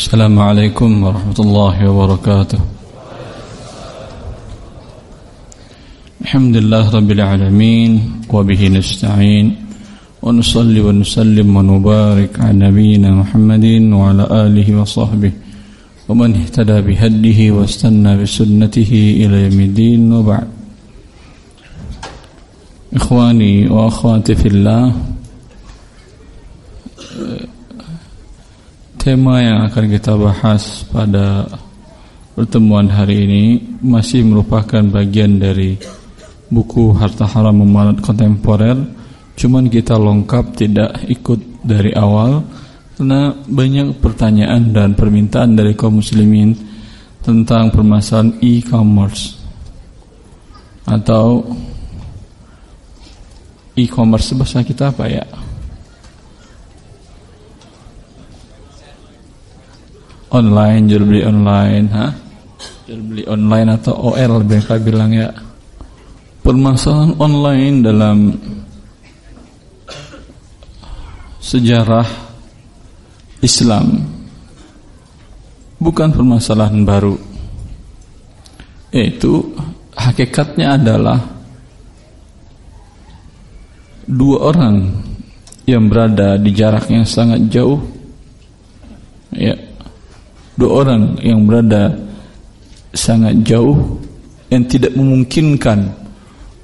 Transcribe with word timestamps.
السلام 0.00 0.38
عليكم 0.38 0.90
ورحمة 1.04 1.38
الله 1.44 1.76
وبركاته. 1.90 2.60
الحمد 6.24 6.56
لله 6.56 6.84
رب 6.88 7.10
العالمين 7.10 7.90
وبه 8.32 8.60
نستعين 8.68 9.46
ونصلي 10.22 10.80
ونسلم 10.80 11.48
ونبارك 11.56 12.32
على 12.40 12.56
نبينا 12.64 13.10
محمد 13.20 13.66
وعلى 13.92 14.24
آله 14.44 14.68
وصحبه 14.80 15.32
ومن 16.08 16.30
اهتدى 16.40 16.80
بهديه 16.80 17.52
واستنى 17.52 18.12
بسنته 18.22 18.92
إلى 19.20 19.36
يوم 19.52 19.60
الدين 19.68 20.12
وبعد. 20.12 20.48
إخواني 22.96 23.68
وأخواتي 23.68 24.34
في 24.34 24.48
الله 24.48 24.84
Tema 29.00 29.40
yang 29.40 29.64
akan 29.64 29.84
kita 29.96 30.12
bahas 30.12 30.84
pada 30.92 31.48
pertemuan 32.36 32.84
hari 32.84 33.24
ini 33.24 33.44
masih 33.80 34.28
merupakan 34.28 34.84
bagian 34.84 35.40
dari 35.40 35.72
buku 36.52 36.92
Harta 36.92 37.24
Haram 37.24 37.64
Memalat 37.64 37.96
Kontemporer. 38.04 38.76
Cuman 39.40 39.72
kita 39.72 39.96
lengkap 39.96 40.44
tidak 40.52 41.00
ikut 41.08 41.64
dari 41.64 41.96
awal 41.96 42.44
karena 43.00 43.32
banyak 43.32 44.04
pertanyaan 44.04 44.68
dan 44.68 44.92
permintaan 44.92 45.56
dari 45.56 45.72
kaum 45.72 46.04
muslimin 46.04 46.52
tentang 47.24 47.72
permasalahan 47.72 48.36
e-commerce 48.44 49.40
atau 50.84 51.40
e-commerce 53.80 54.36
bahasa 54.36 54.60
kita 54.60 54.92
apa 54.92 55.08
ya? 55.08 55.24
Online 60.30 60.82
jual 60.86 61.04
beli 61.06 61.22
online 61.26 61.86
ha? 61.90 62.06
Jual 62.86 63.02
beli 63.02 63.24
online 63.26 63.68
atau 63.74 63.94
OL 64.14 64.42
mereka 64.46 64.78
bilang 64.78 65.10
ya. 65.14 65.30
Permasalahan 66.40 67.14
online 67.20 67.76
dalam 67.84 68.18
sejarah 71.38 72.08
Islam 73.44 74.00
bukan 75.76 76.08
permasalahan 76.10 76.82
baru. 76.82 77.14
Yaitu 78.90 79.54
hakikatnya 79.94 80.74
adalah 80.80 81.20
dua 84.10 84.50
orang 84.50 84.90
yang 85.70 85.86
berada 85.86 86.34
di 86.34 86.50
jarak 86.50 86.90
yang 86.90 87.06
sangat 87.06 87.46
jauh 87.46 87.78
ya 89.30 89.54
dua 90.60 90.84
orang 90.84 91.16
yang 91.24 91.48
berada 91.48 91.96
sangat 92.92 93.40
jauh 93.40 93.96
yang 94.52 94.68
tidak 94.68 94.92
memungkinkan 94.92 95.88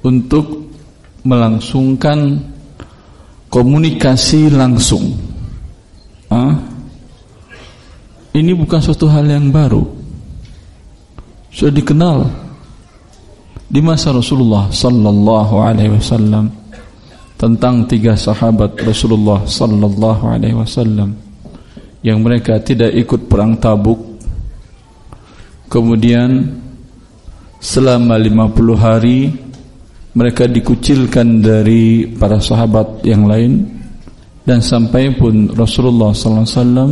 untuk 0.05 0.69
melangsungkan 1.25 2.37
komunikasi 3.49 4.53
langsung. 4.53 5.17
Ini 8.37 8.53
bukan 8.53 8.77
suatu 8.77 9.09
hal 9.09 9.25
yang 9.25 9.49
baru. 9.49 9.81
Sudah 11.49 11.73
dikenal 11.73 12.17
di 13.65 13.81
masa 13.81 14.13
Rasulullah 14.13 14.69
sallallahu 14.69 15.55
alaihi 15.57 15.97
wasallam 15.97 16.53
tentang 17.33 17.89
tiga 17.89 18.13
sahabat 18.13 18.77
Rasulullah 18.85 19.41
sallallahu 19.41 20.23
alaihi 20.29 20.53
wasallam 20.53 21.26
yang 22.05 22.21
mereka 22.21 22.61
tidak 22.61 22.93
ikut 22.93 23.25
perang 23.25 23.57
Tabuk. 23.57 24.19
Kemudian 25.67 26.47
selama 27.57 28.15
50 28.15 28.77
hari 28.77 29.19
mereka 30.17 30.49
dikucilkan 30.49 31.43
dari 31.43 32.09
para 32.17 32.41
sahabat 32.41 33.05
yang 33.05 33.29
lain. 33.29 33.77
Dan 34.47 34.63
sampai 34.63 35.11
pun 35.11 35.51
Rasulullah 35.51 36.15
sallallahu 36.15 36.47
alaihi 36.47 36.55
wasallam 36.55 36.91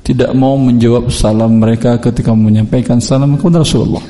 tidak 0.00 0.30
mau 0.32 0.56
menjawab 0.56 1.12
salam 1.12 1.60
mereka 1.60 2.00
ketika 2.00 2.32
menyampaikan 2.32 2.96
salam 2.96 3.36
kepada 3.36 3.60
Rasulullah. 3.60 4.00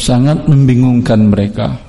Sangat 0.00 0.48
membingungkan 0.48 1.28
mereka 1.28 1.87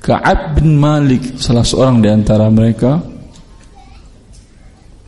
Ka'ab 0.00 0.56
bin 0.56 0.80
Malik 0.80 1.36
salah 1.36 1.60
seorang 1.60 2.00
di 2.00 2.08
antara 2.08 2.48
mereka 2.48 2.96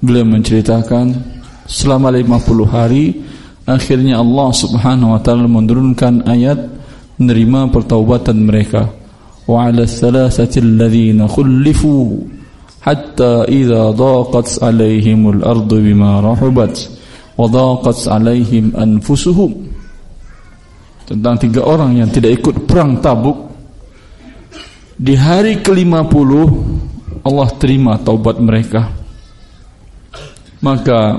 beliau 0.04 0.28
menceritakan 0.28 1.16
selama 1.64 2.12
50 2.12 2.68
hari 2.68 3.24
akhirnya 3.64 4.20
Allah 4.20 4.52
Subhanahu 4.52 5.16
wa 5.16 5.20
taala 5.24 5.48
menurunkan 5.48 6.28
ayat 6.28 6.60
menerima 7.16 7.72
pertaubatan 7.72 8.44
mereka. 8.44 8.92
Wa 9.48 9.72
'ala 9.72 9.88
thalathati 9.88 10.60
alladhina 10.60 11.24
khulifu 11.24 12.28
hatta 12.84 13.48
idza 13.48 13.96
daqat 13.96 14.60
'alaihimul 14.60 15.40
ardu 15.40 15.76
bima 15.80 16.20
rahubat 16.20 16.74
wa 17.40 17.48
daqat 17.48 18.12
'alaihim 18.12 18.76
anfusuhum. 18.76 19.56
Tentang 21.08 21.40
tiga 21.40 21.64
orang 21.64 21.96
yang 21.96 22.12
tidak 22.12 22.44
ikut 22.44 22.68
perang 22.68 23.00
Tabuk 23.00 23.51
di 25.02 25.18
hari 25.18 25.58
ke-50 25.58 26.30
Allah 27.26 27.48
terima 27.58 27.98
taubat 27.98 28.38
mereka. 28.38 28.86
Maka 30.62 31.18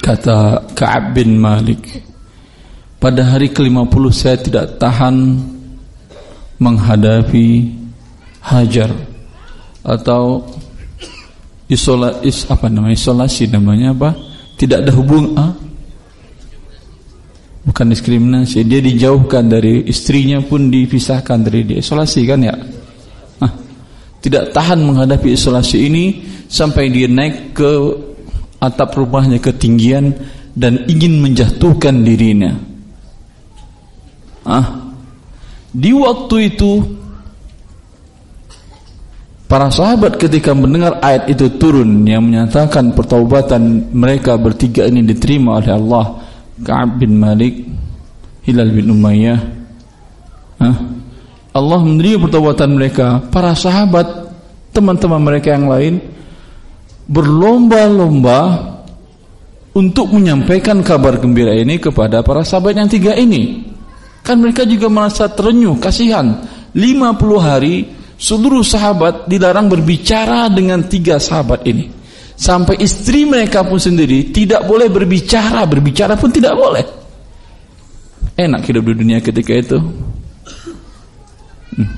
kata 0.00 0.64
Ka'ab 0.72 1.12
bin 1.12 1.36
Malik, 1.36 2.00
pada 2.96 3.36
hari 3.36 3.52
ke-50 3.52 4.04
saya 4.16 4.36
tidak 4.40 4.80
tahan 4.80 5.44
menghadapi 6.56 7.68
Hajar 8.44 8.92
atau 9.84 10.44
isola, 11.68 12.20
is, 12.20 12.44
apa 12.48 12.68
namanya 12.68 12.96
isolasi 12.96 13.48
namanya 13.48 13.92
apa? 13.96 14.12
Tidak 14.56 14.84
ada 14.84 14.92
hubung 14.92 15.32
ah? 15.36 15.52
Bukan 17.64 17.86
diskriminasi 17.90 18.62
dia 18.68 18.80
dijauhkan 18.84 19.48
dari 19.48 19.88
istrinya 19.88 20.38
pun 20.44 20.68
dipisahkan 20.68 21.38
dari 21.42 21.64
dia. 21.64 21.80
Isolasi 21.80 22.20
kan 22.28 22.40
ya? 22.44 22.54
Nah, 23.40 23.52
tidak 24.20 24.52
tahan 24.52 24.84
menghadapi 24.84 25.32
isolasi 25.32 25.88
ini 25.88 26.04
sampai 26.46 26.92
dia 26.92 27.08
naik 27.08 27.56
ke 27.56 27.72
atap 28.60 28.96
rumahnya 28.96 29.40
ketinggian 29.40 30.12
dan 30.54 30.84
ingin 30.86 31.18
menjatuhkan 31.18 32.04
dirinya. 32.04 32.52
Ah 34.44 34.84
di 35.74 35.90
waktu 35.90 36.54
itu 36.54 36.72
Para 39.44 39.70
sahabat 39.70 40.16
ketika 40.18 40.56
mendengar 40.56 40.98
ayat 40.98 41.30
itu 41.30 41.46
turun 41.60 42.02
yang 42.08 42.26
menyatakan 42.26 42.90
pertaubatan 42.96 43.92
mereka 43.92 44.34
bertiga 44.40 44.88
ini 44.88 45.04
diterima 45.04 45.60
oleh 45.60 45.70
Allah 45.70 46.23
Ka'ab 46.62 47.02
bin 47.02 47.18
Malik 47.18 47.66
Hilal 48.46 48.70
bin 48.70 48.94
Umayyah 48.94 49.40
Hah? 50.62 50.76
Allah 51.54 51.80
menerima 51.82 52.18
pertobatan 52.18 52.74
mereka 52.74 53.22
para 53.30 53.54
sahabat 53.54 54.30
teman-teman 54.74 55.22
mereka 55.22 55.54
yang 55.54 55.70
lain 55.70 56.02
berlomba-lomba 57.06 58.70
untuk 59.74 60.14
menyampaikan 60.14 60.82
kabar 60.82 61.18
gembira 61.18 61.54
ini 61.54 61.78
kepada 61.78 62.22
para 62.22 62.46
sahabat 62.46 62.78
yang 62.78 62.90
tiga 62.90 63.14
ini. 63.18 63.70
Kan 64.22 64.42
mereka 64.42 64.66
juga 64.66 64.90
merasa 64.90 65.30
terenyuh 65.30 65.78
kasihan. 65.78 66.42
50 66.74 67.38
hari 67.38 67.86
seluruh 68.18 68.66
sahabat 68.66 69.30
dilarang 69.30 69.70
berbicara 69.70 70.50
dengan 70.50 70.86
tiga 70.90 71.22
sahabat 71.22 71.66
ini 71.70 72.03
Sampai 72.34 72.82
istri 72.82 73.22
mereka 73.22 73.62
pun 73.62 73.78
sendiri 73.78 74.34
tidak 74.34 74.66
boleh 74.66 74.90
berbicara, 74.90 75.62
berbicara 75.70 76.18
pun 76.18 76.34
tidak 76.34 76.54
boleh. 76.58 76.84
Enak 78.34 78.66
hidup 78.66 78.90
di 78.90 78.94
dunia 78.98 79.18
ketika 79.22 79.54
itu. 79.54 79.78
Hmm. 81.78 81.90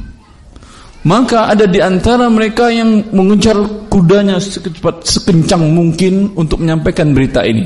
Maka 1.09 1.49
ada 1.49 1.65
di 1.65 1.81
antara 1.81 2.29
mereka 2.29 2.69
yang 2.69 3.09
mengejar 3.17 3.57
kudanya 3.89 4.37
secepat 4.37 5.09
sekencang 5.09 5.65
mungkin 5.73 6.37
untuk 6.37 6.61
menyampaikan 6.61 7.17
berita 7.17 7.41
ini. 7.41 7.65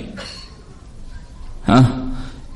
Hah? 1.66 2.10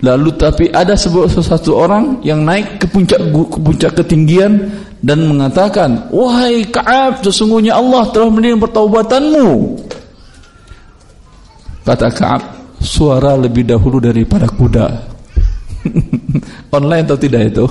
Lalu 0.05 0.31
tapi 0.37 0.65
ada 0.69 0.93
sebuah 0.93 1.33
satu 1.33 1.81
orang 1.81 2.21
yang 2.21 2.45
naik 2.45 2.77
ke 2.77 2.87
puncak 2.87 3.19
ke 3.25 3.59
puncak 3.59 3.93
ketinggian 3.97 4.69
dan 5.01 5.25
mengatakan, 5.25 6.13
"Wahai 6.13 6.69
Ka'ab, 6.69 7.25
sesungguhnya 7.25 7.81
Allah 7.81 8.13
telah 8.13 8.29
menerima 8.29 8.61
pertaubatanmu." 8.69 9.49
Kata 11.85 12.09
Kaab, 12.09 12.43
suara 12.81 13.37
lebih 13.37 13.69
dahulu 13.69 14.01
daripada 14.01 14.49
kuda. 14.49 14.89
Online 16.77 17.05
atau 17.05 17.19
tidak 17.21 17.53
itu? 17.53 17.65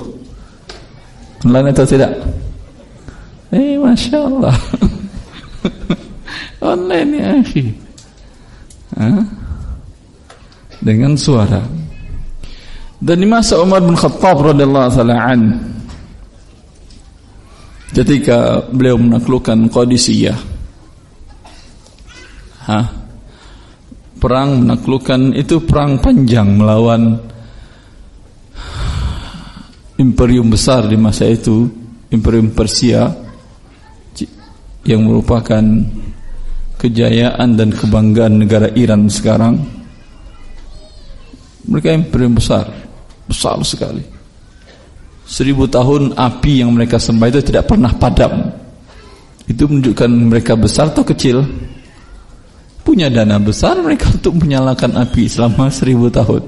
Online 1.42 1.74
atau 1.74 1.86
tidak? 1.86 2.12
Eh, 3.50 3.74
masya 3.74 4.18
Allah. 4.22 4.56
Online 6.74 7.10
ya, 7.18 7.26
akhi. 7.42 7.64
Dengan 10.78 11.18
suara. 11.18 11.62
Dan 13.02 13.20
di 13.20 13.26
masa 13.28 13.58
Umar 13.60 13.82
bin 13.82 13.98
Khattab 13.98 14.54
radhiyallahu 14.54 14.88
taala 14.94 15.18
an 15.18 15.40
ketika 17.92 18.64
beliau 18.70 18.96
menaklukkan 18.96 19.68
Qadisiyah. 19.68 20.38
Hah? 22.64 23.03
Perang 24.24 24.64
menaklukkan 24.64 25.36
itu 25.36 25.60
perang 25.68 26.00
panjang 26.00 26.56
melawan 26.56 27.12
imperium 30.00 30.48
besar 30.48 30.88
di 30.88 30.96
masa 30.96 31.28
itu, 31.28 31.68
imperium 32.08 32.56
Persia 32.56 33.04
yang 34.88 35.04
merupakan 35.04 35.60
kejayaan 36.80 37.52
dan 37.52 37.68
kebanggaan 37.68 38.40
negara 38.40 38.72
Iran 38.72 39.12
sekarang. 39.12 39.60
Mereka 41.68 41.92
imperium 41.92 42.40
besar, 42.40 42.64
besar 43.28 43.60
sekali. 43.60 44.08
Seribu 45.28 45.68
tahun 45.68 46.16
api 46.16 46.64
yang 46.64 46.72
mereka 46.72 46.96
sembah 46.96 47.28
itu 47.28 47.44
tidak 47.44 47.68
pernah 47.68 47.92
padam. 47.92 48.48
Itu 49.44 49.68
menunjukkan 49.68 50.08
mereka 50.32 50.56
besar 50.56 50.96
atau 50.96 51.04
kecil. 51.04 51.44
Punya 52.84 53.08
dana 53.08 53.40
besar 53.40 53.80
mereka 53.80 54.12
untuk 54.12 54.44
menyalakan 54.44 55.00
api 55.00 55.24
selama 55.24 55.72
seribu 55.72 56.12
tahun. 56.12 56.44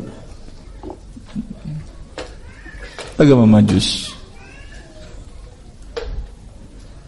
Agama 3.16 3.48
majus. 3.48 4.12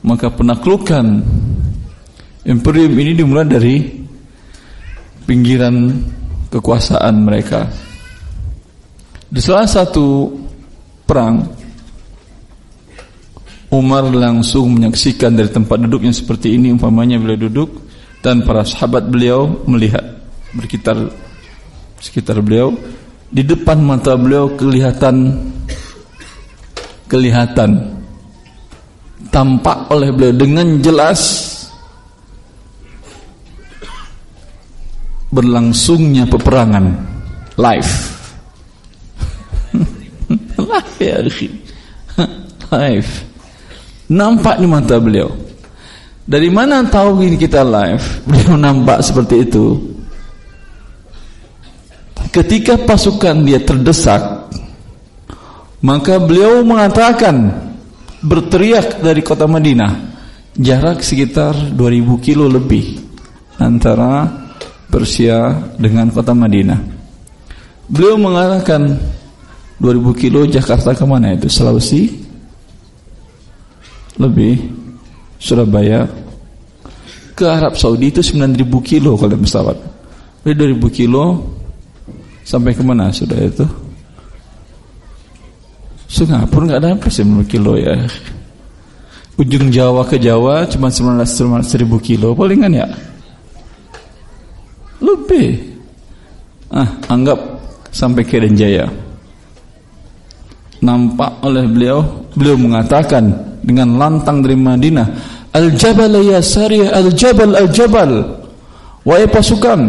Maka 0.00 0.32
penaklukan 0.32 1.20
imperium 2.48 2.94
ini 2.96 3.12
dimulai 3.12 3.44
dari 3.44 3.76
pinggiran 5.28 5.92
kekuasaan 6.48 7.14
mereka. 7.20 7.68
Di 9.28 9.44
salah 9.44 9.68
satu 9.68 10.32
perang 11.04 11.44
Umar 13.68 14.08
langsung 14.08 14.80
menyaksikan 14.80 15.36
dari 15.36 15.52
tempat 15.52 15.84
duduk 15.84 16.08
yang 16.08 16.16
seperti 16.16 16.56
ini 16.56 16.72
umpamanya 16.72 17.20
beliau 17.20 17.44
duduk 17.44 17.87
dan 18.22 18.42
para 18.42 18.66
sahabat 18.66 19.06
beliau 19.06 19.62
melihat 19.66 20.02
berkitar 20.54 20.96
sekitar 22.02 22.38
beliau 22.42 22.74
di 23.28 23.44
depan 23.44 23.78
mata 23.78 24.16
beliau 24.16 24.56
kelihatan 24.56 25.36
kelihatan. 27.08 27.96
Tampak 29.28 29.92
oleh 29.92 30.08
beliau 30.14 30.32
dengan 30.32 30.78
jelas 30.80 31.20
berlangsungnya 35.28 36.24
peperangan 36.24 36.86
live. 37.58 37.92
Live 40.58 40.96
ya 41.00 41.18
live. 42.72 43.10
Nampak 44.08 44.56
di 44.60 44.66
mata 44.68 44.96
beliau. 44.96 45.47
Dari 46.28 46.52
mana 46.52 46.84
tahu 46.84 47.24
ini 47.24 47.40
kita 47.40 47.64
live? 47.64 48.04
Beliau 48.28 48.60
nampak 48.60 49.00
seperti 49.00 49.48
itu. 49.48 49.80
Ketika 52.28 52.76
pasukan 52.76 53.48
dia 53.48 53.56
terdesak, 53.64 54.52
maka 55.80 56.20
beliau 56.20 56.60
mengatakan 56.60 57.48
berteriak 58.20 59.00
dari 59.00 59.24
kota 59.24 59.48
Madinah, 59.48 59.92
jarak 60.52 61.00
sekitar 61.00 61.56
2000 61.72 62.20
kilo 62.20 62.44
lebih 62.44 63.00
antara 63.56 64.28
Persia 64.92 65.56
dengan 65.80 66.12
kota 66.12 66.36
Madinah. 66.36 66.80
Beliau 67.88 68.20
mengatakan 68.20 69.00
2000 69.80 70.20
kilo 70.20 70.44
Jakarta 70.44 70.92
ke 70.92 71.04
mana 71.08 71.32
itu? 71.32 71.48
Sulawesi? 71.48 72.28
lebih 74.18 74.77
Surabaya 75.38 76.04
ke 77.38 77.46
Arab 77.46 77.78
Saudi 77.78 78.10
itu 78.10 78.18
9000 78.18 78.58
kilo 78.82 79.14
kalau 79.14 79.38
pesawat. 79.38 79.78
Dari 80.42 80.54
2000 80.74 80.90
kilo 80.90 81.38
sampai 82.42 82.74
ke 82.74 82.82
mana 82.82 83.14
sudah 83.14 83.38
itu? 83.38 83.66
Singapura 86.10 86.66
nggak 86.66 86.80
ada 86.82 86.90
sampai 86.98 87.10
9000 87.46 87.52
kilo 87.52 87.72
ya? 87.78 87.94
Ujung 89.38 89.70
Jawa 89.70 90.02
ke 90.02 90.18
Jawa 90.18 90.66
cuma 90.66 90.90
19 90.90 91.22
1000 91.22 91.86
kilo. 92.02 92.34
Palingan 92.34 92.74
ya? 92.74 92.88
Lebih. 94.98 95.78
Ah 96.74 96.90
anggap 97.06 97.38
sampai 97.94 98.26
ke 98.26 98.42
Jaya 98.52 98.84
nampak 100.78 101.42
oleh 101.42 101.66
beliau 101.66 101.98
beliau 102.38 102.54
mengatakan 102.54 103.47
dengan 103.68 104.00
lantang 104.00 104.40
dari 104.40 104.56
Madinah. 104.56 105.36
Al-Jabal 105.52 106.12
ya 106.24 106.40
Sariyah 106.40 106.96
Al-Jabal 106.96 107.52
Al-Jabal. 107.52 108.10
Wahai 109.04 109.28
pasukan 109.28 109.80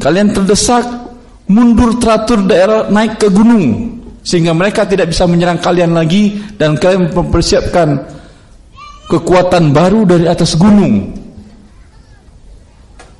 Kalian 0.00 0.32
terdesak 0.32 0.84
Mundur 1.44 2.00
teratur 2.00 2.40
daerah 2.48 2.88
naik 2.88 3.20
ke 3.20 3.28
gunung 3.28 3.92
Sehingga 4.24 4.56
mereka 4.56 4.88
tidak 4.88 5.12
bisa 5.12 5.28
menyerang 5.28 5.60
kalian 5.60 5.92
lagi 5.92 6.40
Dan 6.56 6.80
kalian 6.80 7.12
mempersiapkan 7.12 7.88
Kekuatan 9.04 9.76
baru 9.76 10.08
dari 10.08 10.24
atas 10.24 10.56
gunung. 10.56 11.12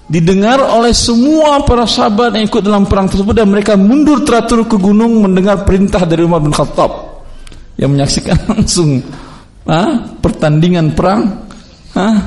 Didengar 0.08 0.64
oleh 0.64 0.96
semua 0.96 1.60
para 1.68 1.84
sahabat 1.84 2.32
yang 2.32 2.48
ikut 2.48 2.64
dalam 2.64 2.88
perang 2.88 3.12
tersebut 3.12 3.36
Dan 3.36 3.52
mereka 3.52 3.76
mundur 3.76 4.24
teratur 4.24 4.64
ke 4.64 4.80
gunung 4.80 5.28
Mendengar 5.28 5.68
perintah 5.68 6.08
dari 6.08 6.24
Umar 6.24 6.40
bin 6.40 6.56
Khattab 6.56 7.20
Yang 7.76 7.90
menyaksikan 7.92 8.38
langsung 8.56 9.04
ah, 9.68 10.16
pertandingan 10.20 10.92
perang 10.92 11.48
ah, 11.96 12.18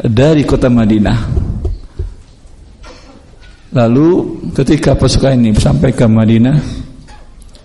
dari 0.00 0.42
kota 0.44 0.68
Madinah. 0.68 1.18
Lalu 3.72 4.08
ketika 4.52 4.92
pasukan 4.92 5.32
ini 5.32 5.56
sampai 5.56 5.96
ke 5.96 6.04
Madinah 6.04 6.56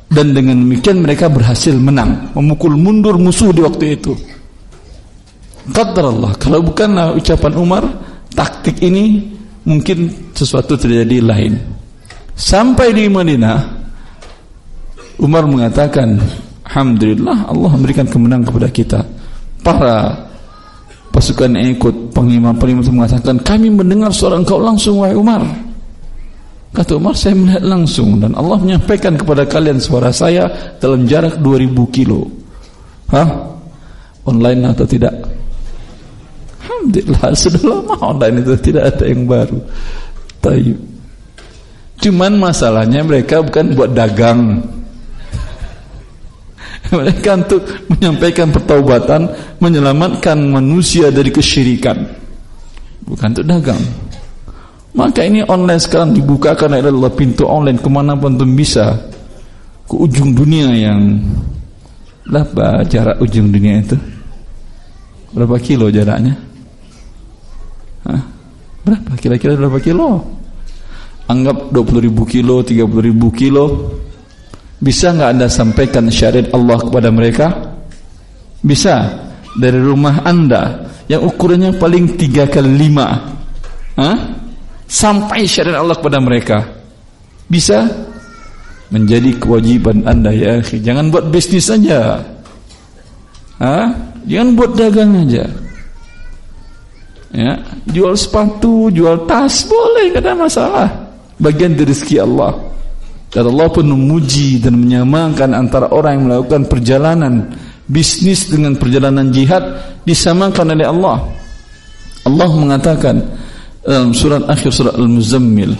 dan 0.07 0.31
dengan 0.31 0.55
demikian 0.63 1.03
mereka 1.03 1.27
berhasil 1.27 1.75
menang, 1.75 2.31
memukul 2.31 2.79
mundur 2.79 3.19
musuh 3.19 3.51
di 3.51 3.59
waktu 3.59 3.99
itu. 3.99 4.15
Qadar 5.67 6.07
Allah, 6.07 6.31
kalau 6.39 6.63
bukanlah 6.63 7.11
ucapan 7.11 7.53
Umar, 7.59 7.83
taktik 8.31 8.79
ini 8.79 9.35
mungkin 9.67 10.31
sesuatu 10.31 10.79
terjadi 10.79 11.19
lain. 11.19 11.59
Sampai 12.39 12.95
di 12.95 13.11
Madinah, 13.11 13.57
Umar 15.19 15.43
mengatakan, 15.43 16.15
Alhamdulillah 16.67 17.47
Allah 17.47 17.69
memberikan 17.79 18.05
kemenangan 18.07 18.45
kepada 18.51 18.67
kita. 18.67 18.99
Para 19.63 20.27
pasukan 21.15 21.49
yang 21.55 21.73
ikut 21.79 22.13
pengimat-pengimat 22.13 22.85
mengatakan, 22.91 23.39
kami 23.41 23.71
mendengar 23.71 24.11
suara 24.11 24.37
engkau 24.37 24.59
langsung 24.59 25.01
wahai 25.01 25.15
Umar. 25.15 25.41
Kata 26.75 26.99
Umar, 26.99 27.15
saya 27.15 27.33
melihat 27.33 27.63
langsung 27.63 28.21
dan 28.21 28.35
Allah 28.37 28.59
menyampaikan 28.59 29.15
kepada 29.17 29.47
kalian 29.47 29.81
suara 29.81 30.13
saya 30.13 30.45
dalam 30.77 31.07
jarak 31.07 31.39
2000 31.41 31.95
kilo. 31.95 32.27
Hah? 33.09 33.25
Online 34.27 34.75
atau 34.75 34.83
tidak? 34.83 35.15
Alhamdulillah 36.67 37.31
sudah 37.33 37.63
lama 37.63 37.95
online 38.03 38.35
itu 38.43 38.53
tidak 38.59 38.83
ada 38.93 39.05
yang 39.07 39.23
baru. 39.23 39.57
Tayyib. 40.43 40.77
Cuman 41.97 42.37
masalahnya 42.37 43.01
mereka 43.01 43.41
bukan 43.41 43.73
buat 43.73 43.95
dagang 43.97 44.61
mereka 46.99 47.35
untuk 47.35 47.61
menyampaikan 47.91 48.47
pertaubatan 48.51 49.27
menyelamatkan 49.59 50.37
manusia 50.39 51.11
dari 51.11 51.31
kesyirikan. 51.33 51.97
Bukan 53.07 53.27
untuk 53.35 53.47
dagang. 53.47 53.81
Maka 54.97 55.23
ini 55.23 55.45
online 55.45 55.79
sekarang 55.79 56.15
dibukakan 56.15 56.79
adalah 56.79 57.13
pintu 57.13 57.45
online. 57.45 57.77
Ke 57.77 57.89
mana 57.91 58.17
pun 58.17 58.33
bisa 58.57 58.97
ke 59.87 59.95
ujung 59.95 60.33
dunia 60.33 60.73
yang 60.73 61.21
berapa 62.27 62.83
jarak 62.89 63.21
ujung 63.21 63.53
dunia 63.53 63.83
itu? 63.83 63.95
Berapa 65.31 65.55
kilo 65.61 65.87
jaraknya? 65.93 66.35
Hah? 68.07 68.23
berapa? 68.87 69.11
Kira-kira 69.19 69.59
berapa 69.59 69.77
kilo? 69.83 70.23
Anggap 71.27 71.75
20 71.75 72.07
ribu 72.07 72.23
kilo 72.23 72.63
30 72.63 72.87
ribu 73.03 73.27
kilo 73.35 73.91
bisa 74.77 75.09
nggak 75.13 75.29
anda 75.33 75.47
sampaikan 75.49 76.05
syariat 76.13 76.49
Allah 76.53 76.77
kepada 76.77 77.09
mereka? 77.09 77.47
Bisa 78.61 79.09
dari 79.57 79.79
rumah 79.81 80.21
anda 80.21 80.85
yang 81.09 81.25
ukurannya 81.25 81.77
paling 81.81 82.19
tiga 82.19 82.45
kali 82.45 82.87
lima, 82.87 83.07
Hah? 83.97 84.17
sampai 84.85 85.49
syariat 85.49 85.81
Allah 85.81 85.97
kepada 85.97 86.21
mereka. 86.21 86.63
Bisa 87.47 87.87
menjadi 88.91 89.35
kewajiban 89.39 90.03
anda 90.03 90.31
ya. 90.31 90.59
Jangan 90.61 91.11
buat 91.11 91.31
bisnis 91.31 91.67
saja. 91.67 92.19
Hah? 93.59 93.87
Jangan 94.27 94.49
buat 94.59 94.71
dagang 94.75 95.15
aja. 95.23 95.47
Ya, 97.35 97.59
jual 97.91 98.15
sepatu, 98.15 98.87
jual 98.91 99.27
tas 99.27 99.67
boleh, 99.67 100.09
tidak 100.09 100.23
ada 100.23 100.33
masalah. 100.35 100.87
Bagian 101.37 101.75
dari 101.75 101.91
rezeki 101.91 102.23
Allah. 102.23 102.55
Dan 103.27 103.43
Allah 103.51 103.67
pun 103.67 103.85
memuji 103.85 104.63
dan 104.63 104.79
menyamakan 104.79 105.51
antara 105.51 105.91
orang 105.91 106.19
yang 106.19 106.25
melakukan 106.31 106.63
perjalanan 106.71 107.33
bisnis 107.87 108.47
dengan 108.47 108.75
perjalanan 108.79 109.31
jihad 109.31 109.63
disamakan 110.07 110.75
oleh 110.75 110.87
Allah. 110.87 111.17
Allah 112.27 112.49
mengatakan 112.55 113.15
dalam 113.87 114.11
surat 114.11 114.43
akhir 114.51 114.67
surat 114.75 114.99
Al-Muzammil 114.99 115.71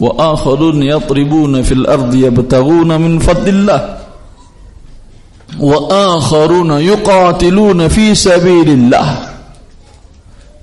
wa 0.00 0.32
akharun 0.32 0.80
yatribuna 0.80 1.60
fil 1.60 1.84
ardi 1.84 2.24
yabtaghuna 2.24 2.96
min 2.96 3.20
fadlillah 3.20 3.80
wa 5.60 5.78
akharuna 6.16 6.80
yuqatiluna 6.80 7.92
fi 7.92 8.16
sabilillah 8.16 9.08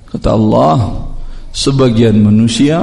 kata 0.10 0.30
Allah 0.34 1.06
sebagian 1.54 2.18
manusia 2.26 2.82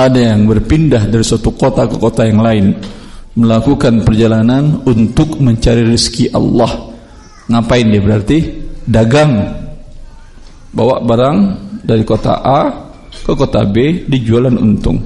ada 0.00 0.16
yang 0.16 0.48
berpindah 0.48 1.08
dari 1.08 1.24
suatu 1.24 1.52
kota 1.52 1.84
ke 1.84 1.96
kota 2.00 2.24
yang 2.24 2.40
lain 2.40 2.72
melakukan 3.36 4.04
perjalanan 4.04 4.80
untuk 4.84 5.40
mencari 5.40 5.84
rezeki 5.88 6.32
Allah. 6.32 6.92
Ngapain 7.48 7.86
dia 7.88 8.00
berarti? 8.00 8.38
Dagang. 8.84 9.32
Bawa 10.72 11.04
barang 11.04 11.38
dari 11.84 12.04
kota 12.04 12.40
A 12.40 12.60
ke 13.12 13.32
kota 13.36 13.64
B 13.68 14.08
dijualan 14.08 14.56
untung. 14.56 15.00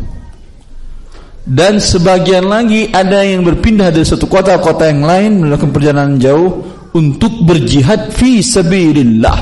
Dan 1.47 1.79
sebagian 1.79 2.51
lagi 2.51 2.91
ada 2.91 3.23
yang 3.23 3.47
berpindah 3.47 3.95
dari 3.95 4.07
satu 4.07 4.27
kota 4.27 4.59
ke 4.59 4.63
kota 4.63 4.91
yang 4.91 5.07
lain 5.07 5.47
melakukan 5.47 5.71
perjalanan 5.71 6.19
jauh 6.19 6.63
untuk 6.95 7.47
berjihad 7.47 8.11
fi 8.11 8.43
sabilillah. 8.43 9.39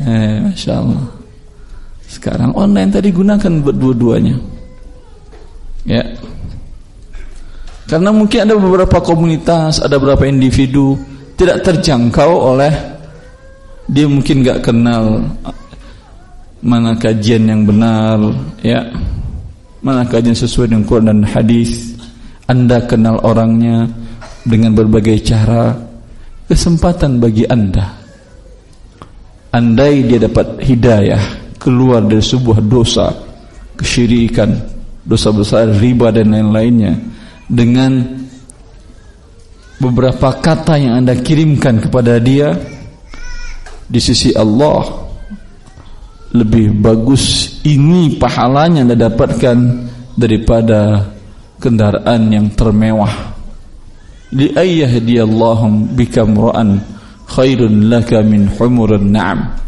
Eh, 0.00 0.36
Masya 0.48 0.72
Allah 0.76 1.19
sekarang 2.10 2.50
online 2.58 2.90
tadi 2.90 3.14
gunakan 3.14 3.62
buat 3.62 3.76
dua-duanya. 3.78 4.34
Ya. 5.86 6.02
Karena 7.86 8.10
mungkin 8.10 8.42
ada 8.42 8.58
beberapa 8.58 8.98
komunitas 8.98 9.78
ada 9.78 9.94
beberapa 9.98 10.26
individu 10.26 10.98
tidak 11.38 11.62
terjangkau 11.62 12.54
oleh 12.54 12.74
dia 13.90 14.06
mungkin 14.06 14.46
gak 14.46 14.62
kenal 14.62 15.22
mana 16.60 16.98
kajian 16.98 17.46
yang 17.46 17.62
benar 17.62 18.18
ya. 18.66 18.90
Mana 19.80 20.02
kajian 20.04 20.34
sesuai 20.34 20.74
dengan 20.74 20.84
Quran 20.84 21.06
dan 21.14 21.20
hadis. 21.24 21.94
Anda 22.50 22.82
kenal 22.90 23.22
orangnya 23.22 23.86
dengan 24.42 24.74
berbagai 24.74 25.22
cara. 25.22 25.72
Kesempatan 26.50 27.22
bagi 27.22 27.46
anda. 27.46 27.94
Andai 29.54 30.02
dia 30.04 30.18
dapat 30.26 30.58
hidayah 30.58 31.40
keluar 31.60 32.00
dari 32.00 32.24
sebuah 32.24 32.64
dosa 32.64 33.12
kesyirikan 33.76 34.50
dosa 35.04 35.28
besar 35.30 35.68
riba 35.76 36.08
dan 36.08 36.32
lain-lainnya 36.32 36.96
dengan 37.44 38.20
beberapa 39.80 40.40
kata 40.40 40.80
yang 40.80 41.04
anda 41.04 41.16
kirimkan 41.16 41.80
kepada 41.84 42.16
dia 42.16 42.56
di 43.90 44.00
sisi 44.00 44.32
Allah 44.32 44.86
lebih 46.30 46.78
bagus 46.78 47.58
ini 47.66 48.14
pahalanya 48.16 48.86
anda 48.86 48.96
dapatkan 48.96 49.58
daripada 50.14 51.10
kendaraan 51.58 52.30
yang 52.30 52.46
termewah. 52.54 53.34
Li 54.30 54.54
ayyahdiyallahum 54.54 55.98
bika 55.98 56.22
mura'an 56.22 56.78
khairun 57.26 57.90
laka 57.90 58.22
min 58.22 58.46
humurun 58.46 59.10
na'am 59.10 59.58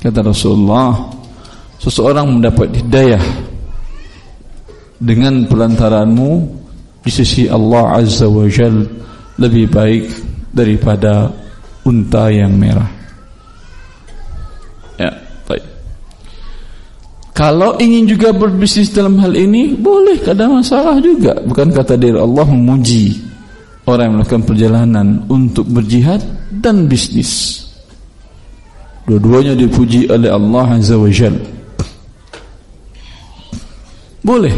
kata 0.00 0.24
Rasulullah 0.24 0.96
seseorang 1.76 2.40
mendapat 2.40 2.72
hidayah 2.80 3.22
dengan 5.00 5.44
pelantaranmu 5.48 6.60
di 7.00 7.10
sisi 7.12 7.48
Allah 7.48 8.00
Azza 8.00 8.28
wa 8.28 8.44
Jal 8.48 8.84
lebih 9.40 9.68
baik 9.72 10.04
daripada 10.52 11.32
unta 11.84 12.28
yang 12.28 12.52
merah. 12.56 13.00
Kalau 17.40 17.80
ingin 17.80 18.04
juga 18.04 18.36
berbisnis 18.36 18.92
dalam 18.92 19.16
hal 19.16 19.32
ini 19.32 19.72
Boleh, 19.72 20.20
ada 20.28 20.44
masalah 20.44 21.00
juga. 21.00 21.32
Bukan 21.40 21.72
kata 21.72 21.96
diri 21.96 22.20
Allah 22.20 22.44
memuji 22.44 23.16
Orang 23.88 24.12
yang 24.12 24.14
melakukan 24.20 24.44
perjalanan 24.44 25.24
Untuk 25.24 25.64
berjihad 25.72 26.20
dan 26.52 26.84
bisnis 26.84 27.64
Dua-duanya 29.10 29.58
dipuji 29.58 30.06
oleh 30.06 30.30
Allah 30.30 30.78
Azza 30.78 30.94
wa 30.94 31.10
Jal 31.10 31.34
Boleh 34.22 34.54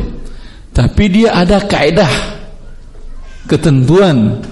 Tapi 0.76 1.04
dia 1.08 1.32
ada 1.32 1.56
kaedah 1.56 2.12
Ketentuan 3.48 4.44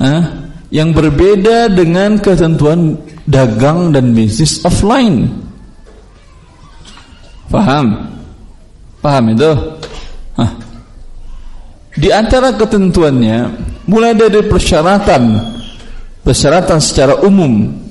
ha? 0.00 0.24
Yang 0.72 0.88
berbeda 0.96 1.68
dengan 1.68 2.16
ketentuan 2.16 2.96
Dagang 3.28 3.92
dan 3.92 4.16
bisnis 4.16 4.64
offline 4.64 5.28
Faham? 7.52 8.08
Paham 9.04 9.36
itu? 9.36 9.52
Hah. 10.40 10.50
Di 11.92 12.08
antara 12.08 12.56
ketentuannya 12.56 13.52
mulai 13.84 14.16
dari 14.16 14.40
persyaratan 14.48 15.54
persyaratan 16.26 16.80
secara 16.82 17.22
umum 17.22 17.85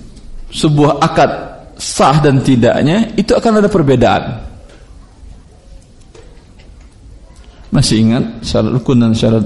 sebuah 0.55 1.03
akad 1.03 1.31
sah 1.75 2.24
dan 2.24 2.39
tidaknya 2.39 3.12
itu 3.19 3.35
akan 3.35 3.59
ada 3.59 3.67
perbedaan. 3.67 4.24
Masih 7.75 8.07
ingat 8.07 8.24
syarat 8.39 8.71
rukun 8.71 9.03
dan 9.03 9.12
syarat 9.12 9.43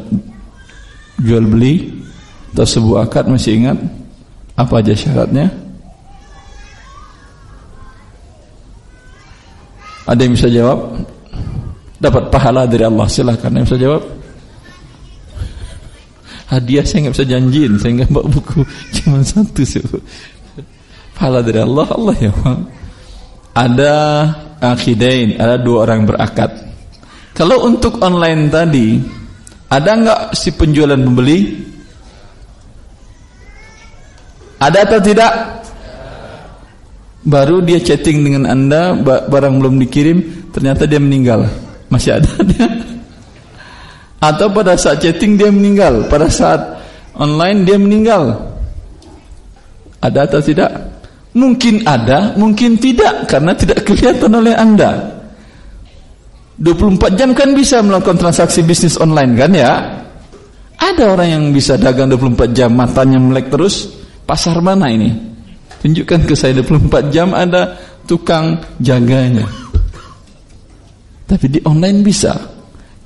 jual 1.17 1.49
beli 1.49 1.89
atau 2.53 2.65
sebuah 2.65 3.09
akad 3.09 3.25
masih 3.25 3.57
ingat 3.57 3.77
apa 4.53 4.73
aja 4.85 4.93
syaratnya? 4.93 5.49
Ada 10.05 10.21
yang 10.25 10.33
bisa 10.37 10.49
jawab? 10.49 10.79
Dapat 12.01 12.23
pahala 12.33 12.65
dari 12.65 12.85
Allah. 12.85 13.05
Silahkan 13.09 13.53
yang 13.53 13.65
bisa 13.65 13.77
jawab. 13.77 14.01
Hadiah 16.49 16.81
saya 16.81 17.05
nggak 17.05 17.13
bisa 17.13 17.29
janjiin, 17.29 17.73
saya 17.77 17.91
nggak 18.01 18.09
bawa 18.09 18.25
buku 18.25 18.65
cuma 18.97 19.21
satu 19.21 19.61
sih. 19.61 19.85
Pahala 21.19 21.43
dari 21.43 21.59
Allah, 21.59 21.87
Allah 21.91 22.15
ya. 22.15 22.31
Ada 23.51 23.95
akidain, 24.63 25.35
ada 25.35 25.59
dua 25.59 25.83
orang 25.83 26.07
berakad. 26.07 26.47
Kalau 27.35 27.67
untuk 27.67 27.99
online 27.99 28.47
tadi, 28.47 29.03
ada 29.67 29.91
nggak 29.99 30.21
si 30.31 30.55
penjualan 30.55 30.95
pembeli? 30.95 31.67
Ada 34.63 34.87
atau 34.87 34.99
tidak? 35.03 35.59
baru 37.29 37.59
dia 37.61 37.77
chatting 37.77 38.23
dengan 38.23 38.43
anda 38.47 38.95
barang 39.03 39.55
belum 39.59 39.75
dikirim 39.83 40.49
ternyata 40.55 40.87
dia 40.87 40.97
meninggal 40.97 41.45
masih 41.91 42.17
ada 42.17 42.31
dia 42.49 42.67
atau 44.19 44.47
pada 44.51 44.79
saat 44.79 45.03
chatting 45.03 45.35
dia 45.35 45.51
meninggal 45.53 46.07
pada 46.07 46.31
saat 46.31 46.79
online 47.13 47.67
dia 47.67 47.77
meninggal 47.77 48.39
ada 50.01 50.25
atau 50.25 50.39
tidak 50.39 50.88
mungkin 51.35 51.85
ada 51.85 52.33
mungkin 52.35 52.79
tidak 52.81 53.29
karena 53.29 53.53
tidak 53.53 53.85
kelihatan 53.85 54.31
oleh 54.33 54.55
anda 54.57 55.21
24 56.59 57.15
jam 57.15 57.31
kan 57.31 57.55
bisa 57.55 57.79
melakukan 57.79 58.17
transaksi 58.17 58.65
bisnis 58.65 58.99
online 58.99 59.33
kan 59.37 59.51
ya 59.53 59.71
ada 60.79 61.03
orang 61.11 61.29
yang 61.29 61.43
bisa 61.53 61.77
dagang 61.77 62.09
24 62.11 62.55
jam 62.55 62.73
matanya 62.73 63.21
melek 63.21 63.53
terus 63.53 63.93
pasar 64.25 64.57
mana 64.59 64.89
ini 64.89 65.29
Tunjukkan 65.79 66.27
ke 66.27 66.35
saya 66.35 66.59
24 66.59 67.07
jam 67.07 67.31
ada 67.31 67.79
tukang 68.03 68.59
jaganya. 68.83 69.47
Tapi 71.23 71.45
di 71.47 71.59
online 71.63 72.03
bisa. 72.03 72.35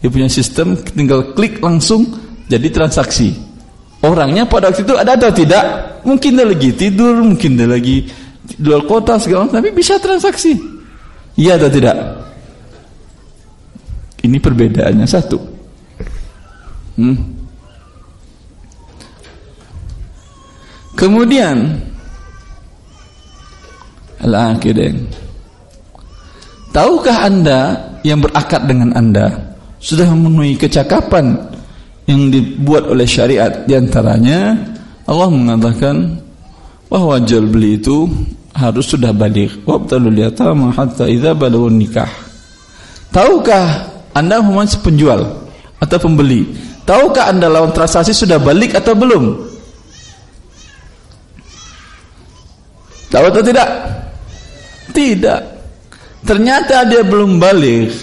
Dia 0.02 0.10
punya 0.10 0.26
sistem 0.28 0.74
tinggal 0.82 1.38
klik 1.38 1.62
langsung 1.62 2.10
jadi 2.50 2.74
transaksi. 2.74 3.53
Orangnya 4.04 4.44
pada 4.44 4.68
waktu 4.68 4.84
itu 4.84 5.00
ada 5.00 5.16
atau 5.16 5.32
tidak? 5.32 5.64
Mungkin 6.04 6.36
dia 6.36 6.44
lagi 6.44 6.70
tidur, 6.76 7.24
mungkin 7.24 7.56
dia 7.56 7.72
lagi 7.72 8.04
luar 8.60 8.84
kota 8.84 9.16
segala 9.16 9.48
macam, 9.48 9.64
tapi 9.64 9.72
bisa 9.72 9.96
transaksi. 9.96 10.60
Iya 11.40 11.56
atau 11.56 11.72
tidak? 11.72 11.96
Ini 14.28 14.38
perbedaannya 14.44 15.08
satu. 15.08 15.40
Hmm. 17.00 17.16
Kemudian 20.94 21.58
Al-Aqidin 24.22 25.10
Tahukah 26.70 27.26
anda 27.26 27.60
yang 28.06 28.22
berakad 28.22 28.70
dengan 28.70 28.94
anda 28.94 29.58
Sudah 29.82 30.06
memenuhi 30.06 30.54
kecakapan 30.54 31.53
Yang 32.04 32.22
dibuat 32.36 32.84
oleh 32.92 33.08
syariat 33.08 33.64
Di 33.64 33.80
antaranya 33.80 34.60
Allah 35.08 35.30
mengatakan 35.32 36.20
Bahwa 36.92 37.18
jual 37.24 37.48
beli 37.50 37.80
itu 37.80 38.06
harus 38.54 38.86
sudah 38.86 39.10
balik. 39.12 39.66
Wabtalul 39.66 40.14
yatama 40.14 40.70
hatta 40.72 41.10
idza 41.10 41.34
balagun 41.34 41.82
nikah. 41.82 42.10
Tahukah 43.10 43.90
Anda 44.14 44.42
masih 44.42 44.82
penjual 44.82 45.50
atau 45.82 45.98
pembeli? 45.98 46.54
Tahukah 46.86 47.34
Anda 47.34 47.50
lawan 47.50 47.74
transaksi 47.74 48.14
sudah 48.14 48.38
balik 48.38 48.78
atau 48.78 48.94
belum? 48.94 49.24
Tahu 53.10 53.26
atau 53.30 53.44
tidak? 53.46 53.70
Tidak. 54.94 55.42
Ternyata 56.26 56.86
dia 56.90 57.06
belum 57.06 57.38
balik. 57.38 57.94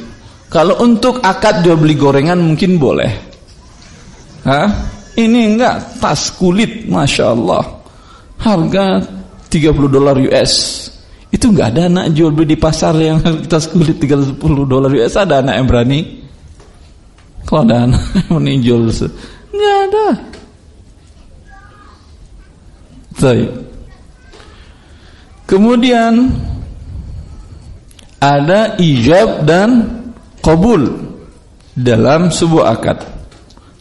Kalau 0.50 0.82
untuk 0.82 1.22
akad 1.22 1.62
jual 1.62 1.78
beli 1.78 1.94
gorengan 1.94 2.38
mungkin 2.38 2.78
boleh. 2.78 3.29
Hah? 4.44 4.68
Ini 5.18 5.56
enggak 5.56 6.00
tas 6.00 6.32
kulit, 6.32 6.88
masya 6.88 7.34
Allah. 7.34 7.64
Harga 8.40 9.04
30 9.52 9.90
dolar 9.90 10.16
US. 10.16 10.52
Itu 11.28 11.52
enggak 11.52 11.76
ada 11.76 11.90
anak 11.90 12.06
jual 12.16 12.32
beli 12.32 12.54
di 12.54 12.58
pasar 12.58 12.96
yang 12.96 13.20
tas 13.50 13.68
kulit 13.68 14.00
30 14.00 14.40
dolar 14.64 14.90
US. 14.96 15.14
Ada 15.18 15.44
anak 15.44 15.54
yang 15.60 15.66
berani? 15.68 16.00
Kalau 17.44 17.66
ada 17.66 17.76
anak 17.84 18.02
yang 18.16 18.26
berani 18.30 18.54
jual, 18.64 18.82
enggak 19.52 19.78
ada. 19.90 20.06
Baik. 23.20 23.50
Kemudian 25.44 26.30
ada 28.22 28.78
ijab 28.78 29.44
dan 29.44 30.00
kabul 30.40 30.88
dalam 31.74 32.30
sebuah 32.30 32.64
akad. 32.78 33.19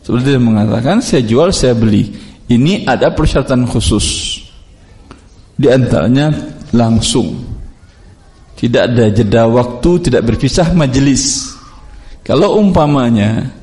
Seperti 0.10 0.26
dia 0.34 0.42
mengatakan 0.42 1.06
saya 1.06 1.22
jual 1.22 1.54
saya 1.54 1.78
beli. 1.78 2.10
Ini 2.50 2.90
ada 2.90 3.14
persyaratan 3.14 3.70
khusus. 3.70 4.42
Di 5.54 5.70
antaranya 5.70 6.34
langsung. 6.74 7.38
Tidak 8.58 8.82
ada 8.90 9.06
jeda 9.14 9.46
waktu, 9.46 10.10
tidak 10.10 10.34
berpisah 10.34 10.74
majelis. 10.74 11.54
Kalau 12.26 12.58
umpamanya 12.58 13.54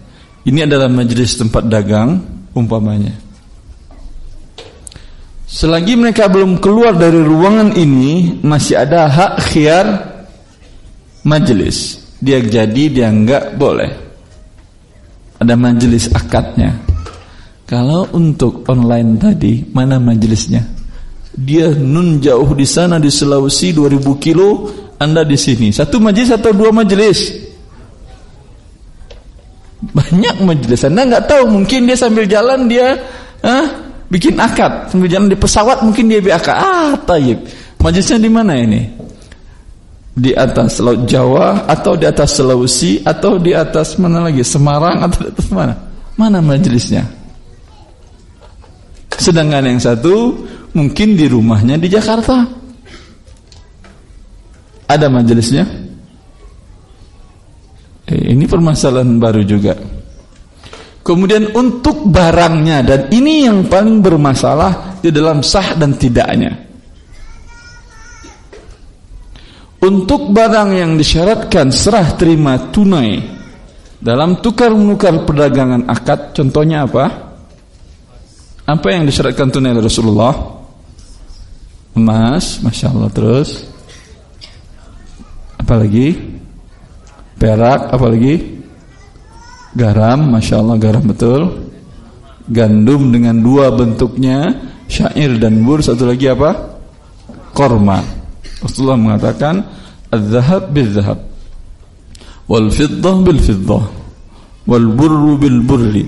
ini 0.46 0.62
adalah 0.62 0.86
majelis 0.86 1.34
tempat 1.34 1.66
dagang 1.66 2.22
umpamanya 2.54 3.18
Selagi 5.42 5.98
mereka 5.98 6.30
belum 6.30 6.62
keluar 6.62 6.94
dari 6.94 7.18
ruangan 7.18 7.74
ini 7.74 8.38
Masih 8.46 8.78
ada 8.78 9.10
hak 9.10 9.34
khiar 9.50 9.86
Majelis 11.26 11.98
Dia 12.22 12.38
jadi 12.42 12.90
dia 12.90 13.10
enggak 13.10 13.58
boleh 13.58 14.05
Ada 15.36 15.54
majelis 15.54 16.08
akadnya. 16.12 16.72
Kalau 17.66 18.06
untuk 18.14 18.62
online 18.70 19.18
tadi 19.18 19.66
Mana 19.74 19.98
majelisnya? 19.98 20.62
Dia 21.36 21.74
nun 21.74 22.22
jauh 22.22 22.54
di 22.56 22.62
sana 22.62 22.96
di 22.96 23.10
Sulawesi 23.10 23.74
2000 23.74 24.22
kilo 24.22 24.70
Anda 24.96 25.26
di 25.26 25.36
sini. 25.36 25.68
Satu 25.74 26.00
majelis 26.00 26.32
atau 26.32 26.54
dua 26.56 26.72
majelis? 26.72 27.36
Banyak 29.92 30.40
majelis. 30.40 30.80
Anda 30.88 31.04
enggak 31.04 31.24
tahu 31.28 31.44
Mungkin 31.52 31.84
dia 31.84 31.96
sambil 31.98 32.24
jalan 32.24 32.64
dia 32.70 32.96
Hah? 33.44 33.66
bikin 34.08 34.40
akad. 34.40 34.88
Sambil 34.88 35.12
jalan 35.12 35.28
di 35.28 35.36
pesawat 35.36 35.84
mungkin 35.84 36.08
dia 36.08 36.22
bikin 36.24 36.38
akad. 36.40 36.56
Ah 36.56 36.96
tayyib 37.04 37.44
majelisnya 37.86 38.18
di 38.18 38.26
mana 38.26 38.58
ini 38.58 38.95
di 40.16 40.32
atas 40.32 40.80
laut 40.80 41.04
Jawa 41.04 41.68
atau 41.68 41.92
di 41.92 42.08
atas 42.08 42.40
Sulawesi 42.40 43.04
atau 43.04 43.36
di 43.36 43.52
atas 43.52 44.00
mana 44.00 44.24
lagi? 44.24 44.40
Semarang 44.40 45.04
atau 45.04 45.28
di 45.28 45.28
atas 45.28 45.48
mana? 45.52 45.74
Mana 46.16 46.40
majelisnya? 46.40 47.04
Sedangkan 49.12 49.68
yang 49.68 49.76
satu 49.76 50.40
mungkin 50.72 51.20
di 51.20 51.28
rumahnya 51.28 51.76
di 51.76 51.92
Jakarta. 51.92 52.48
Ada 54.88 55.12
majelisnya? 55.12 55.68
Eh, 58.06 58.32
ini 58.32 58.48
permasalahan 58.48 59.20
baru 59.20 59.42
juga. 59.44 59.76
Kemudian 61.04 61.54
untuk 61.54 62.08
barangnya 62.08 62.82
dan 62.82 63.00
ini 63.12 63.46
yang 63.46 63.68
paling 63.68 64.02
bermasalah 64.02 64.98
di 64.98 65.12
dalam 65.12 65.44
sah 65.44 65.76
dan 65.78 65.94
tidaknya. 65.94 66.65
Untuk 69.76 70.32
barang 70.32 70.70
yang 70.72 70.96
disyaratkan 70.96 71.68
serah 71.68 72.16
terima 72.16 72.56
tunai 72.72 73.20
dalam 74.00 74.40
tukar 74.40 74.72
menukar 74.72 75.24
perdagangan 75.28 75.84
akad, 75.88 76.32
contohnya 76.32 76.88
apa? 76.88 77.04
Apa 78.66 78.88
yang 78.90 79.04
disyaratkan 79.04 79.52
tunai 79.52 79.76
oleh 79.76 79.84
Rasulullah? 79.84 80.34
Emas, 81.96 82.60
masya 82.64 82.92
Allah 82.92 83.10
terus. 83.12 83.68
Apalagi? 85.60 86.16
Perak, 87.36 87.92
apalagi? 87.92 88.56
garam, 89.76 90.32
masya 90.32 90.64
Allah 90.64 90.76
garam 90.80 91.04
betul. 91.04 91.68
Gandum 92.48 93.12
dengan 93.12 93.36
dua 93.36 93.68
bentuknya, 93.76 94.56
syair 94.88 95.36
dan 95.36 95.60
bur. 95.60 95.84
Satu 95.84 96.08
lagi 96.08 96.32
apa? 96.32 96.80
Korma. 97.52 98.15
Rasulullah 98.62 98.96
mengatakan 98.96 99.60
Al-Zahab 100.08 100.72
bil-zahab 100.72 101.18
wal 102.46 102.70
fiddah 102.70 103.16
bil 103.26 103.40
fiddah 103.42 103.84
wal 104.66 104.86
burru 104.94 105.36
bil 105.36 105.60
burri 105.66 106.06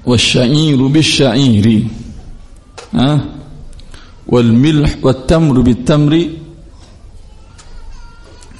Wal-Sya'iru 0.00 0.88
bil-Sya'iri 0.88 1.78
Wal-Milh 4.30 5.04
Wal-Tamru 5.04 5.60
bil-Tamri 5.60 6.24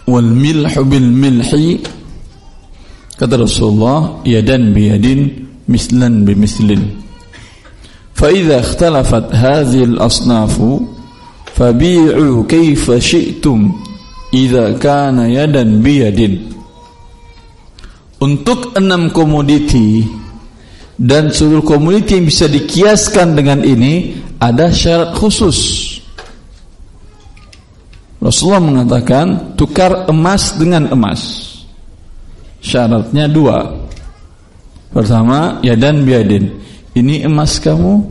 Wal-Milh 0.04 0.74
bil-Milhi 0.84 1.80
kata 3.16 3.34
Rasulullah 3.40 4.20
yadan 4.28 4.76
biyadin 4.76 5.48
mislan 5.64 6.28
bimislin 6.28 7.00
Fa'idha 8.12 8.60
ikhtalafat 8.60 9.32
hadhihi 9.32 9.96
asnafu 9.96 10.99
fabi'u 11.60 12.48
kaifa 12.48 12.96
syi'tum 12.96 13.76
Iza 14.32 14.80
kana 14.80 15.28
yadan 15.28 15.84
biyadin 15.84 16.48
untuk 18.22 18.72
enam 18.80 19.12
komoditi 19.12 20.08
dan 20.96 21.28
seluruh 21.28 21.66
komoditi 21.66 22.16
yang 22.16 22.24
bisa 22.30 22.48
dikiaskan 22.48 23.36
dengan 23.36 23.60
ini 23.60 24.16
ada 24.40 24.72
syarat 24.72 25.12
khusus 25.18 25.90
Rasulullah 28.20 28.60
mengatakan 28.60 29.56
tukar 29.56 30.04
emas 30.12 30.52
dengan 30.60 30.92
emas. 30.92 31.20
Syaratnya 32.60 33.24
dua. 33.32 33.64
Pertama, 34.92 35.56
ya 35.64 35.72
dan 35.72 36.04
biadin. 36.04 36.52
Ini 36.92 37.24
emas 37.24 37.56
kamu, 37.56 38.04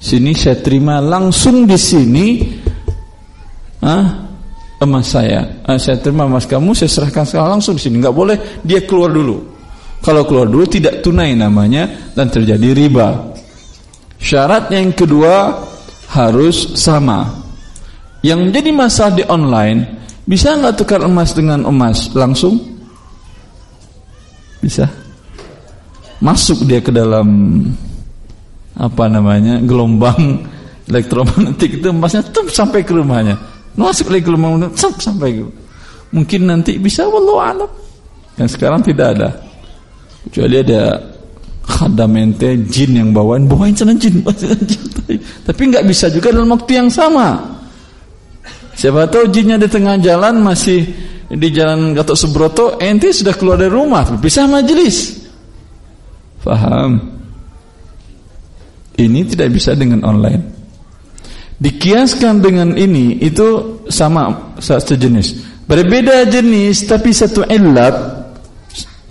sini 0.00 0.32
saya 0.32 0.56
terima 0.64 0.96
langsung 1.04 1.68
di 1.68 1.76
sini 1.76 2.26
Ah, 3.80 4.28
emas 4.80 5.08
saya. 5.08 5.60
Ah, 5.64 5.80
saya 5.80 5.96
terima 5.96 6.28
emas 6.28 6.44
kamu, 6.44 6.76
saya 6.76 6.88
serahkan 6.92 7.24
sekarang 7.24 7.60
langsung 7.60 7.76
di 7.76 7.82
sini. 7.82 8.00
Enggak 8.00 8.16
boleh 8.16 8.36
dia 8.60 8.84
keluar 8.84 9.08
dulu. 9.12 9.40
Kalau 10.00 10.24
keluar 10.24 10.48
dulu 10.48 10.64
tidak 10.64 11.04
tunai 11.04 11.36
namanya 11.36 12.12
dan 12.16 12.32
terjadi 12.32 12.72
riba. 12.72 13.36
Syarat 14.20 14.72
yang 14.72 14.92
kedua 14.96 15.64
harus 16.12 16.76
sama. 16.76 17.40
Yang 18.20 18.52
menjadi 18.52 18.70
masalah 18.72 19.12
di 19.16 19.24
online, 19.24 19.80
bisa 20.28 20.56
nggak 20.56 20.76
tukar 20.76 21.00
emas 21.04 21.32
dengan 21.32 21.64
emas 21.64 22.12
langsung? 22.12 22.60
Bisa. 24.60 24.84
Masuk 26.20 26.68
dia 26.68 26.84
ke 26.84 26.92
dalam 26.92 27.64
apa 28.76 29.04
namanya? 29.08 29.60
gelombang 29.64 30.44
elektromagnetik 30.90 31.80
itu 31.80 31.86
emasnya 31.92 32.24
tuh 32.28 32.48
sampai 32.48 32.84
ke 32.84 32.92
rumahnya. 32.92 33.49
Masuk 33.78 34.10
lagi 34.10 34.26
gelombang 34.26 34.70
tuh 34.74 34.90
sampai 34.98 35.38
ke. 35.38 35.46
Mungkin 36.10 36.50
nanti 36.50 36.74
bisa 36.78 37.06
wallahu 37.06 37.38
alam. 37.38 37.70
Yang 38.34 38.58
sekarang 38.58 38.82
tidak 38.82 39.14
ada. 39.14 39.30
Kecuali 40.26 40.56
ada 40.60 41.10
khadamente 41.70 42.50
jin 42.66 42.98
yang 42.98 43.10
bawain 43.14 43.46
bawain 43.46 43.72
sana 43.72 43.94
jin, 43.94 44.20
tapi 45.46 45.60
nggak 45.70 45.86
bisa 45.86 46.10
juga 46.10 46.34
dalam 46.34 46.50
waktu 46.50 46.82
yang 46.82 46.90
sama 46.90 47.38
siapa 48.74 49.06
tahu 49.06 49.30
jinnya 49.30 49.56
di 49.56 49.70
tengah 49.70 49.96
jalan 50.02 50.42
masih 50.42 50.82
di 51.30 51.48
jalan 51.54 51.94
Gatot 51.94 52.18
Subroto 52.18 52.74
ente 52.82 53.14
sudah 53.14 53.34
keluar 53.38 53.54
dari 53.54 53.70
rumah 53.70 54.02
berpisah 54.02 54.50
majelis 54.50 55.22
faham 56.42 56.98
ini 58.98 59.20
tidak 59.30 59.54
bisa 59.54 59.78
dengan 59.78 60.02
online 60.02 60.59
dikiaskan 61.60 62.40
dengan 62.40 62.72
ini 62.74 63.20
itu 63.20 63.80
sama 63.92 64.56
sejenis 64.56 65.60
berbeda 65.68 66.24
jenis 66.26 66.88
tapi 66.88 67.12
satu 67.12 67.44
ilat 67.46 67.94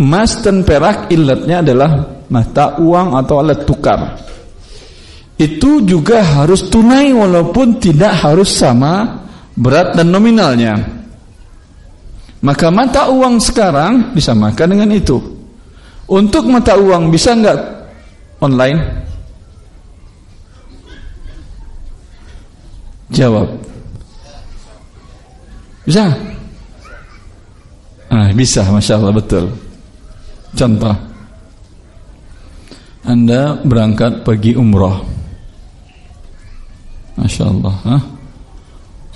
emas 0.01 0.41
dan 0.41 0.65
perak 0.65 1.13
ilatnya 1.13 1.61
adalah 1.61 1.91
mata 2.27 2.81
uang 2.81 3.15
atau 3.21 3.35
alat 3.39 3.61
tukar 3.63 4.17
itu 5.39 5.79
juga 5.87 6.19
harus 6.19 6.67
tunai 6.67 7.15
walaupun 7.15 7.79
tidak 7.79 8.11
harus 8.27 8.59
sama 8.59 9.23
berat 9.55 9.95
dan 9.95 10.11
nominalnya. 10.11 10.75
Maka 12.43 12.67
mata 12.67 13.07
uang 13.07 13.39
sekarang 13.39 14.11
disamakan 14.11 14.67
dengan 14.75 14.91
itu. 14.91 15.15
Untuk 16.11 16.43
mata 16.47 16.75
uang 16.75 17.07
bisa 17.07 17.35
enggak 17.35 17.55
online? 18.43 19.07
Jawab. 23.09 23.47
Bisa? 25.85 26.05
Ah, 28.09 28.29
bisa, 28.33 28.61
masya 28.69 29.01
Allah 29.01 29.13
betul. 29.13 29.49
Contoh, 30.53 30.95
Anda 33.05 33.57
berangkat 33.65 34.21
pergi 34.21 34.53
umroh. 34.53 35.01
Masya 37.19 37.43
Allah 37.51 37.75
ha? 37.83 37.97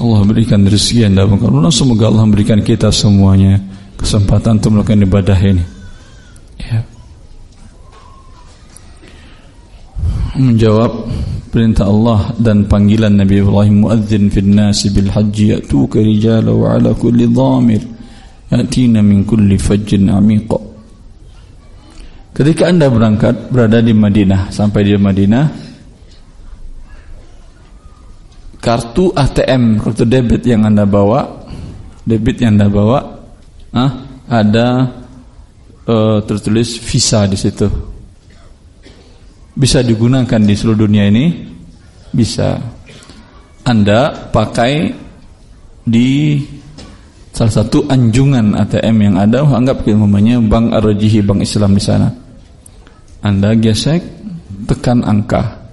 Allah 0.03 0.19
berikan 0.27 0.59
rezeki 0.67 1.07
anda 1.07 1.23
karena 1.23 1.71
semoga 1.71 2.11
Allah 2.11 2.27
memberikan 2.27 2.59
kita 2.59 2.91
semuanya 2.91 3.61
kesempatan 3.95 4.59
untuk 4.59 4.75
melakukan 4.75 5.05
ibadah 5.07 5.39
ini 5.39 5.63
ya. 6.59 6.81
menjawab 10.35 10.91
perintah 11.53 11.85
Allah 11.85 12.33
dan 12.41 12.65
panggilan 12.65 13.13
Nabi 13.13 13.45
Ibrahim 13.45 13.85
muadzin 13.85 14.33
fil 14.33 14.49
nasi 14.49 14.89
bil 14.89 15.13
haji 15.13 15.53
yatuka 15.53 16.01
rijala 16.01 16.49
wa 16.49 16.73
ala 16.73 16.97
kulli 16.97 17.29
dhamir 17.29 17.85
yatina 18.49 19.05
min 19.05 19.21
kulli 19.21 19.61
fajjin 19.61 20.09
amiqa 20.09 20.57
ketika 22.33 22.73
anda 22.73 22.89
berangkat 22.89 23.53
berada 23.53 23.85
di 23.85 23.93
Madinah 23.93 24.49
sampai 24.49 24.81
di 24.81 24.97
Madinah 24.97 25.45
kartu 28.57 29.13
ATM 29.13 29.77
kartu 29.77 30.09
debit 30.09 30.41
yang 30.49 30.65
anda 30.65 30.89
bawa 30.89 31.45
debit 32.01 32.41
yang 32.41 32.57
anda 32.57 32.65
bawa 32.65 32.97
ah, 33.77 33.91
ada 34.25 34.89
uh, 35.85 36.17
tertulis 36.25 36.81
visa 36.81 37.29
di 37.29 37.37
situ 37.37 37.92
bisa 39.53 39.85
digunakan 39.85 40.41
di 40.41 40.53
seluruh 40.57 40.89
dunia 40.89 41.09
ini 41.09 41.25
bisa 42.13 42.57
anda 43.63 44.29
pakai 44.33 44.93
di 45.83 46.41
salah 47.33 47.53
satu 47.63 47.85
anjungan 47.89 48.57
ATM 48.57 48.97
yang 49.11 49.15
ada 49.17 49.45
anggap 49.45 49.85
namanya 49.85 50.41
Bank 50.41 50.73
Arjihi 50.73 51.21
Bank 51.25 51.45
Islam 51.45 51.77
di 51.77 51.83
sana 51.83 52.09
anda 53.23 53.53
gesek 53.57 54.01
tekan 54.69 55.05
angka 55.05 55.63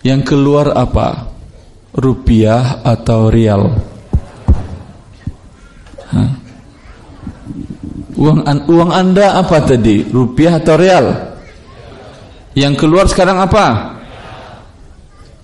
yang 0.00 0.24
keluar 0.24 0.72
apa 0.72 1.30
rupiah 1.94 2.80
atau 2.86 3.28
rial? 3.28 3.62
Hah? 6.10 6.30
Uang 8.20 8.44
uang 8.44 8.90
Anda 8.92 9.40
apa 9.40 9.64
tadi? 9.64 10.04
Rupiah 10.04 10.60
atau 10.60 10.74
rial? 10.76 11.06
Yang 12.58 12.74
keluar 12.82 13.06
sekarang 13.06 13.38
apa? 13.38 13.94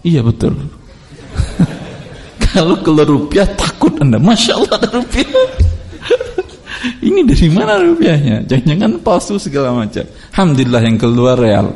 Iya 0.02 0.22
betul. 0.26 0.54
Kalau 2.50 2.78
keluar 2.82 3.06
rupiah 3.06 3.46
takut 3.54 3.94
Anda. 4.02 4.18
Masya 4.18 4.58
Allah 4.58 4.74
ada 4.82 4.88
rupiah. 4.90 5.26
Ini 7.06 7.20
dari 7.26 7.48
mana 7.50 7.78
rupiahnya? 7.78 8.46
Jangan-jangan 8.46 9.02
palsu 9.02 9.38
segala 9.38 9.74
macam. 9.74 10.06
Alhamdulillah 10.34 10.82
yang 10.82 10.98
keluar 10.98 11.36
real. 11.38 11.66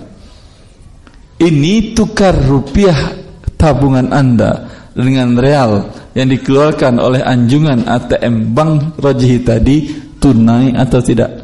Ini 1.40 1.96
tukar 1.96 2.36
rupiah 2.36 3.16
tabungan 3.56 4.12
Anda 4.12 4.68
dengan 4.92 5.38
real 5.40 5.88
yang 6.12 6.28
dikeluarkan 6.28 7.00
oleh 7.00 7.22
anjungan 7.24 7.86
ATM 7.88 8.52
Bank 8.52 9.00
Rajihi 9.00 9.38
tadi 9.40 9.76
tunai 10.20 10.76
atau 10.76 11.00
tidak? 11.00 11.39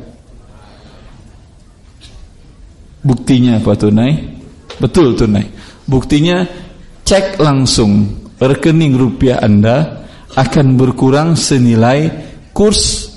Buktinya 3.07 3.62
apa 3.62 3.79
tunai? 3.79 4.12
Betul 4.83 5.14
tunai. 5.14 5.47
Buktinya 5.87 6.42
cek 7.07 7.38
langsung 7.38 8.27
rekening 8.42 8.99
rupiah 8.99 9.38
Anda 9.38 10.03
akan 10.35 10.75
berkurang 10.75 11.38
senilai 11.38 12.11
kurs 12.51 13.14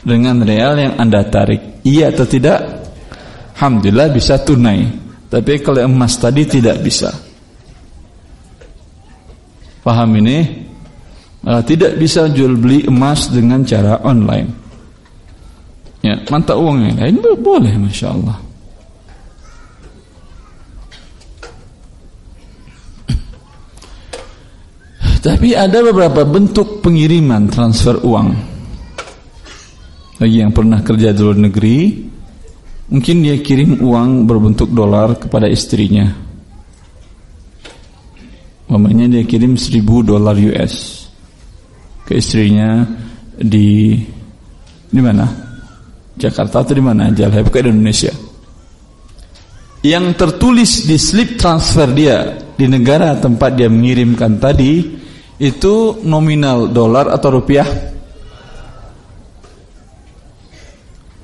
dengan 0.00 0.40
real 0.40 0.80
yang 0.80 0.94
Anda 0.96 1.28
tarik. 1.28 1.84
Iya 1.84 2.16
atau 2.16 2.24
tidak? 2.24 2.58
Alhamdulillah 3.60 4.08
bisa 4.08 4.40
tunai. 4.40 4.88
Tapi 5.28 5.60
kalau 5.60 5.84
emas 5.84 6.16
tadi 6.16 6.48
tidak 6.48 6.80
bisa. 6.80 7.12
Paham 9.84 10.16
ini? 10.16 10.68
Uh, 11.40 11.60
tidak 11.64 11.96
bisa 11.96 12.28
jual 12.32 12.56
beli 12.56 12.88
emas 12.88 13.28
dengan 13.28 13.64
cara 13.64 14.00
online. 14.00 14.48
Ya, 16.00 16.16
mata 16.32 16.56
uang 16.56 16.96
lain 16.96 17.20
boleh, 17.20 17.76
masya 17.76 18.12
Allah. 18.12 18.49
Tapi 25.20 25.52
ada 25.52 25.84
beberapa 25.84 26.24
bentuk 26.24 26.80
pengiriman 26.80 27.52
transfer 27.52 28.00
uang. 28.00 28.28
Bagi 30.16 30.36
yang 30.40 30.52
pernah 30.52 30.80
kerja 30.80 31.12
di 31.12 31.20
luar 31.20 31.38
negeri, 31.40 31.78
mungkin 32.88 33.24
dia 33.24 33.36
kirim 33.40 33.84
uang 33.84 34.24
berbentuk 34.24 34.72
dolar 34.72 35.16
kepada 35.16 35.48
istrinya 35.48 36.30
Mamanya 38.70 39.10
dia 39.10 39.26
kirim 39.26 39.58
seribu 39.58 40.06
dolar 40.06 40.38
US 40.38 41.02
ke 42.06 42.22
istrinya 42.22 42.86
di 43.34 43.98
di 44.86 45.00
mana? 45.02 45.26
Jakarta 46.14 46.62
atau 46.62 46.74
di 46.78 46.82
mana 46.82 47.10
bukan 47.10 47.62
di 47.66 47.70
Indonesia. 47.74 48.14
Yang 49.82 50.06
tertulis 50.14 50.86
di 50.86 50.94
slip 51.02 51.34
transfer 51.34 51.90
dia 51.90 52.30
di 52.54 52.70
negara 52.70 53.18
tempat 53.18 53.58
dia 53.58 53.66
mengirimkan 53.66 54.38
tadi 54.38 54.99
itu 55.40 56.04
nominal 56.04 56.68
dolar 56.68 57.08
atau 57.08 57.40
rupiah? 57.40 57.64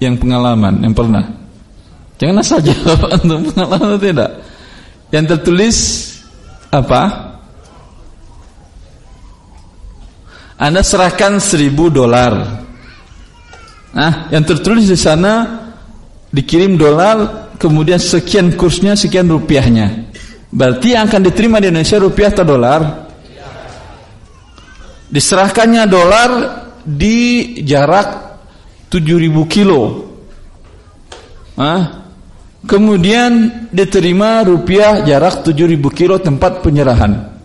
Yang 0.01 0.25
pengalaman, 0.25 0.81
yang 0.81 0.97
pernah. 0.97 1.25
Jangan 2.17 2.41
asal 2.41 2.65
jawab 2.65 3.13
untuk 3.21 3.53
pengalaman 3.53 3.87
atau 3.93 4.01
tidak. 4.01 4.31
Yang 5.13 5.25
tertulis 5.37 5.77
apa? 6.73 7.03
Anda 10.57 10.81
serahkan 10.81 11.37
seribu 11.37 11.93
dolar. 11.93 12.65
Nah, 13.93 14.33
yang 14.33 14.45
tertulis 14.49 14.89
di 14.89 14.97
sana 14.97 15.61
dikirim 16.33 16.81
dolar, 16.81 17.49
kemudian 17.61 18.01
sekian 18.01 18.57
kursnya, 18.57 18.97
sekian 18.97 19.29
rupiahnya. 19.29 20.09
Berarti 20.49 20.97
yang 20.97 21.05
akan 21.09 21.29
diterima 21.29 21.61
di 21.61 21.69
Indonesia 21.69 22.01
rupiah 22.01 22.33
atau 22.33 22.45
dolar? 22.49 23.06
Diserahkannya 25.07 25.87
dolar 25.87 26.31
di 26.83 27.19
jarak 27.63 28.39
7000 28.91 29.47
kilo. 29.51 29.83
Nah, 31.59 31.83
kemudian 32.67 33.67
diterima 33.71 34.47
rupiah 34.47 35.03
jarak 35.03 35.43
7000 35.43 35.91
kilo 35.91 36.19
tempat 36.23 36.63
penyerahan. 36.63 37.37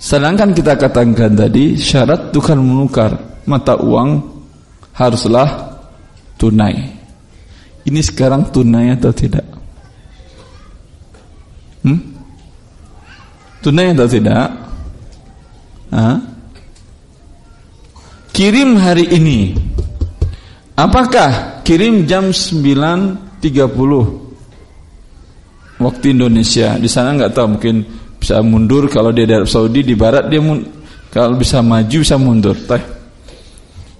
Sedangkan 0.00 0.56
kita 0.56 0.80
katakan 0.80 1.36
tadi 1.36 1.76
syarat 1.76 2.32
tukar 2.32 2.56
menukar 2.56 3.40
mata 3.44 3.76
uang 3.76 4.40
haruslah 4.96 5.76
tunai. 6.40 6.96
Ini 7.84 8.00
sekarang 8.00 8.48
tunai 8.48 8.96
atau 8.96 9.12
tidak? 9.12 9.44
Hmm? 11.84 12.00
Tunai 13.60 13.92
atau 13.92 14.08
tidak? 14.08 14.48
Hah? 15.92 16.29
Kirim 18.40 18.80
hari 18.80 19.04
ini. 19.04 19.52
Apakah 20.72 21.60
kirim 21.60 22.08
jam 22.08 22.32
9.30 22.32 23.44
waktu 25.76 26.16
Indonesia? 26.16 26.80
Di 26.80 26.88
sana 26.88 27.20
nggak 27.20 27.36
tahu 27.36 27.60
mungkin 27.60 27.84
bisa 28.16 28.40
mundur. 28.40 28.88
Kalau 28.88 29.12
dia 29.12 29.28
dari 29.28 29.44
Saudi 29.44 29.84
di 29.84 29.92
barat 29.92 30.32
dia 30.32 30.40
mun, 30.40 30.56
kalau 31.12 31.36
bisa 31.36 31.60
maju 31.60 31.96
bisa 32.00 32.16
mundur. 32.16 32.56
Teh. 32.64 32.80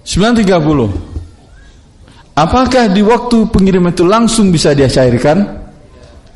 9.30 0.09 2.33
apakah 2.33 2.89
di 2.89 3.05
waktu 3.05 3.45
pengiriman 3.45 3.93
itu 3.93 4.09
langsung 4.09 4.49
bisa 4.49 4.73
dia 4.73 4.89
cairkan? 4.89 5.37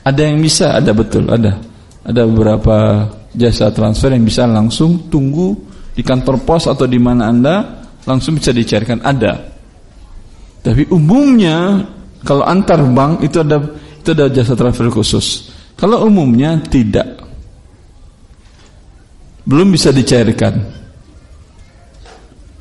Ada 0.06 0.30
yang 0.30 0.46
bisa 0.46 0.78
ada 0.78 0.94
betul 0.94 1.26
ada. 1.26 1.58
Ada 2.06 2.22
beberapa 2.30 3.10
jasa 3.34 3.74
transfer 3.74 4.14
yang 4.14 4.22
bisa 4.22 4.46
langsung 4.46 5.10
tunggu 5.10 5.58
di 5.98 6.06
kantor 6.06 6.46
pos 6.46 6.70
atau 6.70 6.86
di 6.86 7.02
mana 7.02 7.34
anda 7.34 7.82
langsung 8.06 8.38
bisa 8.38 8.54
dicairkan 8.54 9.02
ada 9.02 9.52
tapi 10.62 10.86
umumnya 10.90 11.86
kalau 12.26 12.46
antar 12.46 12.82
bank 12.82 13.22
itu 13.22 13.42
ada 13.42 13.58
itu 14.02 14.10
ada 14.14 14.30
jasa 14.30 14.54
transfer 14.54 14.90
khusus 14.90 15.56
Kalau 15.76 16.08
umumnya 16.08 16.56
tidak. 16.72 17.20
Belum 19.46 19.70
bisa 19.70 19.92
dicairkan. 19.92 20.56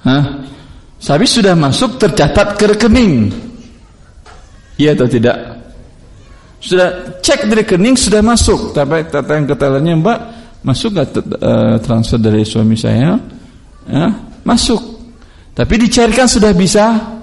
Hah? 0.04 0.24
Tapi 1.00 1.24
sudah 1.24 1.54
masuk 1.54 1.96
tercatat 1.96 2.58
ke 2.58 2.64
rekening. 2.76 3.30
Iya 4.76 4.98
atau 4.98 5.06
tidak? 5.06 5.36
Sudah 6.58 7.20
cek 7.22 7.46
di 7.48 7.54
rekening 7.62 7.94
sudah 7.94 8.20
masuk. 8.20 8.74
Tapi 8.74 9.06
yang 9.14 9.46
ketelannya 9.46 9.94
Mbak, 10.00 10.18
masuk 10.66 10.96
gak 10.98 11.08
uh, 11.14 11.76
transfer 11.80 12.18
dari 12.18 12.42
suami 12.42 12.74
saya? 12.74 13.14
Ya, 13.84 14.10
masuk. 14.42 14.93
Tapi 15.54 15.74
dicairkan 15.86 16.26
sudah 16.26 16.52
bisa. 16.52 17.14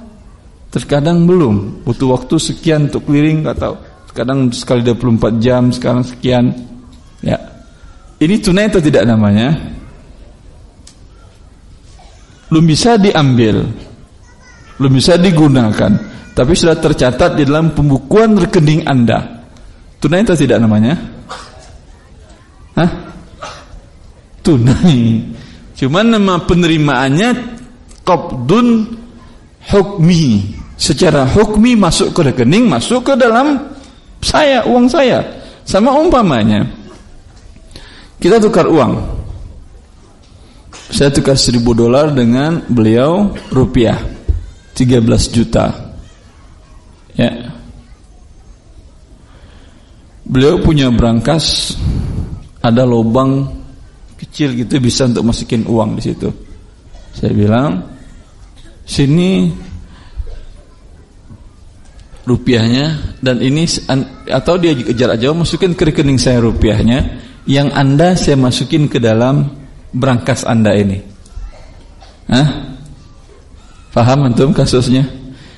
Terkadang 0.71 1.27
belum. 1.27 1.83
Butuh 1.83 2.15
waktu 2.15 2.39
sekian 2.39 2.87
untuk 2.87 3.03
clearing, 3.03 3.43
tahu. 3.43 3.75
Kadang 4.11 4.51
sekali 4.51 4.83
24 4.83 5.39
jam 5.43 5.71
sekarang 5.71 6.03
sekian. 6.03 6.51
Ya. 7.19 7.39
Ini 8.19 8.39
tunai 8.39 8.71
atau 8.71 8.79
tidak 8.79 9.03
namanya? 9.03 9.55
Belum 12.47 12.63
bisa 12.67 12.95
diambil. 12.95 13.67
Belum 14.79 14.91
bisa 14.95 15.19
digunakan. 15.19 15.91
Tapi 16.31 16.51
sudah 16.55 16.79
tercatat 16.79 17.35
di 17.35 17.43
dalam 17.43 17.75
pembukuan 17.75 18.35
rekening 18.39 18.87
anda. 18.87 19.43
Tunai 19.99 20.23
atau 20.23 20.39
tidak 20.39 20.59
namanya? 20.59 20.95
Hah? 22.79 23.11
tunai. 24.41 25.21
Cuman 25.77 26.05
nama 26.17 26.41
penerimaannya 26.45 27.60
qabdun 28.07 28.97
hukmi 29.69 30.55
secara 30.77 31.27
hukmi 31.29 31.77
masuk 31.77 32.13
ke 32.15 32.33
rekening 32.33 32.65
masuk 32.65 33.05
ke 33.05 33.13
dalam 33.13 33.71
saya, 34.21 34.61
uang 34.69 34.85
saya. 34.85 35.19
Sama 35.65 35.97
umpamanya. 35.97 36.61
Kita 38.21 38.37
tukar 38.37 38.69
uang. 38.69 39.01
Saya 40.93 41.09
tukar 41.09 41.33
seribu 41.33 41.73
dolar 41.73 42.13
dengan 42.13 42.61
beliau 42.69 43.33
rupiah. 43.49 43.97
13 44.77 45.33
juta. 45.33 45.65
Ya. 47.17 47.49
Beliau 50.21 50.61
punya 50.63 50.87
berangkas 50.93 51.75
ada 52.61 52.85
lubang 52.85 53.51
kecil 54.15 54.53
gitu 54.53 54.77
bisa 54.77 55.09
untuk 55.09 55.33
masukin 55.33 55.65
uang 55.65 55.97
di 55.97 56.01
situ. 56.05 56.29
Saya 57.11 57.31
bilang, 57.35 57.91
sini 58.87 59.51
rupiahnya 62.25 63.17
dan 63.23 63.41
ini 63.41 63.65
atau 64.29 64.53
dia 64.61 64.77
jarak 64.93 65.17
jauh 65.17 65.33
masukin 65.33 65.73
ke 65.73 65.89
rekening 65.89 66.21
saya 66.21 66.37
rupiahnya 66.43 67.17
yang 67.49 67.73
anda 67.73 68.13
saya 68.13 68.37
masukin 68.37 68.85
ke 68.85 69.01
dalam 69.01 69.49
berangkas 69.89 70.45
anda 70.45 70.77
ini 70.77 71.01
Hah? 72.29 72.47
paham 73.91 74.29
antum 74.29 74.53
kasusnya 74.53 75.09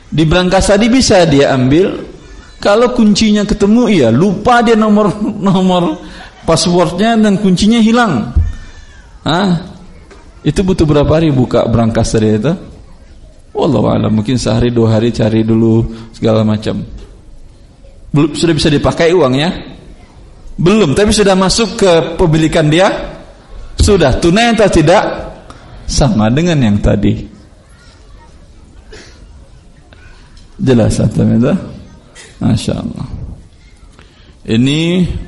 di 0.08 0.24
berangkas 0.24 0.72
tadi 0.72 0.88
bisa 0.88 1.28
dia 1.28 1.52
ambil 1.52 2.00
kalau 2.64 2.96
kuncinya 2.96 3.44
ketemu 3.44 3.92
iya 3.92 4.10
lupa 4.10 4.64
dia 4.64 4.80
nomor 4.80 5.12
nomor 5.20 6.00
passwordnya 6.48 7.20
dan 7.20 7.44
kuncinya 7.44 7.84
hilang 7.84 8.32
Hah? 9.28 9.73
Itu 10.44 10.60
butuh 10.60 10.84
berapa 10.84 11.08
hari 11.10 11.32
buka 11.32 11.64
berangkas 11.66 12.14
tadi 12.14 12.36
itu 12.36 12.54
Wallahu 13.54 13.86
a'lam 13.86 14.10
mungkin 14.10 14.36
sehari 14.36 14.74
dua 14.74 14.98
hari 14.98 15.14
cari 15.14 15.46
dulu 15.46 15.86
segala 16.10 16.42
macam. 16.42 16.82
Belum 18.10 18.34
sudah 18.34 18.54
bisa 18.58 18.70
dipakai 18.74 19.14
uangnya? 19.14 19.54
Belum, 20.58 20.98
tapi 20.98 21.14
sudah 21.14 21.38
masuk 21.38 21.78
ke 21.78 21.92
pemilikan 22.18 22.66
dia? 22.66 22.90
Sudah 23.78 24.18
tunai 24.18 24.54
atau 24.54 24.70
tidak? 24.70 25.06
Sama 25.86 26.34
dengan 26.34 26.58
yang 26.62 26.78
tadi. 26.82 27.30
Jelas 30.58 30.98
atau 30.98 31.22
tidak? 31.22 31.58
Masya 32.42 32.74
Allah. 32.74 33.08
Ini 34.50 34.82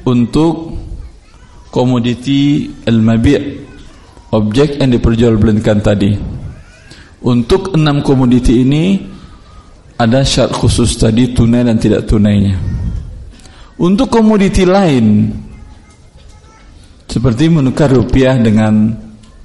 untuk 0.06 0.78
komoditi 1.70 2.70
al-mabi' 2.86 3.42
objek 4.32 4.82
yang 4.82 4.90
diperjualbelikan 4.90 5.84
tadi. 5.84 6.16
Untuk 7.26 7.74
enam 7.74 8.06
komoditi 8.06 8.62
ini 8.62 9.02
ada 9.98 10.22
syarat 10.22 10.54
khusus 10.54 10.94
tadi 11.00 11.34
tunai 11.34 11.66
dan 11.66 11.80
tidak 11.80 12.06
tunainya. 12.06 12.54
Untuk 13.76 14.08
komoditi 14.08 14.64
lain 14.64 15.32
seperti 17.10 17.48
menukar 17.48 17.92
rupiah 17.92 18.36
dengan 18.40 18.92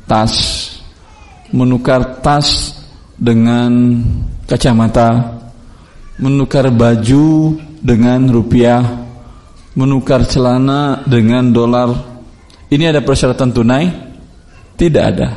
tas, 0.06 0.34
menukar 1.54 2.18
tas 2.18 2.78
dengan 3.14 4.02
kacamata, 4.44 5.38
menukar 6.18 6.68
baju 6.74 7.56
dengan 7.78 8.26
rupiah, 8.26 8.82
menukar 9.78 10.26
celana 10.26 11.06
dengan 11.06 11.48
dolar. 11.54 11.94
Ini 12.70 12.90
ada 12.90 13.00
persyaratan 13.06 13.50
tunai? 13.54 14.09
Tidak 14.80 15.04
ada. 15.04 15.28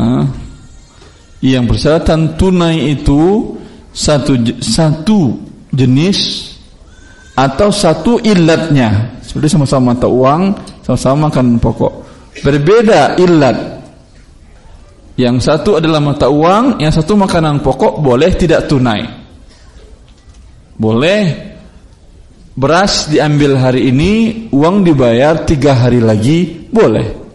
Ah. 0.00 0.24
Yang 1.44 1.76
persyaratan 1.76 2.40
tunai 2.40 2.96
itu 2.96 3.52
satu 3.92 4.32
satu 4.64 5.36
jenis 5.76 6.52
atau 7.36 7.68
satu 7.68 8.16
ilatnya. 8.24 9.20
Seperti 9.20 9.52
sama-sama 9.52 9.92
mata 9.92 10.08
uang 10.08 10.56
sama-sama 10.80 11.28
makan 11.28 11.60
pokok. 11.60 11.92
Berbeda 12.40 13.20
ilat. 13.20 13.56
Yang 15.20 15.36
satu 15.44 15.76
adalah 15.76 16.00
mata 16.00 16.32
uang 16.32 16.80
yang 16.80 16.92
satu 16.92 17.12
makanan 17.12 17.60
pokok 17.60 18.00
boleh 18.00 18.32
tidak 18.40 18.64
tunai? 18.72 19.04
Boleh. 20.80 21.24
Beras 22.56 23.12
diambil 23.12 23.60
hari 23.60 23.92
ini 23.92 24.12
uang 24.48 24.80
dibayar 24.80 25.44
tiga 25.44 25.76
hari 25.76 26.00
lagi 26.00 26.72
boleh 26.72 27.25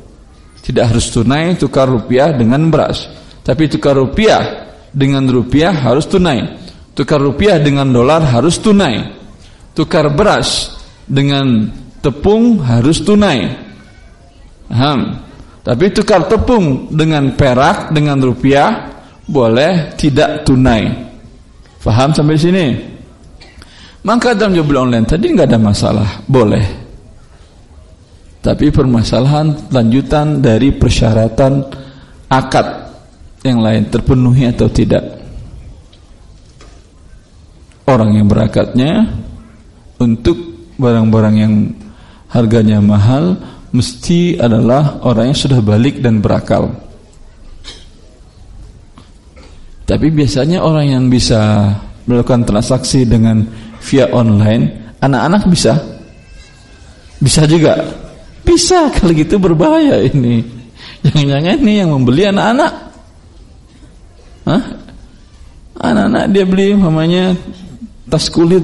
tidak 0.61 0.93
harus 0.93 1.09
tunai 1.09 1.57
tukar 1.57 1.89
rupiah 1.89 2.31
dengan 2.33 2.69
beras 2.69 3.21
tapi 3.41 3.65
tukar 3.65 3.97
rupiah 3.97 4.69
dengan 4.93 5.25
rupiah 5.25 5.73
harus 5.73 6.05
tunai. 6.05 6.61
Tukar 6.93 7.23
rupiah 7.23 7.57
dengan 7.57 7.89
dolar 7.89 8.21
harus 8.21 8.61
tunai. 8.61 9.01
Tukar 9.73 10.13
beras 10.13 10.77
dengan 11.09 11.71
tepung 12.03 12.61
harus 12.61 13.01
tunai. 13.01 13.49
Paham? 14.69 14.99
Tapi 15.61 15.85
tukar 15.93 16.25
tepung 16.29 16.89
dengan 16.93 17.33
perak 17.33 17.93
dengan 17.93 18.21
rupiah 18.21 18.91
boleh 19.25 19.95
tidak 19.97 20.45
tunai. 20.45 20.89
Faham 21.81 22.13
sampai 22.13 22.37
sini? 22.37 22.65
Maka 24.01 24.33
dalam 24.33 24.57
jual 24.57 24.89
online 24.89 25.05
tadi 25.05 25.29
nggak 25.29 25.49
ada 25.49 25.61
masalah, 25.61 26.09
boleh. 26.25 26.80
Tapi 28.41 28.73
permasalahan 28.73 29.69
lanjutan 29.69 30.41
dari 30.41 30.73
persyaratan 30.73 31.61
akad 32.25 32.67
yang 33.45 33.61
lain 33.61 33.85
terpenuhi 33.85 34.49
atau 34.49 34.65
tidak. 34.65 35.21
Orang 37.85 38.17
yang 38.17 38.25
berakatnya 38.25 39.13
untuk 40.01 40.37
barang-barang 40.81 41.35
yang 41.37 41.53
harganya 42.33 42.81
mahal 42.81 43.37
mesti 43.69 44.41
adalah 44.41 45.05
orang 45.05 45.29
yang 45.29 45.37
sudah 45.37 45.61
balik 45.61 46.01
dan 46.01 46.17
berakal. 46.17 46.73
Tapi 49.85 50.07
biasanya 50.09 50.65
orang 50.65 50.87
yang 50.97 51.05
bisa 51.11 51.67
melakukan 52.09 52.47
transaksi 52.47 53.05
dengan 53.05 53.43
via 53.85 54.09
online 54.09 54.95
anak-anak 54.97 55.43
bisa. 55.51 55.77
Bisa 57.21 57.45
juga 57.45 58.00
bisa 58.41 58.89
kalau 58.93 59.13
gitu 59.13 59.37
berbahaya 59.37 60.01
ini. 60.05 60.43
Jangan-jangan 61.01 61.57
ini 61.61 61.73
yang 61.81 61.89
membeli 61.93 62.29
anak-anak? 62.29 62.73
Anak-anak 65.81 66.23
dia 66.29 66.45
beli 66.45 66.77
namanya 66.77 67.33
tas 68.05 68.29
kulit. 68.29 68.61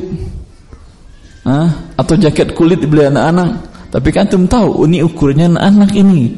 Hah? 1.48 1.96
Atau 1.98 2.14
jaket 2.20 2.54
kulit 2.54 2.78
dibeli 2.78 3.10
anak-anak. 3.10 3.66
Tapi 3.90 4.08
kan 4.12 4.28
antum 4.28 4.46
tahu 4.46 4.86
ini 4.86 5.02
ukurannya 5.02 5.56
anak-anak 5.56 5.92
ini. 5.98 6.36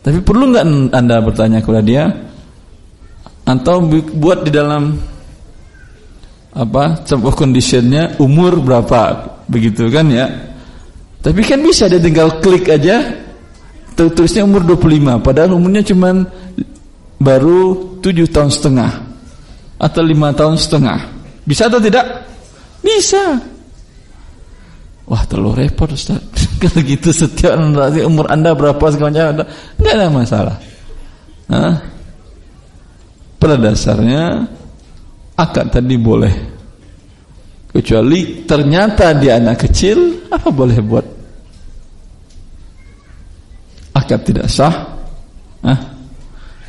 Tapi 0.00 0.18
perlu 0.20 0.52
nggak 0.52 0.64
anda 0.92 1.16
bertanya 1.22 1.64
kepada 1.64 1.80
dia? 1.80 2.04
Atau 3.46 3.88
buat 4.20 4.44
di 4.44 4.50
dalam 4.52 4.98
apa 6.50 7.06
sebuah 7.06 7.34
conditionnya 7.38 8.18
umur 8.20 8.60
berapa? 8.60 9.00
Begitu 9.48 9.88
kan 9.88 10.10
ya 10.10 10.49
tapi 11.20 11.40
kan 11.44 11.60
bisa 11.60 11.88
dia 11.88 12.00
tinggal 12.00 12.40
klik 12.40 12.68
aja 12.68 13.04
tulisnya 13.96 14.48
umur 14.48 14.64
25 14.64 15.20
padahal 15.20 15.52
umurnya 15.52 15.84
cuman 15.84 16.24
baru 17.20 17.76
tujuh 18.00 18.32
tahun 18.32 18.48
setengah 18.48 19.10
atau 19.80 20.02
lima 20.04 20.32
tahun 20.36 20.60
setengah. 20.60 20.98
Bisa 21.48 21.72
atau 21.72 21.80
tidak? 21.80 22.04
Bisa. 22.84 23.40
Wah 25.08 25.24
terlalu 25.24 25.64
repot 25.66 25.88
Ustaz. 25.88 26.20
Kalau 26.60 26.80
gitu 26.84 27.08
setiap 27.10 27.56
nanti 27.56 28.04
umur 28.04 28.28
anda 28.28 28.52
berapa 28.52 28.80
segala 28.92 29.32
macam, 29.32 29.48
nggak 29.80 29.94
ada 29.96 30.06
masalah. 30.12 30.56
Hah? 31.48 31.74
Pada 33.40 33.56
dasarnya 33.56 34.44
akad 35.34 35.72
tadi 35.72 35.96
boleh. 35.96 36.59
Kecuali 37.70 38.42
ternyata 38.44 39.14
dia 39.14 39.38
anak 39.38 39.66
kecil, 39.66 40.26
apa 40.26 40.48
boleh 40.50 40.78
buat? 40.82 41.06
Akad 43.94 44.20
tidak 44.26 44.50
sah. 44.50 44.74
Hah? 45.62 45.78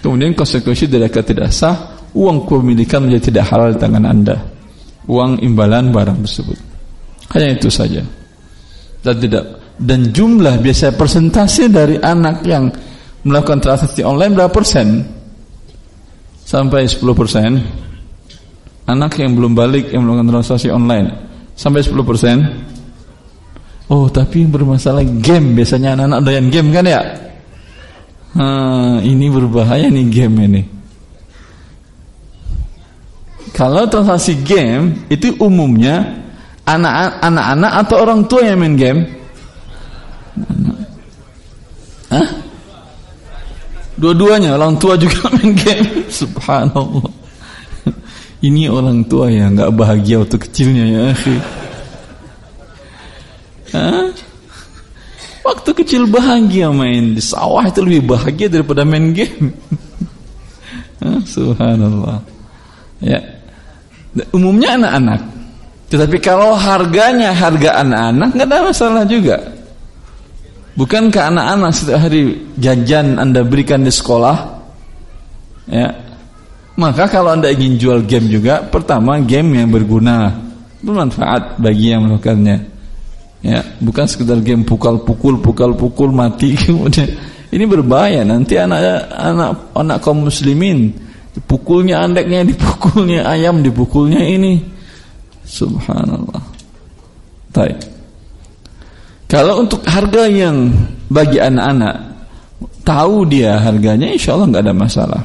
Kemudian 0.02 0.38
konsekuensi 0.38 0.86
dari 0.86 1.06
akad 1.10 1.26
tidak 1.26 1.50
sah, 1.50 2.06
uang 2.14 2.46
kepemilikan 2.46 3.06
menjadi 3.06 3.34
tidak 3.34 3.46
halal 3.50 3.74
di 3.74 3.80
tangan 3.82 4.06
anda. 4.06 4.38
Uang 5.10 5.42
imbalan 5.42 5.90
barang 5.90 6.22
tersebut. 6.22 6.60
Hanya 7.34 7.58
itu 7.58 7.70
saja 7.72 8.06
dan 9.02 9.16
tidak 9.18 9.46
dan 9.82 10.14
jumlah 10.14 10.62
biasa 10.62 10.94
persentase 10.94 11.66
dari 11.66 11.98
anak 11.98 12.46
yang 12.46 12.70
melakukan 13.26 13.58
transaksi 13.62 14.06
online 14.06 14.38
berapa 14.38 14.54
persen? 14.54 15.02
Sampai 16.46 16.86
10 16.86 17.02
persen. 17.18 17.50
Anak 18.90 19.22
yang 19.22 19.38
belum 19.38 19.54
balik 19.54 19.94
yang 19.94 20.06
melakukan 20.06 20.42
transaksi 20.42 20.68
online 20.74 21.14
sampai 21.54 21.86
10 21.86 22.02
persen. 22.02 22.38
Oh, 23.92 24.08
tapi 24.08 24.42
yang 24.42 24.56
bermasalah 24.56 25.04
game 25.04 25.54
biasanya 25.54 26.00
anak-anak 26.00 26.20
doyan 26.24 26.48
game 26.48 26.70
kan 26.72 26.86
ya? 26.88 27.02
Hmm, 28.32 29.04
ini 29.04 29.28
berbahaya 29.28 29.92
nih 29.92 30.08
game 30.08 30.36
ini. 30.48 30.62
Kalau 33.52 33.84
transaksi 33.92 34.40
game 34.40 35.06
itu 35.12 35.36
umumnya 35.44 36.24
anak-anak 36.64 37.74
atau 37.84 37.96
orang 38.00 38.24
tua 38.32 38.48
yang 38.48 38.64
main 38.64 38.80
game? 38.80 39.02
Dua-duanya 44.02 44.58
orang 44.58 44.80
tua 44.82 44.98
juga 44.98 45.30
main 45.36 45.54
game. 45.54 46.08
Subhanallah. 46.10 47.06
Ini 48.42 48.74
orang 48.74 49.06
tua 49.06 49.30
yang 49.30 49.54
nggak 49.54 49.74
bahagia 49.78 50.26
waktu 50.26 50.38
kecilnya 50.42 50.86
ya, 50.90 51.02
akhi. 51.14 51.36
Hah? 53.72 54.08
Waktu 55.42 55.70
kecil 55.74 56.06
bahagia 56.10 56.70
main 56.74 57.18
di 57.18 57.22
sawah 57.22 57.66
itu 57.66 57.82
lebih 57.82 58.14
bahagia 58.18 58.50
daripada 58.50 58.82
main 58.86 59.14
game. 59.14 59.54
Subhanallah. 61.34 62.22
Ya. 63.02 63.22
Umumnya 64.34 64.78
anak-anak 64.78 65.22
tetapi 65.92 66.24
kalau 66.24 66.56
harganya 66.56 67.36
harga 67.36 67.84
anak-anak 67.84 68.30
nggak 68.32 68.48
ada 68.48 68.64
masalah 68.64 69.04
juga. 69.04 69.36
Bukankah 70.80 71.36
anak-anak 71.36 71.72
setiap 71.76 72.00
hari 72.08 72.48
jajan 72.56 73.20
Anda 73.20 73.44
berikan 73.44 73.84
di 73.84 73.92
sekolah? 73.92 74.40
Ya. 75.68 75.92
Maka 76.82 77.06
kalau 77.06 77.38
Anda 77.38 77.54
ingin 77.54 77.78
jual 77.78 78.02
game 78.10 78.26
juga, 78.26 78.66
pertama 78.66 79.22
game 79.22 79.62
yang 79.62 79.70
berguna, 79.70 80.34
bermanfaat 80.82 81.62
bagi 81.62 81.94
yang 81.94 82.10
melakukannya. 82.10 82.58
Ya, 83.46 83.62
bukan 83.78 84.10
sekedar 84.10 84.42
game 84.42 84.66
pukul-pukul, 84.66 85.38
pukul-pukul 85.46 86.10
mati 86.10 86.54
kemudian 86.66 87.10
ini 87.50 87.66
berbahaya 87.66 88.22
nanti 88.22 88.54
anak 88.54 89.10
anak 89.10 89.74
anak 89.74 89.98
kaum 89.98 90.30
muslimin 90.30 90.94
dipukulnya 91.34 92.06
andeknya, 92.06 92.46
dipukulnya 92.46 93.26
ayam, 93.26 93.66
dipukulnya 93.66 94.22
ini 94.22 94.62
Subhanallah. 95.52 96.42
Baik. 97.52 97.80
Kalau 99.28 99.64
untuk 99.64 99.84
harga 99.84 100.24
yang 100.28 100.72
bagi 101.12 101.44
anak-anak 101.44 101.96
tahu 102.88 103.28
dia 103.28 103.60
harganya, 103.60 104.12
insya 104.16 104.40
Allah 104.40 104.48
nggak 104.48 104.64
ada 104.64 104.76
masalah. 104.76 105.24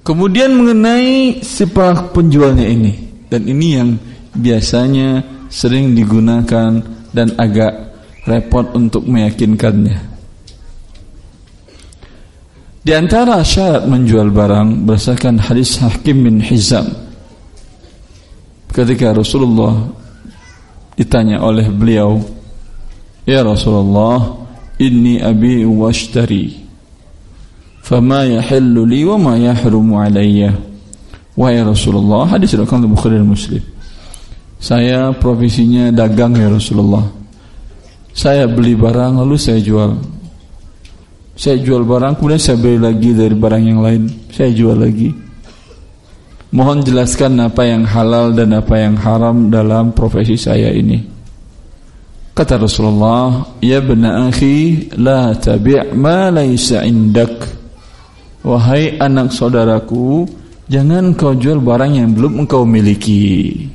Kemudian 0.00 0.56
mengenai 0.56 1.44
si 1.44 1.68
penjualnya 1.68 2.64
ini 2.64 2.92
dan 3.28 3.44
ini 3.44 3.68
yang 3.76 3.90
biasanya 4.32 5.20
sering 5.52 5.92
digunakan 5.92 6.80
dan 7.12 7.28
agak 7.36 7.72
repot 8.24 8.72
untuk 8.72 9.04
meyakinkannya. 9.04 10.10
Di 12.80 12.96
antara 12.96 13.44
syarat 13.44 13.84
menjual 13.84 14.32
barang 14.32 14.88
berdasarkan 14.88 15.36
hadis 15.36 15.76
Hakim 15.84 16.24
bin 16.24 16.40
Hizam 16.40 16.88
ketika 18.72 19.12
Rasulullah 19.12 19.84
ditanya 20.96 21.44
oleh 21.44 21.68
beliau 21.68 22.24
Ya 23.28 23.44
Rasulullah 23.44 24.48
inni 24.80 25.20
abi 25.20 25.60
washtari 25.68 26.69
fama 27.80 28.24
yahillu 28.28 28.86
li 28.86 29.02
wa 29.04 29.16
ma 29.18 29.34
yahrumu 29.36 29.98
alayya 29.98 30.70
wahai 31.40 31.64
Rasulullah 31.64 32.28
hadis 32.28 32.52
riwayat 32.52 32.84
Bukhari 32.84 33.16
dan 33.16 33.28
Muslim. 33.28 33.64
Saya 34.60 35.08
profesinya 35.16 35.88
dagang 35.88 36.36
ya 36.36 36.52
Rasulullah. 36.52 37.08
Saya 38.12 38.44
beli 38.44 38.76
barang 38.76 39.16
lalu 39.24 39.40
saya 39.40 39.56
jual. 39.56 39.96
Saya 41.32 41.56
jual 41.64 41.88
barang 41.88 42.20
kemudian 42.20 42.36
saya 42.36 42.60
beli 42.60 42.76
lagi 42.76 43.16
dari 43.16 43.32
barang 43.32 43.62
yang 43.64 43.80
lain. 43.80 44.02
Saya 44.28 44.52
jual 44.52 44.76
lagi. 44.76 45.08
Mohon 46.52 46.84
jelaskan 46.84 47.40
apa 47.40 47.62
yang 47.64 47.88
halal 47.88 48.36
dan 48.36 48.52
apa 48.52 48.74
yang 48.76 49.00
haram 49.00 49.48
dalam 49.48 49.96
profesi 49.96 50.36
saya 50.36 50.68
ini. 50.74 51.00
Kata 52.36 52.60
Rasulullah, 52.60 53.56
"Ya 53.64 53.80
bena 53.80 54.28
akhi, 54.28 54.90
la 55.00 55.32
tabi' 55.32 55.96
ma 55.96 56.28
laysa 56.28 56.84
indak." 56.84 57.59
Wahai 58.40 58.96
anak 58.96 59.36
saudaraku, 59.36 60.24
jangan 60.70 61.12
kau 61.12 61.36
jual 61.36 61.60
barang 61.60 61.92
yang 61.92 62.16
belum 62.16 62.44
engkau 62.46 62.64
miliki. 62.64 63.68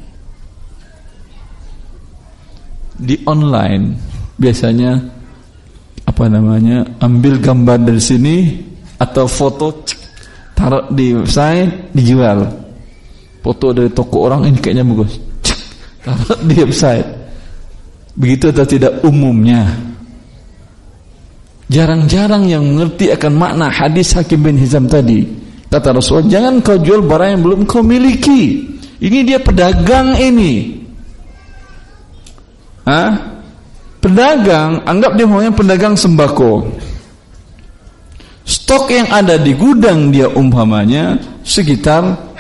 Di 2.95 3.15
online 3.27 3.93
biasanya 4.39 4.97
apa 6.07 6.25
namanya? 6.31 6.85
Ambil 7.03 7.37
gambar 7.43 7.77
dari 7.83 8.01
sini 8.01 8.35
atau 8.95 9.27
foto 9.27 9.83
taruh 10.55 10.87
di 10.87 11.11
website 11.11 11.91
dijual 11.91 12.47
foto 13.43 13.75
dari 13.75 13.91
toko 13.91 14.31
orang 14.31 14.47
ini 14.47 14.57
kayaknya 14.57 14.87
bagus 14.87 15.19
taruh 16.01 16.39
di 16.47 16.55
website 16.63 17.07
begitu 18.15 18.55
atau 18.55 18.65
tidak 18.65 19.03
umumnya 19.03 19.67
jarang-jarang 21.71 22.45
yang 22.45 22.63
mengerti 22.63 23.09
akan 23.09 23.33
makna 23.33 23.67
hadis 23.73 24.13
Hakim 24.13 24.45
bin 24.45 24.55
Hizam 24.57 24.85
tadi 24.85 25.25
kata 25.69 25.97
Rasulullah 25.97 26.29
jangan 26.29 26.61
kau 26.61 26.77
jual 26.77 27.03
barang 27.03 27.29
yang 27.35 27.41
belum 27.41 27.61
kau 27.65 27.81
miliki 27.81 28.69
ini 29.01 29.19
dia 29.25 29.41
pedagang 29.41 30.15
ini 30.15 30.83
Hah? 32.85 33.17
pedagang 33.97 34.85
anggap 34.85 35.17
dia 35.17 35.25
maunya 35.25 35.49
pedagang 35.49 35.97
sembako 35.97 36.69
stok 38.45 38.93
yang 38.93 39.09
ada 39.09 39.41
di 39.41 39.57
gudang 39.57 40.13
dia 40.13 40.29
umpamanya 40.29 41.17
sekitar 41.41 42.33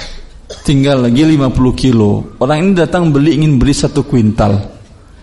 tinggal 0.65 1.05
lagi 1.05 1.21
50 1.21 1.53
kilo. 1.77 2.37
Orang 2.41 2.57
ini 2.65 2.71
datang 2.73 3.13
beli 3.13 3.37
ingin 3.37 3.61
beli 3.61 3.71
satu 3.71 4.01
kuintal. 4.01 4.57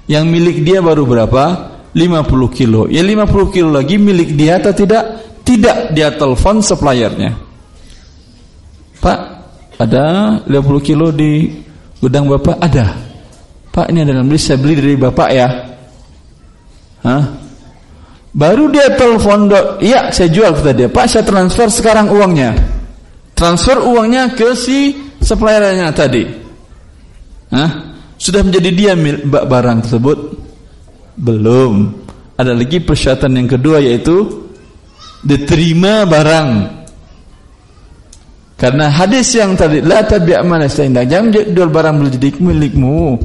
Yang 0.06 0.24
milik 0.30 0.56
dia 0.62 0.78
baru 0.78 1.02
berapa? 1.02 1.71
50 1.92 2.56
kilo. 2.56 2.88
Ya 2.88 3.04
50 3.04 3.54
kilo 3.54 3.68
lagi 3.72 4.00
milik 4.00 4.36
dia 4.36 4.58
atau 4.58 4.72
tidak? 4.72 5.04
Tidak. 5.44 5.92
Dia 5.92 6.12
telepon 6.16 6.64
suppliernya. 6.64 7.32
Pak, 9.02 9.20
ada 9.76 10.04
50 10.46 10.86
kilo 10.86 11.12
di 11.12 11.52
gudang 12.00 12.28
bapak? 12.28 12.56
Ada. 12.60 12.86
Pak, 13.72 13.86
ini 13.88 14.04
ada 14.04 14.24
beli 14.24 14.40
saya 14.40 14.60
beli 14.60 14.74
dari 14.76 14.96
bapak 14.96 15.28
ya. 15.32 15.48
Hah? 17.02 17.24
Baru 18.32 18.72
dia 18.72 18.88
telepon, 18.96 19.52
iya 19.84 20.08
saya 20.08 20.32
jual 20.32 20.56
kata 20.56 20.72
dia. 20.72 20.88
Pak, 20.88 21.04
saya 21.04 21.24
transfer 21.26 21.68
sekarang 21.68 22.08
uangnya. 22.08 22.56
Transfer 23.36 23.82
uangnya 23.82 24.32
ke 24.32 24.54
si 24.56 25.12
suppliernya 25.22 25.88
tadi 25.94 26.26
Hah? 27.54 27.70
sudah 28.18 28.42
menjadi 28.42 28.70
dia 28.74 28.92
barang 29.30 29.86
tersebut 29.86 30.18
belum. 31.16 32.02
Ada 32.36 32.56
lagi 32.56 32.80
persyaratan 32.82 33.38
yang 33.38 33.48
kedua 33.48 33.78
yaitu 33.78 34.48
diterima 35.22 36.08
barang. 36.08 36.48
Karena 38.58 38.90
hadis 38.94 39.34
yang 39.34 39.58
tadi 39.58 39.82
la 39.82 40.06
tabi' 40.06 40.38
mana 40.46 40.70
jangan 40.70 41.34
jual 41.34 41.70
barang 41.70 41.96
menjadi 41.98 42.38
milikmu. 42.38 43.18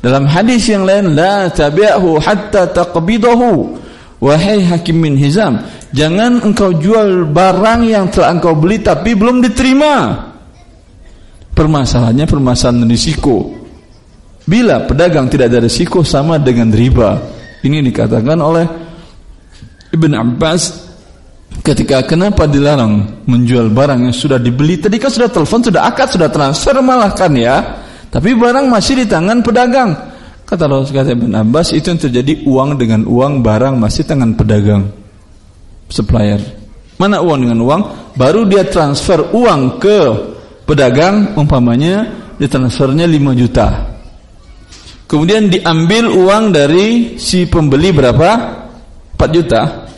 Dalam 0.00 0.24
hadis 0.24 0.72
yang 0.72 0.88
lain 0.88 1.12
la 1.12 1.52
tabi'hu 1.52 2.16
hatta 2.20 2.72
taqbidahu. 2.72 3.76
Wahai 4.20 4.60
hakim 4.68 5.00
min 5.00 5.16
hizam 5.16 5.64
jangan 5.96 6.44
engkau 6.44 6.76
jual 6.76 7.24
barang 7.32 7.88
yang 7.88 8.12
telah 8.12 8.36
engkau 8.36 8.52
beli 8.52 8.84
tapi 8.84 9.16
belum 9.16 9.40
diterima. 9.40 10.28
Permasalahannya 11.56 12.24
permasalahan 12.28 12.88
risiko 12.88 13.60
Bila 14.50 14.82
pedagang 14.82 15.30
tidak 15.30 15.54
ada 15.54 15.62
risiko 15.62 16.02
sama 16.02 16.42
dengan 16.42 16.74
riba. 16.74 17.22
Ini 17.62 17.78
dikatakan 17.86 18.34
oleh 18.42 18.66
Ibn 19.94 20.12
Abbas 20.18 20.90
ketika 21.62 22.02
kenapa 22.02 22.50
dilarang 22.50 23.22
menjual 23.30 23.70
barang 23.70 24.10
yang 24.10 24.16
sudah 24.16 24.42
dibeli. 24.42 24.74
Tadi 24.82 24.98
kan 24.98 25.06
sudah 25.06 25.30
telepon, 25.30 25.62
sudah 25.62 25.86
akad, 25.86 26.10
sudah 26.10 26.26
transfer 26.34 26.74
malah 26.82 27.14
kan 27.14 27.30
ya. 27.30 27.78
Tapi 28.10 28.34
barang 28.34 28.66
masih 28.66 28.98
di 28.98 29.06
tangan 29.06 29.38
pedagang. 29.38 29.94
Kata 30.42 30.66
Rasul 30.66 30.98
kata 30.98 31.14
Ibn 31.14 31.46
Abbas 31.46 31.70
itu 31.70 31.86
yang 31.94 32.02
terjadi 32.02 32.42
uang 32.42 32.74
dengan 32.74 33.06
uang 33.06 33.46
barang 33.46 33.78
masih 33.78 34.02
tangan 34.02 34.34
pedagang 34.34 34.90
supplier. 35.86 36.42
Mana 36.98 37.22
uang 37.22 37.46
dengan 37.46 37.62
uang? 37.62 37.82
Baru 38.18 38.50
dia 38.50 38.66
transfer 38.66 39.30
uang 39.30 39.78
ke 39.78 39.98
pedagang 40.66 41.38
umpamanya 41.38 42.02
ditransfernya 42.34 43.06
5 43.06 43.30
juta. 43.38 43.89
Kemudian 45.10 45.50
diambil 45.50 46.06
uang 46.06 46.54
dari 46.54 47.18
si 47.18 47.42
pembeli 47.50 47.90
berapa? 47.90 48.30
4 49.18 49.26
juta. 49.34 49.90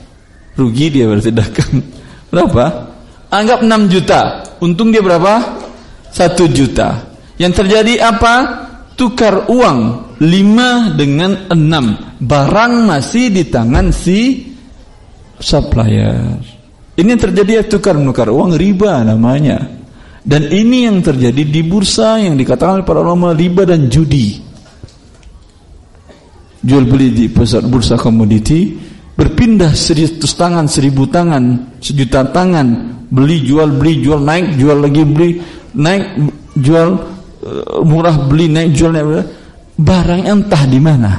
Rugi 0.56 0.88
dia 0.88 1.04
berarti 1.04 1.28
dagang. 1.28 1.72
Berapa? 2.32 2.64
Anggap 3.28 3.60
6 3.60 3.92
juta. 3.92 4.20
Untung 4.64 4.88
dia 4.88 5.04
berapa? 5.04 5.60
1 6.16 6.32
juta. 6.48 7.12
Yang 7.36 7.52
terjadi 7.60 8.08
apa? 8.08 8.34
Tukar 8.96 9.52
uang 9.52 10.16
5 10.16 10.96
dengan 10.96 11.44
6. 11.48 12.24
Barang 12.24 12.88
masih 12.88 13.28
di 13.36 13.44
tangan 13.52 13.92
si 13.92 14.48
supplier. 15.36 16.40
Ini 16.96 17.08
yang 17.12 17.20
terjadi 17.20 17.60
ya 17.60 17.62
tukar 17.68 18.00
menukar 18.00 18.32
uang 18.32 18.56
riba 18.56 19.04
namanya. 19.04 19.60
Dan 20.24 20.48
ini 20.48 20.88
yang 20.88 21.04
terjadi 21.04 21.44
di 21.44 21.60
bursa 21.64 22.16
yang 22.16 22.36
dikatakan 22.36 22.80
para 22.84 23.04
ulama 23.04 23.36
riba 23.36 23.68
dan 23.68 23.92
judi 23.92 24.51
jual 26.62 26.86
beli 26.86 27.10
di 27.10 27.26
pasar 27.28 27.66
bursa 27.66 27.98
komoditi 27.98 28.78
berpindah 29.12 29.74
seratus 29.74 30.32
tangan 30.38 30.70
seribu 30.70 31.10
tangan 31.10 31.76
sejuta 31.82 32.30
tangan 32.30 32.66
beli 33.12 33.44
jual 33.44 33.68
beli 33.76 34.00
jual 34.00 34.22
naik 34.22 34.56
jual 34.56 34.78
lagi 34.78 35.02
beli 35.04 35.30
naik 35.76 36.04
jual 36.56 36.88
uh, 37.44 37.82
murah 37.84 38.16
beli 38.30 38.48
naik 38.48 38.72
jual 38.72 38.94
naik 38.94 39.26
barang 39.76 40.22
entah 40.24 40.62
di 40.68 40.80
mana. 40.80 41.12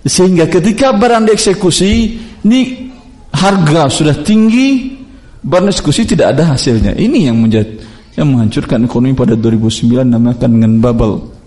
Sehingga 0.00 0.48
ketika 0.48 0.96
barang 0.96 1.28
dieksekusi 1.28 1.92
ini 2.48 2.60
harga 3.36 3.92
sudah 3.92 4.16
tinggi 4.24 4.96
barang 5.44 5.70
eksekusi 5.70 6.08
tidak 6.08 6.36
ada 6.36 6.56
hasilnya. 6.56 6.96
Ini 6.96 7.30
yang 7.30 7.36
menjadi 7.36 7.72
yang 8.16 8.32
menghancurkan 8.34 8.84
ekonomi 8.84 9.14
pada 9.14 9.38
2009 9.38 10.02
namakan 10.02 10.50
dengan 10.50 10.72
bubble 10.82 11.39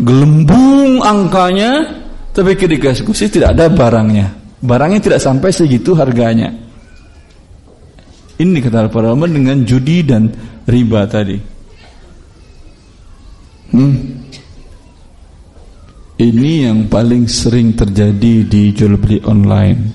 gelembung 0.00 1.04
angkanya 1.04 2.00
tapi 2.30 2.54
ketika 2.54 2.94
eksekusi 2.94 3.28
tidak 3.28 3.58
ada 3.58 3.68
barangnya. 3.68 4.32
Barangnya 4.60 5.00
tidak 5.02 5.20
sampai 5.20 5.50
segitu 5.50 5.96
harganya. 5.96 6.52
Ini 8.40 8.56
kata 8.64 8.88
para 8.88 9.12
ulama 9.12 9.28
dengan 9.28 9.60
judi 9.68 10.00
dan 10.00 10.32
riba 10.64 11.04
tadi. 11.04 11.38
Hmm. 13.70 14.18
ini 16.18 16.66
yang 16.66 16.90
paling 16.90 17.30
sering 17.30 17.70
terjadi 17.72 18.44
di 18.44 18.74
jual 18.74 18.98
beli 18.98 19.22
online. 19.24 19.94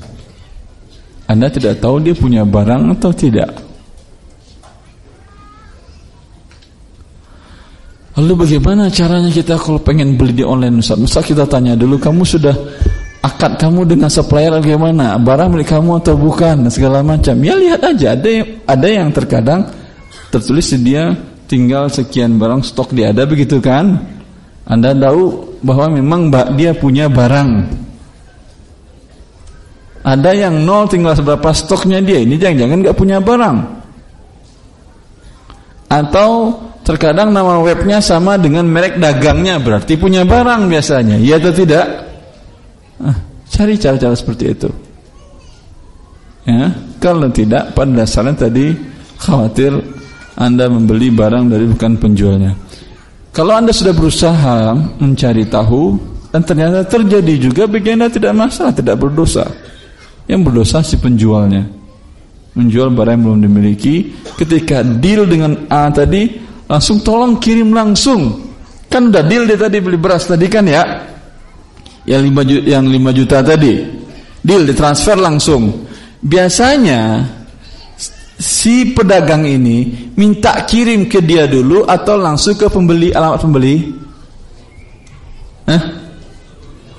Anda 1.28 1.52
tidak 1.52 1.84
tahu 1.84 2.00
dia 2.02 2.16
punya 2.16 2.48
barang 2.48 2.96
atau 2.96 3.12
tidak 3.12 3.65
Lalu 8.16 8.48
bagaimana 8.48 8.88
caranya 8.88 9.28
kita 9.28 9.60
kalau 9.60 9.76
pengen 9.84 10.16
beli 10.16 10.40
di 10.40 10.44
online 10.48 10.80
Ustaz? 10.80 10.96
Ustaz 10.96 11.28
kita 11.28 11.44
tanya 11.44 11.76
dulu 11.76 12.00
kamu 12.00 12.24
sudah 12.24 12.56
akad 13.20 13.60
kamu 13.60 13.84
dengan 13.84 14.08
supplier 14.08 14.56
bagaimana? 14.56 15.20
Barang 15.20 15.52
milik 15.52 15.76
kamu 15.76 16.00
atau 16.00 16.16
bukan? 16.16 16.72
Segala 16.72 17.04
macam. 17.04 17.36
Ya 17.44 17.60
lihat 17.60 17.84
aja 17.84 18.16
ada 18.16 18.30
yang, 18.32 18.48
ada 18.64 18.88
yang 18.88 19.10
terkadang 19.12 19.68
tertulis 20.32 20.72
dia 20.80 21.12
tinggal 21.44 21.92
sekian 21.92 22.40
barang 22.40 22.64
stok 22.64 22.96
dia 22.96 23.12
ada 23.12 23.28
begitu 23.28 23.60
kan? 23.60 24.00
Anda 24.64 24.96
tahu 24.96 25.60
bahwa 25.60 26.00
memang 26.00 26.32
dia 26.56 26.72
punya 26.72 27.12
barang. 27.12 27.84
Ada 30.08 30.32
yang 30.38 30.64
nol 30.64 30.88
tinggal 30.88 31.20
seberapa 31.20 31.52
stoknya 31.52 32.00
dia. 32.00 32.24
Ini 32.24 32.40
jangan-jangan 32.40 32.78
nggak 32.80 32.96
punya 32.96 33.18
barang. 33.20 33.58
Atau 35.92 36.56
Terkadang 36.86 37.34
nama 37.34 37.58
webnya 37.66 37.98
sama 37.98 38.38
dengan 38.38 38.70
merek 38.70 39.02
dagangnya 39.02 39.58
berarti 39.58 39.98
punya 39.98 40.22
barang 40.22 40.70
biasanya. 40.70 41.18
Iya 41.18 41.42
atau 41.42 41.50
tidak? 41.50 41.86
Ah, 43.02 43.18
cari 43.50 43.74
cara-cara 43.74 44.14
seperti 44.14 44.54
itu. 44.54 44.70
Ya, 46.46 46.70
kalau 47.02 47.26
tidak 47.34 47.74
pada 47.74 48.06
dasarnya 48.06 48.38
tadi 48.38 48.78
khawatir 49.18 49.74
Anda 50.38 50.70
membeli 50.70 51.10
barang 51.10 51.50
dari 51.50 51.66
bukan 51.66 51.98
penjualnya. 51.98 52.54
Kalau 53.34 53.58
Anda 53.58 53.74
sudah 53.74 53.98
berusaha 53.98 54.78
mencari 55.02 55.50
tahu 55.50 55.98
dan 56.30 56.46
ternyata 56.46 56.86
terjadi 56.86 57.50
juga 57.50 57.66
bagi 57.66 57.98
Anda 57.98 58.14
tidak 58.14 58.38
masalah, 58.38 58.78
tidak 58.78 59.02
berdosa. 59.02 59.50
Yang 60.30 60.42
berdosa 60.46 60.86
si 60.86 61.02
penjualnya. 61.02 61.66
Menjual 62.54 62.94
barang 62.94 63.18
yang 63.18 63.24
belum 63.26 63.40
dimiliki 63.42 64.14
ketika 64.38 64.86
deal 64.86 65.26
dengan 65.26 65.66
A 65.66 65.90
tadi 65.90 66.45
langsung 66.70 67.02
tolong 67.02 67.38
kirim 67.42 67.74
langsung. 67.74 68.54
Kan 68.90 69.12
udah 69.12 69.24
deal 69.26 69.50
dia 69.50 69.58
tadi 69.60 69.78
beli 69.82 69.98
beras 70.00 70.30
tadi 70.30 70.46
kan 70.48 70.66
ya? 70.66 70.84
Yang 72.06 72.22
5 72.32 72.50
juta, 72.50 72.66
yang 72.70 72.86
5 72.86 73.18
juta 73.18 73.38
tadi. 73.42 73.74
Deal 74.46 74.62
ditransfer 74.64 75.18
langsung. 75.18 75.90
Biasanya 76.22 77.26
si 78.38 78.94
pedagang 78.94 79.46
ini 79.46 80.12
minta 80.14 80.66
kirim 80.66 81.10
ke 81.10 81.24
dia 81.24 81.50
dulu 81.50 81.86
atau 81.86 82.16
langsung 82.18 82.54
ke 82.54 82.70
pembeli 82.70 83.10
alamat 83.10 83.40
pembeli? 83.42 83.76
Hah? 85.66 86.06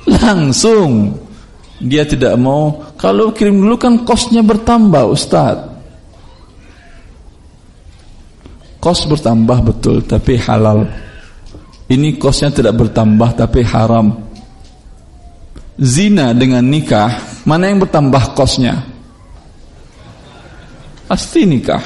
langsung. 0.07 1.19
Dia 1.77 2.09
tidak 2.09 2.41
mau. 2.41 2.81
Kalau 2.97 3.37
kirim 3.37 3.61
dulu 3.61 3.77
kan 3.77 4.09
kosnya 4.09 4.41
bertambah 4.41 5.13
Ustadz 5.13 5.76
Kos 8.87 9.03
bertambah 9.11 9.67
betul 9.67 10.07
tapi 10.07 10.39
halal. 10.39 10.87
Ini 11.91 12.23
kosnya 12.23 12.55
tidak 12.55 12.87
bertambah 12.87 13.35
tapi 13.35 13.67
haram. 13.67 14.15
Zina 15.75 16.31
dengan 16.31 16.63
nikah, 16.63 17.43
mana 17.43 17.67
yang 17.67 17.83
bertambah 17.83 18.39
kosnya? 18.39 18.87
Pasti 21.11 21.43
nikah. 21.51 21.83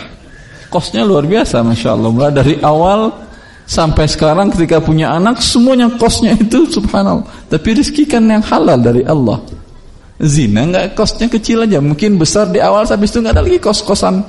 Kosnya 0.68 1.00
luar 1.00 1.24
biasa 1.24 1.64
Masya 1.64 1.88
Allah. 1.96 2.12
Mulai 2.12 2.32
dari 2.36 2.54
awal 2.60 3.16
sampai 3.64 4.04
sekarang 4.04 4.52
ketika 4.52 4.84
punya 4.84 5.16
anak 5.16 5.40
semuanya 5.40 5.88
kosnya 5.96 6.36
itu 6.36 6.68
subhanallah. 6.68 7.48
Tapi 7.48 7.80
rezeki 7.80 8.04
kan 8.12 8.28
yang 8.28 8.44
halal 8.44 8.76
dari 8.76 9.08
Allah. 9.08 9.40
Zina 10.20 10.68
nggak 10.68 10.92
kosnya 10.92 11.32
kecil 11.32 11.64
aja, 11.64 11.80
mungkin 11.80 12.20
besar 12.20 12.52
di 12.52 12.60
awal 12.60 12.84
habis 12.84 13.08
itu 13.08 13.24
nggak 13.24 13.32
ada 13.32 13.40
lagi 13.40 13.56
kos-kosan. 13.56 14.20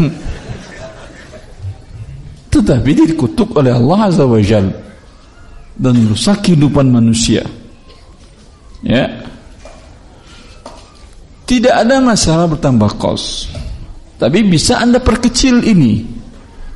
tetapi 2.54 2.90
dikutuk 2.94 3.58
oleh 3.58 3.74
Allah 3.74 4.06
Azza 4.06 4.22
wa 4.22 4.38
Jal 4.38 4.70
dan 5.74 5.94
rusak 6.06 6.46
kehidupan 6.46 6.86
manusia. 6.86 7.42
Ya. 8.86 9.10
Tidak 11.44 11.74
ada 11.74 11.98
masalah 11.98 12.46
bertambah 12.46 12.94
kos. 12.94 13.50
Tapi 14.16 14.46
bisa 14.46 14.78
anda 14.78 15.02
perkecil 15.02 15.66
ini. 15.66 16.06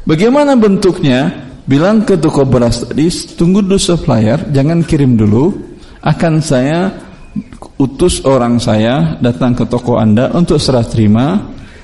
Bagaimana 0.03 0.59
bentuknya? 0.59 1.47
Bilang 1.69 2.01
ke 2.09 2.17
toko 2.17 2.49
beras 2.49 2.81
tadi 2.81 3.13
tunggu 3.37 3.61
dulu 3.61 3.77
supplier 3.77 4.51
jangan 4.51 4.83
kirim 4.83 5.15
dulu. 5.15 5.53
Akan 6.01 6.41
saya 6.41 6.89
utus 7.77 8.25
orang 8.25 8.57
saya 8.57 9.21
datang 9.21 9.53
ke 9.53 9.69
toko 9.69 10.01
anda 10.01 10.33
untuk 10.33 10.57
serah 10.57 10.83
terima. 10.83 11.39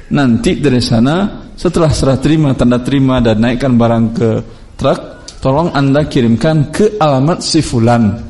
Nanti 0.08 0.56
dari 0.56 0.80
sana 0.80 1.43
setelah 1.64 1.88
serah 1.88 2.20
terima, 2.20 2.52
tanda 2.52 2.76
terima 2.84 3.24
dan 3.24 3.40
naikkan 3.40 3.72
barang 3.80 4.06
ke 4.12 4.30
truk, 4.76 5.00
tolong 5.40 5.72
anda 5.72 6.04
kirimkan 6.04 6.68
ke 6.68 7.00
alamat 7.00 7.40
si 7.40 7.64
fulan. 7.64 8.20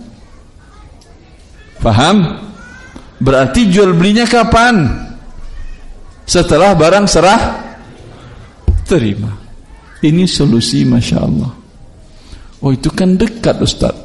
Paham? 1.82 2.22
Berarti 3.18 3.66
jual 3.74 3.90
belinya 3.98 4.22
kapan? 4.22 4.86
Setelah 6.22 6.78
barang 6.78 7.10
serah 7.10 7.42
terima. 8.86 9.34
Ini 9.98 10.30
solusi 10.30 10.86
Masya 10.86 11.18
Allah. 11.18 11.50
Oh 12.62 12.70
itu 12.70 12.86
kan 12.94 13.18
dekat 13.18 13.58
Ustaz. 13.58 13.98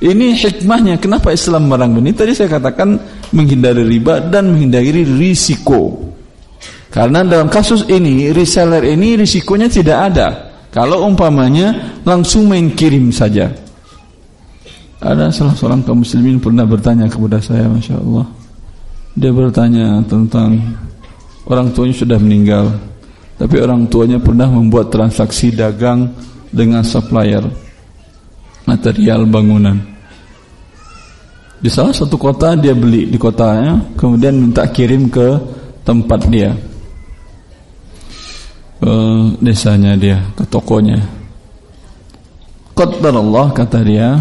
Ini 0.00 0.32
hikmahnya 0.32 0.96
kenapa 0.96 1.28
Islam 1.28 1.68
barang 1.68 2.00
ini 2.00 2.16
tadi 2.16 2.32
saya 2.32 2.56
katakan 2.56 2.96
menghindari 3.36 3.84
riba 3.84 4.32
dan 4.32 4.56
menghindari 4.56 5.04
risiko. 5.04 6.05
Karena 6.90 7.26
dalam 7.26 7.50
kasus 7.50 7.84
ini 7.90 8.30
reseller 8.30 8.82
ini 8.86 9.18
risikonya 9.18 9.68
tidak 9.68 9.98
ada. 10.12 10.28
Kalau 10.70 11.08
umpamanya 11.08 11.98
langsung 12.04 12.46
main 12.48 12.72
kirim 12.76 13.08
saja. 13.08 13.48
Ada 15.00 15.28
salah 15.28 15.54
seorang 15.56 15.84
kaum 15.84 16.00
muslimin 16.00 16.40
pernah 16.40 16.64
bertanya 16.64 17.08
kepada 17.08 17.36
saya, 17.40 17.68
masya 17.68 18.00
Allah. 18.00 18.26
Dia 19.16 19.32
bertanya 19.32 20.00
tentang 20.04 20.60
orang 21.48 21.72
tuanya 21.72 21.94
sudah 21.96 22.18
meninggal, 22.20 22.72
tapi 23.40 23.56
orang 23.60 23.88
tuanya 23.88 24.20
pernah 24.20 24.48
membuat 24.48 24.92
transaksi 24.92 25.52
dagang 25.52 26.12
dengan 26.52 26.84
supplier 26.84 27.44
material 28.66 29.24
bangunan. 29.24 29.78
Di 31.56 31.72
salah 31.72 31.96
satu 31.96 32.20
kota 32.20 32.52
dia 32.52 32.76
beli 32.76 33.08
di 33.08 33.16
kotanya, 33.16 33.96
kemudian 33.96 34.36
minta 34.36 34.68
kirim 34.68 35.08
ke 35.08 35.40
tempat 35.86 36.28
dia, 36.28 36.52
ke 38.76 38.94
desanya 39.40 39.96
dia, 39.96 40.20
ke 40.36 40.44
tokonya. 40.46 41.00
Allah 42.76 43.46
kata 43.56 43.80
dia, 43.80 44.20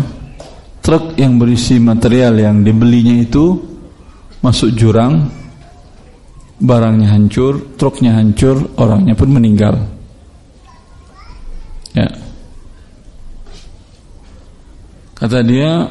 truk 0.79 1.19
yang 1.19 1.35
berisi 1.35 1.75
material 1.75 2.39
yang 2.39 2.63
dibelinya 2.63 3.19
itu 3.19 3.59
masuk 4.39 4.71
jurang, 4.77 5.27
barangnya 6.61 7.11
hancur, 7.11 7.75
truknya 7.75 8.15
hancur, 8.15 8.63
orangnya 8.79 9.11
pun 9.11 9.29
meninggal. 9.35 9.75
Ya. 11.91 12.07
Kata 15.15 15.39
dia, 15.43 15.87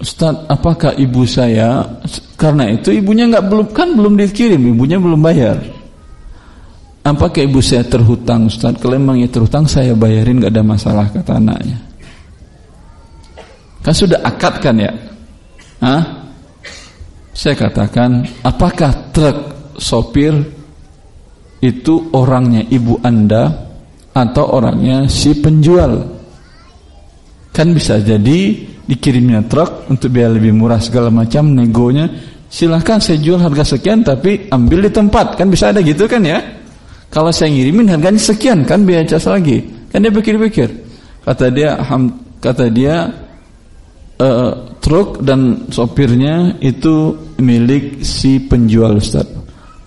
Ustaz, 0.00 0.32
apakah 0.48 0.96
ibu 0.96 1.28
saya 1.28 1.84
karena 2.40 2.72
itu 2.72 2.88
ibunya 2.88 3.28
nggak 3.28 3.46
belum 3.52 3.68
kan 3.76 3.92
belum 3.92 4.16
dikirim, 4.16 4.62
ibunya 4.72 4.96
belum 4.96 5.20
bayar. 5.20 5.79
Apakah 7.00 7.40
ibu 7.40 7.64
saya 7.64 7.80
terhutang 7.88 8.52
Ustaz? 8.52 8.76
Kalau 8.76 9.00
memang 9.00 9.16
ya 9.16 9.28
terhutang 9.32 9.64
saya 9.64 9.96
bayarin 9.96 10.36
nggak 10.36 10.52
ada 10.52 10.64
masalah 10.64 11.08
kata 11.08 11.40
anaknya. 11.40 11.80
Kan 13.80 13.94
sudah 13.96 14.20
akad 14.20 14.60
kan 14.60 14.76
ya? 14.76 14.92
Hah? 15.80 16.02
Saya 17.32 17.56
katakan, 17.56 18.28
apakah 18.44 19.16
truk 19.16 19.38
sopir 19.80 20.36
itu 21.64 22.12
orangnya 22.12 22.68
ibu 22.68 23.00
anda 23.00 23.48
atau 24.12 24.60
orangnya 24.60 25.08
si 25.08 25.32
penjual? 25.40 26.04
Kan 27.48 27.72
bisa 27.72 27.96
jadi 27.96 28.60
dikirimnya 28.84 29.48
truk 29.48 29.88
untuk 29.88 30.12
biaya 30.12 30.36
lebih 30.36 30.52
murah 30.52 30.84
segala 30.84 31.08
macam 31.08 31.48
negonya. 31.48 32.12
Silahkan 32.52 33.00
saya 33.00 33.16
jual 33.16 33.40
harga 33.40 33.72
sekian 33.72 34.04
tapi 34.04 34.52
ambil 34.52 34.84
di 34.84 34.90
tempat 34.92 35.40
kan 35.40 35.48
bisa 35.48 35.72
ada 35.72 35.80
gitu 35.80 36.04
kan 36.04 36.20
ya? 36.20 36.59
Kalau 37.10 37.34
saya 37.34 37.50
ngirimin 37.50 37.90
harganya 37.90 38.22
sekian 38.22 38.62
kan 38.62 38.86
biaya 38.86 39.02
cas 39.02 39.26
lagi. 39.26 39.66
Kan 39.90 40.06
dia 40.06 40.14
pikir-pikir. 40.14 40.70
Kata 41.26 41.50
dia, 41.50 41.74
kata 42.38 42.70
dia 42.70 43.10
uh, 44.22 44.52
truk 44.78 45.18
dan 45.26 45.66
sopirnya 45.74 46.54
itu 46.62 47.18
milik 47.42 48.06
si 48.06 48.38
penjual 48.46 48.94
Ustaz. 49.02 49.26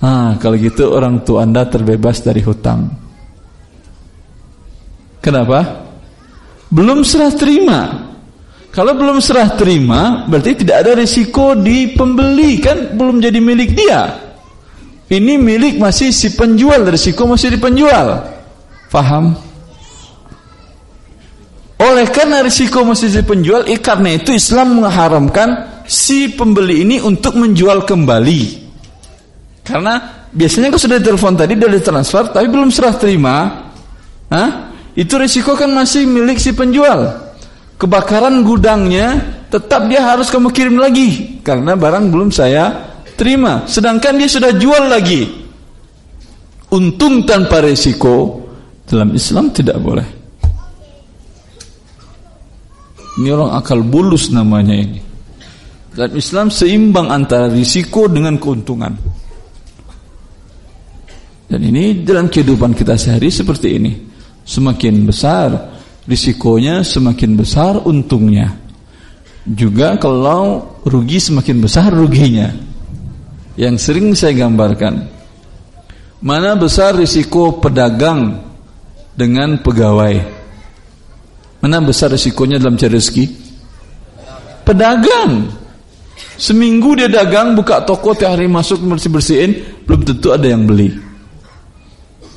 Ah, 0.04 0.36
kalau 0.36 0.60
gitu 0.60 0.92
orang 0.92 1.24
tua 1.24 1.48
Anda 1.48 1.64
terbebas 1.64 2.20
dari 2.20 2.44
hutang. 2.44 2.92
Kenapa? 5.24 5.88
Belum 6.68 7.08
serah 7.08 7.32
terima. 7.32 8.12
Kalau 8.74 8.92
belum 8.98 9.24
serah 9.24 9.54
terima, 9.56 10.28
berarti 10.28 10.66
tidak 10.66 10.84
ada 10.84 10.92
risiko 11.00 11.56
di 11.56 11.96
pembeli 11.96 12.60
kan 12.60 12.98
belum 13.00 13.24
jadi 13.24 13.40
milik 13.40 13.72
dia. 13.78 14.23
Ini 15.14 15.38
milik 15.38 15.78
masih 15.78 16.10
si 16.10 16.34
penjual, 16.34 16.82
risiko 16.90 17.30
masih 17.30 17.54
di 17.54 17.60
penjual. 17.62 18.26
Faham? 18.90 19.38
Oleh 21.78 22.10
karena 22.10 22.42
risiko 22.42 22.82
masih 22.82 23.14
si 23.14 23.22
penjual, 23.22 23.70
eh, 23.70 23.78
karena 23.78 24.18
itu 24.18 24.34
Islam 24.34 24.82
mengharamkan 24.82 25.84
si 25.86 26.34
pembeli 26.34 26.82
ini 26.82 26.98
untuk 26.98 27.38
menjual 27.38 27.86
kembali. 27.86 28.42
Karena 29.62 30.26
biasanya 30.34 30.74
kalau 30.74 30.82
sudah 30.82 30.98
telepon 30.98 31.38
tadi, 31.38 31.54
sudah 31.62 31.70
ditransfer, 31.70 32.24
tapi 32.34 32.48
belum 32.50 32.74
serah 32.74 32.96
terima, 32.98 33.36
Hah? 34.34 34.50
itu 34.98 35.14
risiko 35.22 35.54
kan 35.54 35.70
masih 35.70 36.10
milik 36.10 36.42
si 36.42 36.58
penjual. 36.58 37.22
Kebakaran 37.78 38.42
gudangnya 38.42 39.22
tetap 39.54 39.86
dia 39.86 40.02
harus 40.02 40.34
kamu 40.34 40.50
kirim 40.50 40.82
lagi 40.82 41.38
karena 41.46 41.78
barang 41.78 42.10
belum 42.10 42.34
saya 42.34 42.93
terima. 43.16 43.66
Sedangkan 43.66 44.18
dia 44.18 44.30
sudah 44.30 44.52
jual 44.54 44.90
lagi. 44.90 45.26
Untung 46.74 47.22
tanpa 47.24 47.62
risiko 47.62 48.42
dalam 48.90 49.14
Islam 49.14 49.54
tidak 49.54 49.78
boleh. 49.78 50.08
Ini 53.14 53.30
orang 53.30 53.54
akal 53.54 53.86
bulus 53.86 54.34
namanya 54.34 54.74
ini. 54.74 55.00
Dalam 55.94 56.18
Islam 56.18 56.50
seimbang 56.50 57.14
antara 57.14 57.46
risiko 57.46 58.10
dengan 58.10 58.42
keuntungan. 58.42 58.98
Dan 61.46 61.62
ini 61.62 62.02
dalam 62.02 62.34
kehidupan 62.34 62.74
kita 62.74 62.98
sehari 62.98 63.30
seperti 63.30 63.78
ini. 63.78 63.94
Semakin 64.42 65.06
besar 65.06 65.54
risikonya, 66.10 66.82
semakin 66.82 67.38
besar 67.38 67.78
untungnya. 67.86 68.50
Juga 69.46 69.94
kalau 70.02 70.82
rugi 70.82 71.22
semakin 71.22 71.62
besar 71.62 71.94
ruginya. 71.94 72.73
Yang 73.54 73.76
sering 73.86 74.18
saya 74.18 74.34
gambarkan. 74.34 75.06
Mana 76.24 76.56
besar 76.56 76.96
risiko 76.96 77.60
pedagang 77.60 78.40
dengan 79.14 79.60
pegawai? 79.60 80.16
Mana 81.60 81.80
besar 81.80 82.12
resikonya 82.12 82.60
dalam 82.60 82.80
cari 82.80 82.96
rezeki? 82.96 83.26
Pedagang. 84.64 85.48
Seminggu 86.40 86.98
dia 86.98 87.08
dagang, 87.12 87.54
buka 87.54 87.84
toko, 87.86 88.16
tiap 88.18 88.36
hari 88.36 88.50
masuk 88.50 88.82
bersih-bersihin, 88.84 89.84
belum 89.86 90.02
tentu 90.02 90.34
ada 90.34 90.48
yang 90.50 90.66
beli. 90.66 90.92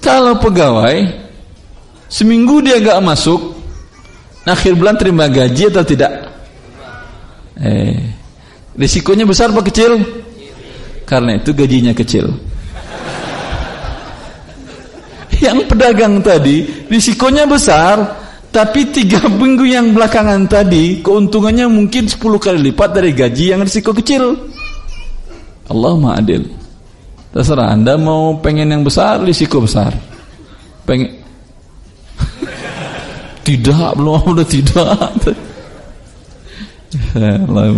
Kalau 0.04 0.38
pegawai, 0.38 1.26
seminggu 2.06 2.62
dia 2.62 2.78
gak 2.78 3.02
masuk, 3.02 3.56
akhir 4.46 4.78
bulan 4.78 4.94
terima 4.94 5.26
gaji 5.26 5.72
atau 5.72 5.82
tidak? 5.82 6.12
Eh, 7.56 7.98
risikonya 8.78 9.24
besar 9.24 9.50
apa 9.50 9.64
kecil? 9.64 10.25
Karena 11.06 11.38
itu 11.38 11.54
gajinya 11.54 11.94
kecil. 11.94 12.34
Yang 15.38 15.70
pedagang 15.70 16.18
tadi 16.18 16.88
risikonya 16.90 17.46
besar 17.46 18.26
tapi 18.50 18.88
tiga 18.88 19.20
minggu 19.40 19.68
yang 19.68 19.94
belakangan 19.94 20.48
tadi 20.50 21.04
keuntungannya 21.04 21.70
mungkin 21.70 22.08
10 22.10 22.18
kali 22.18 22.58
lipat 22.72 22.90
dari 22.96 23.14
gaji 23.14 23.54
yang 23.54 23.62
risiko 23.62 23.94
kecil. 23.94 24.34
Allah 25.70 26.18
adil. 26.18 26.42
Terserah 27.36 27.74
Anda 27.74 28.00
mau 28.00 28.40
pengen 28.40 28.72
yang 28.72 28.82
besar, 28.82 29.20
risiko 29.20 29.60
besar. 29.60 29.92
Pengen 30.88 31.20
Tidak, 33.46 33.92
belum 33.94 34.24
udah 34.32 34.46
tidak. 34.46 34.96
Allah 37.14 37.70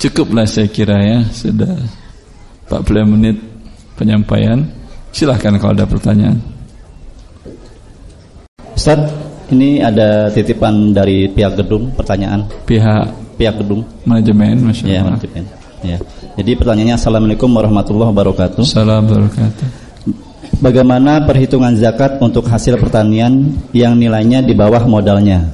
Cukuplah 0.00 0.48
saya 0.48 0.64
kira 0.64 0.96
ya, 0.96 1.20
sudah 1.28 1.76
40 2.72 3.04
menit 3.04 3.36
penyampaian. 4.00 4.64
Silahkan 5.12 5.60
kalau 5.60 5.76
ada 5.76 5.84
pertanyaan. 5.84 6.40
Ustaz, 8.72 8.96
ini 9.52 9.84
ada 9.84 10.32
titipan 10.32 10.96
dari 10.96 11.28
pihak 11.28 11.52
gedung, 11.60 11.92
pertanyaan. 11.92 12.48
Pihak 12.64 13.12
pihak 13.36 13.60
gedung. 13.60 13.84
Manajemen, 14.08 14.72
masya 14.72 14.84
ya, 14.88 14.88
Allah. 14.88 14.96
Ya, 14.96 15.04
manajemen. 15.04 15.44
Ya. 15.80 15.98
Jadi 16.40 16.50
pertanyaannya 16.56 16.96
Assalamualaikum 16.96 17.50
warahmatullahi 17.52 18.08
wabarakatuh. 18.08 18.64
Assalamualaikum 18.64 19.36
wabarakatuh. 19.36 19.66
Bagaimana 20.64 21.28
perhitungan 21.28 21.76
zakat 21.76 22.16
untuk 22.24 22.48
hasil 22.48 22.80
pertanian 22.80 23.52
yang 23.76 24.00
nilainya 24.00 24.40
di 24.40 24.56
bawah 24.56 24.80
modalnya? 24.88 25.44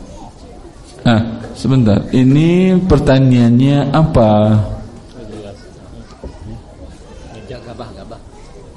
Nah, 1.02 1.45
sebentar. 1.56 2.04
Ini 2.12 2.76
pertaniannya 2.84 3.90
apa? 3.90 4.32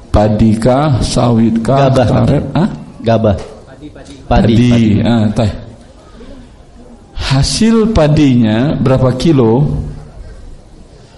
Padikah, 0.10 1.06
sawitkah, 1.06 1.94
gabah. 1.94 2.08
karet? 2.10 2.46
Ah? 2.58 2.70
Gabah 3.06 3.38
padi, 3.80 3.88
padi. 4.28 4.28
padi. 4.28 5.00
Ah, 5.00 5.24
teh. 5.32 5.48
Hasil 7.16 7.96
padinya 7.96 8.76
berapa 8.80 9.12
kilo? 9.16 9.64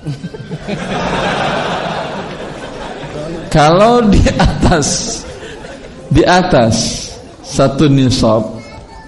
Kalau 3.55 4.01
di 4.07 4.24
atas 4.32 5.20
di 6.07 6.24
atas 6.24 6.76
satu 7.43 7.91
nisab 7.91 8.47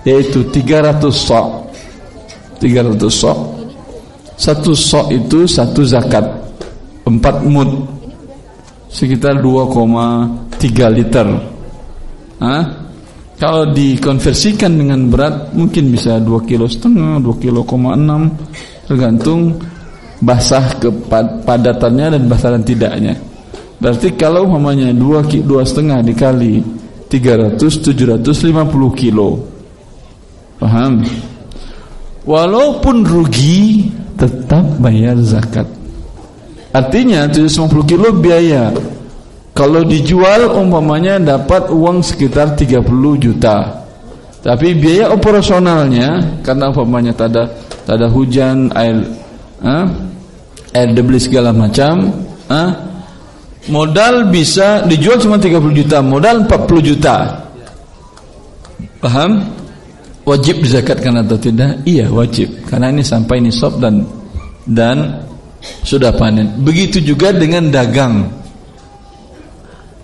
yaitu 0.04 0.44
300 0.52 1.08
sok 1.16 1.63
300 2.64 2.96
sok 3.12 3.38
satu 4.40 4.72
sok 4.72 5.12
itu 5.12 5.44
satu 5.44 5.84
zakat 5.84 6.24
empat 7.04 7.44
mud 7.44 7.84
sekitar 8.88 9.44
2,3 9.44 10.96
liter 10.96 11.28
Hah? 12.44 12.64
Kalau 13.40 13.72
dikonversikan 13.72 14.76
dengan 14.76 15.08
berat 15.08 15.52
mungkin 15.56 15.92
bisa 15.92 16.20
2 16.20 16.48
kilo 16.48 16.68
setengah, 16.68 17.24
2 17.24 17.44
kilo 17.44 17.64
koma 17.64 17.96
6 17.96 18.88
tergantung 18.88 19.60
basah 20.20 20.76
kepadatannya 20.80 22.20
dan 22.20 22.24
basah 22.28 22.56
dan 22.56 22.64
tidaknya. 22.64 23.16
Berarti 23.80 24.16
kalau 24.16 24.48
umpamanya 24.48 24.92
2 24.96 25.44
dua 25.44 25.64
setengah 25.68 26.00
dikali 26.00 26.64
300 27.12 27.60
750 27.60 28.32
kilo. 28.96 29.44
Paham? 30.60 31.04
Walaupun 32.24 33.04
rugi 33.04 33.92
tetap 34.16 34.64
bayar 34.80 35.20
zakat. 35.20 35.68
Artinya 36.74 37.28
750 37.30 37.84
kilo 37.86 38.10
biaya 38.16 38.74
kalau 39.54 39.86
dijual 39.86 40.50
umpamanya 40.50 41.22
dapat 41.22 41.70
uang 41.70 42.02
sekitar 42.02 42.58
30 42.58 42.82
juta. 43.22 43.86
Tapi 44.42 44.76
biaya 44.76 45.14
operasionalnya 45.14 46.42
karena 46.42 46.74
umpamanya 46.74 47.14
tak 47.14 47.28
ada 47.38 47.44
tak 47.86 47.96
ada 48.02 48.08
hujan, 48.10 48.74
air 48.74 48.98
eh, 49.62 49.86
air 50.74 50.90
debeli 50.98 51.22
segala 51.22 51.54
macam, 51.54 52.12
eh, 52.50 52.70
modal 53.70 54.34
bisa 54.34 54.82
dijual 54.90 55.22
cuma 55.22 55.38
30 55.38 55.72
juta, 55.72 56.02
modal 56.02 56.50
40 56.50 56.82
juta. 56.82 57.16
Paham? 59.00 59.63
Wajib 60.24 60.64
dizakatkan 60.64 61.20
atau 61.20 61.36
tidak? 61.36 61.84
Iya, 61.84 62.08
wajib. 62.08 62.64
Karena 62.64 62.96
ini 62.96 63.04
sampai 63.04 63.44
nisab 63.44 63.76
dan 63.84 64.08
dan 64.64 65.28
sudah 65.84 66.16
panen. 66.16 66.64
Begitu 66.64 67.04
juga 67.04 67.36
dengan 67.36 67.68
dagang 67.68 68.32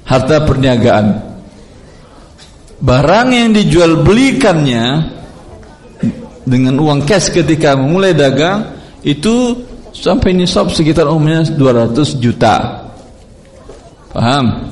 harta 0.04 0.44
perniagaan. 0.44 1.08
Barang 2.80 3.32
yang 3.32 3.52
dijual 3.56 4.04
belikannya 4.04 5.16
dengan 6.48 6.76
uang 6.80 7.04
cash 7.08 7.32
ketika 7.32 7.76
memulai 7.76 8.16
dagang 8.16 8.76
itu 9.04 9.56
sampai 9.96 10.36
nisab 10.36 10.72
sekitar 10.72 11.08
umumnya 11.08 11.48
200 11.48 12.20
juta. 12.20 12.88
Paham? 14.12 14.68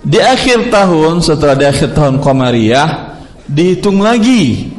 Di 0.00 0.16
akhir 0.16 0.72
tahun 0.72 1.20
setelah 1.20 1.56
di 1.56 1.66
akhir 1.68 1.92
tahun 1.92 2.24
Qamariyah 2.24 3.09
dihitung 3.50 3.98
lagi 3.98 4.70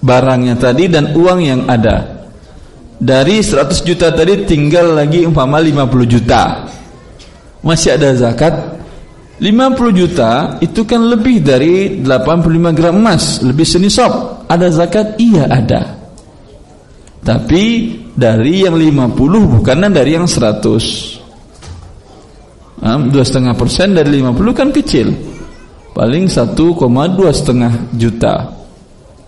barangnya 0.00 0.56
tadi 0.56 0.88
dan 0.88 1.12
uang 1.12 1.40
yang 1.44 1.68
ada. 1.68 2.16
Dari 2.96 3.44
100 3.44 3.84
juta 3.84 4.08
tadi 4.08 4.48
tinggal 4.48 4.96
lagi 4.96 5.28
umpama 5.28 5.60
50 5.60 5.84
juta. 6.08 6.64
Masih 7.60 7.92
ada 7.92 8.16
zakat 8.16 8.56
50 9.36 9.92
juta 9.92 10.56
itu 10.64 10.88
kan 10.88 11.04
lebih 11.04 11.44
dari 11.44 12.00
85 12.00 12.72
gram 12.72 12.96
emas, 12.96 13.44
lebih 13.44 13.68
senisab. 13.68 14.48
Ada 14.48 14.72
zakat? 14.72 15.20
Iya 15.20 15.44
ada. 15.44 15.92
Tapi 17.20 17.64
dari 18.16 18.64
yang 18.64 18.80
50 18.80 19.60
bukan 19.60 19.92
dari 19.92 20.16
yang 20.16 20.24
100. 20.24 21.20
Dua 23.12 23.24
setengah 23.26 23.52
persen 23.58 23.92
dari 23.92 24.24
50 24.24 24.56
kan 24.56 24.72
kecil. 24.72 25.35
Paling 25.96 26.28
1,2 26.28 26.52
setengah 27.32 27.72
juta. 27.96 28.52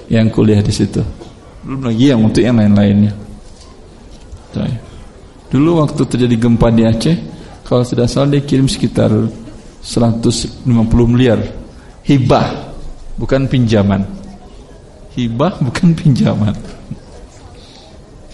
yang 0.06 0.30
kuliah 0.30 0.62
di 0.62 0.70
situ. 0.70 1.02
Belum 1.66 1.90
lagi 1.90 2.14
yang 2.14 2.22
untuk 2.22 2.46
yang 2.46 2.54
lain-lainnya. 2.54 3.10
Dulu 5.50 5.82
waktu 5.82 6.02
terjadi 6.06 6.36
gempa 6.38 6.70
di 6.70 6.86
Aceh 6.86 7.16
kalau 7.64 7.82
tidak 7.82 8.06
salah 8.12 8.30
dia 8.30 8.44
kirim 8.44 8.68
sekitar 8.68 9.10
150 9.84 10.64
miliar 11.08 11.40
hibah 12.04 12.72
bukan 13.18 13.48
pinjaman 13.48 14.04
hibah 15.16 15.58
bukan 15.60 15.96
pinjaman 16.00 16.54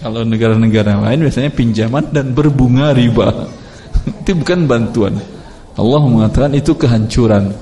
kalau 0.00 0.24
negara-negara 0.24 0.96
lain 0.96 1.28
biasanya 1.28 1.52
pinjaman 1.52 2.08
dan 2.08 2.32
berbunga 2.32 2.96
riba. 2.96 3.52
itu 4.24 4.32
bukan 4.32 4.64
bantuan. 4.64 5.12
Allah 5.76 6.00
mengatakan 6.08 6.56
itu 6.56 6.72
kehancuran. 6.72 7.52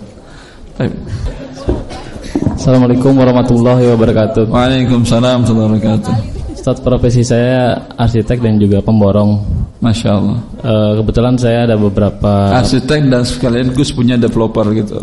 Assalamualaikum 2.54 3.10
warahmatullahi 3.18 3.90
wabarakatuh. 3.90 4.54
Waalaikumsalam 4.54 5.42
warahmatullahi 5.42 5.82
wabarakatuh. 5.82 6.14
Ustaz 6.54 6.78
profesi 6.78 7.26
saya 7.26 7.90
arsitek 7.98 8.38
dan 8.38 8.54
juga 8.62 8.86
pemborong. 8.86 9.57
Masya 9.78 10.10
Allah. 10.10 10.38
E, 10.58 10.72
kebetulan 10.98 11.34
saya 11.38 11.58
ada 11.70 11.78
beberapa 11.78 12.50
arsitek 12.50 13.06
dan 13.06 13.22
sekalian 13.22 13.70
Gus 13.74 13.94
punya 13.94 14.18
developer 14.18 14.66
gitu. 14.74 14.98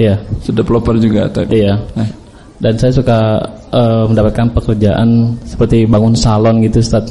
Iya. 0.00 0.16
Developer 0.48 0.96
juga 0.96 1.28
tadi. 1.28 1.60
Iya. 1.60 1.76
Nah. 1.96 2.24
Dan 2.64 2.78
saya 2.78 2.92
suka 2.94 3.18
uh, 3.74 4.06
mendapatkan 4.08 4.48
pekerjaan 4.54 5.34
seperti 5.44 5.84
bangun 5.84 6.14
salon 6.14 6.62
gitu 6.64 6.80
Ustaz. 6.80 7.10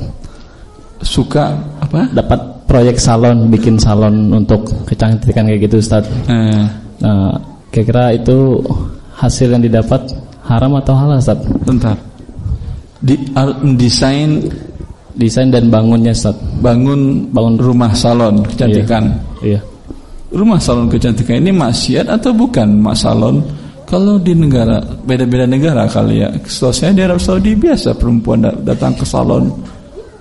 Suka 1.03 1.51
apa? 1.84 2.07
Dapat 2.09 2.66
proyek 2.66 2.97
salon, 2.97 3.51
bikin 3.51 3.76
salon 3.76 4.32
untuk 4.32 4.66
kecantikan 4.88 5.45
kayak 5.45 5.68
gitu 5.68 5.84
Ustaz. 5.84 6.07
Eh. 6.32 6.66
Nah, 7.03 7.36
kira-kira 7.70 8.16
itu 8.16 8.64
hasil 9.14 9.51
yang 9.51 9.61
didapat 9.61 10.01
haram 10.47 10.80
atau 10.80 10.95
halal 10.95 11.20
Ustaz? 11.20 11.38
Bentar. 11.68 11.99
Di, 13.03 13.20
desain 13.76 14.47
desain 15.18 15.49
dan 15.49 15.70
bangunnya 15.70 16.14
Ustaz. 16.14 16.36
Bangun 16.61 17.30
bangun 17.30 17.55
rumah 17.57 17.91
salon 17.93 18.41
kecantikan. 18.45 19.14
Iya. 19.41 19.57
iya. 19.57 19.59
Rumah 20.34 20.57
salon 20.57 20.89
kecantikan 20.89 21.38
ini 21.38 21.53
maksiat 21.53 22.09
atau 22.09 22.34
bukan 22.34 22.68
mas 22.82 23.05
salon? 23.05 23.41
Kalau 23.86 24.18
di 24.18 24.34
negara 24.34 24.82
beda-beda 25.05 25.45
negara 25.45 25.86
kali 25.86 26.26
ya. 26.26 26.30
Setahu 26.41 26.74
saya 26.74 26.91
di 26.97 27.01
Arab 27.05 27.22
Saudi 27.22 27.53
biasa 27.53 27.93
perempuan 27.93 28.41
datang 28.66 28.97
ke 28.97 29.05
salon, 29.05 29.53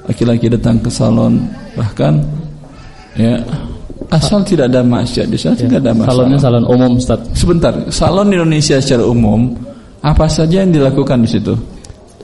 laki-laki 0.05 0.53
datang 0.53 0.77
ke 0.77 0.93
salon, 0.93 1.41
bahkan 1.73 2.21
ya 3.17 3.41
asal 4.13 4.45
tidak 4.45 4.69
ada 4.69 4.85
maksiat 4.85 5.25
di 5.25 5.41
sana 5.41 5.57
ya, 5.57 5.65
tidak 5.65 5.79
ada 5.89 5.93
masalah. 5.97 6.13
Salonnya 6.13 6.39
salon 6.45 6.65
umum, 6.69 6.93
Ustaz. 7.01 7.21
Sebentar, 7.33 7.73
salon 7.89 8.29
di 8.29 8.37
Indonesia 8.37 8.77
secara 8.77 9.09
umum 9.09 9.57
apa 10.05 10.27
saja 10.29 10.61
yang 10.67 10.75
dilakukan 10.75 11.25
di 11.25 11.29
situ? 11.31 11.55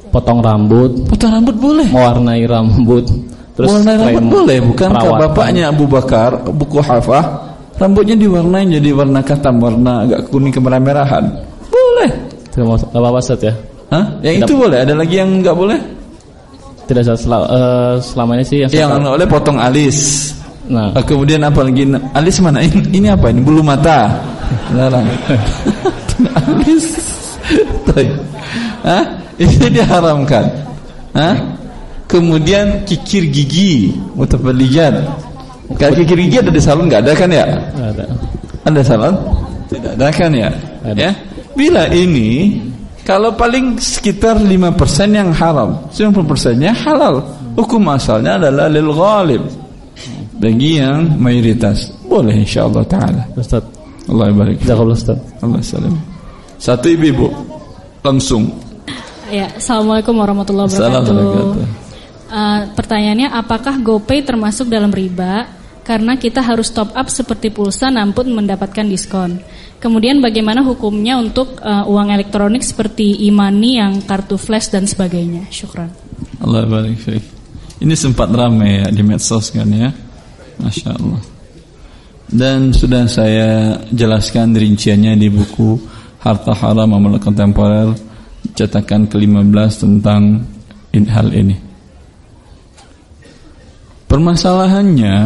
Potong 0.08 0.40
rambut. 0.40 0.90
Potong 1.08 1.30
rambut 1.36 1.56
boleh. 1.56 1.86
Mewarnai 1.88 2.42
rambut. 2.48 3.04
Terus 3.58 3.68
Mewarnai 3.74 3.96
rambut 3.96 4.24
boleh, 4.30 4.58
bukan 4.62 4.88
bapaknya 4.94 5.68
Abu 5.68 5.84
Bakar, 5.90 6.46
Abu 6.46 6.64
Kuhafah 6.64 7.48
Rambutnya 7.78 8.18
diwarnai 8.18 8.66
jadi 8.66 8.90
warna 8.90 9.22
katam, 9.22 9.62
warna 9.62 10.02
agak 10.02 10.26
kuning 10.34 10.50
kemerah-merahan. 10.50 11.30
Boleh. 11.70 12.10
Tidak 12.50 12.66
apa-apa 12.90 13.22
ya? 13.38 13.54
Hah? 13.94 14.04
Yang 14.18 14.34
Tidak. 14.42 14.48
itu 14.50 14.54
boleh. 14.58 14.78
Ada 14.82 14.94
lagi 14.98 15.14
yang 15.14 15.30
enggak 15.38 15.54
boleh? 15.54 15.78
Tidak 16.90 17.02
sel 17.06 17.14
uh, 17.30 18.00
selama 18.02 18.34
ini 18.34 18.44
sih 18.48 18.58
yang, 18.66 18.70
yang 18.74 19.06
boleh 19.06 19.28
potong 19.30 19.62
alis. 19.62 20.32
Nah. 20.66 20.90
Kemudian 21.06 21.38
apa 21.46 21.62
lagi? 21.62 21.86
Alis 22.18 22.36
mana? 22.42 22.66
Ini, 22.66 22.80
ini 22.90 23.06
apa 23.14 23.30
ini? 23.30 23.40
Bulu 23.46 23.62
mata. 23.62 24.10
Larang. 24.74 25.06
alis. 26.50 26.84
Hah? 28.82 29.04
Ini 29.38 29.66
diharamkan. 29.70 30.44
Hah? 31.14 31.36
Kemudian 32.08 32.82
kikir 32.88 33.28
gigi, 33.28 33.94
mutafallijat. 34.16 35.06
Kalau 35.76 35.94
kikir 35.94 36.18
gigi 36.26 36.36
ada 36.40 36.50
di 36.50 36.62
salon 36.62 36.88
nggak 36.88 37.02
ada 37.04 37.12
kan 37.12 37.28
ya? 37.30 37.44
Ada. 37.76 38.04
Ada 38.64 38.80
salon? 38.80 39.14
Tidak 39.68 39.92
ada 39.94 40.08
kan 40.10 40.32
ya? 40.32 40.50
Ada. 40.82 40.96
Ya. 40.96 41.10
Bila 41.52 41.84
ini 41.92 42.56
kalau 43.08 43.32
paling 43.32 43.80
sekitar 43.80 44.36
5% 44.36 45.16
yang 45.16 45.32
haram, 45.32 45.80
90%-nya 45.88 46.76
halal. 46.76 47.24
Hukum 47.56 47.88
asalnya 47.88 48.36
adalah 48.36 48.68
lil 48.68 48.92
ghalib. 48.92 49.42
Bagi 50.36 50.76
yang 50.76 51.16
mayoritas. 51.16 51.88
Boleh 52.04 52.44
insyaallah 52.44 52.84
taala. 52.84 53.24
Ustaz. 53.32 53.64
Allah 54.12 54.28
barik. 54.30 54.60
Ustaz. 54.62 55.18
Allah 55.40 55.58
salam. 55.64 55.96
Satu 56.60 56.86
ibu-ibu 56.92 57.32
langsung. 58.04 58.67
Ya, 59.28 59.52
Assalamualaikum 59.60 60.16
warahmatullahi 60.16 60.72
wabarakatuh. 60.72 61.12
Uh, 62.28 62.60
pertanyaannya, 62.72 63.28
apakah 63.28 63.76
GoPay 63.76 64.24
termasuk 64.24 64.72
dalam 64.72 64.88
riba? 64.88 65.52
Karena 65.84 66.16
kita 66.16 66.40
harus 66.40 66.72
top 66.72 66.92
up 66.92 67.08
seperti 67.08 67.52
pulsa 67.52 67.88
namun 67.92 68.32
mendapatkan 68.32 68.84
diskon. 68.88 69.40
Kemudian 69.80 70.20
bagaimana 70.20 70.64
hukumnya 70.64 71.16
untuk 71.20 71.60
uh, 71.60 71.84
uang 71.88 72.12
elektronik 72.12 72.60
seperti 72.64 73.24
e-money 73.24 73.80
yang 73.80 74.00
kartu 74.04 74.36
flash 74.40 74.72
dan 74.72 74.84
sebagainya? 74.84 75.48
Syukran. 75.48 75.88
Allah 76.44 76.68
barik 76.68 77.00
Ini 77.80 77.94
sempat 77.96 78.32
ramai 78.32 78.84
ya 78.84 78.86
di 78.92 79.00
medsos 79.04 79.52
kan 79.52 79.68
ya. 79.68 79.92
Masya 80.60 80.88
Allah. 80.92 81.20
Dan 82.28 82.76
sudah 82.76 83.08
saya 83.08 83.80
jelaskan 83.88 84.52
rinciannya 84.52 85.16
di 85.16 85.28
buku 85.32 85.80
Harta 86.20 86.52
Haram 86.52 86.92
Amal 86.92 87.16
Kontemporer 87.16 88.07
cetakan 88.58 89.06
ke-15 89.06 89.70
tentang 89.78 90.42
hal 90.90 91.30
ini. 91.30 91.54
Permasalahannya 94.10 95.16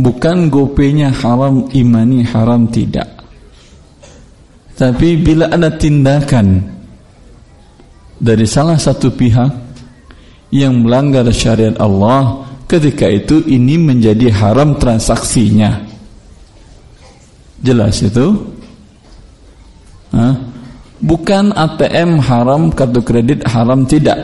bukan 0.00 0.48
gopenya 0.48 1.12
haram, 1.12 1.68
imani 1.76 2.24
haram 2.24 2.64
tidak. 2.72 3.20
Tapi 4.72 5.20
bila 5.20 5.52
ada 5.52 5.68
tindakan 5.68 6.64
dari 8.16 8.48
salah 8.48 8.80
satu 8.80 9.12
pihak 9.12 9.52
yang 10.48 10.80
melanggar 10.80 11.28
syariat 11.28 11.76
Allah, 11.76 12.48
ketika 12.64 13.04
itu 13.04 13.44
ini 13.44 13.76
menjadi 13.76 14.32
haram 14.32 14.80
transaksinya. 14.80 15.84
Jelas 17.60 18.00
itu? 18.00 18.32
Hah? 20.16 20.49
Bukan 21.00 21.56
ATM 21.56 22.20
haram, 22.20 22.68
kartu 22.72 23.00
kredit 23.00 23.40
haram 23.48 23.88
tidak. 23.88 24.20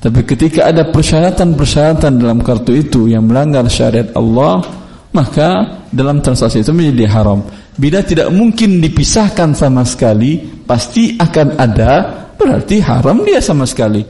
Tapi 0.00 0.24
ketika 0.24 0.72
ada 0.72 0.88
persyaratan-persyaratan 0.88 2.16
dalam 2.16 2.40
kartu 2.40 2.72
itu 2.72 3.04
yang 3.04 3.28
melanggar 3.28 3.68
syariat 3.68 4.08
Allah, 4.16 4.64
maka 5.12 5.80
dalam 5.92 6.24
transaksi 6.24 6.64
itu 6.64 6.72
menjadi 6.72 7.04
haram. 7.12 7.44
Bila 7.76 8.00
tidak 8.00 8.32
mungkin 8.32 8.80
dipisahkan 8.80 9.52
sama 9.52 9.84
sekali, 9.84 10.40
pasti 10.64 11.20
akan 11.20 11.48
ada, 11.60 11.92
berarti 12.32 12.80
haram 12.80 13.20
dia 13.20 13.44
sama 13.44 13.68
sekali. 13.68 14.00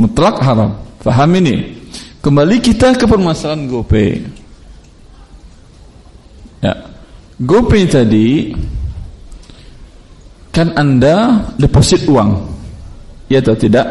Mutlak 0.00 0.40
haram. 0.40 0.80
Faham 1.04 1.30
ini? 1.36 1.76
Kembali 2.24 2.56
kita 2.58 2.96
ke 2.96 3.04
permasalahan 3.04 3.68
GoPay. 3.68 4.10
Ya. 6.64 6.74
GoPay 7.36 7.84
tadi 7.84 8.50
kan 10.56 10.72
Anda 10.72 11.44
deposit 11.60 12.08
uang. 12.08 12.48
Ya 13.28 13.44
atau 13.44 13.52
tidak? 13.52 13.84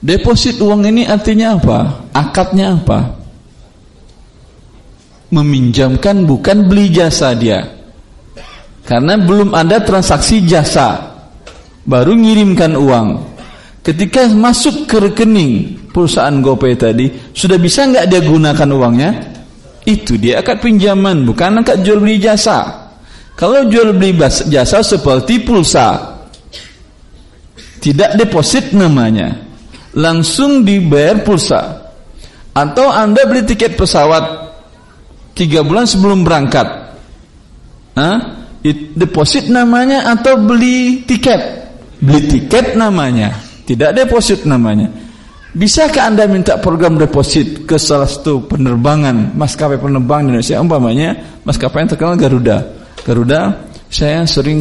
Deposit 0.00 0.56
uang 0.64 0.88
ini 0.88 1.04
artinya 1.04 1.60
apa? 1.60 2.08
Akadnya 2.16 2.72
apa? 2.72 3.12
Meminjamkan 5.28 6.24
bukan 6.24 6.64
beli 6.64 6.88
jasa 6.88 7.36
dia. 7.36 7.60
Karena 8.88 9.20
belum 9.20 9.52
ada 9.52 9.84
transaksi 9.84 10.40
jasa. 10.48 10.96
Baru 11.84 12.16
ngirimkan 12.16 12.72
uang. 12.72 13.08
Ketika 13.84 14.32
masuk 14.32 14.88
ke 14.88 14.96
rekening 14.96 15.76
perusahaan 15.92 16.32
GoPay 16.40 16.72
tadi, 16.80 17.12
sudah 17.36 17.60
bisa 17.60 17.84
nggak 17.84 18.08
dia 18.08 18.20
gunakan 18.24 18.68
uangnya? 18.72 19.10
Itu 19.84 20.16
dia 20.16 20.40
akad 20.40 20.64
pinjaman, 20.64 21.28
bukan 21.28 21.60
akad 21.60 21.84
jual 21.84 22.00
beli 22.00 22.16
jasa. 22.16 22.87
Kalau 23.38 23.70
jual 23.70 23.94
beli 23.94 24.18
jasa 24.50 24.82
seperti 24.82 25.46
pulsa, 25.46 26.18
tidak 27.78 28.18
deposit 28.18 28.74
namanya 28.74 29.38
langsung 29.94 30.66
dibayar 30.66 31.22
pulsa. 31.22 31.86
Atau 32.50 32.90
anda 32.90 33.22
beli 33.30 33.46
tiket 33.46 33.78
pesawat 33.78 34.50
tiga 35.38 35.62
bulan 35.62 35.86
sebelum 35.86 36.26
berangkat 36.26 36.66
Hah? 37.94 38.18
deposit 38.98 39.46
namanya 39.46 40.10
atau 40.10 40.42
beli 40.42 41.06
tiket? 41.06 41.38
Beli 42.02 42.26
tiket 42.26 42.74
namanya 42.74 43.38
tidak 43.62 43.94
deposit 43.94 44.42
namanya. 44.42 44.90
Bisakah 45.54 46.10
anda 46.10 46.26
minta 46.26 46.58
program 46.58 46.98
deposit 46.98 47.62
ke 47.62 47.78
salah 47.78 48.10
satu 48.10 48.50
penerbangan 48.50 49.38
maskapai 49.38 49.78
penerbangan 49.78 50.26
di 50.26 50.28
Indonesia? 50.34 50.58
Umpamanya 50.58 51.08
maskapai 51.46 51.86
yang 51.86 51.90
terkenal 51.94 52.18
Garuda 52.18 52.77
Garuda 53.08 53.72
saya 53.88 54.28
sering 54.28 54.60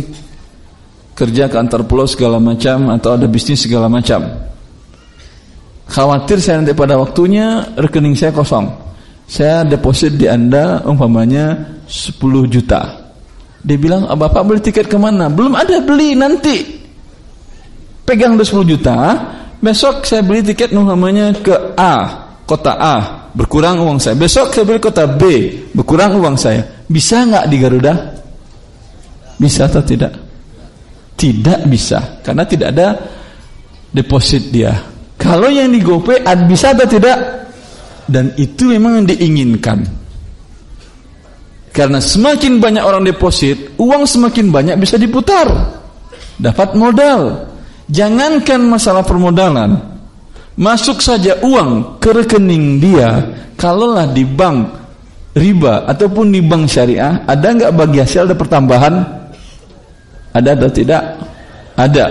kerja 1.12 1.52
ke 1.52 1.60
antar 1.60 1.84
pulau 1.84 2.08
segala 2.08 2.39
macam 2.39 2.88
atau 2.95 3.20
ada 3.20 3.28
bisnis 3.28 3.68
segala 3.68 3.91
macam 3.91 4.48
Khawatir 5.88 6.43
saya 6.43 6.60
nanti 6.60 6.76
pada 6.76 7.00
waktunya 7.00 7.64
rekening 7.80 8.14
saya 8.14 8.36
kosong. 8.36 8.68
Saya 9.28 9.64
deposit 9.64 10.20
di 10.20 10.28
Anda 10.28 10.84
umpamanya 10.84 11.80
10 11.88 12.20
juta. 12.48 13.12
Dia 13.64 13.78
bilang, 13.80 14.08
ah, 14.08 14.16
Bapak 14.16 14.43
beli 14.43 14.60
tiket 14.64 14.88
ke 14.88 15.00
mana? 15.00 15.32
Belum 15.32 15.56
ada, 15.56 15.80
beli 15.84 16.16
nanti. 16.16 16.64
Pegang 18.04 18.39
10 18.39 18.48
juta, 18.68 18.95
besok 19.60 20.04
saya 20.08 20.24
beli 20.24 20.43
tiket 20.43 20.72
umpamanya 20.76 21.36
ke 21.36 21.76
A, 21.76 21.95
kota 22.48 22.76
A, 22.76 22.95
berkurang 23.36 23.84
uang 23.84 24.00
saya. 24.00 24.16
Besok 24.16 24.56
saya 24.56 24.64
beli 24.68 24.80
kota 24.80 25.08
B, 25.08 25.24
berkurang 25.76 26.20
uang 26.20 26.36
saya. 26.39 26.64
Bisa 26.88 27.24
nggak 27.28 27.45
di 27.52 27.58
Garuda? 27.60 27.93
Bisa 29.38 29.70
atau 29.70 29.86
tidak? 29.86 30.14
Tidak 31.18 31.66
bisa, 31.66 32.22
karena 32.22 32.46
tidak 32.46 32.68
ada 32.74 32.88
deposit 33.90 34.54
dia. 34.54 34.74
Kalau 35.18 35.50
yang 35.50 35.74
di 35.74 35.82
GoPay 35.82 36.22
bisa 36.46 36.78
atau 36.78 36.86
tidak? 36.86 37.18
Dan 38.06 38.38
itu 38.38 38.70
memang 38.70 39.02
yang 39.02 39.08
diinginkan. 39.10 39.82
Karena 41.74 42.02
semakin 42.02 42.58
banyak 42.58 42.82
orang 42.86 43.06
deposit, 43.06 43.78
uang 43.78 44.06
semakin 44.06 44.50
banyak 44.50 44.76
bisa 44.78 44.98
diputar. 44.98 45.46
Dapat 46.38 46.78
modal. 46.78 47.50
Jangankan 47.90 48.62
masalah 48.66 49.02
permodalan. 49.06 49.78
Masuk 50.58 51.02
saja 51.02 51.38
uang 51.46 52.02
ke 52.02 52.10
rekening 52.14 52.82
dia, 52.82 53.10
kalaulah 53.58 54.10
di 54.10 54.26
bank 54.26 54.74
riba 55.38 55.86
ataupun 55.86 56.34
di 56.34 56.42
bank 56.42 56.66
syariah, 56.66 57.22
ada 57.30 57.48
nggak 57.54 57.74
bagi 57.78 58.02
hasil 58.02 58.26
ada 58.26 58.34
pertambahan? 58.34 59.16
Ada 60.34 60.49
atau 60.57 60.69
tidak? 60.71 61.01
Ada. 61.78 62.05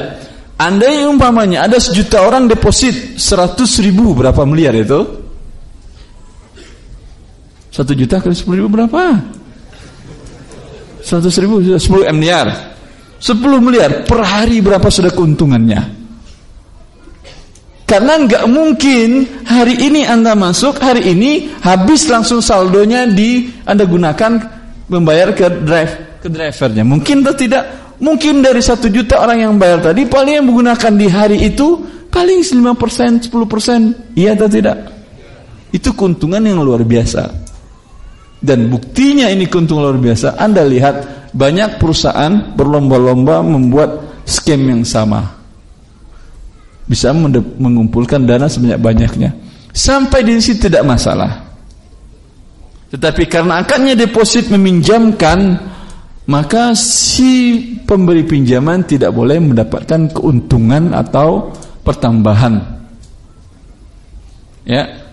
Andai 0.56 1.04
umpamanya 1.04 1.68
ada 1.68 1.76
sejuta 1.76 2.24
orang 2.24 2.48
deposit 2.48 3.20
seratus 3.20 3.76
ribu 3.84 4.16
berapa 4.16 4.40
miliar 4.48 4.72
itu? 4.72 5.04
Satu 7.68 7.92
juta 7.92 8.24
kali 8.24 8.32
sepuluh 8.32 8.64
ribu 8.64 8.72
berapa? 8.72 9.20
Seratus 11.04 11.36
ribu 11.36 11.60
sudah 11.60 11.76
sepuluh 11.76 12.08
miliar. 12.16 12.72
Sepuluh 13.20 13.60
miliar 13.60 14.08
per 14.08 14.24
hari 14.24 14.64
berapa 14.64 14.88
sudah 14.88 15.12
keuntungannya? 15.12 15.92
Karena 17.86 18.18
nggak 18.18 18.44
mungkin 18.50 19.08
hari 19.46 19.78
ini 19.78 20.08
anda 20.08 20.34
masuk 20.34 20.80
hari 20.80 21.06
ini 21.12 21.52
habis 21.62 22.08
langsung 22.10 22.42
saldonya 22.42 23.06
di 23.06 23.46
anda 23.62 23.86
gunakan 23.86 24.32
membayar 24.90 25.30
ke 25.36 25.46
drive 25.62 26.18
ke 26.18 26.26
drivernya. 26.26 26.82
Mungkin 26.82 27.22
atau 27.22 27.36
tidak? 27.38 27.85
Mungkin 27.96 28.44
dari 28.44 28.60
satu 28.60 28.92
juta 28.92 29.24
orang 29.24 29.48
yang 29.48 29.52
bayar 29.56 29.80
tadi 29.80 30.04
paling 30.04 30.40
yang 30.40 30.46
menggunakan 30.46 30.92
di 30.92 31.08
hari 31.08 31.38
itu 31.48 31.80
paling 32.12 32.44
5%, 32.44 33.32
10%. 33.32 34.16
Iya 34.16 34.36
atau 34.36 34.48
tidak? 34.48 34.78
Itu 35.72 35.96
keuntungan 35.96 36.40
yang 36.44 36.60
luar 36.60 36.84
biasa. 36.84 37.28
Dan 38.40 38.68
buktinya 38.68 39.32
ini 39.32 39.48
keuntungan 39.48 39.90
luar 39.90 40.00
biasa. 40.00 40.36
Anda 40.36 40.64
lihat 40.64 41.28
banyak 41.32 41.80
perusahaan 41.80 42.52
berlomba-lomba 42.56 43.40
membuat 43.40 44.22
skema 44.28 44.76
yang 44.76 44.84
sama. 44.84 45.36
Bisa 46.86 47.10
mengumpulkan 47.58 48.22
dana 48.28 48.46
sebanyak-banyaknya. 48.46 49.34
Sampai 49.72 50.24
di 50.24 50.38
sini 50.38 50.62
tidak 50.62 50.86
masalah. 50.86 51.44
Tetapi 52.88 53.26
karena 53.26 53.60
akadnya 53.60 53.98
deposit 53.98 54.48
meminjamkan, 54.48 55.58
maka 56.26 56.74
si 56.74 57.62
pemberi 57.86 58.26
pinjaman 58.26 58.82
tidak 58.82 59.14
boleh 59.14 59.38
mendapatkan 59.38 60.10
keuntungan 60.10 60.90
atau 60.90 61.54
pertambahan. 61.86 62.58
Ya. 64.66 65.06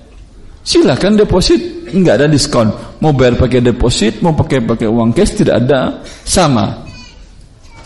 Silakan 0.66 1.20
deposit, 1.20 1.92
enggak 1.94 2.24
ada 2.24 2.28
diskon. 2.32 2.74
Mau 2.98 3.14
bayar 3.14 3.38
pakai 3.38 3.62
deposit, 3.62 4.24
mau 4.26 4.34
pakai 4.34 4.64
pakai 4.66 4.88
uang 4.90 5.14
cash 5.14 5.38
tidak 5.38 5.62
ada, 5.68 6.02
sama. 6.26 6.82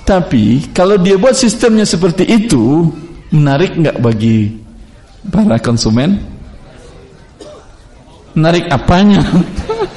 Tapi 0.08 0.72
kalau 0.72 0.96
dia 0.96 1.20
buat 1.20 1.36
sistemnya 1.36 1.84
seperti 1.84 2.24
itu, 2.24 2.88
menarik 3.34 3.76
enggak 3.76 3.98
bagi 4.00 4.56
para 5.28 5.60
konsumen? 5.60 6.16
Narik 8.38 8.70
apanya? 8.72 9.26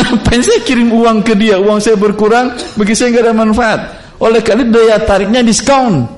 Ngapain 0.00 0.40
saya 0.40 0.60
kirim 0.64 0.88
uang 0.96 1.20
ke 1.20 1.36
dia? 1.36 1.60
Uang 1.60 1.76
saya 1.76 2.00
berkurang, 2.00 2.56
bagi 2.80 2.96
saya 2.96 3.12
nggak 3.12 3.24
ada 3.28 3.34
manfaat. 3.36 3.80
Oleh 4.20 4.40
karena 4.40 4.64
daya 4.68 4.96
tariknya 5.04 5.44
diskon. 5.44 6.08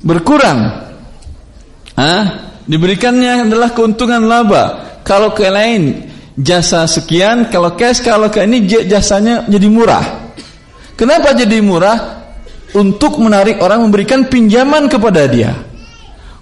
Berkurang. 0.00 0.88
Ah, 1.96 2.56
diberikannya 2.64 3.44
adalah 3.48 3.76
keuntungan 3.76 4.24
laba. 4.24 4.64
Kalau 5.04 5.36
ke 5.36 5.48
lain 5.48 6.08
jasa 6.40 6.88
sekian, 6.88 7.52
kalau 7.52 7.76
cash, 7.76 8.00
kalau 8.00 8.32
ke 8.32 8.40
ini 8.40 8.64
jasanya 8.88 9.44
jadi 9.44 9.68
murah. 9.68 10.32
Kenapa 10.96 11.36
jadi 11.36 11.60
murah? 11.60 12.20
Untuk 12.70 13.18
menarik 13.18 13.58
orang 13.58 13.82
memberikan 13.82 14.30
pinjaman 14.30 14.86
kepada 14.86 15.26
dia. 15.26 15.50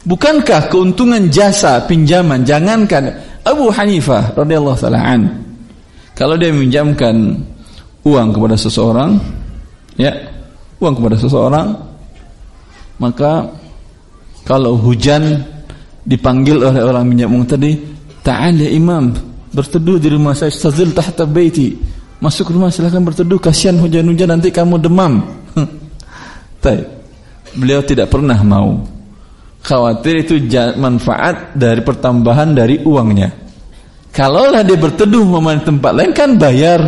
Bukankah 0.04 0.68
keuntungan 0.68 1.32
jasa 1.32 1.88
pinjaman 1.88 2.44
jangankan 2.44 3.27
Abu 3.48 3.72
Hanifah 3.72 4.36
radhiyallahu 4.36 4.76
taala 4.76 5.00
an. 5.00 5.22
Kalau 6.12 6.36
dia 6.36 6.52
meminjamkan 6.52 7.40
uang 8.04 8.28
kepada 8.36 8.56
seseorang 8.60 9.16
ya 9.96 10.12
uang 10.78 10.94
kepada 11.00 11.16
seseorang 11.16 11.68
maka 13.00 13.48
kalau 14.44 14.76
hujan 14.76 15.40
dipanggil 16.04 16.60
oleh 16.60 16.82
orang 16.84 17.04
minyak 17.08 17.28
uang 17.28 17.44
tadi 17.48 17.76
ta'al 18.24 18.56
ya 18.58 18.70
imam 18.72 19.12
berteduh 19.48 19.96
di 19.96 20.08
rumah 20.12 20.36
saya 20.36 20.52
stazil 20.52 20.92
tahta 20.92 21.24
baiti. 21.24 21.72
Masuk 22.18 22.50
rumah 22.50 22.66
silakan 22.66 23.06
berteduh 23.06 23.38
kasihan 23.38 23.78
hujan-hujan 23.78 24.26
nanti 24.26 24.50
kamu 24.50 24.82
demam. 24.82 25.22
Beliau 27.58 27.80
tidak 27.86 28.10
pernah 28.10 28.36
mau 28.42 28.97
khawatir 29.68 30.24
itu 30.24 30.40
manfaat 30.80 31.52
dari 31.52 31.84
pertambahan 31.84 32.56
dari 32.56 32.80
uangnya. 32.80 33.28
Kalaulah 34.08 34.64
dia 34.64 34.80
berteduh 34.80 35.20
memang 35.28 35.60
tempat 35.60 35.92
lain 35.92 36.16
kan 36.16 36.40
bayar. 36.40 36.80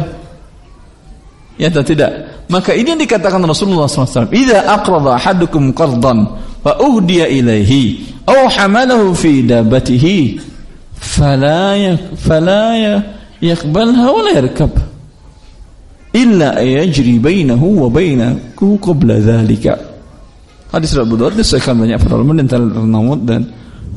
Ya 1.60 1.68
atau 1.68 1.84
tidak? 1.84 2.40
Maka 2.48 2.72
ini 2.72 2.96
yang 2.96 3.00
dikatakan 3.04 3.44
Rasulullah 3.44 3.84
SAW. 3.84 4.32
Ida 4.32 4.64
aqrada 4.64 5.20
ahadukum 5.20 5.76
qardan 5.76 6.24
wa 6.64 6.72
uhdiya 6.80 7.28
ilaihi 7.28 8.16
aw 8.24 8.48
hamalahu 8.48 9.12
fi 9.12 9.44
dabatihi 9.44 10.40
fala 10.96 11.76
yak, 11.76 12.16
fala 12.16 12.76
yakbalha 13.40 14.06
wa 14.08 14.20
la 14.24 14.32
yarkab 14.36 14.72
illa 16.12 16.58
yajri 16.60 17.20
bainahu 17.20 17.84
wa 17.84 17.88
bainahu 17.92 18.80
qabla 18.80 19.20
dhalika. 19.20 19.89
Hadis 20.70 20.94
Abu 20.94 21.18
Dawud 21.18 21.34
disahkan 21.34 21.74
banyak 21.74 21.98
para 21.98 22.14
ulama 22.14 22.38
antara 22.38 22.62
Nawawi 22.62 23.26
dan 23.26 23.42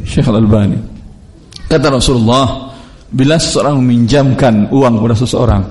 Syekh 0.02 0.26
Al-Albani. 0.26 0.82
Kata 1.70 1.94
Rasulullah, 1.94 2.74
bila 3.14 3.38
seseorang 3.38 3.78
meminjamkan 3.78 4.74
uang 4.74 4.94
kepada 4.98 5.16
seseorang, 5.18 5.64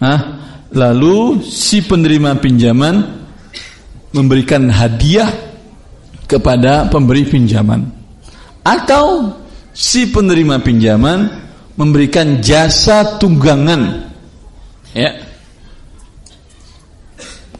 Hah? 0.00 0.20
lalu 0.70 1.42
si 1.42 1.82
penerima 1.82 2.38
pinjaman 2.38 3.02
memberikan 4.14 4.70
hadiah 4.70 5.30
kepada 6.30 6.86
pemberi 6.86 7.26
pinjaman 7.26 7.90
atau 8.62 9.34
si 9.74 10.10
penerima 10.10 10.62
pinjaman 10.62 11.26
memberikan 11.74 12.38
jasa 12.38 13.18
tunggangan 13.18 14.10
ya 14.94 15.10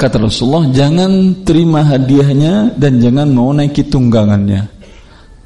Kata 0.01 0.17
Rasulullah, 0.17 0.73
jangan 0.73 1.45
terima 1.45 1.85
hadiahnya 1.85 2.73
dan 2.73 3.05
jangan 3.05 3.29
mau 3.29 3.53
naiki 3.53 3.85
tunggangannya. 3.85 4.65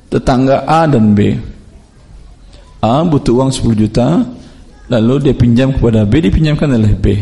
Tetangga 0.06 0.62
A 0.62 0.86
dan 0.86 1.10
B. 1.10 1.34
A 2.78 3.02
butuh 3.02 3.42
uang 3.42 3.50
10 3.50 3.74
juta, 3.74 4.22
lalu 4.86 5.26
dia 5.26 5.34
pinjam 5.34 5.74
kepada 5.74 6.06
B, 6.06 6.22
dipinjamkan 6.22 6.70
oleh 6.70 6.94
B. 6.94 7.18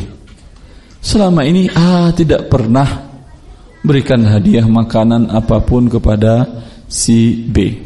Selama 1.00 1.40
ini 1.48 1.72
A 1.72 2.12
tidak 2.12 2.52
pernah 2.52 2.84
berikan 3.80 4.28
hadiah 4.28 4.68
makanan 4.68 5.32
apa 5.32 5.56
pun 5.64 5.88
kepada 5.88 6.44
si 6.84 7.48
B. 7.48 7.80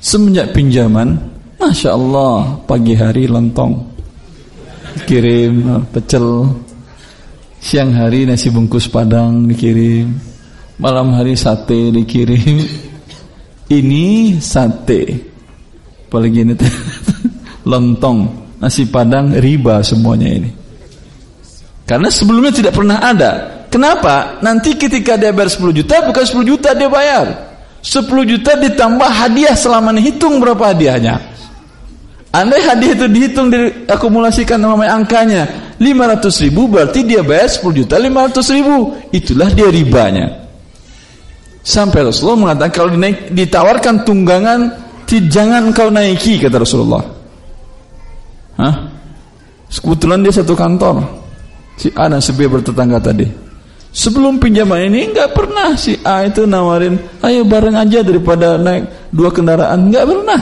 Semenjak 0.00 0.56
pinjaman, 0.56 1.20
Masya 1.60 1.92
Allah, 1.92 2.64
pagi 2.64 2.96
hari 2.96 3.28
lontong, 3.28 3.76
kirim 5.04 5.84
pecel, 5.92 6.48
Siang 7.66 7.98
hari 7.98 8.22
nasi 8.30 8.46
bungkus 8.54 8.86
padang 8.86 9.50
dikirim 9.50 10.06
Malam 10.78 11.18
hari 11.18 11.34
sate 11.34 11.90
dikirim. 11.90 12.62
Ini 13.66 14.38
sate. 14.38 15.02
Apalagi 16.06 16.46
ini 16.46 16.54
Lontong. 17.70 18.18
Nasi 18.62 18.86
padang 18.86 19.34
riba 19.34 19.82
semuanya 19.82 20.30
ini. 20.30 20.50
Karena 21.82 22.06
sebelumnya 22.06 22.54
tidak 22.54 22.70
pernah 22.78 23.02
ada. 23.02 23.66
Kenapa? 23.66 24.38
Nanti 24.46 24.78
ketika 24.78 25.18
dia 25.18 25.34
bayar 25.34 25.50
10 25.50 25.74
juta 25.74 26.06
Bukan 26.06 26.22
10 26.22 26.46
juta 26.46 26.70
dia 26.70 26.86
bayar. 26.86 27.26
10 27.82 28.06
juta 28.30 28.54
ditambah 28.62 29.10
hadiah 29.10 29.58
selama 29.58 29.90
hitung 29.98 30.38
berapa 30.38 30.70
hadiahnya? 30.70 31.18
Andai 32.30 32.62
hadiah 32.62 32.94
itu 32.94 33.06
dihitung 33.10 33.50
diakumulasikan 33.50 34.62
namanya 34.62 35.02
angkanya 35.02 35.65
500 35.76 36.44
ribu 36.48 36.72
berarti 36.72 37.04
dia 37.04 37.20
bayar 37.20 37.52
10 37.52 37.78
juta 37.84 37.94
500 38.00 38.56
ribu. 38.56 38.76
Itulah 39.12 39.48
dia 39.52 39.68
ribanya. 39.68 40.26
Sampai 41.66 42.06
Rasulullah 42.06 42.50
mengatakan 42.50 42.72
kalau 42.72 42.90
dinaik, 42.94 43.34
ditawarkan 43.34 44.06
tunggangan 44.06 44.86
jangan 45.06 45.70
kau 45.70 45.88
naiki 45.88 46.42
kata 46.42 46.58
Rasulullah. 46.58 47.04
Hah? 48.58 48.74
kebetulan 49.70 50.24
dia 50.24 50.32
satu 50.34 50.56
kantor. 50.56 51.04
Si 51.76 51.92
A 51.92 52.08
dan 52.08 52.24
si 52.24 52.32
B 52.32 52.48
bertetangga 52.48 52.96
tadi. 52.98 53.28
Sebelum 53.92 54.40
pinjaman 54.40 54.88
ini 54.88 55.12
nggak 55.12 55.32
pernah 55.32 55.76
si 55.76 55.96
A 56.04 56.24
itu 56.24 56.44
nawarin 56.44 56.96
ayo 57.24 57.44
bareng 57.44 57.76
aja 57.76 58.00
daripada 58.00 58.56
naik 58.56 59.12
dua 59.12 59.28
kendaraan. 59.28 59.92
Nggak 59.92 60.04
pernah. 60.08 60.40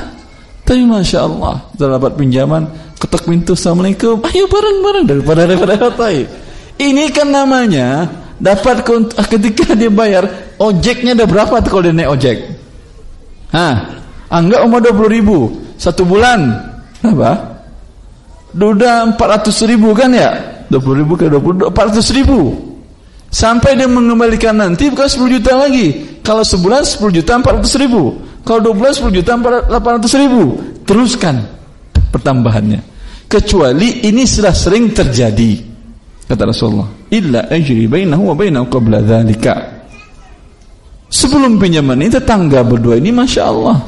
Tapi 0.64 0.82
masya 0.86 1.26
Allah 1.26 1.60
setelah 1.74 1.98
dapat 2.00 2.12
pinjaman 2.16 2.62
ketok 3.04 3.28
pintu 3.28 3.52
assalamualaikum, 3.52 4.24
ayo 4.24 4.48
bareng-bareng 4.48 5.04
daripada 5.04 5.44
daripada 5.44 5.76
hotai. 5.76 6.24
Ini 6.80 7.12
kan 7.12 7.28
namanya 7.28 8.08
dapat 8.40 8.80
ketika 9.28 9.76
dia 9.76 9.92
bayar 9.92 10.56
ojeknya 10.56 11.12
ada 11.12 11.28
berapa 11.28 11.60
tuh 11.60 11.70
kalau 11.70 11.84
dia 11.84 11.94
naik 11.94 12.10
ojek? 12.16 12.36
Hah? 13.52 14.00
Anggap 14.32 14.66
umur 14.66 14.80
20 14.80 15.16
ribu 15.20 15.38
satu 15.76 16.02
bulan 16.08 16.48
apa? 17.04 17.60
Udah 18.56 19.14
400 19.14 19.70
ribu 19.70 19.92
kan 19.92 20.10
ya? 20.10 20.64
20 20.72 21.00
ribu 21.04 21.12
ke 21.14 21.28
20 21.28 21.70
400 21.70 22.18
ribu 22.18 22.56
sampai 23.28 23.76
dia 23.76 23.86
mengembalikan 23.86 24.56
nanti 24.56 24.88
bukan 24.88 25.06
10 25.06 25.38
juta 25.38 25.52
lagi 25.54 26.18
kalau 26.24 26.40
sebulan 26.40 26.82
10 26.82 27.20
juta 27.20 27.36
400 27.36 27.82
ribu 27.84 28.16
kalau 28.42 28.64
dua 28.64 28.74
bulan 28.74 28.92
10 28.96 29.12
juta 29.12 29.36
800 29.36 30.22
ribu 30.24 30.42
teruskan 30.88 31.44
pertambahannya 32.10 32.93
kecuali 33.34 34.06
ini 34.06 34.22
sudah 34.22 34.54
sering 34.54 34.94
terjadi 34.94 35.58
kata 36.30 36.46
Rasulullah. 36.46 36.86
Illa 37.10 37.50
ajri 37.50 37.90
bainahu 37.90 38.30
wa 38.30 38.34
bainahu 38.38 38.70
qabla 38.70 39.02
dzalika 39.02 39.54
sebelum 41.10 41.58
pinjaman 41.58 41.98
ini 41.98 42.14
tetangga 42.14 42.62
berdua 42.62 42.94
ini 43.02 43.10
Masya 43.10 43.42
Allah. 43.42 43.78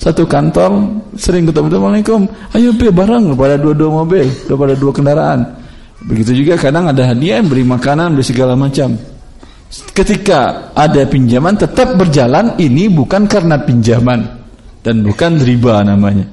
Satu 0.00 0.24
kantor 0.24 0.96
sering 1.12 1.44
ketemu 1.44 1.68
Assalamualaikum. 1.68 2.20
Ayo 2.56 2.72
be 2.72 2.88
barang 2.88 3.36
pada 3.36 3.60
dua-dua 3.60 4.02
mobil 4.02 4.26
pada 4.48 4.74
dua 4.74 4.92
kendaraan. 4.96 5.40
Begitu 6.00 6.40
juga 6.42 6.56
kadang 6.56 6.88
ada 6.88 7.12
hadiah 7.12 7.44
beri 7.44 7.62
makanan 7.62 8.16
beri 8.16 8.24
segala 8.24 8.56
macam. 8.56 8.96
Ketika 9.92 10.72
ada 10.72 11.04
pinjaman 11.04 11.54
tetap 11.54 11.94
berjalan 12.00 12.56
ini 12.58 12.88
bukan 12.88 13.28
karena 13.28 13.60
pinjaman. 13.60 14.40
Dan 14.80 15.04
bukan 15.04 15.36
riba 15.44 15.84
namanya. 15.84 16.24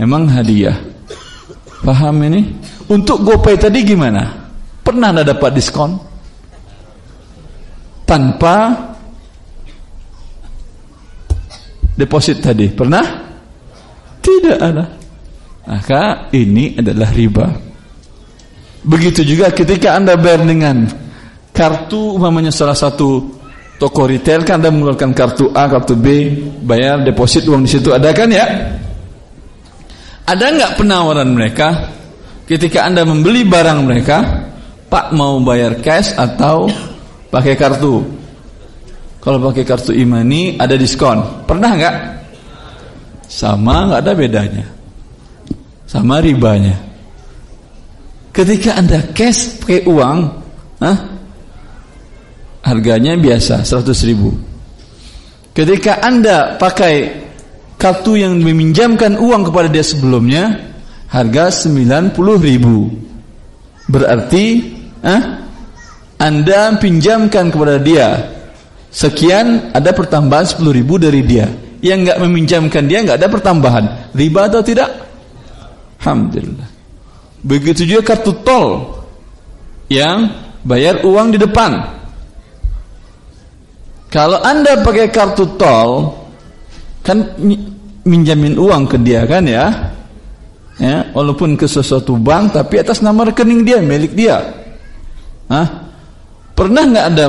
Emang 0.00 0.24
hadiah 0.24 0.93
paham 1.84 2.16
ini 2.24 2.40
untuk 2.88 3.20
GoPay 3.20 3.60
tadi 3.60 3.84
gimana 3.84 4.24
pernah 4.80 5.12
anda 5.12 5.22
dapat 5.22 5.52
diskon 5.52 5.92
tanpa 8.08 8.56
deposit 11.94 12.42
tadi? 12.42 12.68
Pernah? 12.70 13.04
Tidak 14.20 14.58
ada. 14.58 14.84
Maka 15.64 16.28
ini 16.36 16.76
adalah 16.76 17.08
riba. 17.14 17.46
Begitu 18.84 19.24
juga 19.24 19.48
ketika 19.48 19.96
Anda 19.96 20.20
bayar 20.20 20.44
dengan 20.44 20.84
kartu 21.54 22.20
umpamanya 22.20 22.52
salah 22.52 22.76
satu 22.76 23.32
toko 23.80 24.04
retail 24.04 24.44
kan 24.44 24.60
Anda 24.60 24.68
mengeluarkan 24.68 25.16
kartu 25.16 25.48
A, 25.56 25.64
kartu 25.72 25.96
B, 25.96 26.36
bayar 26.60 27.00
deposit 27.00 27.48
uang 27.48 27.64
di 27.64 27.70
situ 27.72 27.96
ada 27.96 28.12
kan 28.12 28.28
ya? 28.28 28.44
Ada 30.24 30.46
nggak 30.56 30.72
penawaran 30.80 31.36
mereka 31.36 31.92
ketika 32.48 32.88
Anda 32.88 33.04
membeli 33.04 33.44
barang 33.44 33.80
mereka, 33.84 34.18
Pak 34.88 35.12
mau 35.12 35.36
bayar 35.40 35.80
cash 35.80 36.16
atau 36.16 36.68
pakai 37.28 37.54
kartu? 37.56 38.04
Kalau 39.20 39.38
pakai 39.40 39.64
kartu 39.64 39.92
imani 39.96 40.60
ada 40.60 40.76
diskon. 40.76 41.44
Pernah 41.48 41.70
nggak? 41.76 41.96
Sama 43.28 43.88
nggak 43.88 44.00
ada 44.04 44.12
bedanya. 44.12 44.66
Sama 45.88 46.20
ribanya. 46.20 46.76
Ketika 48.32 48.76
Anda 48.76 49.00
cash 49.12 49.60
pakai 49.60 49.84
uang, 49.88 50.18
Hah? 50.80 50.98
harganya 52.64 53.12
biasa 53.14 53.60
100 53.62 54.08
ribu. 54.08 54.32
Ketika 55.54 56.00
Anda 56.02 56.56
pakai 56.56 57.23
kartu 57.84 58.16
yang 58.16 58.40
meminjamkan 58.40 59.20
uang 59.20 59.52
kepada 59.52 59.68
dia 59.68 59.84
sebelumnya, 59.84 60.72
harga 61.12 61.68
90 61.68 62.16
ribu. 62.40 62.88
Berarti 63.84 64.74
Hah? 65.04 65.44
Anda 66.16 66.80
pinjamkan 66.80 67.52
kepada 67.52 67.76
dia 67.76 68.32
sekian 68.88 69.76
ada 69.76 69.92
pertambahan 69.92 70.48
10 70.48 70.64
ribu 70.72 70.96
dari 70.96 71.20
dia. 71.20 71.44
Yang 71.84 71.98
nggak 72.08 72.18
meminjamkan 72.24 72.82
dia 72.88 73.04
nggak 73.04 73.20
ada 73.20 73.28
pertambahan. 73.28 73.84
Riba 74.16 74.48
atau 74.48 74.64
tidak? 74.64 74.88
Alhamdulillah. 76.00 76.68
Begitu 77.44 77.84
juga 77.84 78.16
kartu 78.16 78.32
tol 78.40 78.96
yang 79.92 80.32
bayar 80.64 81.04
uang 81.04 81.36
di 81.36 81.38
depan. 81.44 81.76
Kalau 84.08 84.40
Anda 84.40 84.80
pakai 84.80 85.12
kartu 85.12 85.44
tol 85.60 86.24
kan 87.04 87.36
minjamin 88.04 88.56
uang 88.60 88.88
ke 88.88 88.96
dia 89.00 89.24
kan 89.24 89.44
ya? 89.44 89.66
Ya, 90.74 91.06
walaupun 91.14 91.54
ke 91.54 91.70
sesuatu 91.70 92.18
bank 92.18 92.58
tapi 92.58 92.82
atas 92.82 92.98
nama 92.98 93.30
rekening 93.30 93.62
dia, 93.62 93.78
milik 93.78 94.12
dia. 94.12 94.42
Hah? 95.46 95.68
Pernah 96.54 96.82
nggak 96.90 97.06
ada 97.14 97.26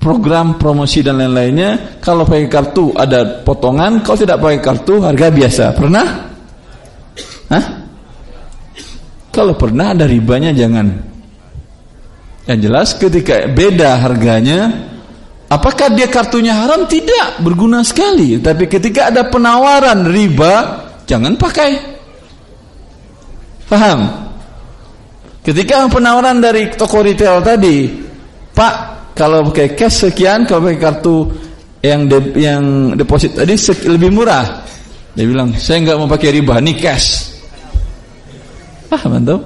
program 0.00 0.56
promosi 0.56 1.04
dan 1.04 1.20
lain-lainnya 1.20 2.00
kalau 2.00 2.24
pakai 2.24 2.48
kartu 2.48 2.96
ada 2.96 3.44
potongan, 3.44 4.00
kalau 4.00 4.16
tidak 4.16 4.40
pakai 4.40 4.60
kartu 4.64 4.94
harga 5.04 5.26
biasa. 5.28 5.64
Pernah? 5.76 6.06
Hah? 7.52 7.64
Kalau 9.30 9.54
pernah 9.54 9.92
ada 9.92 10.08
ribanya 10.08 10.50
jangan. 10.50 10.88
Yang 12.48 12.58
jelas 12.66 12.88
ketika 12.96 13.46
beda 13.46 14.00
harganya, 14.00 14.72
apakah 15.50 15.90
dia 15.92 16.06
kartunya 16.06 16.54
haram? 16.54 16.86
Tidak, 16.86 17.42
berguna 17.42 17.82
sekali. 17.82 18.38
Tapi 18.38 18.70
ketika 18.70 19.10
ada 19.10 19.26
penawaran 19.26 20.06
riba, 20.06 20.86
jangan 21.04 21.34
pakai. 21.34 21.76
Paham? 23.66 24.30
Ketika 25.42 25.90
penawaran 25.90 26.38
dari 26.38 26.70
toko 26.72 27.02
retail 27.02 27.42
tadi, 27.42 27.90
Pak, 28.54 28.74
kalau 29.18 29.50
pakai 29.50 29.74
cash 29.74 30.06
sekian, 30.06 30.46
kalau 30.46 30.70
pakai 30.70 30.78
kartu 30.78 31.16
yang 31.80 32.06
de, 32.06 32.18
yang 32.36 32.62
deposit 32.94 33.34
tadi 33.34 33.56
lebih 33.88 34.10
murah. 34.12 34.62
Dia 35.16 35.26
bilang, 35.26 35.56
saya 35.58 35.82
nggak 35.82 35.96
mau 35.98 36.06
pakai 36.06 36.30
riba, 36.38 36.62
nih 36.62 36.76
cash. 36.78 37.34
Paham 38.86 39.22
antum? 39.22 39.40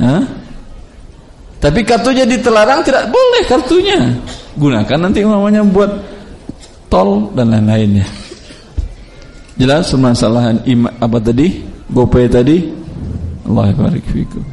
Hah? 0.00 0.43
Tapi 1.64 1.80
kartunya 1.80 2.28
ditelarang 2.28 2.84
tidak 2.84 3.08
boleh 3.08 3.42
kartunya. 3.48 4.12
Gunakan 4.52 4.98
nanti 5.00 5.24
namanya 5.24 5.64
buat 5.64 5.88
tol 6.92 7.32
dan 7.32 7.56
lain-lainnya. 7.56 8.04
Jelas 9.56 9.88
permasalahan 9.88 10.60
apa 11.00 11.18
tadi? 11.24 11.64
GoPay 11.88 12.28
tadi? 12.28 12.68
Allah 13.48 13.72
barik 13.72 14.04
fikum. 14.12 14.44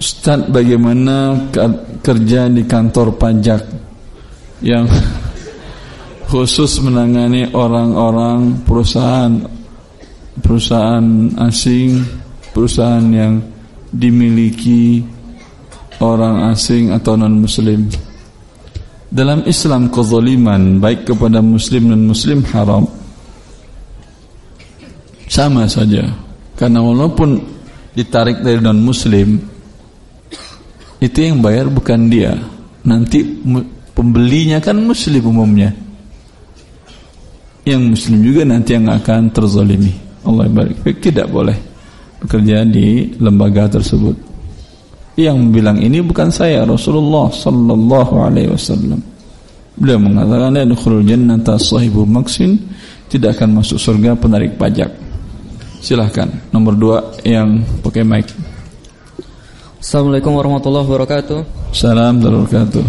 Ustaz 0.00 0.48
bagaimana 0.48 1.50
kerja 2.00 2.48
di 2.48 2.64
kantor 2.64 3.20
pajak 3.20 3.62
yang 4.64 4.88
khusus 6.32 6.80
menangani 6.80 7.52
orang-orang 7.52 8.64
perusahaan 8.64 9.44
perusahaan 10.40 11.36
asing, 11.44 12.00
perusahaan 12.56 13.04
yang 13.12 13.57
dimiliki 13.92 15.02
orang 15.98 16.52
asing 16.52 16.94
atau 16.94 17.18
non 17.18 17.42
muslim. 17.42 17.88
Dalam 19.08 19.44
Islam 19.48 19.88
kezaliman 19.88 20.78
baik 20.84 21.08
kepada 21.08 21.40
muslim 21.40 21.88
dan 21.88 22.04
muslim 22.04 22.44
haram. 22.52 22.84
Sama 25.28 25.68
saja. 25.68 26.08
Karena 26.56 26.84
walaupun 26.84 27.40
ditarik 27.96 28.44
dari 28.44 28.60
non 28.60 28.80
muslim 28.80 29.40
itu 30.98 31.18
yang 31.18 31.40
bayar 31.40 31.70
bukan 31.72 32.10
dia. 32.10 32.36
Nanti 32.84 33.24
pembelinya 33.96 34.60
kan 34.60 34.76
muslim 34.80 35.22
umumnya. 35.24 35.72
Yang 37.64 37.82
muslim 37.84 38.18
juga 38.24 38.42
nanti 38.48 38.76
yang 38.76 38.88
akan 38.88 39.28
terzalimi. 39.28 39.92
Allah 40.24 40.48
barik 40.48 41.00
tidak 41.00 41.28
boleh 41.28 41.67
bekerja 42.22 42.66
di 42.66 43.14
lembaga 43.18 43.70
tersebut. 43.78 44.16
Yang 45.18 45.38
bilang 45.50 45.78
ini 45.82 45.98
bukan 45.98 46.30
saya 46.30 46.62
Rasulullah 46.62 47.26
sallallahu 47.30 48.14
alaihi 48.22 48.50
wasallam. 48.54 49.02
Beliau 49.78 49.98
mengatakan 49.98 50.54
la 50.54 50.62
yadkhulul 50.66 51.06
jannata 51.06 51.58
sahibu 51.58 52.02
maksin 52.02 52.58
tidak 53.10 53.38
akan 53.38 53.62
masuk 53.62 53.78
surga 53.78 54.14
penarik 54.18 54.58
pajak. 54.58 54.90
Silahkan 55.78 56.26
nomor 56.50 56.74
dua 56.74 56.98
yang 57.22 57.62
pakai 57.82 58.02
mic. 58.02 58.30
Assalamualaikum 59.78 60.34
warahmatullahi 60.34 60.86
wabarakatuh. 60.86 61.38
Salam 61.70 62.18
wabarakatuh. 62.18 62.82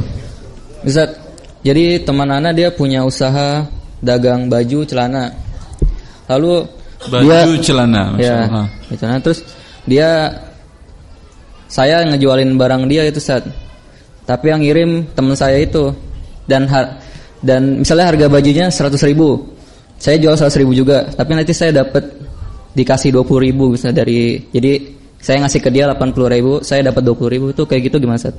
Ustaz, 0.81 1.13
jadi 1.61 2.01
teman 2.01 2.29
anak 2.33 2.57
dia 2.57 2.69
punya 2.73 3.05
usaha 3.05 3.69
dagang 4.01 4.49
baju 4.49 4.85
celana. 4.89 5.29
Lalu 6.25 6.78
baju 7.07 7.23
dia, 7.23 7.63
celana 7.63 8.03
ya 8.19 8.37
celana 8.99 9.17
terus 9.23 9.47
dia 9.87 10.35
saya 11.71 12.03
ngejualin 12.03 12.59
barang 12.59 12.83
dia 12.91 13.07
itu 13.07 13.23
saat 13.23 13.47
tapi 14.29 14.53
yang 14.53 14.61
ngirim 14.61 15.09
teman 15.17 15.33
saya 15.33 15.57
itu. 15.57 15.89
Dan 16.45 16.69
har, 16.69 17.01
dan 17.41 17.81
misalnya 17.81 18.13
harga 18.13 18.29
bajunya 18.29 18.69
100 18.69 18.93
ribu. 19.09 19.41
Saya 19.97 20.21
jual 20.21 20.37
100 20.37 20.61
ribu 20.61 20.77
juga. 20.77 21.09
Tapi 21.09 21.33
nanti 21.33 21.49
saya 21.49 21.81
dapat 21.81 22.05
dikasih 22.77 23.09
20 23.09 23.25
ribu 23.49 23.73
misalnya 23.73 24.05
dari 24.05 24.37
jadi 24.53 24.77
saya 25.17 25.41
ngasih 25.41 25.59
ke 25.65 25.73
dia 25.73 25.89
80 25.89 26.13
ribu 26.37 26.61
saya 26.61 26.85
dapat 26.85 27.01
20 27.01 27.33
ribu. 27.33 27.45
Itu 27.49 27.65
kayak 27.65 27.89
gitu 27.89 27.97
gimana 27.97 28.21
Sat? 28.21 28.37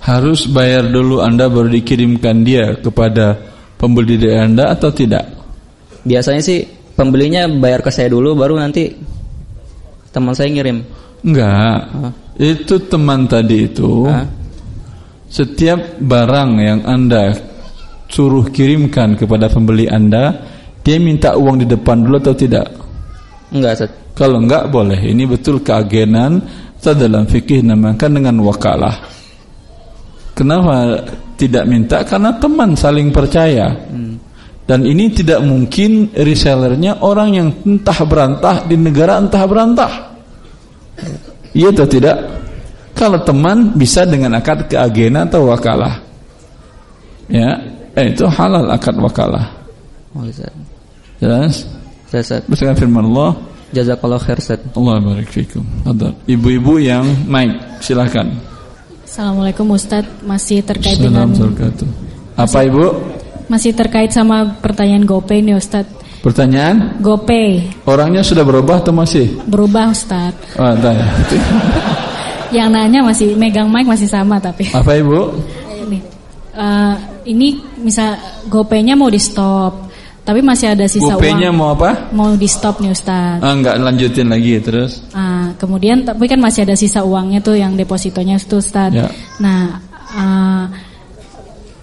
harus 0.00 0.48
bayar 0.48 0.88
dulu 0.88 1.20
anda 1.20 1.44
baru 1.52 1.68
dikirimkan 1.68 2.40
dia 2.40 2.72
kepada 2.80 3.36
pembeli 3.76 4.16
dari 4.16 4.48
anda 4.48 4.72
atau 4.72 4.88
tidak? 4.88 5.28
Biasanya 6.08 6.40
sih 6.40 6.64
pembelinya 7.00 7.48
bayar 7.48 7.80
ke 7.80 7.88
saya 7.88 8.12
dulu 8.12 8.36
baru 8.36 8.60
nanti 8.60 8.92
teman 10.12 10.36
saya 10.36 10.52
ngirim. 10.52 10.84
Enggak. 11.24 11.80
Hah? 11.88 12.12
Itu 12.36 12.76
teman 12.84 13.24
tadi 13.24 13.64
itu. 13.64 14.04
Hah? 14.04 14.28
Setiap 15.32 15.96
barang 15.96 16.50
yang 16.60 16.80
Anda 16.84 17.32
suruh 18.04 18.52
kirimkan 18.52 19.16
kepada 19.16 19.48
pembeli 19.48 19.88
Anda, 19.88 20.44
dia 20.84 21.00
minta 21.00 21.32
uang 21.40 21.64
di 21.64 21.66
depan 21.70 22.04
dulu 22.04 22.20
atau 22.20 22.36
tidak? 22.36 22.68
Enggak, 23.48 23.80
Ustaz. 23.80 23.90
Kalau 24.12 24.36
enggak 24.42 24.68
boleh. 24.68 25.00
Ini 25.00 25.24
betul 25.24 25.64
keagenan 25.64 26.44
kita 26.76 26.92
dalam 26.96 27.24
fikih 27.24 27.64
namakan 27.64 28.10
dengan 28.20 28.36
wakalah. 28.44 28.96
Kenapa 30.32 31.04
tidak 31.36 31.64
minta? 31.68 32.00
Karena 32.04 32.32
teman 32.36 32.72
saling 32.72 33.12
percaya. 33.12 33.68
Hmm. 33.88 34.16
Dan 34.70 34.86
ini 34.86 35.10
tidak 35.10 35.42
mungkin 35.42 36.14
resellernya 36.14 37.02
orang 37.02 37.34
yang 37.34 37.48
entah 37.66 38.06
berantah 38.06 38.70
di 38.70 38.78
negara 38.78 39.18
entah 39.18 39.42
berantah. 39.42 40.14
Iya 41.50 41.74
atau 41.74 41.90
tidak? 41.90 42.16
Kalau 42.94 43.18
teman 43.26 43.74
bisa 43.74 44.06
dengan 44.06 44.38
akad 44.38 44.70
keagenan 44.70 45.26
atau 45.26 45.50
wakalah. 45.50 45.98
Ya, 47.26 47.58
eh, 47.98 48.14
itu 48.14 48.22
halal 48.30 48.70
akad 48.70 48.94
wakalah. 48.94 49.50
Oh, 50.14 50.22
Jelas? 51.18 51.66
Jelas. 52.14 52.46
Bersama 52.46 52.70
firman 52.78 53.10
Allah. 53.10 53.42
Jazakallah 53.74 54.22
khair 54.22 54.38
Ustaz. 54.38 54.62
Allah 54.78 55.02
barik 55.02 55.34
fikum. 55.34 55.66
Ibu-ibu 56.30 56.78
yang 56.78 57.06
naik, 57.26 57.82
silakan. 57.82 58.38
Assalamualaikum 59.02 59.66
Ustaz, 59.74 60.06
masih 60.22 60.62
terkait 60.62 60.94
dengan 61.02 61.26
Apa 62.38 62.62
Ibu? 62.62 63.18
Masih 63.50 63.74
terkait 63.74 64.14
sama 64.14 64.62
pertanyaan 64.62 65.02
GoPay 65.02 65.42
nih 65.42 65.58
Ustaz. 65.58 65.82
Pertanyaan? 66.22 67.02
GoPay. 67.02 67.82
Orangnya 67.82 68.22
sudah 68.22 68.46
berubah 68.46 68.78
atau 68.78 68.94
masih? 68.94 69.42
Berubah 69.50 69.90
Ustaz. 69.90 70.38
Oh, 70.54 70.70
tanya. 70.78 71.10
Yang 72.54 72.68
nanya 72.70 73.00
masih 73.02 73.34
megang 73.34 73.66
mic 73.66 73.90
masih 73.90 74.06
sama 74.06 74.38
tapi. 74.38 74.70
Apa 74.70 74.94
Ibu? 75.02 75.20
Ini, 75.66 75.98
uh, 76.54 76.94
ini 77.26 77.58
misal 77.82 78.14
GoPay-nya 78.46 78.94
mau 78.94 79.10
di 79.10 79.18
stop. 79.18 79.90
Tapi 80.22 80.46
masih 80.46 80.70
ada 80.70 80.86
sisa 80.86 81.18
GoPay-nya 81.18 81.50
uang. 81.50 81.58
mau 81.58 81.68
apa? 81.74 82.14
Mau 82.14 82.30
di 82.38 82.46
stop 82.46 82.78
nih 82.78 82.94
Ustaz. 82.94 83.42
Ah, 83.42 83.50
enggak 83.50 83.82
lanjutin 83.82 84.30
lagi 84.30 84.62
terus. 84.62 85.02
Uh, 85.10 85.50
kemudian 85.58 86.06
tapi 86.06 86.30
kan 86.30 86.38
masih 86.38 86.62
ada 86.62 86.78
sisa 86.78 87.02
uangnya 87.02 87.42
tuh 87.42 87.58
yang 87.58 87.74
depositonya 87.74 88.38
itu 88.38 88.62
Ustaz. 88.62 88.94
Ya. 88.94 89.10
Nah, 89.42 89.82
uh, 90.14 90.64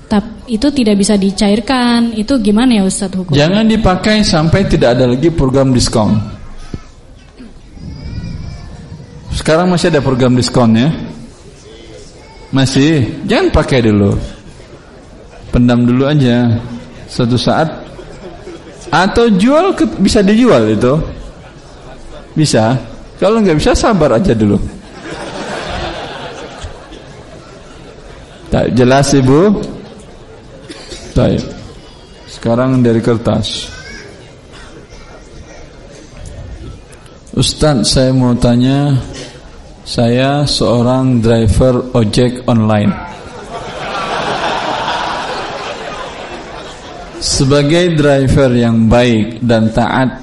tapi 0.07 0.55
itu 0.55 0.67
tidak 0.71 0.95
bisa 0.95 1.19
dicairkan. 1.19 2.15
Itu 2.15 2.39
gimana 2.39 2.79
ya 2.79 2.83
Ustaz 2.87 3.11
hukum? 3.11 3.35
Jangan 3.35 3.67
dipakai 3.67 4.23
sampai 4.23 4.63
tidak 4.65 4.95
ada 4.95 5.05
lagi 5.11 5.27
program 5.27 5.75
diskon. 5.75 6.15
Sekarang 9.35 9.69
masih 9.69 9.91
ada 9.91 10.01
program 10.01 10.33
diskon 10.33 10.73
ya? 10.73 10.89
Masih. 12.55 13.19
Jangan 13.27 13.51
pakai 13.51 13.83
dulu. 13.83 14.15
Pendam 15.51 15.83
dulu 15.83 16.07
aja. 16.07 16.55
Suatu 17.07 17.35
saat 17.35 17.67
atau 18.87 19.27
jual 19.35 19.75
ke, 19.75 19.83
bisa 19.99 20.23
dijual 20.23 20.71
itu. 20.71 20.95
Bisa. 22.31 22.79
Kalau 23.19 23.43
nggak 23.43 23.59
bisa 23.59 23.75
sabar 23.75 24.15
aja 24.15 24.31
dulu. 24.31 24.55
Tak 28.47 28.71
jelas 28.71 29.11
Ibu? 29.11 29.75
Baik. 31.17 31.41
Sekarang 32.29 32.85
dari 32.85 33.01
kertas. 33.01 33.65
Ustaz, 37.33 37.89
saya 37.89 38.13
mau 38.13 38.37
tanya, 38.37 38.93
saya 39.81 40.45
seorang 40.45 41.17
driver 41.17 41.89
ojek 41.97 42.45
online. 42.45 42.93
Sebagai 47.17 47.97
driver 47.97 48.53
yang 48.53 48.85
baik 48.85 49.41
dan 49.41 49.73
taat 49.73 50.21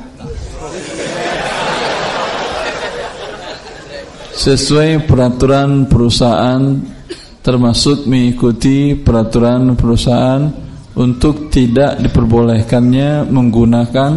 sesuai 4.38 5.10
peraturan 5.10 5.90
perusahaan 5.90 6.62
termasuk 7.42 8.06
mengikuti 8.06 8.94
peraturan 8.94 9.74
perusahaan 9.74 10.62
untuk 10.94 11.50
tidak 11.50 11.98
diperbolehkannya 11.98 13.26
menggunakan 13.26 14.12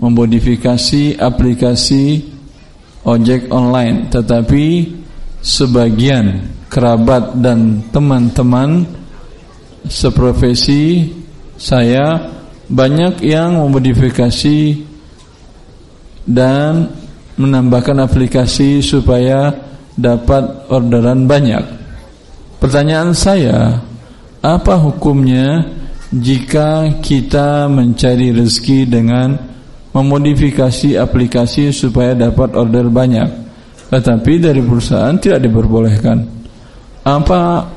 memodifikasi 0.00 1.20
aplikasi 1.20 2.26
ojek 3.06 3.48
online 3.54 4.10
tetapi 4.10 4.64
sebagian 5.40 6.50
kerabat 6.66 7.38
dan 7.38 7.86
teman-teman 7.90 8.84
seprofesi 9.86 11.08
saya 11.56 12.30
banyak 12.70 13.26
yang 13.26 13.58
memodifikasi 13.58 14.78
dan 16.24 16.86
menambahkan 17.34 18.04
aplikasi 18.04 18.84
supaya 18.84 19.50
dapat 19.98 20.70
orderan 20.70 21.26
banyak. 21.26 21.64
Pertanyaan 22.62 23.16
saya, 23.16 23.80
apa 24.40 24.74
hukumnya 24.80 25.68
jika 26.10 27.00
kita 27.04 27.68
mencari 27.68 28.32
rezeki 28.32 28.88
dengan 28.88 29.36
memodifikasi 29.92 30.96
aplikasi 30.96 31.70
supaya 31.70 32.16
dapat 32.16 32.56
order 32.56 32.88
banyak, 32.88 33.28
tetapi 33.92 34.40
dari 34.40 34.64
perusahaan 34.64 35.14
tidak 35.20 35.44
diperbolehkan? 35.44 36.24
Apa 37.04 37.68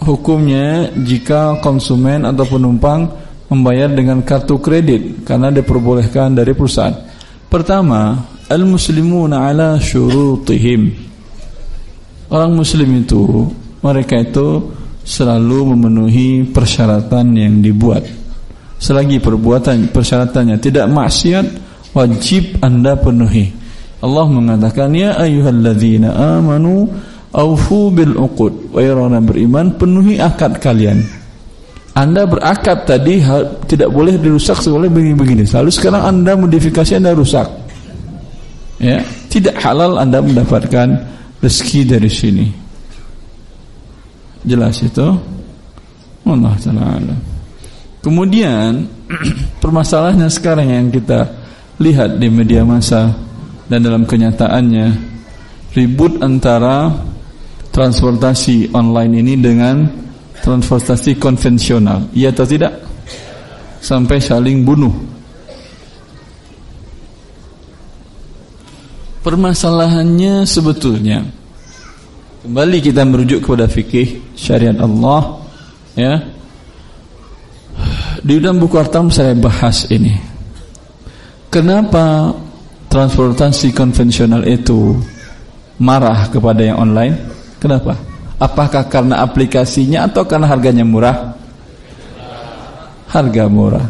hukumnya 0.00 0.92
jika 0.96 1.60
konsumen 1.60 2.24
atau 2.24 2.44
penumpang 2.48 3.08
membayar 3.50 3.90
dengan 3.90 4.22
kartu 4.22 4.62
kredit 4.62 5.26
karena 5.26 5.50
diperbolehkan 5.50 6.38
dari 6.38 6.54
perusahaan. 6.54 6.94
Pertama, 7.50 8.30
al-muslimuna 8.46 9.50
ala 9.50 9.76
syurutihim. 9.82 10.94
Orang 12.30 12.54
muslim 12.54 13.02
itu 13.02 13.50
mereka 13.82 14.22
itu 14.22 14.70
selalu 15.10 15.74
memenuhi 15.74 16.46
persyaratan 16.46 17.34
yang 17.34 17.58
dibuat. 17.58 18.06
Selagi 18.78 19.18
perbuatan 19.18 19.90
persyaratannya 19.90 20.56
tidak 20.62 20.86
maksiat, 20.86 21.46
wajib 21.90 22.62
Anda 22.62 22.94
penuhi. 22.94 23.50
Allah 24.00 24.26
mengatakan 24.30 24.94
ya 24.94 25.18
ayyuhalladzina 25.18 26.38
amanu 26.38 26.88
aufu 27.34 27.90
bil 27.90 28.14
uqud. 28.16 28.70
Wahai 28.72 28.94
orang 28.94 29.20
beriman, 29.26 29.74
penuhi 29.74 30.16
akad 30.22 30.62
kalian. 30.62 31.02
Anda 31.90 32.24
berakad 32.24 32.86
tadi 32.86 33.18
tidak 33.66 33.90
boleh 33.90 34.14
dirusak 34.16 34.62
seboleh 34.62 34.86
begini-begini. 34.86 35.42
Lalu 35.42 35.70
sekarang 35.74 36.06
Anda 36.06 36.38
modifikasi 36.38 36.96
Anda 36.96 37.12
rusak. 37.18 37.50
Ya, 38.80 39.04
tidak 39.28 39.60
halal 39.60 40.00
Anda 40.00 40.24
mendapatkan 40.24 40.88
rezeki 41.42 41.80
dari 41.98 42.08
sini. 42.08 42.69
Jelas 44.44 44.80
itu? 44.80 45.08
Allah 46.24 46.54
taala 46.62 47.16
Kemudian 48.00 48.88
permasalahannya 49.62 50.28
sekarang 50.32 50.68
yang 50.72 50.88
kita 50.88 51.28
lihat 51.80 52.16
di 52.16 52.28
media 52.32 52.64
massa 52.64 53.12
dan 53.68 53.84
dalam 53.84 54.08
kenyataannya 54.08 54.88
ribut 55.76 56.16
antara 56.24 56.88
transportasi 57.70 58.72
online 58.72 59.20
ini 59.20 59.34
dengan 59.36 59.84
transportasi 60.40 61.20
konvensional. 61.20 62.08
Iya 62.16 62.32
atau 62.32 62.48
tidak? 62.48 62.72
Sampai 63.84 64.16
saling 64.20 64.64
bunuh. 64.64 64.92
Permasalahannya 69.20 70.48
sebetulnya 70.48 71.39
kembali 72.40 72.78
kita 72.80 73.04
merujuk 73.04 73.44
kepada 73.44 73.68
fikih 73.68 74.32
syariat 74.32 74.76
Allah 74.80 75.44
ya. 75.96 76.14
Di 78.20 78.36
dalam 78.36 78.60
buku 78.60 78.76
Artam 78.76 79.08
saya 79.08 79.32
bahas 79.32 79.88
ini. 79.88 80.12
Kenapa 81.48 82.32
transportasi 82.92 83.72
konvensional 83.72 84.44
itu 84.44 84.96
marah 85.80 86.28
kepada 86.28 86.60
yang 86.60 86.78
online? 86.80 87.16
Kenapa? 87.56 87.96
Apakah 88.40 88.88
karena 88.88 89.24
aplikasinya 89.24 90.08
atau 90.08 90.24
karena 90.24 90.48
harganya 90.48 90.84
murah? 90.84 91.36
Harga 93.08 93.44
murah. 93.48 93.88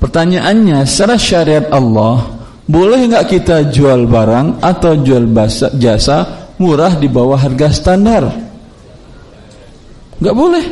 Pertanyaannya, 0.00 0.88
secara 0.88 1.20
syariat 1.20 1.66
Allah, 1.68 2.24
boleh 2.64 3.04
nggak 3.04 3.26
kita 3.28 3.56
jual 3.68 4.08
barang 4.08 4.64
atau 4.64 4.96
jual 4.96 5.28
jasa 5.76 6.39
murah 6.60 6.92
di 6.92 7.08
bawah 7.08 7.40
harga 7.40 7.72
standar? 7.72 8.28
Nggak 10.20 10.36
boleh. 10.36 10.64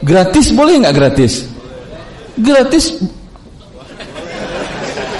Gratis 0.00 0.54
boleh 0.54 0.78
nggak 0.78 0.94
gratis? 0.94 1.44
Gratis. 2.38 3.02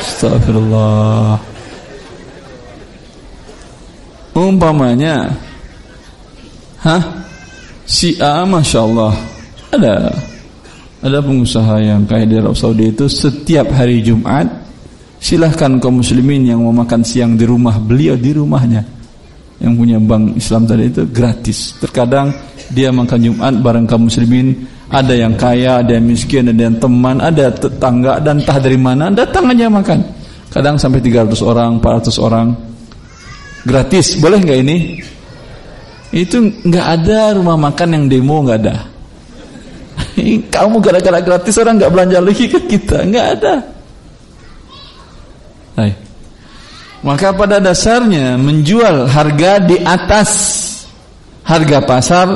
Astagfirullah. 0.00 1.50
Umpamanya 4.30 5.26
Hah? 6.80 7.02
Si 7.82 8.14
A 8.22 8.46
Masya 8.46 8.78
Allah 8.78 9.12
Ada 9.74 9.94
Ada 11.02 11.18
pengusaha 11.18 11.82
yang 11.82 12.06
kaya 12.06 12.30
di 12.30 12.38
Arab 12.38 12.54
Saudi 12.54 12.94
itu 12.94 13.10
Setiap 13.10 13.74
hari 13.74 14.06
Jumat 14.06 14.46
Silahkan 15.18 15.82
kaum 15.82 15.98
muslimin 15.98 16.46
yang 16.46 16.62
mau 16.62 16.70
makan 16.70 17.02
siang 17.02 17.34
di 17.34 17.42
rumah 17.42 17.76
Beliau 17.82 18.14
di 18.14 18.30
rumahnya 18.30 18.99
Yang 19.60 19.72
punya 19.76 19.98
bank 20.00 20.24
Islam 20.40 20.62
tadi 20.64 20.84
itu 20.88 21.02
gratis 21.08 21.76
Terkadang 21.76 22.32
dia 22.72 22.88
makan 22.88 23.18
Jumat 23.20 23.54
bareng 23.60 23.84
kaum 23.84 24.08
muslimin 24.08 24.56
Ada 24.88 25.14
yang 25.14 25.36
kaya, 25.36 25.84
ada 25.84 25.92
yang 26.00 26.08
miskin, 26.08 26.48
ada 26.48 26.62
yang 26.64 26.80
teman 26.80 27.20
Ada 27.20 27.52
tetangga 27.52 28.18
dan 28.24 28.40
entah 28.40 28.56
dari 28.56 28.80
mana 28.80 29.12
Datang 29.12 29.52
aja 29.52 29.68
makan 29.68 30.00
Kadang 30.50 30.80
sampai 30.80 30.98
300 31.04 31.36
orang, 31.44 31.78
400 31.78 32.16
orang 32.18 32.48
Gratis, 33.60 34.16
boleh 34.16 34.40
nggak 34.40 34.58
ini? 34.64 34.76
Itu 36.10 36.40
nggak 36.42 36.86
ada 37.00 37.36
rumah 37.36 37.60
makan 37.60 37.88
yang 37.94 38.04
demo 38.08 38.40
nggak 38.42 38.58
ada. 38.64 38.76
Kamu 40.54 40.80
gara-gara 40.80 41.20
gratis 41.20 41.54
orang 41.60 41.76
nggak 41.76 41.92
belanja 41.92 42.18
lagi 42.18 42.44
ke 42.48 42.58
kita, 42.66 43.04
nggak 43.04 43.26
ada. 43.38 43.54
Hai. 45.76 46.09
Maka 47.00 47.32
pada 47.32 47.56
dasarnya 47.58 48.36
menjual 48.36 49.08
harga 49.08 49.56
di 49.64 49.80
atas 49.80 50.30
harga 51.48 51.78
pasar 51.80 52.28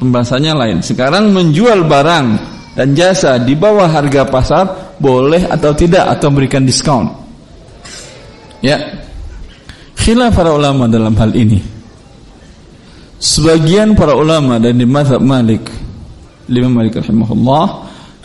Pembahasannya 0.00 0.52
lain. 0.56 0.78
Sekarang 0.80 1.28
menjual 1.28 1.84
barang 1.84 2.26
dan 2.72 2.96
jasa 2.96 3.36
di 3.36 3.52
bawah 3.52 3.84
harga 3.84 4.24
pasar 4.24 4.96
boleh 4.96 5.44
atau 5.44 5.76
tidak 5.76 6.08
atau 6.16 6.32
memberikan 6.32 6.64
diskon. 6.64 7.04
Ya. 8.64 8.80
Khilaf 10.00 10.32
para 10.32 10.56
ulama 10.56 10.88
dalam 10.88 11.12
hal 11.20 11.36
ini. 11.36 11.60
Sebagian 13.20 13.92
para 13.92 14.16
ulama 14.16 14.56
dan 14.56 14.80
di 14.80 14.88
mazhab 14.88 15.20
Malik, 15.20 15.68
Imam 16.48 16.80
Malik 16.80 16.96
rahimahullah, 16.96 17.64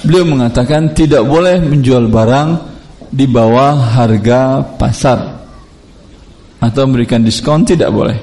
beliau 0.08 0.24
mengatakan 0.24 0.96
tidak 0.96 1.28
boleh 1.28 1.60
menjual 1.60 2.08
barang 2.08 2.75
di 3.11 3.26
bawah 3.30 3.98
harga 3.98 4.61
pasar 4.76 5.19
atau 6.61 6.82
memberikan 6.88 7.22
diskon 7.22 7.61
tidak 7.61 7.94
boleh. 7.94 8.18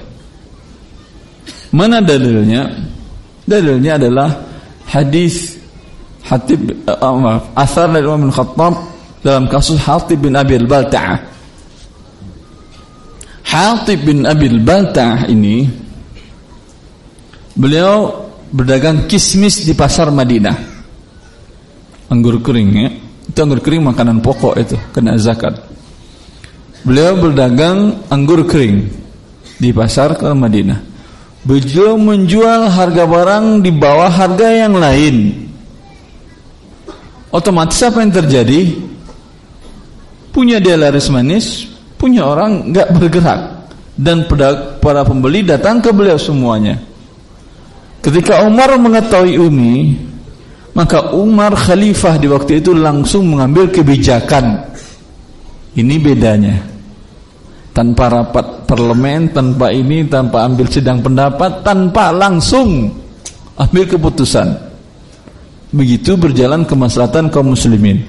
Mana 1.72 2.04
dalilnya? 2.04 2.68
Dalilnya 3.42 3.98
adalah 3.98 4.30
hadis 4.86 5.62
Hatib 6.22 6.86
uh, 6.86 7.18
maaf, 7.18 7.50
asar 7.58 7.90
dari 7.90 8.06
Umar 8.06 8.22
bin 8.22 8.30
Khattab 8.30 8.74
dalam 9.26 9.50
kasus 9.50 9.74
Hatib 9.82 10.22
bin 10.22 10.38
Abi 10.38 10.54
al-Balta'ah. 10.54 11.18
Hatib 13.42 14.06
bin 14.06 14.22
Abi 14.22 14.46
al-Balta'ah 14.46 15.26
ini 15.26 15.66
beliau 17.58 18.30
berdagang 18.54 19.10
kismis 19.10 19.66
di 19.66 19.74
pasar 19.74 20.14
Madinah. 20.14 20.56
Anggur 22.06 22.38
kering 22.38 22.70
ya. 22.70 22.88
Itu 23.32 23.48
anggur 23.48 23.64
kering 23.64 23.88
makanan 23.88 24.20
pokok 24.20 24.60
itu, 24.60 24.76
kena 24.92 25.16
zakat. 25.16 25.56
Beliau 26.84 27.16
berdagang 27.16 28.04
anggur 28.12 28.44
kering 28.44 28.92
di 29.56 29.72
pasar 29.72 30.20
ke 30.20 30.28
Madinah. 30.36 30.84
Beliau 31.40 31.96
menjual 31.96 32.68
harga 32.68 33.08
barang 33.08 33.64
di 33.64 33.72
bawah 33.72 34.12
harga 34.12 34.52
yang 34.52 34.76
lain 34.76 35.48
otomatis 37.32 37.80
apa 37.80 38.04
yang 38.04 38.12
terjadi? 38.12 38.60
Punya 40.30 40.60
dia 40.60 40.76
laris 40.76 41.08
manis, 41.08 41.66
punya 41.96 42.28
orang 42.28 42.72
nggak 42.72 42.88
bergerak 42.96 43.40
dan 43.96 44.28
para 44.80 45.04
pembeli 45.04 45.44
datang 45.44 45.80
ke 45.80 45.88
beliau 45.92 46.20
semuanya. 46.20 46.80
Ketika 48.04 48.44
Umar 48.44 48.76
mengetahui 48.76 49.36
Umi, 49.40 49.96
maka 50.72 51.12
Umar 51.12 51.52
khalifah 51.52 52.16
di 52.16 52.32
waktu 52.32 52.64
itu 52.64 52.72
langsung 52.72 53.28
mengambil 53.28 53.68
kebijakan. 53.68 54.72
Ini 55.76 55.96
bedanya. 56.00 56.56
Tanpa 57.72 58.08
rapat 58.12 58.68
parlemen, 58.68 59.32
tanpa 59.32 59.72
ini, 59.72 60.04
tanpa 60.04 60.44
ambil 60.44 60.68
sidang 60.68 61.00
pendapat, 61.00 61.64
tanpa 61.64 62.12
langsung 62.12 62.92
ambil 63.56 63.84
keputusan. 63.88 64.48
Begitu 65.72 66.20
berjalan 66.20 66.68
kemaslahatan 66.68 67.32
kaum 67.32 67.56
muslimin. 67.56 68.04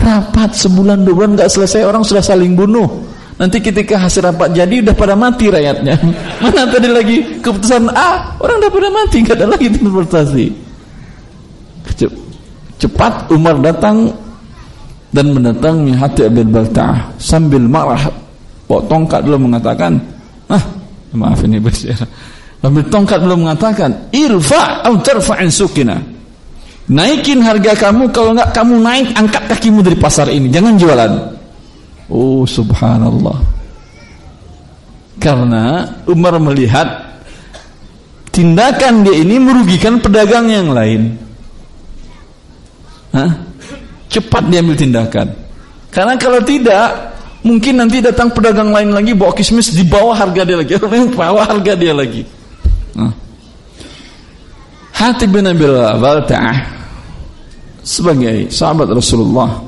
Rapat 0.00 0.56
sebulan 0.56 1.04
dua 1.04 1.14
bulan 1.24 1.30
nggak 1.36 1.52
selesai 1.52 1.84
orang 1.84 2.00
sudah 2.00 2.24
saling 2.24 2.56
bunuh. 2.56 2.88
Nanti 3.36 3.60
ketika 3.60 4.00
hasil 4.00 4.24
rapat 4.24 4.56
jadi 4.56 4.80
udah 4.80 4.96
pada 4.96 5.12
mati 5.12 5.52
rakyatnya. 5.52 6.00
Mana 6.44 6.64
tadi 6.68 6.88
lagi 6.88 7.16
keputusan 7.44 7.92
A, 7.92 8.40
orang 8.40 8.56
udah 8.60 8.72
pada 8.72 8.88
mati, 8.88 9.16
nggak 9.20 9.36
ada 9.36 9.46
lagi 9.52 9.66
transportasi. 9.68 10.63
Cepat 12.80 13.30
Umar 13.32 13.60
datang 13.62 14.10
dan 15.14 15.30
mendatangi 15.30 15.94
hati 15.94 16.26
Abil 16.26 16.50
Balta'ah 16.50 17.14
sambil 17.22 17.62
marah 17.64 18.10
bawa 18.66 18.82
tongkat 18.90 19.22
dulu 19.22 19.46
mengatakan 19.46 19.94
ah 20.50 20.60
maaf 21.14 21.38
ini 21.46 21.62
bersiar 21.62 22.02
sambil 22.58 22.82
tongkat 22.90 23.22
dulu 23.22 23.46
mengatakan 23.46 24.10
irfa 24.10 24.82
atau 24.82 24.98
tarfa'in 24.98 25.52
sukina 25.52 25.96
Naikin 26.84 27.40
harga 27.40 27.72
kamu 27.88 28.12
kalau 28.12 28.36
enggak 28.36 28.52
kamu 28.52 28.76
naik 28.84 29.08
angkat 29.16 29.48
kakimu 29.48 29.80
dari 29.80 29.96
pasar 29.96 30.28
ini, 30.28 30.52
jangan 30.52 30.76
jualan. 30.76 31.12
Oh 32.12 32.44
subhanallah. 32.44 33.40
Karena 35.16 35.88
Umar 36.04 36.36
melihat 36.36 36.84
tindakan 38.28 39.00
dia 39.00 39.16
ini 39.16 39.40
merugikan 39.40 39.96
pedagang 39.96 40.52
yang 40.52 40.76
lain. 40.76 41.16
Hah? 43.14 43.30
Cepat 44.10 44.50
dia 44.50 44.58
ambil 44.58 44.74
tindakan. 44.74 45.30
Karena 45.94 46.18
kalau 46.18 46.42
tidak, 46.42 47.14
mungkin 47.46 47.78
nanti 47.78 48.02
datang 48.02 48.34
pedagang 48.34 48.74
lain 48.74 48.90
lagi 48.90 49.14
bawa 49.14 49.30
kismis 49.30 49.70
di 49.70 49.86
bawah 49.86 50.18
harga 50.18 50.42
dia 50.42 50.58
lagi, 50.58 50.74
bawah 51.18 51.44
harga 51.46 51.72
dia 51.78 51.94
lagi. 51.94 52.26
Hah? 52.98 53.12
Hatib 54.94 55.30
bin 55.30 55.46
Abil 55.46 55.74
Balta'ah 55.74 56.58
sebagai 57.84 58.48
sahabat 58.48 58.88
Rasulullah 58.90 59.60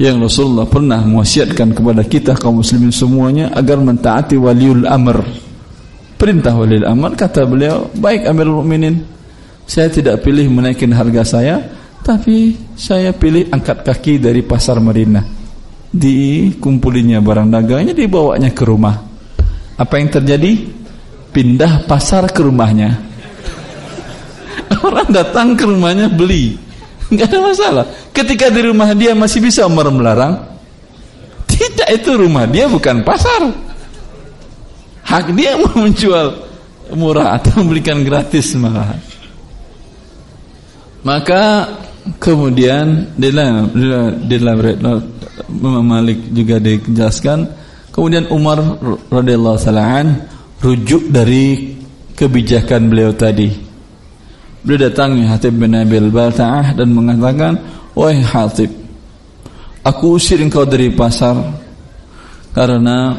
yang 0.00 0.18
Rasulullah 0.18 0.64
pernah 0.64 1.04
mewasiatkan 1.04 1.76
kepada 1.76 2.02
kita 2.02 2.32
kaum 2.40 2.64
muslimin 2.64 2.90
semuanya 2.90 3.52
agar 3.52 3.76
mentaati 3.78 4.40
waliul 4.40 4.88
amr. 4.88 5.20
Perintah 6.16 6.56
waliul 6.56 6.88
amr 6.88 7.12
kata 7.12 7.44
beliau, 7.44 7.92
"Baik 7.92 8.24
Amirul 8.24 8.64
Mukminin, 8.64 9.04
saya 9.68 9.92
tidak 9.92 10.24
pilih 10.24 10.48
menaikkan 10.48 10.90
harga 10.96 11.22
saya, 11.38 11.60
tapi 12.02 12.58
saya 12.74 13.14
pilih 13.14 13.48
angkat 13.48 13.86
kaki 13.86 14.18
dari 14.18 14.42
pasar 14.42 14.82
Madinah. 14.82 15.24
Dikumpulinya 15.92 17.22
barang 17.22 17.48
dagangnya 17.48 17.94
dibawanya 17.94 18.50
ke 18.50 18.64
rumah. 18.66 18.96
Apa 19.78 20.02
yang 20.02 20.10
terjadi? 20.10 20.82
Pindah 21.32 21.88
pasar 21.88 22.28
ke 22.28 22.44
rumahnya 22.44 22.92
Orang 24.84 25.08
datang 25.08 25.56
ke 25.56 25.64
rumahnya 25.64 26.12
beli. 26.12 26.56
Enggak 27.12 27.32
ada 27.32 27.38
masalah. 27.44 27.84
Ketika 28.12 28.48
di 28.48 28.60
rumah 28.64 28.92
dia 28.96 29.12
masih 29.12 29.44
bisa 29.44 29.68
Umar 29.68 29.88
melarang. 29.92 30.40
Tidak 31.48 31.88
itu 31.92 32.10
rumah 32.16 32.48
dia 32.48 32.66
bukan 32.66 33.04
pasar. 33.04 33.52
Hak 35.04 35.30
dia 35.36 35.56
mau 35.60 35.76
menjual 35.76 36.50
murah 36.96 37.36
atau 37.36 37.60
membelikan 37.60 38.00
gratis 38.00 38.56
malah. 38.56 38.96
Maka 41.02 41.66
kemudian 42.18 43.12
dalam 43.18 43.70
dalam 44.26 44.56
Imam 45.48 45.84
Malik 45.84 46.30
juga 46.34 46.58
dijelaskan 46.58 47.46
kemudian 47.94 48.30
Umar 48.30 48.58
radhiyallahu 49.10 49.58
taala 49.58 50.06
rujuk 50.62 51.10
dari 51.10 51.74
kebijakan 52.14 52.90
beliau 52.90 53.14
tadi 53.14 53.72
Beliau 54.62 54.86
datangi 54.86 55.26
Hatib 55.26 55.58
bin 55.58 55.74
Abil 55.74 56.06
Balta'ah 56.06 56.78
dan 56.78 56.94
mengatakan, 56.94 57.58
Wahai 57.98 58.22
Hatib, 58.22 58.70
aku 59.82 60.22
usir 60.22 60.38
engkau 60.38 60.62
dari 60.62 60.94
pasar 60.94 61.34
karena 62.54 63.18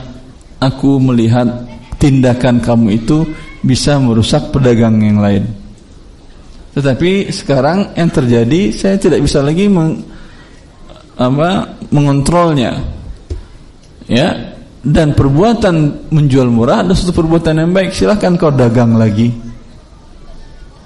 aku 0.64 1.04
melihat 1.04 1.68
tindakan 2.00 2.64
kamu 2.64 2.96
itu 2.96 3.28
bisa 3.60 4.00
merusak 4.00 4.56
pedagang 4.56 5.04
yang 5.04 5.20
lain. 5.20 5.44
Tetapi 6.74 7.30
sekarang 7.30 7.94
yang 7.94 8.10
terjadi 8.10 8.74
saya 8.74 8.98
tidak 8.98 9.22
bisa 9.22 9.46
lagi 9.46 9.70
meng, 9.70 10.02
apa, 11.18 11.78
mengontrolnya. 11.94 12.82
Ya, 14.10 14.58
dan 14.84 15.16
perbuatan 15.16 16.10
menjual 16.12 16.52
murah 16.52 16.84
adalah 16.84 16.98
suatu 16.98 17.16
perbuatan 17.16 17.62
yang 17.62 17.72
baik. 17.72 17.96
Silahkan 17.96 18.36
kau 18.36 18.52
dagang 18.52 19.00
lagi. 19.00 19.32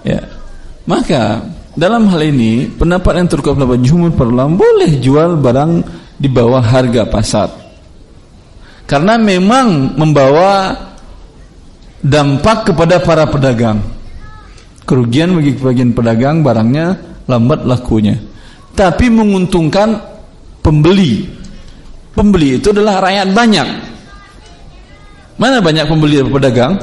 Ya, 0.06 0.22
maka 0.86 1.42
dalam 1.74 2.06
hal 2.12 2.22
ini 2.22 2.70
pendapat 2.70 3.24
yang 3.24 3.28
terkuat 3.32 3.58
pendapat 3.58 3.80
jumhur 3.82 4.14
perlam 4.14 4.54
boleh 4.54 5.02
jual 5.02 5.40
barang 5.40 5.72
di 6.20 6.30
bawah 6.30 6.62
harga 6.62 7.10
pasar. 7.10 7.50
Karena 8.88 9.20
memang 9.20 9.98
membawa 10.00 10.72
dampak 12.00 12.72
kepada 12.72 13.04
para 13.04 13.28
pedagang. 13.28 13.97
Kerugian 14.88 15.36
bagi 15.36 15.52
bagian 15.60 15.92
pedagang 15.92 16.48
barangnya 16.48 16.96
lambat 17.28 17.68
lakunya. 17.68 18.16
Tapi 18.72 19.12
menguntungkan 19.12 20.00
pembeli. 20.64 21.28
Pembeli 22.16 22.56
itu 22.56 22.72
adalah 22.72 23.04
rakyat 23.04 23.36
banyak. 23.36 23.68
Mana 25.38 25.60
banyak 25.60 25.86
pembeli 25.92 26.24
dan 26.24 26.32
pedagang? 26.32 26.74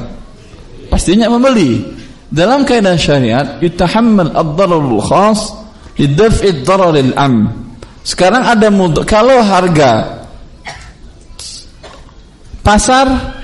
Pastinya 0.87 1.27
pembeli. 1.27 1.81
Dalam 2.29 2.61
kaidah 2.61 2.93
syariat, 2.93 3.57
yutahammal 3.59 4.31
ad-dararul 4.31 5.01
khas 5.01 5.51
lidaf'i 5.97 6.61
ad-dararil 6.61 7.11
am. 7.17 7.51
Sekarang 8.05 8.45
ada 8.45 8.69
kalau 9.09 9.41
harga 9.41 10.21
pasar 12.61 13.34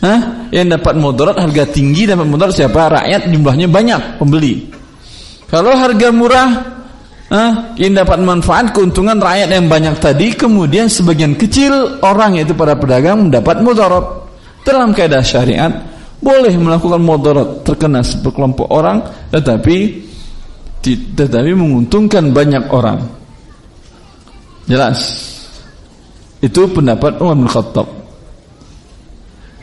huh, 0.00 0.20
yang 0.50 0.66
dapat 0.68 0.96
mudarat 0.96 1.36
harga 1.36 1.64
tinggi 1.68 2.08
dapat 2.08 2.26
mudarat 2.26 2.54
siapa? 2.56 2.90
Rakyat 2.90 3.30
jumlahnya 3.30 3.68
banyak 3.68 4.00
pembeli. 4.20 4.68
Kalau 5.46 5.72
harga 5.76 6.08
murah 6.10 6.50
huh, 7.30 7.52
yang 7.76 7.94
dapat 7.94 8.18
manfaat 8.24 8.72
keuntungan 8.72 9.20
rakyat 9.20 9.48
yang 9.52 9.66
banyak 9.68 9.96
tadi 10.00 10.34
kemudian 10.34 10.88
sebagian 10.88 11.36
kecil 11.36 12.00
orang 12.02 12.40
yaitu 12.40 12.56
para 12.56 12.74
pedagang 12.76 13.28
mendapat 13.28 13.60
mudarat. 13.60 14.26
Dalam 14.60 14.92
kaidah 14.92 15.24
syariat 15.24 15.72
boleh 16.20 16.52
melakukan 16.60 17.00
mudarat 17.00 17.64
terkena 17.64 18.04
sekelompok 18.04 18.68
orang 18.68 19.00
tetapi 19.32 20.08
tetapi 21.16 21.52
menguntungkan 21.56 22.32
banyak 22.32 22.68
orang 22.72 23.04
jelas 24.68 25.00
itu 26.40 26.60
pendapat 26.72 27.20
Umar 27.20 27.36
bin 27.36 27.48
Khattab 27.48 27.99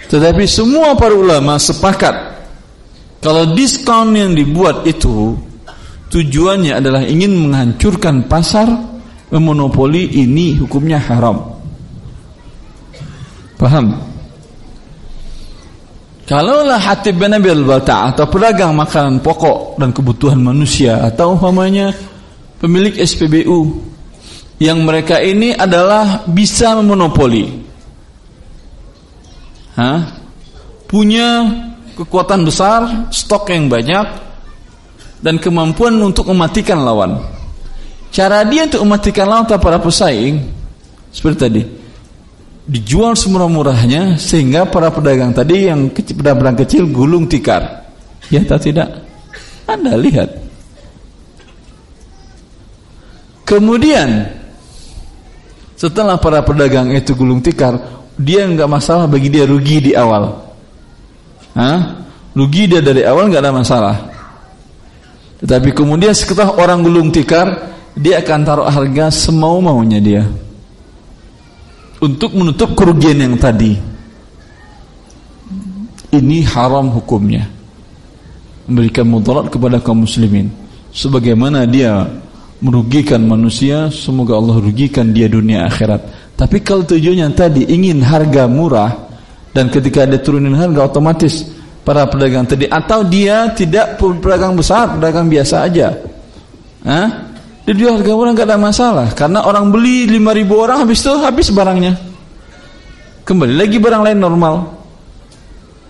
tetapi 0.07 0.43
semua 0.47 0.95
para 0.95 1.13
ulama 1.13 1.59
sepakat 1.59 2.15
kalau 3.19 3.51
diskon 3.51 4.15
yang 4.15 4.31
dibuat 4.31 4.87
itu 4.87 5.35
tujuannya 6.07 6.79
adalah 6.79 7.03
ingin 7.03 7.35
menghancurkan 7.35 8.27
pasar 8.31 8.67
memonopoli 9.27 10.23
ini 10.23 10.55
hukumnya 10.55 10.99
haram 10.99 11.59
paham 13.59 14.07
Kalaulah 16.27 16.75
hati 16.75 17.15
bin 17.15 17.31
Abi 17.31 17.47
al-Balta' 17.47 18.11
atau 18.11 18.27
pedagang 18.27 18.75
makanan 18.75 19.23
pokok 19.23 19.79
dan 19.79 19.95
kebutuhan 19.95 20.35
manusia 20.35 20.99
atau 21.07 21.39
umpamanya 21.39 21.95
pemilik 22.59 22.91
SPBU 22.99 23.79
yang 24.59 24.83
mereka 24.83 25.23
ini 25.23 25.55
adalah 25.55 26.27
bisa 26.27 26.75
memonopoli. 26.75 27.66
Hah? 29.77 29.99
Punya 30.89 31.45
kekuatan 31.93 32.41
besar, 32.43 33.11
stok 33.13 33.53
yang 33.53 33.69
banyak 33.69 34.05
dan 35.21 35.37
kemampuan 35.37 35.93
untuk 36.01 36.33
mematikan 36.33 36.81
lawan. 36.81 37.21
Cara 38.09 38.41
dia 38.47 38.65
untuk 38.65 38.81
mematikan 38.81 39.29
lawan 39.29 39.45
atau 39.45 39.61
para 39.61 39.77
pesaing 39.77 40.41
seperti 41.13 41.37
tadi 41.37 41.61
dijual 42.67 43.15
semurah-murahnya 43.15 44.19
sehingga 44.19 44.67
para 44.67 44.91
pedagang 44.91 45.31
tadi 45.31 45.71
yang 45.71 45.87
kecil, 45.87 46.19
pedagang 46.19 46.59
kecil 46.59 46.83
gulung 46.91 47.25
tikar. 47.25 47.87
Ya 48.27 48.43
atau 48.43 48.59
tidak? 48.59 49.07
Anda 49.63 49.95
lihat. 49.95 50.29
Kemudian 53.47 54.27
setelah 55.79 56.19
para 56.19 56.43
pedagang 56.43 56.91
itu 56.91 57.15
gulung 57.15 57.39
tikar, 57.39 57.79
dia 58.17 58.43
nggak 58.49 58.69
masalah 58.69 59.05
bagi 59.05 59.29
dia 59.29 59.45
rugi 59.45 59.77
di 59.79 59.91
awal. 59.93 60.33
Hah? 61.53 61.79
Rugi 62.33 62.69
dia 62.69 62.81
dari 62.81 63.05
awal 63.05 63.29
nggak 63.29 63.41
ada 63.41 63.53
masalah. 63.53 63.95
Tetapi 65.37 65.69
kemudian 65.73 66.13
setelah 66.17 66.49
orang 66.57 66.81
gulung 66.81 67.13
tikar, 67.13 67.73
dia 67.93 68.21
akan 68.21 68.39
taruh 68.41 68.67
harga 68.69 69.13
semau 69.13 69.61
maunya 69.61 70.01
dia 70.01 70.23
untuk 72.01 72.33
menutup 72.37 72.73
kerugian 72.77 73.17
yang 73.17 73.35
tadi. 73.37 73.77
Ini 76.13 76.45
haram 76.49 76.87
hukumnya. 76.93 77.45
Memberikan 78.67 79.07
mudarat 79.07 79.51
kepada 79.51 79.79
kaum 79.79 80.07
muslimin. 80.07 80.51
Sebagaimana 80.91 81.67
dia 81.67 82.07
merugikan 82.61 83.21
manusia, 83.21 83.89
semoga 83.93 84.37
Allah 84.37 84.57
rugikan 84.57 85.13
dia 85.13 85.29
dunia 85.29 85.69
akhirat. 85.69 86.33
Tapi 86.37 86.61
kalau 86.61 86.85
tujuannya 86.85 87.33
tadi 87.33 87.65
ingin 87.69 88.01
harga 88.01 88.45
murah 88.45 88.93
dan 89.53 89.69
ketika 89.73 90.05
dia 90.05 90.21
turunin 90.21 90.53
harga 90.53 90.85
otomatis 90.85 91.49
para 91.81 92.05
pedagang 92.05 92.45
tadi 92.45 92.69
atau 92.69 93.01
dia 93.05 93.49
tidak 93.53 93.97
pedagang 93.97 94.53
besar, 94.53 94.97
pedagang 94.97 95.25
biasa 95.29 95.55
aja. 95.65 95.97
Hah? 96.85 97.07
Dijual 97.67 97.99
harga 97.99 98.11
murah 98.13 98.31
nggak 98.31 98.47
ada 98.47 98.57
masalah 98.57 99.07
karena 99.11 99.43
orang 99.43 99.73
beli 99.73 100.07
5000 100.07 100.47
orang 100.55 100.77
habis 100.85 100.99
itu 101.03 101.13
habis 101.19 101.47
barangnya. 101.51 101.93
Kembali 103.27 103.53
lagi 103.59 103.75
barang 103.75 104.01
lain 104.07 104.19
normal. 104.23 104.55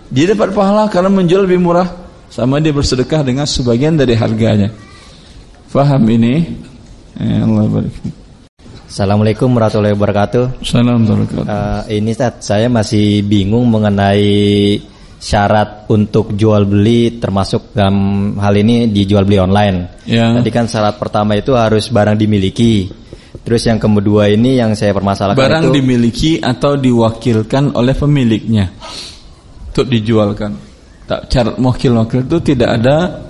Dia 0.08 0.32
dapat 0.32 0.56
pahala 0.56 0.88
karena 0.88 1.12
menjual 1.12 1.44
lebih 1.44 1.60
murah 1.60 1.86
sama 2.32 2.58
dia 2.58 2.72
bersedekah 2.72 3.20
dengan 3.22 3.44
sebagian 3.44 3.94
dari 3.94 4.16
harganya. 4.16 4.87
Faham 5.68 6.00
ini? 6.08 6.48
Eh, 7.20 7.44
Allah 7.44 7.68
barik. 7.68 7.92
Assalamualaikum 8.88 9.52
warahmatullahi 9.52 9.92
wabarakatuh. 9.92 10.64
Assalamualaikum. 10.64 11.44
Uh, 11.44 11.84
ini 11.92 12.16
Ustaz, 12.16 12.40
saya 12.48 12.72
masih 12.72 13.20
bingung 13.20 13.68
mengenai 13.68 14.80
syarat 15.20 15.84
untuk 15.92 16.32
jual 16.32 16.64
beli 16.64 17.20
termasuk 17.20 17.76
dalam 17.76 18.32
hal 18.40 18.56
ini 18.56 18.88
dijual 18.88 19.28
beli 19.28 19.44
online. 19.44 20.00
Ya. 20.08 20.40
Tadi 20.40 20.48
kan 20.48 20.72
syarat 20.72 20.96
pertama 20.96 21.36
itu 21.36 21.52
harus 21.52 21.92
barang 21.92 22.16
dimiliki. 22.16 22.88
Terus 23.44 23.68
yang 23.68 23.76
kedua 23.76 24.32
ini 24.32 24.56
yang 24.56 24.72
saya 24.72 24.96
permasalahkan 24.96 25.36
barang 25.36 25.64
itu 25.68 25.76
dimiliki 25.76 26.32
atau 26.40 26.80
diwakilkan 26.80 27.76
oleh 27.76 27.92
pemiliknya 27.92 28.72
untuk 29.68 29.84
dijualkan. 29.84 30.56
Tak 31.04 31.28
syarat 31.28 31.60
wakil-wakil 31.60 32.24
itu 32.24 32.36
tidak 32.40 32.80
ada 32.80 33.27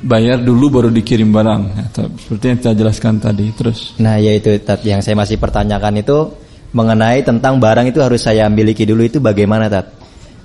bayar 0.00 0.40
dulu 0.40 0.80
baru 0.80 0.88
dikirim 0.88 1.28
barang 1.28 1.62
ya, 1.76 1.84
seperti 2.16 2.44
yang 2.48 2.58
saya 2.60 2.74
jelaskan 2.76 3.14
tadi 3.20 3.46
terus 3.52 3.94
nah 4.00 4.16
yaitu 4.16 4.56
yang 4.88 5.04
saya 5.04 5.16
masih 5.16 5.36
pertanyakan 5.36 6.00
itu 6.00 6.32
mengenai 6.72 7.20
tentang 7.26 7.60
barang 7.60 7.90
itu 7.90 8.00
harus 8.00 8.22
saya 8.22 8.48
miliki 8.48 8.88
dulu 8.88 9.04
itu 9.04 9.18
bagaimana 9.20 9.68
tat 9.68 10.00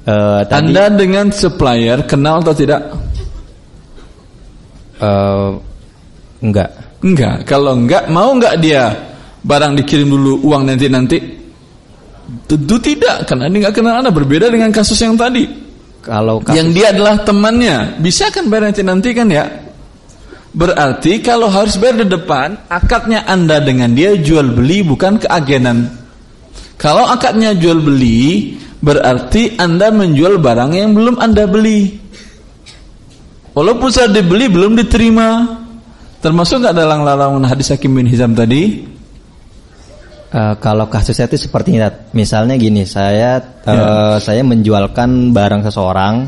Uh, 0.06 0.46
tadi, 0.46 0.70
Anda 0.70 0.94
dengan 0.94 1.34
supplier 1.34 2.06
kenal 2.06 2.46
atau 2.46 2.54
tidak? 2.54 2.94
Uh, 5.02 5.58
enggak. 6.46 6.70
Enggak. 7.02 7.42
Kalau 7.50 7.74
enggak, 7.74 8.06
mau 8.14 8.30
enggak 8.30 8.62
dia 8.62 8.94
barang 9.42 9.74
dikirim 9.82 10.06
dulu 10.06 10.46
uang 10.46 10.70
nanti 10.70 10.86
nanti? 10.94 11.18
Tentu 12.46 12.78
tidak, 12.78 13.26
karena 13.26 13.50
ini 13.50 13.66
enggak 13.66 13.82
kenal 13.82 13.98
Anda. 13.98 14.14
Berbeda 14.14 14.54
dengan 14.54 14.70
kasus 14.70 15.02
yang 15.02 15.18
tadi. 15.18 15.65
Kalau 16.06 16.38
kasus 16.38 16.54
yang 16.54 16.70
dia 16.70 16.94
adalah 16.94 17.26
temannya, 17.26 17.98
bisa 17.98 18.30
kan 18.30 18.46
bayar 18.46 18.70
nanti 18.70 18.86
nanti 18.86 19.10
kan 19.18 19.26
ya? 19.26 19.66
Berarti 20.56 21.20
kalau 21.20 21.50
harus 21.50 21.76
bayar 21.82 22.06
di 22.06 22.08
depan, 22.08 22.70
akadnya 22.70 23.26
Anda 23.26 23.58
dengan 23.60 23.92
dia 23.92 24.14
jual 24.14 24.54
beli 24.54 24.86
bukan 24.86 25.18
keagenan. 25.18 25.90
Kalau 26.78 27.10
akadnya 27.10 27.58
jual 27.58 27.82
beli, 27.82 28.54
berarti 28.80 29.58
Anda 29.58 29.90
menjual 29.90 30.38
barang 30.38 30.72
yang 30.78 30.94
belum 30.94 31.18
Anda 31.18 31.50
beli. 31.50 31.98
Walaupun 33.58 33.90
sudah 33.90 34.14
dibeli 34.14 34.46
belum 34.46 34.78
diterima. 34.78 35.60
Termasuk 36.22 36.62
nggak 36.64 36.76
dalam 36.78 37.02
larangan 37.02 37.44
hadis 37.50 37.74
Hakim 37.74 37.98
bin 37.98 38.08
Hizam 38.08 38.38
tadi? 38.38 38.95
Uh, 40.36 40.60
kalau 40.60 40.92
kasusnya 40.92 41.32
itu 41.32 41.48
seperti 41.48 41.80
ini, 41.80 41.88
misalnya 42.12 42.60
gini, 42.60 42.84
saya 42.84 43.40
uh, 43.40 43.72
ya. 43.72 44.20
saya 44.20 44.44
menjualkan 44.44 45.32
barang 45.32 45.64
seseorang 45.64 46.28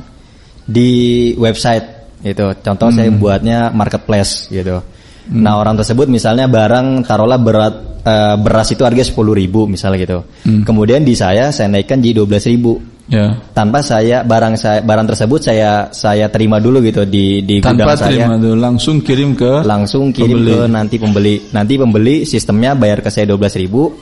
di 0.63 1.35
website, 1.35 2.15
gitu. 2.23 2.55
Contoh 2.63 2.87
hmm. 2.87 2.95
saya 2.95 3.09
buatnya 3.11 3.59
marketplace, 3.75 4.47
gitu. 4.47 4.79
Hmm. 5.27 5.43
Nah 5.43 5.59
orang 5.59 5.75
tersebut 5.75 6.07
misalnya 6.07 6.47
barang 6.47 7.03
taruhlah 7.03 7.35
berat 7.35 7.75
uh, 8.07 8.39
beras 8.39 8.71
itu 8.71 8.87
harga 8.87 9.03
sepuluh 9.03 9.35
ribu 9.35 9.67
misalnya 9.67 9.99
gitu. 9.99 10.19
Hmm. 10.47 10.63
Kemudian 10.63 11.03
di 11.03 11.11
saya 11.11 11.51
saya 11.51 11.67
naikkan 11.67 11.99
jadi 11.99 12.23
dua 12.23 12.27
belas 12.31 12.47
ribu. 12.47 12.79
Ya. 13.07 13.39
Tanpa 13.55 13.79
saya 13.79 14.19
barang 14.27 14.59
saya 14.59 14.83
barang 14.83 15.07
tersebut 15.07 15.39
saya 15.39 15.87
saya 15.95 16.27
terima 16.27 16.59
dulu 16.59 16.83
gitu 16.83 17.07
di 17.07 17.39
di 17.39 17.63
Tanpa 17.63 17.95
gudang 17.95 18.03
terima 18.03 18.35
saya. 18.35 18.43
Dulu, 18.43 18.55
langsung 18.59 18.95
kirim 18.99 19.31
ke 19.31 19.63
langsung 19.63 20.11
kirim 20.11 20.43
pembeli. 20.43 20.51
ke 20.51 20.59
nanti 20.67 20.95
pembeli. 20.99 21.35
Nanti 21.55 21.73
pembeli 21.79 22.15
sistemnya 22.27 22.75
bayar 22.75 22.99
ke 22.99 23.07
saya 23.07 23.31
dua 23.31 23.39
belas 23.39 23.55
ribu. 23.55 23.95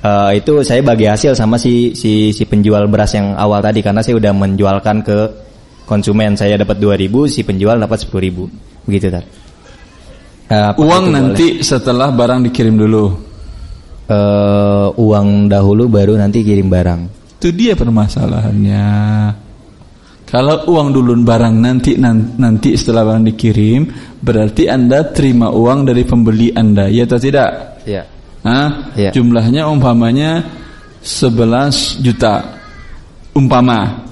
Uh, 0.00 0.32
itu 0.32 0.62
saya 0.62 0.80
bagi 0.80 1.10
hasil 1.10 1.34
sama 1.34 1.58
si 1.58 1.92
si 1.98 2.30
si 2.30 2.42
penjual 2.46 2.86
beras 2.86 3.12
yang 3.18 3.34
awal 3.34 3.60
tadi 3.60 3.82
karena 3.82 4.00
saya 4.00 4.16
udah 4.16 4.32
menjualkan 4.32 5.02
ke 5.04 5.18
konsumen 5.84 6.38
saya 6.38 6.54
dapat 6.54 6.78
dua 6.78 6.94
ribu 6.94 7.26
si 7.26 7.42
penjual 7.42 7.76
dapat 7.76 7.98
sepuluh 7.98 8.22
ribu 8.22 8.42
begitu 8.86 9.10
tadi. 9.10 9.26
Uh, 10.54 10.72
uang 10.78 11.04
nanti 11.10 11.58
boleh? 11.58 11.66
setelah 11.66 12.08
barang 12.14 12.46
dikirim 12.46 12.78
dulu. 12.78 13.04
Uh, 14.10 14.90
uang 14.98 15.50
dahulu 15.50 15.90
baru 15.90 16.14
nanti 16.14 16.46
kirim 16.46 16.70
barang. 16.70 17.19
Itu 17.40 17.56
dia 17.56 17.72
permasalahannya. 17.72 18.88
Kalau 20.28 20.68
uang 20.68 20.92
dulu 20.92 21.16
barang 21.24 21.56
nanti 21.56 21.96
nanti 21.96 22.76
setelah 22.76 23.08
barang 23.08 23.32
dikirim, 23.32 23.88
berarti 24.20 24.68
Anda 24.68 25.08
terima 25.08 25.48
uang 25.48 25.88
dari 25.88 26.04
pembeli 26.04 26.52
Anda, 26.52 26.92
ya 26.92 27.08
atau 27.08 27.16
tidak? 27.16 27.80
Ya. 27.88 28.04
Hah? 28.44 28.92
ya. 28.92 29.08
Jumlahnya 29.16 29.72
umpamanya 29.72 30.44
11 31.00 32.04
juta. 32.04 32.60
Umpama. 33.32 34.04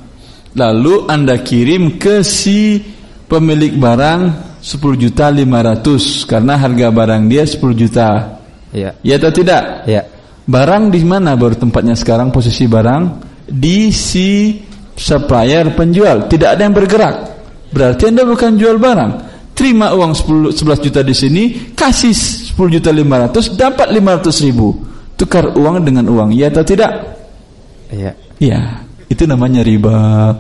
Lalu 0.56 1.05
Anda 1.05 1.36
kirim 1.44 2.00
ke 2.00 2.24
si 2.24 2.80
pemilik 3.28 3.76
barang 3.76 4.20
10 4.64 5.05
juta 5.05 5.28
500 5.28 6.24
karena 6.24 6.56
harga 6.56 6.88
barang 6.88 7.22
dia 7.28 7.44
10 7.44 7.76
juta. 7.76 8.09
Ya. 8.72 8.96
Ya 9.05 9.14
atau 9.20 9.30
tidak? 9.36 9.84
Ya. 9.84 10.02
Barang 10.49 10.89
di 10.89 11.05
mana 11.05 11.37
baru 11.37 11.61
tempatnya 11.61 11.93
sekarang 11.93 12.33
posisi 12.33 12.65
barang 12.65 13.03
di 13.45 13.93
si 13.93 14.57
supplier 14.97 15.77
penjual, 15.77 16.25
tidak 16.25 16.57
ada 16.57 16.65
yang 16.65 16.73
bergerak. 16.73 17.15
Berarti 17.69 18.09
Anda 18.09 18.25
bukan 18.25 18.57
jual 18.57 18.81
barang. 18.81 19.12
Terima 19.53 19.93
uang 19.93 20.16
10, 20.16 20.57
11 20.57 20.85
juta 20.89 21.01
di 21.05 21.12
sini, 21.12 21.43
kasih 21.77 22.15
10 22.57 22.75
juta 22.81 22.89
500, 22.89 23.61
dapat 23.61 23.93
500 23.93 24.45
ribu. 24.49 24.73
Tukar 25.20 25.53
uang 25.53 25.85
dengan 25.85 26.09
uang, 26.09 26.33
ya 26.33 26.49
atau 26.49 26.65
tidak? 26.65 26.97
Iya. 27.93 28.16
Iya, 28.39 28.61
itu 29.11 29.29
namanya 29.29 29.61
riba. 29.61 30.31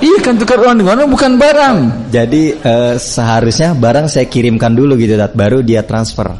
Iya 0.00 0.18
kan 0.24 0.40
tukar 0.40 0.56
uang 0.56 0.80
dengan 0.80 1.04
uang 1.04 1.12
bukan 1.12 1.36
barang. 1.36 1.76
Jadi 2.08 2.56
uh, 2.56 2.96
seharusnya 2.96 3.76
barang 3.76 4.08
saya 4.08 4.24
kirimkan 4.24 4.72
dulu 4.72 4.96
gitu 4.96 5.20
Tat, 5.20 5.36
baru 5.36 5.60
dia 5.60 5.84
transfer. 5.84 6.32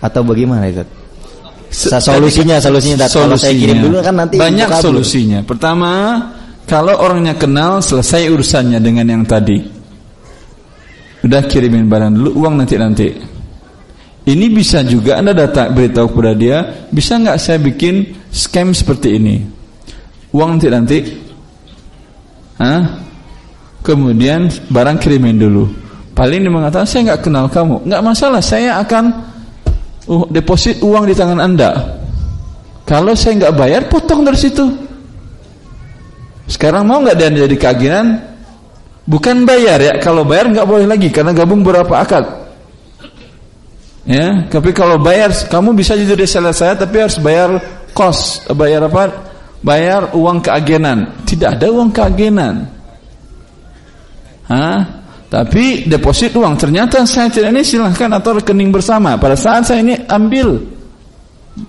Atau 0.00 0.24
bagaimana 0.24 0.64
itu? 0.70 0.95
Solusinya, 1.70 2.56
solusinya 2.62 3.04
Tat. 3.04 3.10
Kalau 3.12 3.36
saya 3.36 3.52
kirim 3.52 3.82
dulu 3.82 3.98
kan 4.00 4.14
nanti 4.14 4.38
banyak 4.38 4.68
solusinya. 4.78 5.42
Pertama, 5.42 5.92
kalau 6.66 6.94
orangnya 6.98 7.34
kenal 7.34 7.82
selesai 7.82 8.30
urusannya 8.30 8.78
dengan 8.82 9.06
yang 9.06 9.24
tadi. 9.26 9.58
Udah 11.26 11.42
kirimin 11.46 11.90
barang 11.90 12.12
dulu, 12.14 12.30
uang 12.46 12.54
nanti 12.62 12.74
nanti. 12.78 13.08
Ini 14.26 14.46
bisa 14.50 14.82
juga 14.82 15.22
Anda 15.22 15.34
datang 15.34 15.74
beritahu 15.74 16.10
kepada 16.14 16.34
dia, 16.34 16.58
bisa 16.90 17.18
nggak 17.18 17.38
saya 17.38 17.58
bikin 17.62 18.14
scam 18.30 18.74
seperti 18.74 19.18
ini? 19.18 19.42
Uang 20.34 20.58
nanti 20.58 20.66
nanti. 20.70 20.98
Hah? 22.58 22.82
Kemudian 23.82 24.50
barang 24.70 24.98
kirimin 24.98 25.38
dulu. 25.38 25.70
Paling 26.14 26.42
dia 26.42 26.50
mengatakan 26.50 26.88
saya 26.88 27.12
nggak 27.12 27.22
kenal 27.22 27.46
kamu, 27.46 27.86
nggak 27.86 28.02
masalah, 28.02 28.42
saya 28.42 28.82
akan 28.82 29.14
deposit 30.30 30.78
uang 30.80 31.10
di 31.10 31.14
tangan 31.14 31.42
Anda. 31.42 31.70
Kalau 32.86 33.18
saya 33.18 33.42
nggak 33.42 33.54
bayar, 33.58 33.82
potong 33.90 34.22
dari 34.22 34.38
situ. 34.38 34.62
Sekarang 36.46 36.86
mau 36.86 37.02
nggak 37.02 37.18
dia 37.18 37.30
jadi 37.34 37.56
keaginan? 37.58 38.06
Bukan 39.06 39.42
bayar 39.46 39.78
ya, 39.82 39.94
kalau 39.98 40.22
bayar 40.22 40.50
nggak 40.50 40.66
boleh 40.66 40.86
lagi 40.86 41.10
karena 41.10 41.34
gabung 41.34 41.62
berapa 41.66 41.90
akad. 41.90 42.26
Ya, 44.06 44.46
tapi 44.46 44.70
kalau 44.70 45.02
bayar 45.02 45.34
kamu 45.50 45.74
bisa 45.74 45.98
jadi 45.98 46.14
reseller 46.14 46.54
saya 46.54 46.78
tapi 46.78 47.02
harus 47.02 47.18
bayar 47.18 47.58
kos, 47.90 48.46
bayar 48.54 48.86
apa? 48.86 49.10
Bayar 49.66 50.14
uang 50.14 50.38
keagenan. 50.46 51.10
Tidak 51.26 51.58
ada 51.58 51.66
uang 51.74 51.90
keagenan. 51.90 52.70
Hah? 54.46 55.05
Tapi 55.26 55.90
deposit 55.90 56.30
uang 56.38 56.54
ternyata 56.54 57.02
saya 57.02 57.26
tidak 57.26 57.50
ini 57.50 57.62
silahkan 57.66 58.10
atau 58.14 58.38
rekening 58.38 58.70
bersama. 58.70 59.18
Pada 59.18 59.34
saat 59.34 59.66
saya 59.66 59.82
ini 59.82 59.98
ambil 60.06 60.62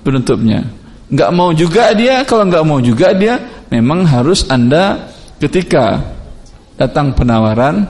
penutupnya. 0.06 0.62
Enggak 1.08 1.32
mau 1.34 1.50
juga 1.56 1.96
dia, 1.96 2.22
kalau 2.28 2.44
enggak 2.46 2.66
mau 2.68 2.80
juga 2.84 3.16
dia 3.16 3.40
memang 3.72 4.04
harus 4.06 4.46
Anda 4.52 5.10
ketika 5.42 6.04
datang 6.78 7.18
penawaran 7.18 7.88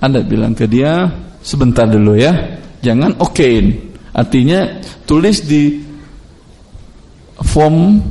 Anda 0.00 0.24
bilang 0.24 0.56
ke 0.56 0.64
dia 0.64 1.10
sebentar 1.42 1.84
dulu 1.84 2.16
ya 2.16 2.32
jangan 2.80 3.18
okein. 3.18 3.90
Artinya 4.14 4.80
tulis 5.06 5.44
di 5.46 5.78
form 7.42 8.02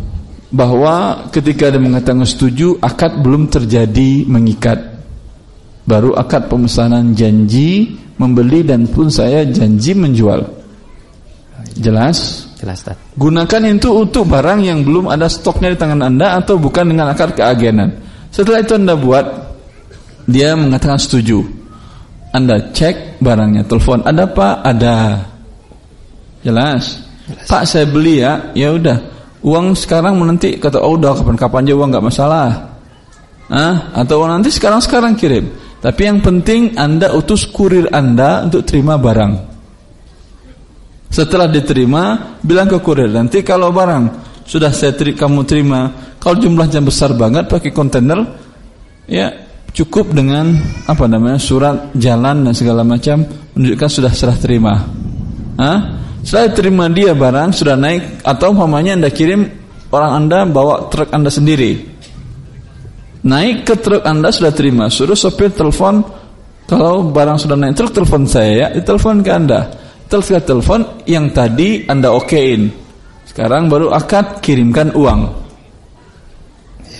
bahwa 0.51 1.27
ketika 1.31 1.67
dia 1.67 1.81
mengatakan 1.81 2.23
setuju 2.23 2.79
akad 2.79 3.19
belum 3.19 3.51
terjadi 3.51 4.23
mengikat. 4.27 4.96
Baru 5.87 6.11
akad 6.19 6.51
pemesanan 6.51 7.15
janji 7.15 7.95
membeli 8.19 8.61
dan 8.67 8.85
pun 8.91 9.07
saya 9.07 9.47
janji 9.47 9.95
menjual. 9.95 10.43
Jelas? 11.79 12.49
Jelas, 12.57 12.81
Tad. 12.81 12.97
Gunakan 13.15 13.61
itu 13.69 13.89
untuk 13.93 14.25
barang 14.27 14.65
yang 14.65 14.81
belum 14.81 15.13
ada 15.13 15.29
stoknya 15.29 15.71
di 15.71 15.77
tangan 15.77 16.01
Anda 16.09 16.41
atau 16.41 16.57
bukan 16.57 16.89
dengan 16.89 17.13
akad 17.13 17.37
keagenan. 17.37 17.93
Setelah 18.33 18.65
itu 18.65 18.73
Anda 18.75 18.97
buat 18.97 19.25
dia 20.27 20.57
mengatakan 20.57 20.99
setuju. 20.99 21.45
Anda 22.33 22.59
cek 22.73 23.23
barangnya, 23.23 23.63
telepon, 23.65 24.03
ada 24.03 24.27
Pak? 24.27 24.55
Ada. 24.65 24.97
Jelas. 26.43 26.99
Jelas. 27.29 27.47
Pak 27.47 27.63
saya 27.63 27.85
beli 27.87 28.19
ya, 28.25 28.51
ya 28.51 28.75
udah. 28.75 28.97
Uang 29.45 29.77
sekarang 29.77 30.17
menanti 30.17 30.57
kata 30.57 30.81
oh 30.81 30.97
udah 30.97 31.15
kapan-kapan 31.15 31.63
aja 31.63 31.73
uang 31.77 31.89
nggak 31.93 32.07
masalah. 32.09 32.49
Ah, 33.47 33.95
atau 33.95 34.19
uang 34.19 34.41
nanti 34.41 34.51
sekarang-sekarang 34.51 35.15
kirim. 35.15 35.47
Tapi 35.77 36.01
yang 36.01 36.19
penting 36.25 36.73
Anda 36.73 37.13
utus 37.13 37.45
kurir 37.45 37.93
Anda 37.93 38.45
untuk 38.49 38.65
terima 38.65 38.97
barang. 38.97 39.33
Setelah 41.07 41.47
diterima, 41.47 42.35
bilang 42.43 42.67
ke 42.67 42.77
kurir 42.83 43.07
nanti 43.07 43.39
kalau 43.45 43.71
barang 43.71 44.27
sudah 44.43 44.71
saya 44.71 44.95
teri 44.95 45.15
kamu 45.15 45.43
terima, 45.47 45.91
kalau 46.19 46.39
jumlahnya 46.39 46.83
besar 46.83 47.15
banget 47.15 47.47
pakai 47.47 47.71
kontainer, 47.71 48.23
ya 49.07 49.31
cukup 49.71 50.11
dengan 50.11 50.57
apa 50.89 51.05
namanya 51.05 51.39
surat 51.39 51.93
jalan 51.93 52.47
dan 52.47 52.53
segala 52.55 52.81
macam 52.81 53.23
menunjukkan 53.53 53.89
sudah 53.89 54.11
serah 54.11 54.37
terima. 54.39 54.73
Hah? 55.59 55.79
Setelah 56.25 56.51
terima 56.51 56.85
dia 56.91 57.15
barang 57.15 57.55
sudah 57.55 57.79
naik 57.79 58.25
atau 58.25 58.51
umpamanya 58.51 58.99
anda 58.99 59.09
kirim 59.13 59.47
orang 59.93 60.11
anda 60.25 60.43
bawa 60.43 60.91
truk 60.91 61.13
anda 61.13 61.31
sendiri. 61.31 61.96
Naik 63.27 63.67
ke 63.67 63.75
truk 63.75 64.07
anda 64.07 64.31
sudah 64.31 64.55
terima, 64.55 64.87
suruh 64.87 65.17
sopir 65.19 65.51
telepon 65.51 65.99
kalau 66.67 67.11
barang 67.11 67.39
sudah 67.39 67.55
naik 67.55 67.79
truk 67.79 67.95
telepon 67.95 68.27
saya 68.27 68.51
ya, 68.51 68.67
ditelepon 68.75 69.23
ke 69.23 69.31
anda. 69.31 69.71
Telepon 70.07 70.39
telepon 70.43 70.79
yang 71.07 71.31
tadi 71.35 71.83
anda 71.87 72.11
okein. 72.11 72.71
Sekarang 73.27 73.67
baru 73.67 73.91
akad 73.91 74.39
kirimkan 74.43 74.91
uang. 74.95 75.31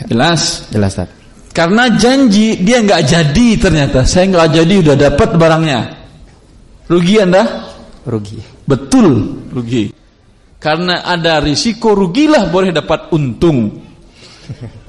Jelas? 0.08 0.68
Jelas, 0.72 0.96
tak? 0.96 1.10
Karena 1.56 1.90
janji 1.96 2.60
dia 2.64 2.84
nggak 2.84 3.02
jadi 3.08 3.48
ternyata. 3.58 4.06
Saya 4.08 4.30
nggak 4.32 4.50
jadi 4.56 4.74
udah 4.84 4.96
dapat 4.96 5.30
barangnya. 5.36 5.80
Rugi 6.88 7.16
Anda? 7.20 7.44
Rugi. 8.06 8.40
Betul, 8.64 9.42
rugi. 9.52 9.92
Karena 10.62 11.04
ada 11.04 11.44
risiko 11.44 11.92
rugilah 11.98 12.48
boleh 12.48 12.72
dapat 12.72 13.12
untung. 13.12 13.87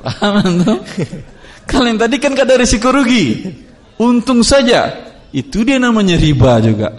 Paham 0.05 0.63
Kalau 1.69 1.87
yang 1.87 2.01
tadi 2.01 2.17
kan 2.17 2.33
gak 2.33 2.49
ada 2.49 2.57
risiko 2.57 2.89
rugi. 2.89 3.45
Untung 4.01 4.41
saja. 4.41 4.89
Itu 5.35 5.67
dia 5.67 5.77
namanya 5.77 6.17
riba 6.17 6.57
juga. 6.65 6.97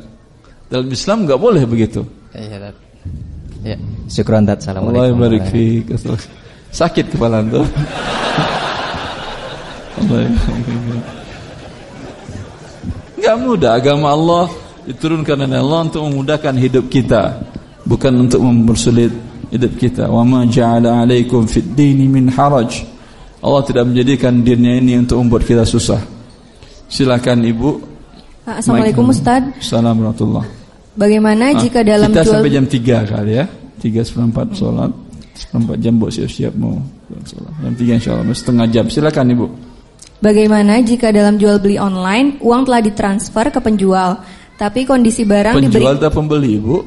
Dalam 0.70 0.86
Islam 0.94 1.26
nggak 1.26 1.40
boleh 1.42 1.64
begitu. 1.66 2.06
Iya, 2.36 2.70
Ya, 3.60 3.76
syukran 4.08 4.48
dat. 4.48 4.64
Assalamualaikum. 4.64 5.20
Allah 5.20 6.22
Sakit 6.72 7.12
kepala 7.12 7.44
tuh. 7.44 7.66
Enggak 13.20 13.36
mudah 13.44 13.72
agama 13.76 14.16
Allah 14.16 14.46
diturunkan 14.88 15.44
oleh 15.44 15.60
Allah 15.60 15.80
untuk 15.92 16.08
memudahkan 16.08 16.56
hidup 16.56 16.88
kita, 16.88 17.36
bukan 17.84 18.30
untuk 18.30 18.40
mempersulit 18.40 19.12
hidup 19.54 19.74
kita. 19.78 20.10
Wa 20.10 20.22
ma 20.26 20.46
ja'ala 20.46 21.04
'alaikum 21.04 21.46
fid 21.46 21.74
dini 21.74 22.06
min 22.06 22.30
haraj. 22.30 22.86
Allah 23.40 23.64
tidak 23.64 23.88
menjadikan 23.88 24.44
dinnya 24.44 24.78
ini 24.78 25.00
untuk 25.00 25.22
membuat 25.24 25.48
kita 25.48 25.64
susah. 25.64 26.00
Silakan 26.90 27.46
Ibu. 27.46 27.70
Assalamualaikum 28.50 29.06
Ustaz. 29.14 29.46
Assalamualaikum 29.62 30.42
Bagaimana 30.98 31.56
ah, 31.56 31.60
jika 31.62 31.86
dalam 31.86 32.12
kita 32.12 32.28
jual... 32.28 32.34
sampai 32.42 32.52
jam 32.52 32.66
3 32.66 33.14
kali 33.14 33.32
ya. 33.40 33.46
3 33.80 34.08
seperempat 34.10 34.48
sholat. 34.58 34.92
Seperempat 35.38 35.78
jam 35.80 35.94
buat 35.96 36.12
siap-siap 36.12 36.52
mau 36.60 36.76
sholat. 37.24 37.54
Jam 37.64 37.74
3 37.78 38.00
insya 38.02 38.12
Allah. 38.20 38.36
Setengah 38.36 38.66
jam. 38.68 38.86
Silakan 38.92 39.32
Ibu. 39.32 39.48
Bagaimana 40.20 40.84
jika 40.84 41.16
dalam 41.16 41.40
jual 41.40 41.64
beli 41.64 41.80
online 41.80 42.44
uang 42.44 42.68
telah 42.68 42.84
ditransfer 42.84 43.48
ke 43.56 43.60
penjual, 43.64 44.20
tapi 44.60 44.84
kondisi 44.84 45.24
barang 45.24 45.56
penjual 45.56 45.72
diberi 45.72 45.80
Penjual 45.80 45.96
atau 45.96 46.12
pembeli, 46.12 46.54
Bu? 46.60 46.78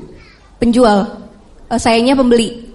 Penjual. 0.61 1.22
Uh, 1.73 1.81
sayanya 1.81 2.13
pembeli. 2.13 2.69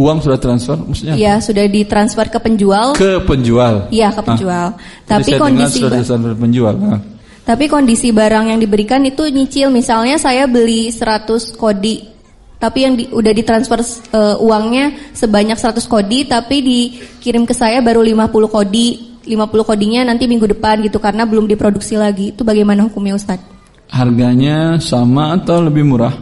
Uang 0.00 0.24
sudah 0.24 0.40
transfer 0.40 0.76
maksudnya? 0.80 1.12
Iya, 1.16 1.40
sudah 1.44 1.68
ditransfer 1.68 2.32
ke 2.32 2.40
penjual. 2.40 2.96
Ke 2.96 3.20
penjual. 3.20 3.92
Iya, 3.92 4.12
ke 4.16 4.20
ah. 4.20 4.26
penjual. 4.32 4.66
Ah. 4.72 5.04
Tapi 5.04 5.36
kondisi 5.36 5.84
sudah 5.84 6.00
ditransfer 6.00 6.32
penjual. 6.36 6.74
Ah. 6.80 7.00
Tapi 7.44 7.64
kondisi 7.68 8.08
barang 8.12 8.48
yang 8.52 8.60
diberikan 8.60 9.04
itu 9.04 9.28
nyicil. 9.28 9.68
Misalnya 9.68 10.16
saya 10.16 10.48
beli 10.48 10.88
100 10.88 11.56
kodi 11.60 12.16
tapi 12.56 12.88
yang 12.88 12.96
di, 12.96 13.04
udah 13.12 13.32
ditransfer 13.36 13.84
uh, 14.16 14.40
uangnya 14.40 15.12
sebanyak 15.12 15.60
100 15.60 15.76
kodi 15.92 16.24
tapi 16.24 16.64
dikirim 16.64 17.44
ke 17.44 17.52
saya 17.52 17.84
baru 17.84 18.00
50 18.00 18.32
kodi 18.48 18.88
50 19.28 19.36
kodinya 19.68 20.00
nanti 20.08 20.24
minggu 20.24 20.48
depan 20.56 20.80
gitu 20.86 21.02
karena 21.02 21.26
belum 21.26 21.50
diproduksi 21.50 21.98
lagi. 21.98 22.32
Itu 22.32 22.46
bagaimana 22.46 22.86
hukumnya 22.86 23.18
Ustaz? 23.18 23.42
Harganya 23.90 24.78
sama 24.78 25.34
atau 25.34 25.60
lebih 25.66 25.82
murah? 25.82 26.14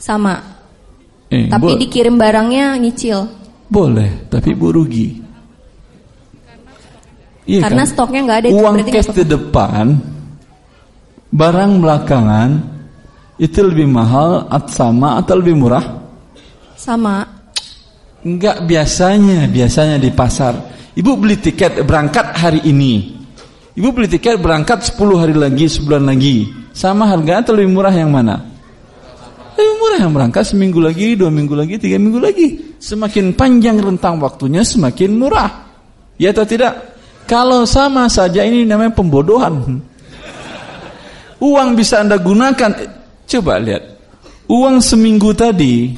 Sama. 0.00 0.57
Eh, 1.28 1.46
tapi 1.52 1.76
dikirim 1.76 2.16
barangnya 2.16 2.76
nyicil. 2.80 3.28
Boleh, 3.68 4.28
tapi 4.32 4.56
bu 4.56 4.72
rugi. 4.72 5.08
Iya 7.48 7.64
karena 7.64 7.84
kan? 7.84 7.90
stoknya 7.92 8.20
nggak 8.24 8.38
ada. 8.44 8.48
Uang 8.52 8.76
cash 8.88 9.12
di 9.12 9.24
depan, 9.24 9.84
barang 11.32 11.72
belakangan 11.80 12.50
itu 13.40 13.60
lebih 13.60 13.88
mahal 13.88 14.48
atau 14.48 14.72
sama 14.72 15.20
atau 15.20 15.36
lebih 15.36 15.56
murah? 15.56 15.84
Sama. 16.76 17.24
Enggak 18.24 18.64
biasanya, 18.64 19.48
biasanya 19.48 19.96
di 19.96 20.10
pasar 20.12 20.78
Ibu 20.98 21.14
beli 21.14 21.38
tiket 21.38 21.86
berangkat 21.86 22.34
hari 22.34 22.58
ini. 22.66 23.14
Ibu 23.78 23.94
beli 23.94 24.10
tiket 24.10 24.42
berangkat 24.42 24.82
10 24.82 25.14
hari 25.14 25.30
lagi, 25.30 25.70
sebulan 25.70 26.10
lagi. 26.10 26.50
Sama 26.74 27.06
harga 27.06 27.46
atau 27.46 27.54
lebih 27.54 27.70
murah 27.70 27.94
yang 27.94 28.10
mana? 28.10 28.57
Lebih 29.58 29.74
murah 29.82 29.98
yang 30.06 30.14
berangkat 30.14 30.46
seminggu 30.46 30.78
lagi, 30.78 31.18
dua 31.18 31.34
minggu 31.34 31.50
lagi, 31.58 31.82
tiga 31.82 31.98
minggu 31.98 32.22
lagi. 32.22 32.78
Semakin 32.78 33.34
panjang 33.34 33.82
rentang 33.82 34.22
waktunya 34.22 34.62
semakin 34.62 35.18
murah. 35.18 35.66
Ya 36.14 36.30
atau 36.30 36.46
tidak? 36.46 36.94
Kalau 37.26 37.66
sama 37.66 38.06
saja 38.06 38.46
ini 38.46 38.62
namanya 38.62 38.94
pembodohan. 38.94 39.82
Uang 41.42 41.68
bisa 41.74 42.06
Anda 42.06 42.22
gunakan. 42.22 42.70
Coba 43.26 43.58
lihat. 43.58 43.82
Uang 44.46 44.78
seminggu 44.78 45.34
tadi 45.34 45.90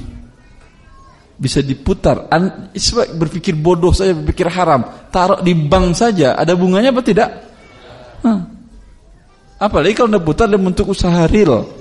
bisa 1.36 1.60
diputar. 1.60 2.32
An, 2.32 2.72
berpikir 3.16 3.60
bodoh 3.60 3.92
saja, 3.92 4.16
berpikir 4.16 4.48
haram. 4.48 4.88
Taruh 5.12 5.44
di 5.44 5.52
bank 5.52 6.00
saja, 6.00 6.32
ada 6.32 6.56
bunganya 6.56 6.96
apa 6.96 7.04
tidak? 7.04 7.28
Hah. 8.24 8.40
Apalagi 9.60 9.92
kalau 9.92 10.16
Anda 10.16 10.24
putar 10.24 10.48
dalam 10.48 10.72
bentuk 10.72 10.96
usaha 10.96 11.28
real. 11.28 11.79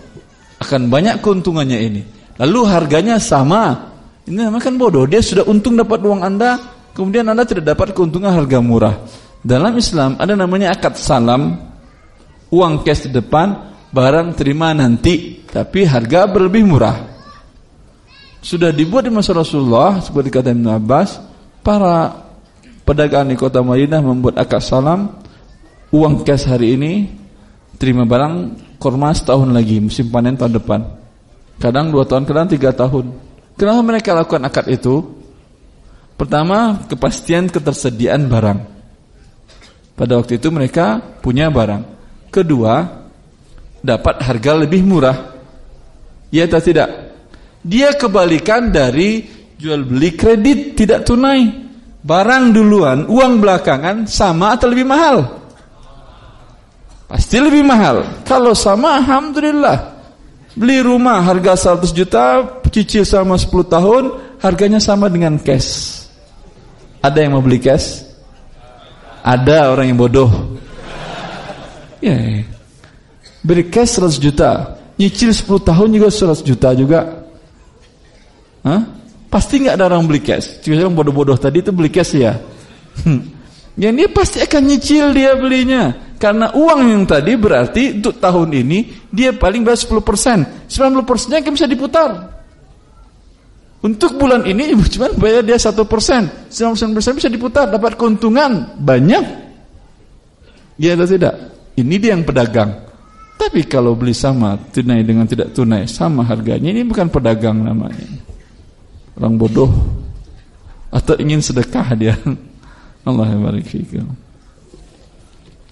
Akan 0.59 0.91
banyak 0.91 1.23
keuntungannya 1.23 1.79
ini. 1.79 2.01
Lalu 2.39 2.59
harganya 2.67 3.19
sama. 3.19 3.91
Ini 4.27 4.47
namanya 4.47 4.69
kan 4.69 4.75
bodoh. 4.75 5.07
Dia 5.07 5.23
sudah 5.23 5.47
untung 5.47 5.79
dapat 5.79 6.03
uang 6.03 6.21
Anda, 6.21 6.59
kemudian 6.93 7.27
Anda 7.27 7.47
tidak 7.47 7.75
dapat 7.75 7.95
keuntungan 7.95 8.31
harga 8.31 8.59
murah. 8.59 8.95
Dalam 9.39 9.71
Islam 9.79 10.19
ada 10.19 10.35
namanya 10.35 10.75
akad 10.75 10.99
salam, 10.99 11.55
uang 12.51 12.83
cash 12.83 13.07
di 13.07 13.15
depan, 13.15 13.55
barang 13.89 14.35
terima 14.35 14.75
nanti, 14.75 15.41
tapi 15.47 15.87
harga 15.87 16.27
berlebih 16.27 16.67
murah. 16.67 17.07
Sudah 18.39 18.71
dibuat 18.71 19.07
di 19.07 19.11
masa 19.11 19.35
Rasulullah, 19.35 19.99
seperti 19.99 20.31
kata 20.31 20.51
Ibn 20.51 20.67
Abbas, 20.75 21.19
para 21.63 22.27
pedagang 22.83 23.27
di 23.31 23.35
kota 23.35 23.59
Madinah 23.63 23.99
membuat 23.99 24.39
akad 24.39 24.63
salam, 24.63 25.19
uang 25.91 26.23
cash 26.23 26.47
hari 26.47 26.75
ini, 26.75 26.93
terima 27.79 28.03
barang 28.07 28.35
korma 28.79 29.11
setahun 29.11 29.51
lagi, 29.51 29.83
musim 29.83 30.07
panen 30.07 30.39
tahun 30.39 30.55
depan. 30.57 30.81
Kadang 31.59 31.91
dua 31.91 32.07
tahun, 32.07 32.23
kadang 32.23 32.47
tiga 32.47 32.71
tahun. 32.71 33.11
Kenapa 33.59 33.81
mereka 33.83 34.15
lakukan 34.15 34.47
akad 34.47 34.65
itu? 34.71 35.03
Pertama, 36.15 36.87
kepastian 36.87 37.51
ketersediaan 37.51 38.31
barang. 38.31 38.59
Pada 39.99 40.15
waktu 40.15 40.39
itu 40.39 40.47
mereka 40.47 41.03
punya 41.19 41.51
barang. 41.51 41.83
Kedua, 42.31 42.87
dapat 43.83 44.15
harga 44.23 44.51
lebih 44.63 44.79
murah. 44.87 45.35
Ya 46.31 46.47
atau 46.47 46.63
tidak? 46.63 47.11
Dia 47.59 47.91
kebalikan 47.99 48.71
dari 48.71 49.27
jual 49.59 49.83
beli 49.83 50.15
kredit 50.15 50.79
tidak 50.79 51.03
tunai. 51.03 51.67
Barang 51.99 52.55
duluan, 52.55 53.11
uang 53.11 53.43
belakangan 53.43 54.07
sama 54.07 54.55
atau 54.55 54.71
lebih 54.71 54.87
mahal? 54.87 55.48
Pasti 57.09 57.41
lebih 57.41 57.65
mahal. 57.65 58.05
Kalau 58.21 58.53
sama, 58.53 59.01
alhamdulillah. 59.01 59.97
Beli 60.53 60.85
rumah 60.85 61.25
harga 61.25 61.73
100 61.73 61.89
juta, 61.89 62.45
cicil 62.69 63.01
sama 63.01 63.33
10 63.33 63.65
tahun, 63.65 64.03
harganya 64.37 64.77
sama 64.77 65.09
dengan 65.09 65.41
cash. 65.41 66.05
Ada 67.01 67.25
yang 67.25 67.33
mau 67.33 67.41
beli 67.41 67.57
cash? 67.57 68.05
Ada 69.25 69.73
orang 69.73 69.89
yang 69.89 69.97
bodoh. 69.97 70.29
Ya, 71.97 72.13
ya. 72.13 72.45
Beri 73.41 73.71
cash 73.73 73.97
100 73.97 74.21
juta, 74.21 74.77
nyicil 74.99 75.31
10 75.33 75.63
tahun 75.63 75.89
juga 75.95 76.07
100 76.11 76.45
juta 76.45 76.69
juga. 76.77 76.99
Hah? 78.61 78.81
Pasti 79.31 79.63
nggak 79.63 79.75
ada 79.79 79.85
orang 79.89 80.05
beli 80.05 80.21
cash. 80.21 80.59
Cuma 80.61 80.75
yang 80.77 80.93
bodoh-bodoh 80.93 81.37
tadi 81.39 81.63
itu 81.63 81.71
beli 81.71 81.89
cash 81.89 82.17
ya. 82.19 82.35
Hmm. 83.05 83.31
Ya 83.79 83.95
dia 83.95 84.11
pasti 84.11 84.43
akan 84.43 84.61
nyicil 84.67 85.15
dia 85.15 85.39
belinya. 85.39 86.08
Karena 86.19 86.51
uang 86.51 86.79
yang 86.83 87.03
tadi 87.07 87.39
berarti 87.39 87.95
untuk 87.95 88.19
tahun 88.19 88.51
ini 88.51 89.07
dia 89.07 89.31
paling 89.31 89.63
bayar 89.63 89.79
10%. 89.79 90.67
90%-nya 90.67 91.39
kan 91.39 91.53
bisa 91.55 91.63
diputar. 91.63 92.11
Untuk 93.79 94.19
bulan 94.19 94.43
ini 94.43 94.75
ibu 94.75 94.83
cuma 94.91 95.07
bayar 95.15 95.39
dia 95.39 95.55
satu 95.55 95.87
persen, 95.87 96.51
sembilan 96.51 96.99
persen 96.99 97.15
bisa 97.15 97.31
diputar, 97.31 97.71
dapat 97.71 97.95
keuntungan 97.95 98.75
banyak. 98.75 99.23
Ya 100.75 100.99
atau 100.99 101.07
tidak? 101.07 101.35
Ini 101.79 101.95
dia 101.95 102.11
yang 102.11 102.27
pedagang. 102.27 102.75
Tapi 103.39 103.63
kalau 103.71 103.95
beli 103.95 104.11
sama 104.11 104.59
tunai 104.59 104.99
dengan 105.07 105.23
tidak 105.23 105.55
tunai 105.55 105.87
sama 105.87 106.27
harganya, 106.27 106.75
ini 106.75 106.83
bukan 106.83 107.07
pedagang 107.07 107.63
namanya. 107.63 108.03
Orang 109.15 109.39
bodoh 109.39 109.71
atau 110.91 111.15
ingin 111.15 111.39
sedekah 111.39 111.87
dia. 111.95 112.19
Allah 113.07 113.31
barik 113.31 113.63
fikum. 113.63 114.28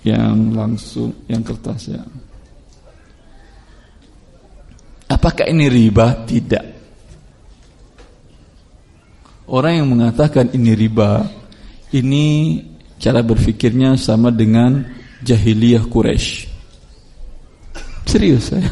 Yang 0.06 0.38
langsung, 0.53 1.11
yang 1.26 1.41
kertas 1.41 1.94
ya. 1.94 2.03
Apakah 5.07 5.48
ini 5.48 5.72
riba? 5.72 6.28
Tidak. 6.28 6.65
Orang 9.48 9.74
yang 9.80 9.88
mengatakan 9.88 10.52
ini 10.52 10.76
riba, 10.76 11.24
ini 11.95 12.60
cara 12.99 13.24
berfikirnya 13.24 13.95
sama 13.95 14.28
dengan 14.28 14.84
jahiliyah 15.24 15.88
Quraisy. 15.88 16.52
Serius 18.03 18.52
saya. 18.52 18.72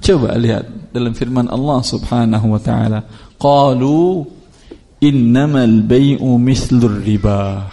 Coba 0.00 0.32
lihat 0.40 0.92
dalam 0.92 1.12
firman 1.12 1.52
Allah 1.52 1.84
Subhanahu 1.84 2.56
wa 2.56 2.60
taala, 2.60 3.04
qalu 3.36 4.24
innamal 5.04 5.84
bai'u 5.84 6.40
mislur 6.40 7.04
riba. 7.04 7.68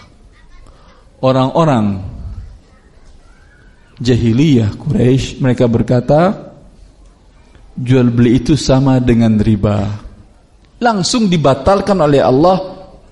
Orang-orang 1.17 1.97
jahiliyah 3.97 4.77
Quraisy 4.77 5.41
mereka 5.41 5.65
berkata 5.65 6.53
jual 7.73 8.13
beli 8.13 8.37
itu 8.37 8.53
sama 8.53 9.01
dengan 9.01 9.41
riba. 9.41 10.05
Langsung 10.77 11.25
dibatalkan 11.25 11.97
oleh 11.97 12.21
Allah 12.21 12.57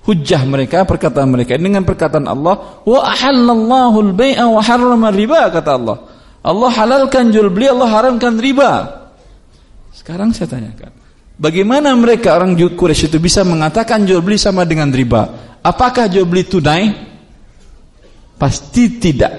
hujah 0.06 0.46
mereka 0.46 0.86
perkataan 0.86 1.26
mereka. 1.34 1.58
Dengan 1.58 1.82
perkataan 1.82 2.30
Allah 2.30 2.82
wa 2.86 3.00
ahallallahu 3.10 3.98
al-bai'a 4.10 4.46
wa 4.46 4.62
harrama 4.62 5.10
riba 5.10 5.50
kata 5.50 5.70
Allah. 5.74 5.98
Allah 6.46 6.70
halalkan 6.70 7.34
jual 7.34 7.50
beli 7.50 7.66
Allah 7.66 7.90
haramkan 7.90 8.38
riba. 8.38 8.70
Sekarang 9.90 10.30
saya 10.30 10.46
tanyakan 10.46 10.94
bagaimana 11.34 11.90
mereka 11.98 12.38
orang 12.38 12.54
Quraisy 12.54 13.10
itu 13.10 13.18
bisa 13.18 13.42
mengatakan 13.42 14.06
jual 14.06 14.22
beli 14.22 14.38
sama 14.38 14.62
dengan 14.62 14.94
riba? 14.94 15.58
Apakah 15.66 16.06
jual 16.06 16.22
beli 16.22 16.46
tunai 16.46 17.05
pasti 18.36 19.00
tidak 19.00 19.32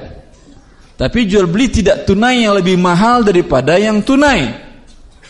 tapi 0.98 1.30
jual 1.30 1.46
beli 1.46 1.70
tidak 1.70 2.10
tunai 2.10 2.44
yang 2.44 2.58
lebih 2.58 2.76
mahal 2.78 3.22
daripada 3.22 3.78
yang 3.78 4.02
tunai 4.02 4.66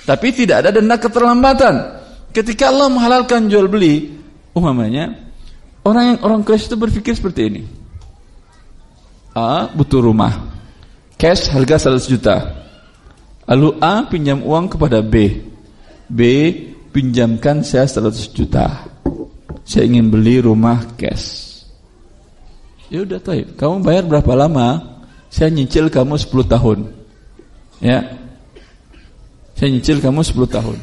tapi 0.07 0.31
tidak 0.31 0.63
ada 0.63 0.71
denda 0.71 0.95
keterlambatan 0.95 1.97
Ketika 2.37 2.69
Allah 2.69 2.91
menghalalkan 2.93 3.49
jual 3.49 3.65
beli, 3.65 4.13
umpamanya 4.53 5.09
orang 5.81 6.13
yang 6.13 6.17
orang 6.21 6.41
Quraisy 6.45 6.69
itu 6.69 6.77
berpikir 6.77 7.17
seperti 7.17 7.41
ini. 7.49 7.61
A 9.33 9.65
butuh 9.73 10.05
rumah, 10.05 10.53
cash 11.17 11.49
harga 11.49 11.89
100 11.89 12.13
juta. 12.13 12.35
Lalu 13.49 13.79
A 13.81 14.05
pinjam 14.05 14.45
uang 14.45 14.69
kepada 14.69 15.01
B. 15.01 15.39
B 16.05 16.21
pinjamkan 16.93 17.65
saya 17.65 17.89
100 17.89 18.37
juta. 18.37 18.85
Saya 19.65 19.89
ingin 19.89 20.13
beli 20.13 20.37
rumah 20.37 20.93
cash. 20.93 21.46
Ya 22.87 23.03
udah 23.03 23.19
tahu. 23.19 23.43
Kamu 23.59 23.83
bayar 23.83 24.03
berapa 24.07 24.31
lama? 24.35 24.99
Saya 25.27 25.51
nyicil 25.51 25.91
kamu 25.91 26.15
10 26.15 26.47
tahun. 26.47 26.79
Ya. 27.83 28.15
Saya 29.59 29.69
nyicil 29.75 29.99
kamu 29.99 30.23
10 30.23 30.47
tahun. 30.47 30.77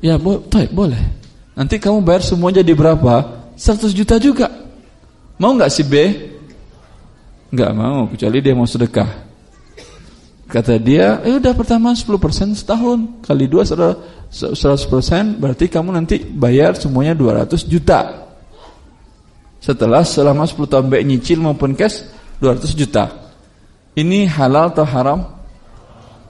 Ya 0.00 0.16
bo 0.16 0.40
taib, 0.40 0.72
boleh. 0.72 1.00
Nanti 1.56 1.80
kamu 1.80 2.04
bayar 2.04 2.24
semua 2.24 2.52
jadi 2.52 2.72
berapa? 2.72 3.48
100 3.56 3.92
juta 3.92 4.16
juga. 4.20 4.48
Mau 5.36 5.52
nggak 5.52 5.72
si 5.72 5.84
B? 5.84 5.94
Nggak 7.52 7.72
mau, 7.76 8.08
kecuali 8.08 8.38
dia 8.40 8.54
mau 8.56 8.68
sedekah. 8.68 9.24
Kata 10.46 10.78
dia, 10.78 11.18
eh 11.26 11.34
udah 11.36 11.52
pertama 11.58 11.90
10% 11.90 12.54
setahun 12.54 13.18
kali 13.26 13.50
dua 13.50 13.66
100% 13.66 15.42
berarti 15.42 15.66
kamu 15.66 15.90
nanti 15.90 16.22
bayar 16.22 16.78
semuanya 16.78 17.18
200 17.18 17.66
juta. 17.66 18.25
Setelah 19.66 20.06
selama 20.06 20.46
10 20.46 20.62
tahun 20.70 20.86
baik 20.86 21.04
nyicil 21.10 21.42
maupun 21.42 21.74
cash 21.74 22.06
200 22.38 22.70
juta. 22.78 23.34
Ini 23.98 24.30
halal 24.30 24.70
atau 24.70 24.86
haram? 24.86 25.26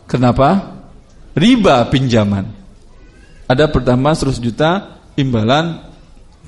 Kenapa? 0.08 0.72
Riba 1.36 1.84
pinjaman. 1.92 2.48
Ada 3.44 3.68
pertama 3.68 4.16
100 4.16 4.40
juta 4.40 4.96
imbalan 5.20 5.84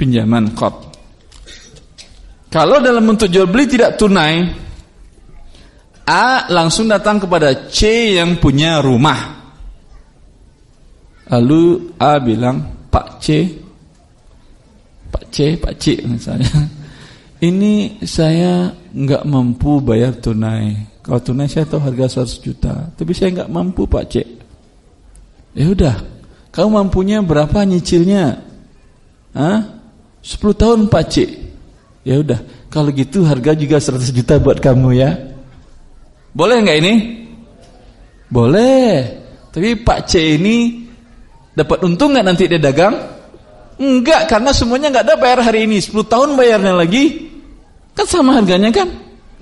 pinjaman 0.00 0.56
kot. 0.56 0.88
Kalau 2.48 2.80
dalam 2.80 3.04
bentuk 3.04 3.28
jual 3.28 3.44
beli 3.44 3.68
tidak 3.68 4.00
tunai, 4.00 4.48
A 6.08 6.48
langsung 6.48 6.88
datang 6.88 7.20
kepada 7.20 7.68
C 7.68 8.16
yang 8.16 8.40
punya 8.40 8.80
rumah. 8.80 9.36
Lalu 11.28 11.92
A 12.00 12.16
bilang, 12.16 12.88
Pak 12.88 13.20
C, 13.20 13.44
Pak 15.12 15.24
C, 15.28 15.60
Pak 15.60 15.76
C 15.76 16.00
misalnya, 16.08 16.48
ini 17.38 18.02
saya 18.02 18.74
nggak 18.90 19.22
mampu 19.26 19.78
bayar 19.78 20.18
tunai. 20.18 20.74
Kalau 21.02 21.20
tunai 21.22 21.48
saya 21.48 21.64
tahu 21.64 21.80
harga 21.80 22.20
100 22.20 22.44
juta, 22.44 22.74
tapi 22.92 23.16
saya 23.16 23.32
nggak 23.40 23.52
mampu 23.52 23.88
Pak 23.88 24.04
C. 24.10 24.14
Ya 25.56 25.72
udah, 25.72 25.96
kamu 26.52 26.68
mampunya 26.68 27.24
berapa 27.24 27.64
nyicilnya? 27.64 28.44
Hah? 29.32 29.58
10 30.20 30.52
tahun 30.52 30.80
Pak 30.90 31.04
Cik. 31.08 31.30
Ya 32.04 32.20
udah, 32.20 32.40
kalau 32.68 32.92
gitu 32.92 33.24
harga 33.24 33.54
juga 33.54 33.80
100 33.80 34.12
juta 34.12 34.36
buat 34.36 34.58
kamu 34.60 34.88
ya. 34.98 35.16
Boleh 36.34 36.60
nggak 36.60 36.78
ini? 36.82 36.94
Boleh. 38.28 39.08
Tapi 39.48 39.80
Pak 39.80 40.10
C 40.10 40.36
ini 40.36 40.84
dapat 41.56 41.82
untung 41.86 42.12
nggak 42.12 42.26
nanti 42.26 42.44
dia 42.44 42.60
dagang? 42.60 42.94
Enggak, 43.78 44.26
karena 44.26 44.50
semuanya 44.50 44.90
nggak 44.90 45.06
ada 45.06 45.16
bayar 45.16 45.40
hari 45.46 45.64
ini. 45.70 45.78
10 45.78 45.94
tahun 46.04 46.34
bayarnya 46.34 46.74
lagi. 46.74 47.27
Kan 47.98 48.06
sama 48.06 48.38
harganya 48.38 48.70
kan? 48.70 48.86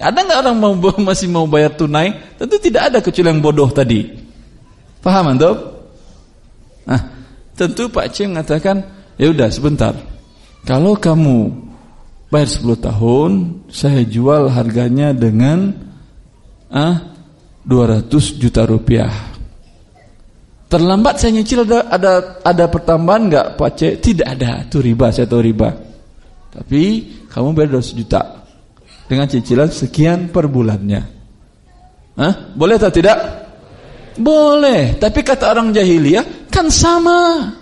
Ada 0.01 0.17
nggak 0.17 0.39
orang 0.41 0.57
mau 0.57 0.73
masih 1.05 1.29
mau 1.29 1.45
bayar 1.45 1.77
tunai? 1.77 2.17
Tentu 2.41 2.57
tidak 2.57 2.89
ada 2.89 2.99
kecuali 3.05 3.29
yang 3.29 3.45
bodoh 3.45 3.69
tadi. 3.69 4.09
Paham 5.05 5.37
antum? 5.37 5.57
Nah, 6.89 7.01
tentu 7.53 7.93
Pak 7.93 8.17
C 8.17 8.25
mengatakan, 8.25 8.81
ya 9.21 9.29
udah 9.29 9.53
sebentar. 9.53 9.93
Kalau 10.65 10.97
kamu 10.97 11.53
bayar 12.33 12.49
10 12.49 12.81
tahun, 12.81 13.31
saya 13.69 14.01
jual 14.09 14.49
harganya 14.49 15.13
dengan 15.13 15.77
ah 16.73 17.13
200 17.69 18.41
juta 18.41 18.65
rupiah. 18.65 19.13
Terlambat 20.73 21.21
saya 21.21 21.37
nyicil 21.37 21.69
ada 21.69 21.93
ada, 21.93 22.13
ada 22.41 22.65
pertambahan 22.73 23.23
nggak 23.29 23.47
Pak 23.61 23.71
C? 23.77 23.81
Tidak 24.01 24.27
ada, 24.27 24.65
itu 24.65 24.81
riba, 24.81 25.13
saya 25.13 25.29
tahu 25.29 25.45
riba. 25.45 25.71
Tapi 26.57 26.83
kamu 27.29 27.53
bayar 27.53 27.79
200 27.79 28.01
juta 28.01 28.46
dengan 29.07 29.27
cicilan 29.31 29.71
sekian 29.71 30.31
per 30.31 30.51
bulannya. 30.51 31.03
Hah? 32.17 32.35
Boleh 32.55 32.79
atau 32.79 32.91
tidak? 32.91 33.19
Boleh, 34.17 34.97
tapi 34.97 35.21
kata 35.21 35.53
orang 35.53 35.77
jahiliyah 35.77 36.49
kan 36.49 36.73
sama. 36.73 37.53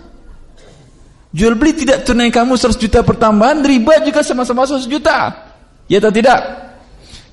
Jual 1.35 1.59
beli 1.59 1.75
tidak 1.75 2.07
tunai 2.07 2.31
kamu 2.31 2.55
100 2.55 2.79
juta 2.79 3.03
pertambahan, 3.03 3.59
riba 3.59 3.99
juga 4.07 4.23
sama-sama 4.23 4.63
100 4.63 4.87
juta. 4.87 5.35
Ya 5.91 5.99
atau 5.99 6.15
tidak? 6.15 6.39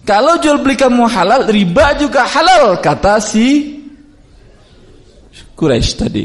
Kalau 0.02 0.42
jual 0.42 0.58
beli 0.58 0.74
kamu 0.74 1.06
halal, 1.06 1.46
riba 1.46 1.94
juga 1.94 2.26
halal 2.26 2.82
kata 2.82 3.22
si 3.22 3.78
Quraisy 5.54 5.90
tadi. 5.94 6.24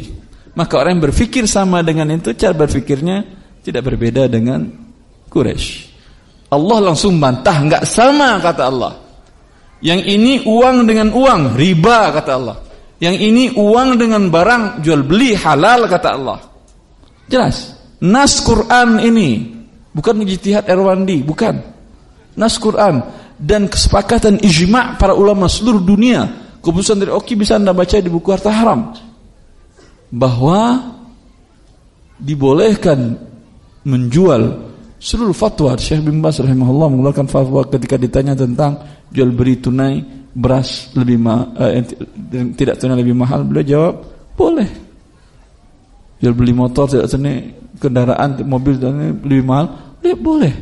Maka 0.57 0.81
orang 0.81 0.97
yang 0.97 1.14
berpikir 1.14 1.45
sama 1.45 1.85
dengan 1.85 2.09
itu 2.09 2.34
cara 2.34 2.57
berpikirnya 2.57 3.22
tidak 3.61 3.85
berbeda 3.85 4.26
dengan 4.26 4.65
Quraisy. 5.30 5.86
Allah 6.48 6.80
langsung 6.80 7.19
bantah, 7.19 7.57
enggak 7.60 7.84
sama 7.84 8.40
kata 8.40 8.64
Allah. 8.72 8.94
Yang 9.84 10.02
ini 10.10 10.34
uang 10.48 10.78
dengan 10.88 11.11
uang, 11.11 11.53
riba 11.60 12.10
kata 12.15 12.32
Allah. 12.34 12.57
Yang 12.98 13.15
ini 13.30 13.44
uang 13.53 13.90
dengan 13.99 14.32
barang 14.32 14.82
jual 14.82 15.06
beli 15.06 15.38
halal 15.38 15.86
kata 15.86 16.10
Allah. 16.10 16.40
Jelas. 17.30 17.78
Nas 17.98 18.41
Quran 18.45 19.02
ini 19.02 19.41
bukan 19.94 20.22
ijtihad 20.22 20.69
Erwandi, 20.69 21.22
bukan. 21.26 21.57
Nas 22.38 22.61
Quran 22.61 23.02
dan 23.38 23.69
kesepakatan 23.69 24.41
ijma' 24.41 24.98
para 24.98 25.14
ulama 25.14 25.45
seluruh 25.49 25.82
dunia. 25.82 26.26
Keputusan 26.61 27.02
dari 27.02 27.14
Oki 27.14 27.38
bisa 27.38 27.57
Anda 27.57 27.74
baca 27.74 27.98
di 27.98 28.10
buku 28.10 28.30
Harta 28.34 28.49
Haram. 28.49 28.94
Bahwa 30.10 30.94
dibolehkan 32.18 33.18
menjual 33.86 34.74
seluruh 34.98 35.34
fatwa 35.34 35.78
Syekh 35.78 36.02
bin 36.02 36.19
Bas 36.19 36.41
rahimahullah 36.41 36.90
mengeluarkan 36.94 37.30
fatwa 37.30 37.61
ketika 37.69 37.95
ditanya 37.98 38.34
tentang 38.34 38.82
jual 39.14 39.30
beli 39.32 39.61
tunai 39.61 40.02
beras 40.34 40.94
lebih 40.94 41.18
ma 41.18 41.53
eh, 41.57 41.86
tidak 42.53 42.78
tunai 42.82 42.98
lebih 43.02 43.18
mahal 43.18 43.45
beliau 43.45 43.65
jawab 43.65 43.95
boleh 44.38 44.69
jual 46.22 46.34
beli 46.34 46.53
motor 46.53 46.90
tidak 46.90 47.07
tunai 47.10 47.53
kendaraan 47.78 48.41
mobil 48.45 48.78
dan 48.78 49.18
lebih 49.22 49.45
mahal 49.45 49.95
beliau 50.02 50.18
boleh 50.18 50.53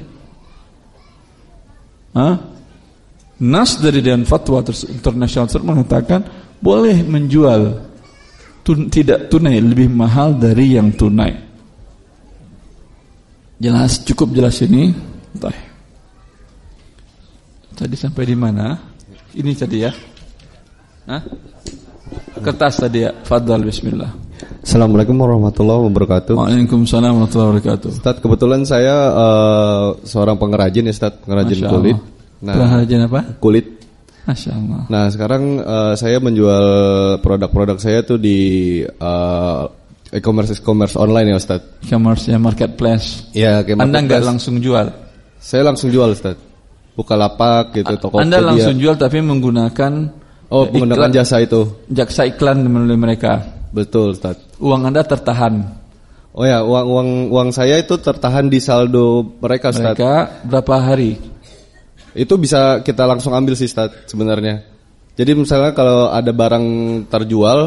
Hah? 2.16 2.36
Nas 3.44 3.76
dari 3.84 4.00
Dewan 4.00 4.24
Fatwa 4.24 4.64
Internasional 4.64 5.52
mengatakan 5.60 6.24
boleh 6.64 7.04
menjual 7.04 7.84
tun 8.64 8.88
tidak 8.88 9.28
tunai 9.28 9.60
lebih 9.60 9.92
mahal 9.92 10.40
dari 10.40 10.80
yang 10.80 10.96
tunai. 10.96 11.36
Jelas 13.56 14.04
cukup 14.04 14.36
jelas 14.36 14.60
ini. 14.60 14.92
Tadi 17.76 17.96
sampai 17.96 18.24
di 18.28 18.36
mana? 18.36 18.76
Ini 19.36 19.52
tadi 19.56 19.84
ya. 19.84 19.92
Hah? 21.08 21.24
Kertas 22.44 22.84
tadi 22.84 23.08
ya. 23.08 23.16
Fadal 23.24 23.64
bismillah. 23.64 24.12
Assalamualaikum 24.60 25.16
warahmatullahi 25.16 25.88
wabarakatuh. 25.88 26.36
Waalaikumsalam 26.36 27.16
warahmatullahi 27.16 27.50
wabarakatuh. 27.56 27.90
Ustaz, 27.96 28.20
kebetulan 28.20 28.68
saya 28.68 28.96
uh, 29.16 29.88
seorang 30.04 30.36
pengrajin 30.36 30.92
ya 30.92 30.92
Ustaz, 30.92 31.16
pengrajin 31.24 31.64
Masya 31.64 31.72
kulit. 31.72 31.96
Allah. 31.96 32.44
Nah, 32.44 32.56
pengrajin 32.60 33.00
apa? 33.08 33.20
Kulit. 33.40 33.68
Masya 34.28 34.52
Allah. 34.52 34.82
Nah, 34.92 35.06
sekarang 35.08 35.44
uh, 35.64 35.94
saya 35.96 36.20
menjual 36.20 36.66
produk-produk 37.24 37.80
saya 37.80 38.04
tuh 38.04 38.20
di 38.20 38.82
uh, 38.84 39.64
e-commerce 40.14 40.58
e-commerce 40.58 40.94
online 41.00 41.34
ya 41.34 41.38
Ustaz. 41.40 41.62
E-commerce 41.86 42.30
ya 42.30 42.38
marketplace. 42.38 43.30
Iya, 43.34 43.66
kayak 43.66 43.82
Anda 43.82 44.00
nggak 44.04 44.24
langsung 44.26 44.62
jual? 44.62 44.92
Saya 45.42 45.66
langsung 45.66 45.90
jual 45.90 46.14
Ustaz. 46.14 46.38
Buka 46.96 47.18
lapak 47.18 47.76
gitu, 47.76 47.94
toko 48.00 48.24
Anda 48.24 48.40
langsung 48.40 48.80
jual 48.80 48.96
tapi 48.96 49.20
menggunakan 49.20 50.24
Oh, 50.50 50.70
menggunakan 50.70 51.10
jasa 51.10 51.42
itu. 51.42 51.86
Jaksa 51.90 52.30
iklan 52.30 52.62
melalui 52.70 53.00
mereka. 53.00 53.42
Betul, 53.74 54.14
Ustaz. 54.14 54.38
Uang 54.62 54.86
Anda 54.86 55.02
tertahan. 55.02 55.84
Oh 56.36 56.44
ya, 56.44 56.62
uang 56.62 56.86
uang 56.86 57.10
uang 57.32 57.50
saya 57.56 57.80
itu 57.80 57.96
tertahan 57.98 58.52
di 58.52 58.60
saldo 58.62 59.36
mereka, 59.42 59.74
Ustaz. 59.74 59.96
Mereka 59.98 60.46
berapa 60.46 60.76
hari? 60.80 61.18
Itu 62.16 62.38
bisa 62.38 62.80
kita 62.86 63.04
langsung 63.10 63.34
ambil 63.34 63.58
sih, 63.58 63.66
Ustaz, 63.66 64.06
sebenarnya. 64.06 64.64
Jadi 65.16 65.32
misalnya 65.34 65.72
kalau 65.72 66.12
ada 66.12 66.32
barang 66.36 66.66
terjual 67.08 67.60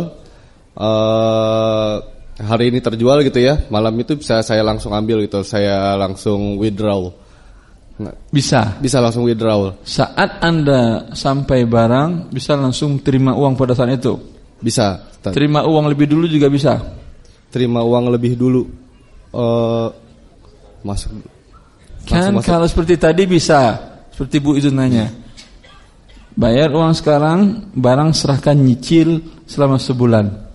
uh, 0.76 1.94
hari 2.38 2.70
ini 2.70 2.78
terjual 2.78 3.26
gitu 3.26 3.42
ya, 3.42 3.66
malam 3.68 3.94
itu 3.98 4.14
bisa 4.14 4.40
saya 4.46 4.62
langsung 4.62 4.94
ambil 4.94 5.26
gitu, 5.26 5.42
saya 5.42 5.98
langsung 5.98 6.58
withdraw. 6.58 7.10
Nah, 7.98 8.14
bisa. 8.30 8.78
Bisa 8.78 9.02
langsung 9.02 9.26
withdraw. 9.26 9.74
Saat 9.82 10.38
Anda 10.38 11.10
sampai 11.10 11.66
barang, 11.66 12.30
bisa 12.30 12.54
langsung 12.54 13.02
terima 13.02 13.34
uang 13.34 13.58
pada 13.58 13.74
saat 13.74 13.90
itu. 13.90 14.14
Bisa. 14.62 15.02
Ustaz. 15.10 15.34
Terima 15.34 15.66
uang 15.66 15.90
lebih 15.90 16.06
dulu 16.06 16.30
juga 16.30 16.46
bisa. 16.46 16.78
Terima 17.50 17.82
uang 17.82 18.14
lebih 18.14 18.38
dulu. 18.38 18.70
Uh, 19.34 19.90
masuk. 20.86 21.10
Kan 22.06 22.38
masuk. 22.38 22.46
kalau 22.46 22.66
seperti 22.70 22.94
tadi 22.94 23.26
bisa. 23.26 23.74
Seperti 24.14 24.38
Bu 24.38 24.54
itu 24.54 24.70
nanya. 24.70 25.10
Bayar 26.38 26.70
uang 26.70 26.94
sekarang, 26.94 27.66
barang 27.74 28.14
serahkan 28.14 28.54
nyicil 28.54 29.42
selama 29.42 29.74
sebulan. 29.74 30.47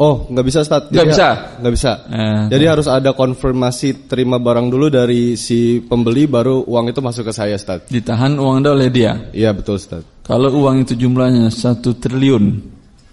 Oh, 0.00 0.24
nggak 0.32 0.46
bisa 0.48 0.64
Ustaz. 0.64 0.88
Nggak 0.88 1.08
bisa. 1.12 1.28
Nggak 1.60 1.74
bisa. 1.76 1.92
Eh, 2.08 2.42
Jadi 2.56 2.64
harus 2.64 2.88
ada 2.88 3.12
konfirmasi 3.12 4.08
terima 4.08 4.40
barang 4.40 4.72
dulu 4.72 4.88
dari 4.88 5.36
si 5.36 5.84
pembeli 5.84 6.24
baru 6.24 6.64
uang 6.64 6.88
itu 6.88 7.04
masuk 7.04 7.28
ke 7.28 7.32
saya 7.36 7.52
Ustaz. 7.60 7.84
Ditahan 7.92 8.32
uang 8.40 8.64
Anda 8.64 8.72
oleh 8.72 8.88
dia. 8.88 9.28
Iya, 9.36 9.52
betul 9.52 9.76
Ustaz. 9.76 10.00
Kalau 10.24 10.48
uang 10.56 10.88
itu 10.88 10.96
jumlahnya 10.96 11.52
satu 11.52 11.92
triliun. 12.00 12.44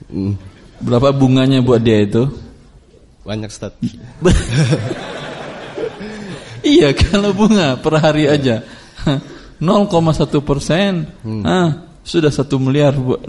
Hmm. 0.07 0.39
Berapa 0.79 1.11
bunganya 1.11 1.59
buat 1.59 1.83
dia 1.83 2.07
itu? 2.07 2.23
Banyak 3.27 3.51
Ustaz. 3.51 3.75
iya, 6.63 6.95
kalau 6.95 7.35
bunga 7.35 7.75
per 7.75 7.99
hari 7.99 8.31
aja 8.31 8.63
0,1 9.59 9.91
persen. 10.39 11.03
Hmm. 11.19 11.43
Ah, 11.43 11.86
sudah 12.07 12.31
satu 12.31 12.55
miliar 12.55 12.95
0,1 12.95 13.27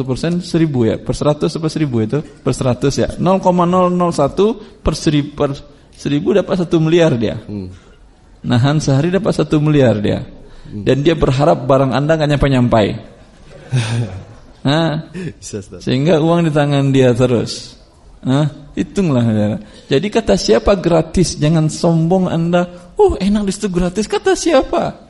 persen 0.00 0.40
seribu 0.40 0.88
ya 0.88 0.96
per 0.96 1.12
seratus 1.12 1.60
apa 1.60 1.68
seribu 1.68 2.00
itu 2.00 2.24
per 2.24 2.56
seratus 2.56 2.94
ya 2.96 3.08
0,001 3.20 4.80
per 4.80 4.94
seribu, 4.96 5.30
per 5.36 5.50
seribu 5.92 6.32
dapat 6.32 6.64
satu 6.64 6.80
miliar 6.80 7.12
dia 7.20 7.36
hmm. 7.36 7.68
nahan 8.48 8.80
sehari 8.80 9.12
dapat 9.12 9.36
satu 9.36 9.60
miliar 9.60 10.00
dia 10.00 10.24
hmm. 10.24 10.88
dan 10.88 11.04
dia 11.04 11.12
berharap 11.12 11.68
barang 11.68 11.92
anda 11.92 12.16
nggak 12.16 12.30
nyampe 12.32 12.46
nyampai 12.48 12.86
nah, 14.64 15.12
sehingga 15.84 16.16
uang 16.24 16.48
di 16.48 16.50
tangan 16.56 16.88
dia 16.96 17.12
terus 17.12 17.84
Nah, 18.24 18.72
hitunglah 18.72 19.20
saudara. 19.20 19.56
Jadi 19.84 20.06
kata 20.08 20.32
siapa 20.40 20.72
gratis, 20.80 21.36
jangan 21.36 21.68
sombong 21.68 22.32
anda. 22.32 22.88
Oh 22.96 23.20
enak 23.20 23.44
di 23.44 23.52
situ 23.52 23.68
gratis. 23.68 24.08
Kata 24.08 24.32
siapa? 24.32 25.03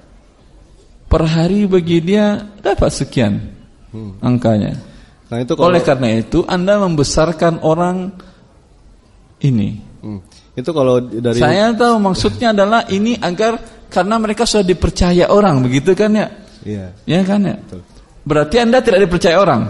Per 1.09 1.23
hari 1.29 1.69
bagi 1.69 2.03
dia 2.03 2.43
dapat 2.59 2.91
sekian 2.91 3.39
hmm. 3.95 4.25
angkanya. 4.25 4.75
Nah, 5.31 5.39
itu 5.41 5.53
kalau, 5.57 5.73
Oleh 5.73 5.83
karena 5.83 6.09
itu 6.21 6.45
Anda 6.45 6.79
membesarkan 6.83 7.65
orang 7.65 8.13
ini. 9.41 9.81
Hmm. 10.05 10.21
Itu 10.55 10.71
kalau 10.71 11.03
dari 11.03 11.39
Saya 11.41 11.75
tahu 11.75 11.99
maksudnya 11.99 12.55
adalah 12.55 12.87
ini 12.91 13.19
agar 13.19 13.59
karena 13.91 14.19
mereka 14.19 14.47
sudah 14.47 14.67
dipercaya 14.67 15.31
orang, 15.31 15.63
begitu 15.63 15.95
kan 15.95 16.11
ya? 16.15 16.29
Iya. 16.63 16.87
Ya 17.07 17.21
kan 17.23 17.41
ya? 17.47 17.57
Betul. 17.59 17.81
Berarti 18.25 18.57
Anda 18.63 18.79
tidak 18.83 19.01
dipercaya 19.07 19.37
orang. 19.39 19.63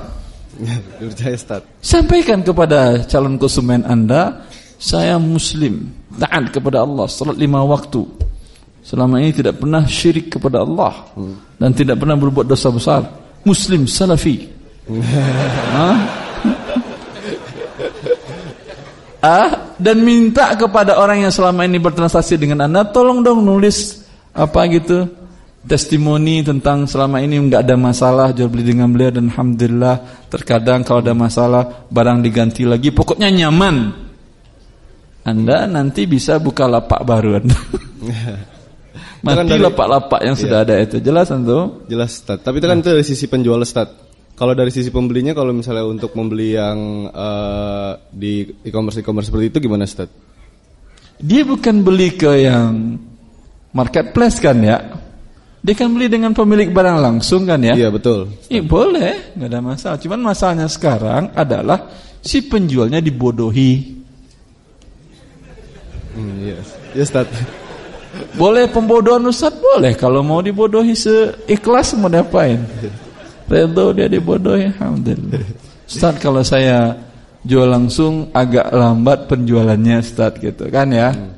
dipercaya 1.00 1.34
Ustaz. 1.34 1.62
Sampaikan 1.80 2.40
kepada 2.40 3.04
calon 3.08 3.36
konsumen 3.36 3.84
Anda, 3.84 4.44
saya 4.76 5.16
muslim, 5.16 5.92
taat 6.16 6.52
kepada 6.52 6.84
Allah, 6.84 7.08
salat 7.08 7.36
lima 7.40 7.64
waktu 7.64 8.23
selama 8.84 9.16
ini 9.24 9.32
tidak 9.32 9.56
pernah 9.56 9.88
syirik 9.88 10.36
kepada 10.36 10.60
Allah 10.60 11.08
hmm. 11.16 11.56
dan 11.56 11.72
tidak 11.72 11.96
pernah 11.96 12.20
berbuat 12.20 12.44
dosa 12.44 12.68
besar. 12.68 13.02
Muslim 13.44 13.88
salafi. 13.88 14.44
ah 19.24 19.72
dan 19.80 20.04
minta 20.04 20.52
kepada 20.52 21.00
orang 21.00 21.24
yang 21.24 21.32
selama 21.32 21.64
ini 21.64 21.80
bertransaksi 21.80 22.36
dengan 22.36 22.68
Anda 22.68 22.84
tolong 22.84 23.24
dong 23.24 23.40
nulis 23.40 24.04
apa 24.36 24.68
gitu 24.68 25.08
testimoni 25.64 26.44
tentang 26.44 26.84
selama 26.84 27.24
ini 27.24 27.40
nggak 27.40 27.64
ada 27.64 27.76
masalah 27.80 28.36
jual 28.36 28.52
beli 28.52 28.76
dengan 28.76 28.92
beliau 28.92 29.08
dan 29.08 29.32
alhamdulillah 29.32 30.28
terkadang 30.28 30.84
kalau 30.84 31.00
ada 31.00 31.16
masalah 31.16 31.88
barang 31.88 32.20
diganti 32.20 32.68
lagi 32.68 32.92
pokoknya 32.92 33.32
nyaman 33.32 33.76
anda 35.24 35.64
nanti 35.64 36.04
bisa 36.04 36.36
buka 36.36 36.68
lapak 36.68 37.00
baru 37.08 37.40
anda 37.40 37.56
mati 39.24 39.56
lapak-lapak 39.56 40.20
yang 40.20 40.36
sudah 40.36 40.62
iya. 40.62 40.66
ada 40.68 40.74
itu 40.84 40.96
jelas 41.00 41.26
tentu 41.32 41.82
jelas 41.88 42.12
Ustaz 42.12 42.38
tapi 42.44 42.60
itu 42.60 42.66
kan 42.68 42.78
itu 42.78 42.90
dari 42.92 43.04
sisi 43.04 43.24
penjual 43.26 43.58
Ustaz 43.64 43.88
kalau 44.36 44.52
dari 44.52 44.68
sisi 44.68 44.92
pembelinya 44.92 45.32
kalau 45.32 45.56
misalnya 45.56 45.88
untuk 45.88 46.12
membeli 46.12 46.54
yang 46.54 47.08
uh, 47.08 47.96
di 48.12 48.44
e-commerce 48.62 49.00
e-commerce 49.00 49.32
seperti 49.32 49.50
itu 49.50 49.58
gimana 49.64 49.88
Ustaz 49.88 50.12
dia 51.18 51.42
bukan 51.42 51.80
beli 51.80 52.12
ke 52.12 52.44
yang 52.44 53.00
marketplace 53.72 54.38
kan 54.38 54.60
ya 54.60 54.78
dia 55.64 55.72
kan 55.72 55.88
beli 55.96 56.12
dengan 56.12 56.36
pemilik 56.36 56.68
barang 56.68 57.00
langsung 57.00 57.48
kan 57.48 57.56
ya? 57.64 57.72
Iya 57.72 57.88
betul. 57.88 58.28
Iya 58.52 58.60
boleh, 58.68 59.32
nggak 59.32 59.48
ada 59.48 59.60
masalah. 59.64 59.96
Cuman 59.96 60.20
masalahnya 60.20 60.68
sekarang 60.68 61.32
adalah 61.32 61.88
si 62.20 62.44
penjualnya 62.44 63.00
dibodohi. 63.00 63.96
Hmm, 66.12 66.44
yes. 66.44 66.68
Yes, 66.92 67.08
Ustaz. 67.08 67.63
Boleh 68.34 68.66
pembodohan 68.70 69.22
Ustaz? 69.28 69.54
Boleh. 69.54 69.94
Kalau 69.94 70.24
mau 70.26 70.42
dibodohi 70.42 70.94
seikhlas 70.94 71.94
mau 71.98 72.10
diapain? 72.10 72.60
Redo 73.44 73.92
dia 73.92 74.08
dibodohi, 74.08 74.72
Alhamdulillah. 74.72 75.44
Ustaz 75.84 76.16
kalau 76.18 76.40
saya 76.40 76.96
jual 77.44 77.68
langsung 77.68 78.32
agak 78.32 78.72
lambat 78.72 79.28
penjualannya 79.28 80.00
Ustaz 80.00 80.40
gitu 80.40 80.66
kan 80.72 80.88
ya. 80.90 81.12
Hmm. 81.12 81.36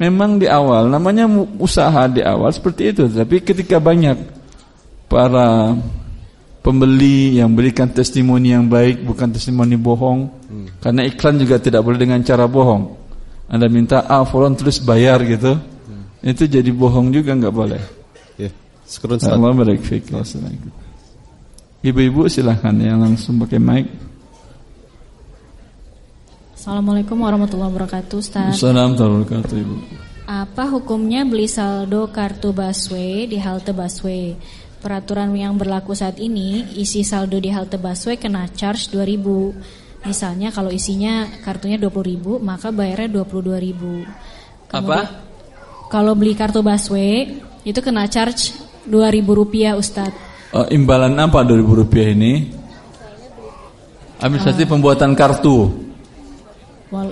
Memang 0.00 0.40
di 0.40 0.48
awal 0.48 0.88
namanya 0.88 1.28
usaha 1.60 2.08
di 2.08 2.24
awal 2.24 2.48
seperti 2.54 2.88
itu, 2.88 3.04
tapi 3.10 3.44
ketika 3.44 3.76
banyak 3.76 4.16
para 5.10 5.76
pembeli 6.64 7.36
yang 7.36 7.52
berikan 7.52 7.90
testimoni 7.90 8.56
yang 8.56 8.64
baik 8.64 9.04
bukan 9.04 9.28
testimoni 9.28 9.76
bohong 9.76 10.28
hmm. 10.28 10.80
karena 10.80 11.04
iklan 11.04 11.36
juga 11.36 11.60
tidak 11.60 11.84
boleh 11.84 12.00
dengan 12.00 12.22
cara 12.24 12.48
bohong. 12.48 12.96
Anda 13.50 13.66
minta 13.66 14.06
ah 14.06 14.22
terus 14.54 14.78
bayar 14.78 15.18
gitu. 15.26 15.58
Itu 16.20 16.44
jadi 16.44 16.68
bohong 16.68 17.12
juga 17.16 17.32
nggak 17.32 17.54
boleh. 17.54 17.82
Ya, 18.36 18.52
yeah. 18.52 19.32
Allah 19.32 19.52
barik 19.56 19.80
Ibu-ibu 21.80 22.28
silahkan 22.28 22.76
yang 22.76 23.00
langsung 23.00 23.40
pakai 23.40 23.56
mic. 23.56 23.88
Assalamualaikum 26.60 27.16
warahmatullahi 27.16 27.72
wabarakatuh 27.72 28.20
Ustaz 28.20 28.52
Assalamualaikum 28.52 29.00
warahmatullahi 29.00 29.24
wabarakatuh 29.24 29.56
Ibu 29.64 29.76
Apa 30.28 30.64
hukumnya 30.68 31.24
beli 31.24 31.48
saldo 31.48 32.12
kartu 32.12 32.52
busway 32.52 33.24
di 33.24 33.40
halte 33.40 33.72
busway 33.72 34.36
Peraturan 34.84 35.32
yang 35.32 35.56
berlaku 35.56 35.96
saat 35.96 36.20
ini 36.20 36.68
Isi 36.76 37.00
saldo 37.00 37.40
di 37.40 37.48
halte 37.48 37.80
busway 37.80 38.20
kena 38.20 38.44
charge 38.52 38.92
2000 38.92 40.04
Misalnya 40.04 40.52
kalau 40.52 40.68
isinya 40.68 41.32
kartunya 41.40 41.80
20.000 41.80 42.44
maka 42.44 42.68
bayarnya 42.68 43.08
22.000 43.24 44.76
Apa? 44.76 45.29
Kalau 45.90 46.14
beli 46.14 46.38
kartu 46.38 46.62
busway 46.62 47.42
itu 47.66 47.80
kena 47.82 48.06
charge 48.06 48.54
2.000 48.86 49.26
rupiah 49.26 49.74
Ustaz 49.74 50.14
uh, 50.54 50.66
Imbalan 50.70 51.18
apa 51.18 51.42
2.000 51.42 51.66
rupiah 51.66 52.14
ini? 52.14 52.46
Administrasi 54.20 54.64
uh, 54.64 54.68
pembuatan 54.68 55.12
kartu. 55.16 55.66
Wal 56.94 57.10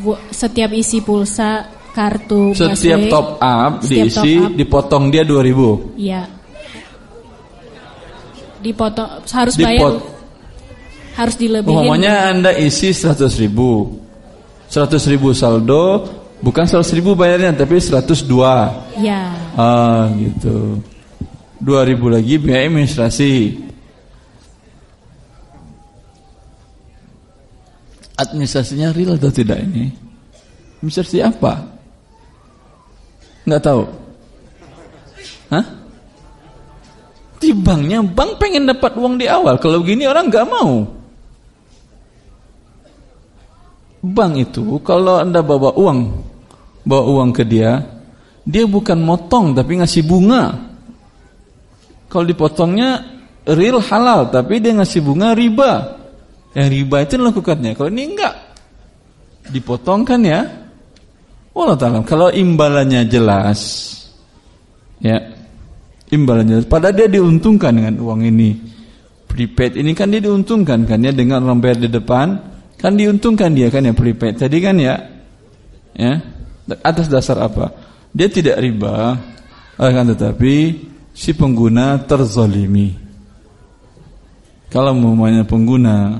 bu, 0.00 0.16
setiap 0.32 0.70
isi 0.72 1.04
pulsa 1.04 1.68
kartu 1.94 2.56
setiap 2.56 2.98
busway, 2.98 3.12
top 3.12 3.28
up 3.38 3.72
setiap 3.86 4.06
diisi 4.10 4.32
top 4.34 4.48
up, 4.48 4.52
dipotong 4.58 5.04
dia 5.12 5.22
2000 5.22 6.00
iya. 6.00 6.22
Dipotong 8.64 9.20
harus 9.28 9.54
Dipot 9.60 9.68
bayar 9.68 10.14
harus 11.14 11.36
dilebihin. 11.38 11.86
Umumnya 11.86 12.34
anda 12.34 12.50
isi 12.50 12.90
100 12.90 13.22
ribu. 13.38 14.02
100 14.66 14.98
ribu 15.14 15.30
saldo 15.30 16.02
bukan 16.44 16.68
100 16.68 16.84
ribu 17.00 17.16
bayarnya 17.16 17.56
tapi 17.56 17.80
102 17.80 19.00
ya 19.00 19.32
ah 19.56 20.12
gitu 20.12 20.84
2000 21.64 21.96
lagi 22.12 22.34
biaya 22.36 22.68
administrasi 22.68 23.64
administrasinya 28.14 28.94
real 28.94 29.18
atau 29.18 29.30
tidak 29.30 29.58
ini? 29.62 29.90
Administrasi 30.80 31.18
apa? 31.24 31.52
Nggak 33.44 33.62
tahu. 33.62 33.82
Hah? 35.52 35.64
Di 37.42 37.50
banknya, 37.52 38.00
bank 38.00 38.40
pengen 38.40 38.70
dapat 38.70 38.96
uang 38.96 39.20
di 39.20 39.28
awal. 39.28 39.60
Kalau 39.60 39.84
begini 39.84 40.08
orang 40.08 40.32
nggak 40.32 40.48
mau. 40.48 40.88
Bank 44.04 44.32
itu 44.36 44.80
kalau 44.84 45.20
anda 45.20 45.40
bawa 45.40 45.72
uang, 45.76 45.98
bawa 46.84 47.02
uang 47.10 47.30
ke 47.32 47.42
dia, 47.48 47.80
dia 48.44 48.68
bukan 48.68 49.00
motong 49.00 49.56
tapi 49.56 49.80
ngasih 49.80 50.04
bunga. 50.04 50.72
Kalau 52.12 52.24
dipotongnya 52.28 53.02
real 53.48 53.82
halal, 53.82 54.30
tapi 54.30 54.60
dia 54.60 54.76
ngasih 54.76 55.00
bunga 55.02 55.34
riba. 55.34 55.98
Yang 56.54 56.68
riba 56.70 56.96
itu 57.02 57.14
lakukannya. 57.18 57.74
Kalau 57.74 57.90
ini 57.90 58.14
enggak 58.14 58.34
dipotongkan 59.50 60.20
ya. 60.22 60.40
Allah 61.54 61.76
taala. 61.78 62.02
Kalau 62.06 62.30
imbalannya 62.30 63.06
jelas, 63.06 63.60
ya 64.98 65.18
imbalannya. 66.10 66.66
Padahal 66.66 66.94
dia 66.94 67.08
diuntungkan 67.10 67.74
dengan 67.74 67.94
uang 67.98 68.22
ini. 68.26 68.50
Prepaid 69.30 69.74
ini 69.82 69.98
kan 69.98 70.14
dia 70.14 70.22
diuntungkan 70.22 70.86
kan 70.86 71.02
ya 71.02 71.10
dengan 71.10 71.42
orang 71.42 71.58
bayar 71.58 71.82
di 71.82 71.90
depan 71.90 72.38
kan 72.78 72.94
diuntungkan 72.94 73.50
dia 73.50 73.66
kan 73.66 73.82
ya 73.82 73.90
prepaid. 73.90 74.38
Tadi 74.38 74.58
kan 74.62 74.78
ya, 74.78 74.94
ya 75.98 76.33
atas 76.80 77.06
dasar 77.10 77.40
apa? 77.40 77.72
Dia 78.14 78.30
tidak 78.30 78.60
riba, 78.62 79.18
akan 79.76 80.04
tetapi 80.14 80.54
si 81.10 81.30
pengguna 81.34 81.98
terzolimi. 82.06 82.94
Kalau 84.70 84.94
umpamanya 84.94 85.46
pengguna 85.46 86.18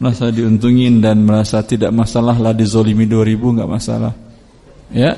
merasa 0.00 0.32
diuntungin 0.32 1.04
dan 1.04 1.20
merasa 1.24 1.60
tidak 1.60 1.92
masalah 1.92 2.36
lah 2.40 2.56
dizolimi 2.56 3.04
2000 3.04 3.36
nggak 3.36 3.70
masalah. 3.70 4.12
Ya? 4.92 5.12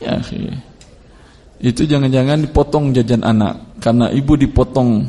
Ya 0.00 0.18
itu 1.60 1.84
jangan-jangan 1.84 2.48
dipotong 2.48 2.96
jajan 2.96 3.20
anak. 3.20 3.78
Karena 3.84 4.08
ibu 4.08 4.32
dipotong 4.32 5.04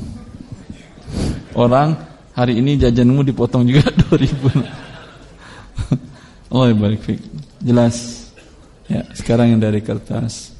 orang 1.55 1.95
hari 2.35 2.59
ini 2.59 2.75
jajanmu 2.75 3.23
dipotong 3.23 3.67
juga 3.67 3.87
2000 4.11 4.80
oh 6.51 6.67
ya 6.67 6.75
baik 6.75 6.99
fik 7.01 7.19
jelas 7.63 8.27
ya 8.91 9.01
sekarang 9.15 9.57
yang 9.57 9.61
dari 9.63 9.81
kertas 9.81 10.53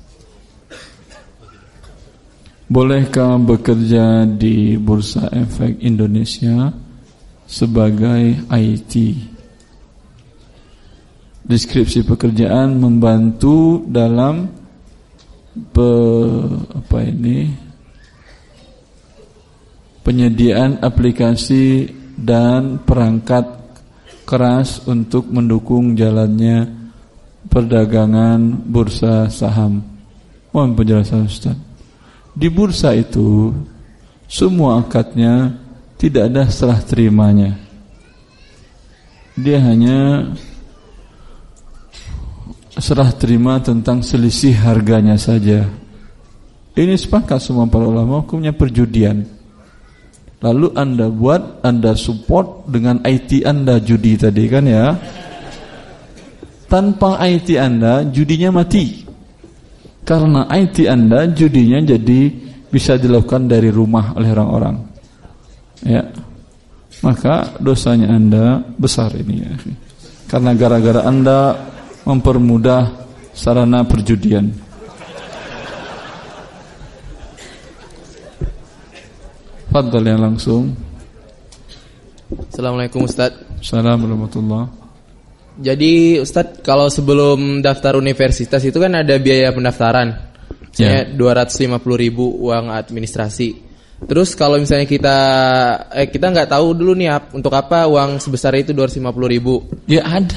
Bolehkah 2.71 3.35
bekerja 3.35 4.23
di 4.23 4.79
Bursa 4.79 5.27
Efek 5.27 5.83
Indonesia? 5.83 6.71
sebagai 7.51 8.47
IT. 8.47 8.93
Deskripsi 11.43 12.07
pekerjaan 12.07 12.79
membantu 12.79 13.83
dalam 13.83 14.47
pe, 15.51 15.91
apa 16.71 16.97
ini 17.03 17.51
penyediaan 19.99 20.79
aplikasi 20.79 21.91
dan 22.15 22.79
perangkat 22.79 23.60
keras 24.31 24.79
untuk 24.87 25.27
mendukung 25.27 25.91
jalannya 25.91 26.71
perdagangan 27.51 28.39
bursa 28.63 29.27
saham. 29.27 29.83
Mohon 30.55 30.71
penjelasan 30.79 31.27
Ustaz. 31.27 31.59
Di 32.31 32.47
bursa 32.47 32.95
itu 32.95 33.51
semua 34.31 34.79
akadnya 34.79 35.51
tidak 35.99 36.31
ada 36.31 36.47
serah 36.47 36.79
terimanya. 36.79 37.59
Dia 39.35 39.59
hanya 39.59 40.31
serah 42.79 43.11
terima 43.11 43.59
tentang 43.59 43.99
selisih 43.99 44.55
harganya 44.55 45.19
saja. 45.19 45.67
Ini 46.71 46.95
sepakat 46.95 47.43
semua 47.43 47.67
para 47.67 47.83
ulama 47.83 48.23
hukumnya 48.23 48.55
perjudian. 48.55 49.40
Lalu 50.41 50.73
anda 50.73 51.05
buat, 51.07 51.61
anda 51.61 51.93
support 51.93 52.65
dengan 52.65 52.97
IT 53.05 53.45
anda 53.45 53.77
judi 53.77 54.17
tadi 54.17 54.43
kan 54.49 54.65
ya. 54.65 54.97
Tanpa 56.71 57.19
IT 57.27 57.51
Anda, 57.59 58.07
judinya 58.07 58.63
mati. 58.63 59.03
Karena 60.07 60.47
IT 60.47 60.87
Anda, 60.87 61.27
judinya 61.27 61.83
jadi 61.83 62.31
bisa 62.71 62.95
dilakukan 62.95 63.51
dari 63.51 63.67
rumah 63.67 64.15
oleh 64.15 64.31
orang-orang. 64.31 64.75
Ya. 65.83 66.07
Maka 67.03 67.59
dosanya 67.59 68.15
Anda 68.15 68.63
besar 68.79 69.11
ini 69.19 69.43
ya. 69.43 69.51
Karena 70.31 70.55
gara-gara 70.55 71.03
Anda 71.03 71.59
mempermudah 72.07 73.03
sarana 73.35 73.83
perjudian. 73.83 74.47
Fadal 79.71 80.03
yang 80.03 80.19
langsung. 80.19 80.75
Assalamualaikum 82.51 83.07
Ustaz. 83.07 83.31
Assalamualaikum 83.63 84.27
warahmatullahi 84.27 84.67
Jadi 85.63 86.19
Ustaz 86.19 86.59
kalau 86.59 86.91
sebelum 86.91 87.63
daftar 87.63 87.95
universitas 87.95 88.59
itu 88.67 88.75
kan 88.75 88.99
ada 88.99 89.15
biaya 89.15 89.55
pendaftaran. 89.55 90.27
Misalnya 90.75 91.15
yeah. 91.15 91.79
250 91.79 91.87
ribu 92.03 92.35
uang 92.51 92.67
administrasi. 92.67 93.71
Terus 94.11 94.35
kalau 94.35 94.59
misalnya 94.59 94.91
kita 94.91 95.17
eh 95.95 96.11
kita 96.11 96.35
nggak 96.35 96.51
tahu 96.51 96.75
dulu 96.75 96.91
nih 96.91 97.31
untuk 97.31 97.55
apa 97.55 97.87
uang 97.87 98.19
sebesar 98.19 98.51
itu 98.59 98.75
250 98.75 99.07
ribu. 99.31 99.63
Ya 99.87 100.03
ada. 100.03 100.35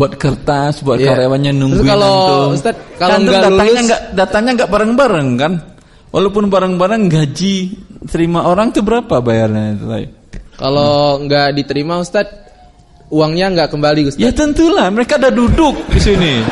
buat 0.00 0.16
kertas, 0.16 0.80
buat 0.80 0.96
yeah. 0.96 1.12
karyawannya 1.12 1.52
nungguin 1.60 1.84
Terus 1.84 1.92
kalau 1.92 2.16
Ustaz 2.56 2.76
kalau 2.96 3.20
nggak 3.20 3.42
datanya 3.52 3.80
nggak 3.84 4.02
datanya 4.16 4.50
nggak 4.64 4.70
bareng-bareng 4.72 5.28
kan? 5.36 5.52
Walaupun 6.08 6.48
bareng-bareng 6.48 7.12
gaji 7.12 7.56
terima 8.08 8.48
orang 8.48 8.72
tuh 8.72 8.80
berapa 8.80 9.20
bayarnya 9.20 9.76
itu? 9.76 9.86
Kalau 10.56 11.20
nggak 11.24 11.56
diterima 11.56 12.00
Ustadz, 12.00 12.36
uangnya 13.12 13.52
nggak 13.52 13.68
kembali 13.72 14.00
Ustadz. 14.08 14.24
Ya 14.24 14.32
tentulah, 14.32 14.88
mereka 14.88 15.20
ada 15.20 15.32
duduk 15.32 15.88
di 15.88 16.00
sini. 16.00 16.44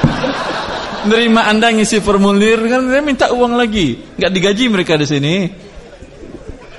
Nerima 1.08 1.46
Anda 1.48 1.72
ngisi 1.72 2.02
formulir 2.02 2.58
kan 2.68 2.88
dia 2.88 3.00
minta 3.00 3.26
uang 3.32 3.56
lagi. 3.56 3.96
Nggak 4.18 4.32
digaji 4.32 4.64
mereka 4.68 4.96
di 4.96 5.06
sini. 5.08 5.34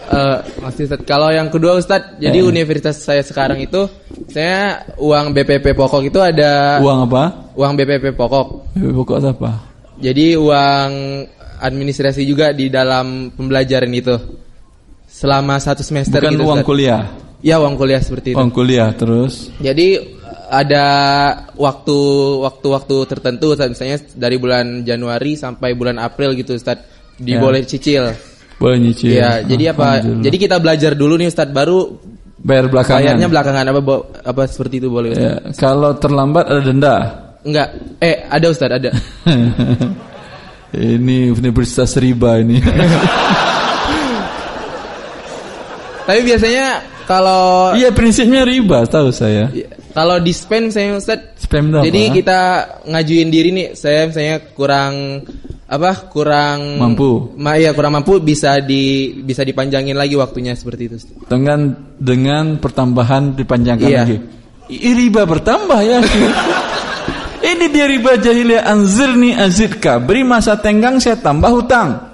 Uh, 0.09 0.41
Mas 0.65 0.73
Ustadz, 0.73 1.05
kalau 1.05 1.29
yang 1.29 1.53
kedua 1.53 1.77
Ustadz, 1.77 2.17
eh. 2.17 2.29
jadi 2.29 2.41
universitas 2.41 2.97
saya 2.97 3.21
sekarang 3.21 3.61
itu 3.61 3.85
saya 4.29 4.89
uang 4.97 5.37
BPP 5.37 5.77
pokok 5.77 6.01
itu 6.09 6.17
ada 6.17 6.81
Uang 6.81 7.05
apa? 7.05 7.53
Uang 7.53 7.77
BPP 7.77 8.17
pokok. 8.17 8.73
BPP 8.73 8.89
pokok 8.93 9.17
apa? 9.21 9.51
Jadi 10.01 10.33
uang 10.33 10.91
administrasi 11.61 12.25
juga 12.25 12.55
di 12.55 12.73
dalam 12.73 13.29
pembelajaran 13.37 13.91
itu 13.93 14.15
selama 15.09 15.57
satu 15.57 15.81
semester 15.81 16.21
Bukan 16.21 16.37
gitu, 16.37 16.45
uang 16.45 16.61
kuliah. 16.61 17.09
Ya 17.41 17.57
uang 17.57 17.75
kuliah 17.75 17.99
seperti 17.99 18.31
itu. 18.31 18.37
Uang 18.37 18.53
kuliah 18.53 18.93
terus. 18.93 19.49
Jadi 19.57 19.97
ada 20.49 20.85
waktu 21.57 21.97
waktu-waktu 22.45 22.95
tertentu 23.05 23.53
misalnya 23.53 23.97
dari 24.13 24.37
bulan 24.37 24.85
Januari 24.85 25.33
sampai 25.37 25.73
bulan 25.73 25.97
April 25.97 26.33
gitu 26.37 26.53
Ustaz 26.57 26.81
diboleh 27.17 27.65
ya. 27.65 27.69
cicil. 27.69 28.03
Boleh 28.59 28.75
nyicil. 28.75 29.15
Ya, 29.15 29.39
jadi 29.39 29.71
apa? 29.71 30.03
Jadi 30.03 30.35
kita 30.35 30.59
belajar 30.59 30.91
dulu 30.91 31.15
nih 31.15 31.31
Ustaz 31.31 31.47
baru 31.47 31.95
bayar 32.43 32.67
belakangan. 32.67 33.15
Bayarnya 33.15 33.29
belakangan 33.31 33.65
apa 33.71 33.81
apa 34.27 34.41
seperti 34.51 34.83
itu 34.83 34.91
boleh 34.91 35.15
Ustaz. 35.15 35.31
Ya, 35.31 35.35
kalau 35.55 35.95
terlambat 35.95 36.43
ada 36.51 36.61
denda. 36.63 36.95
Enggak. 37.47 37.67
Eh, 38.03 38.19
ada 38.27 38.47
Ustaz, 38.51 38.67
ada. 38.67 38.91
ini 40.75 41.31
universitas 41.31 41.95
riba 41.95 42.43
ini. 42.43 42.59
Tapi 46.09 46.25
biasanya 46.25 46.67
kalau 47.05 47.77
Iya 47.77 47.93
prinsipnya 47.93 48.41
riba 48.41 48.81
tahu 48.89 49.13
saya. 49.13 49.53
Iya. 49.53 49.77
Kalau 49.93 50.17
di 50.17 50.33
spam 50.33 50.73
saya 50.73 50.97
Ustaz. 50.97 51.37
Spam 51.37 51.69
Jadi 51.69 52.01
apa? 52.09 52.15
kita 52.17 52.39
ngajuin 52.89 53.29
diri 53.29 53.49
nih, 53.53 53.67
saya 53.77 54.09
misalnya 54.09 54.41
kurang 54.57 55.21
apa? 55.69 56.09
Kurang 56.09 56.81
mampu. 56.81 57.37
Ma, 57.37 57.61
iya 57.61 57.77
kurang 57.77 57.93
mampu 57.93 58.17
bisa 58.17 58.57
di 58.57 59.13
bisa 59.21 59.45
dipanjangin 59.45 59.93
lagi 59.93 60.17
waktunya 60.17 60.57
seperti 60.57 60.89
itu. 60.89 60.97
Dengan 61.29 61.77
dengan 62.01 62.57
pertambahan 62.57 63.37
dipanjangkan 63.37 63.89
iya. 63.89 64.01
lagi. 64.01 64.17
I, 64.69 64.89
riba 64.97 65.29
bertambah 65.29 65.79
ya. 65.85 65.99
Ini 67.53 67.65
dia 67.69 67.85
riba 67.85 68.17
jahiliyah 68.17 68.65
anzirni 68.65 69.33
azidka. 69.37 70.01
Beri 70.01 70.25
masa 70.25 70.57
tenggang 70.57 70.97
saya 70.97 71.21
tambah 71.21 71.49
hutang. 71.53 72.08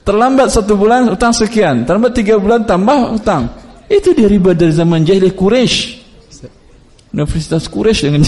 Terlambat 0.00 0.48
satu 0.48 0.80
bulan 0.80 1.12
utang 1.12 1.30
sekian, 1.30 1.84
terlambat 1.84 2.16
tiga 2.16 2.40
bulan 2.40 2.64
tambah 2.64 3.12
utang. 3.12 3.52
Itu 3.90 4.16
dia 4.16 4.30
riba 4.30 4.56
dari 4.56 4.72
zaman 4.72 5.04
jahiliyah 5.04 5.34
Quraisy. 5.36 5.78
Universitas 7.10 7.66
Quraisy 7.66 8.00
dengan 8.06 8.22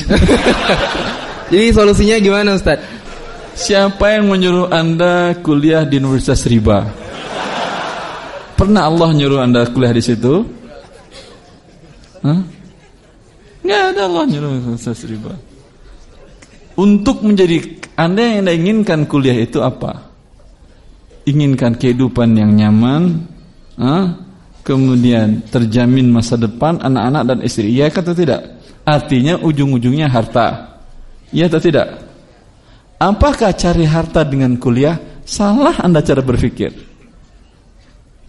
Jadi 1.52 1.68
solusinya 1.70 2.16
gimana 2.18 2.58
Ustaz? 2.58 2.82
Siapa 3.52 4.16
yang 4.16 4.32
menyuruh 4.32 4.72
Anda 4.72 5.36
kuliah 5.38 5.84
di 5.84 6.00
universitas 6.00 6.48
riba? 6.48 6.88
Pernah 8.56 8.88
Allah 8.88 9.08
nyuruh 9.12 9.40
Anda 9.44 9.68
kuliah 9.68 9.92
di 9.92 10.02
situ? 10.02 10.44
Hah? 12.24 12.40
Nggak 13.62 13.82
ada 13.92 14.02
Allah 14.08 14.24
nyuruh 14.28 14.50
universitas 14.60 15.04
riba. 15.06 15.32
Untuk 16.74 17.20
menjadi 17.22 17.60
Anda 17.94 18.40
yang 18.40 18.48
inginkan 18.48 19.04
kuliah 19.04 19.36
itu 19.36 19.60
apa? 19.60 20.11
Inginkan 21.28 21.78
kehidupan 21.78 22.34
yang 22.34 22.52
nyaman, 22.54 23.26
ah, 23.78 24.18
kemudian 24.66 25.42
terjamin 25.50 26.10
masa 26.10 26.38
depan 26.38 26.78
anak-anak 26.82 27.22
dan 27.26 27.38
istri. 27.42 27.70
Iya 27.74 27.90
atau 27.90 28.14
tidak? 28.14 28.62
Artinya 28.82 29.38
ujung-ujungnya 29.38 30.10
harta. 30.10 30.78
Iya 31.30 31.46
atau 31.50 31.62
tidak? 31.62 32.02
Apakah 33.02 33.50
cari 33.54 33.82
harta 33.86 34.22
dengan 34.22 34.54
kuliah 34.58 34.98
salah 35.26 35.74
Anda 35.82 36.02
cara 36.02 36.22
berpikir? 36.22 36.70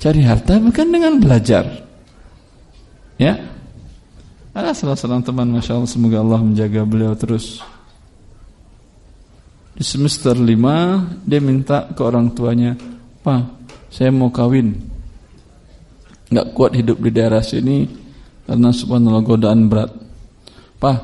Cari 0.02 0.22
harta 0.26 0.58
bukan 0.58 0.88
dengan 0.90 1.22
belajar. 1.22 1.86
Ya. 3.22 3.38
Ada 4.54 4.74
salah 4.74 4.98
seorang 4.98 5.26
teman 5.26 5.50
Masya 5.50 5.82
Allah 5.82 5.90
Semoga 5.90 6.22
Allah 6.22 6.38
menjaga 6.38 6.86
beliau 6.86 7.18
terus 7.18 7.58
di 9.74 9.84
semester 9.84 10.38
5 10.38 11.26
dia 11.26 11.42
minta 11.42 11.90
ke 11.90 12.02
orang 12.06 12.30
tuanya, 12.34 12.78
"Pak, 13.26 13.42
saya 13.90 14.14
mau 14.14 14.30
kawin." 14.30 14.78
Enggak 16.30 16.48
kuat 16.54 16.72
hidup 16.78 16.98
di 17.02 17.10
daerah 17.14 17.42
sini 17.42 17.86
karena 18.46 18.70
subhanallah 18.74 19.22
godaan 19.22 19.70
berat. 19.70 19.92
Pak, 20.82 21.00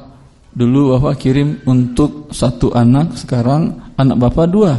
dulu 0.53 0.97
Bapak 0.97 1.21
kirim 1.21 1.61
untuk 1.69 2.33
satu 2.33 2.73
anak, 2.73 3.17
sekarang 3.17 3.93
anak 3.97 4.17
Bapak 4.17 4.47
dua. 4.49 4.73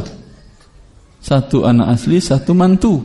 Satu 1.21 1.63
anak 1.63 1.95
asli, 1.95 2.17
satu 2.17 2.51
mantu. 2.51 2.99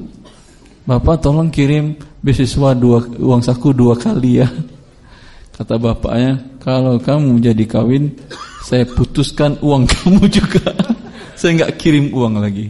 Bapak 0.87 1.23
tolong 1.23 1.51
kirim 1.51 1.99
beasiswa 2.23 2.75
dua 2.75 3.03
uang 3.19 3.43
saku 3.43 3.75
dua 3.75 3.99
kali 3.99 4.43
ya. 4.43 4.49
Kata 5.57 5.81
bapaknya, 5.81 6.61
kalau 6.61 7.01
kamu 7.01 7.41
jadi 7.41 7.65
kawin, 7.65 8.13
saya 8.67 8.83
putuskan 8.83 9.63
uang 9.63 9.87
kamu 9.95 10.27
juga. 10.27 10.75
saya 11.39 11.63
nggak 11.63 11.79
kirim 11.79 12.11
uang 12.11 12.43
lagi. 12.43 12.67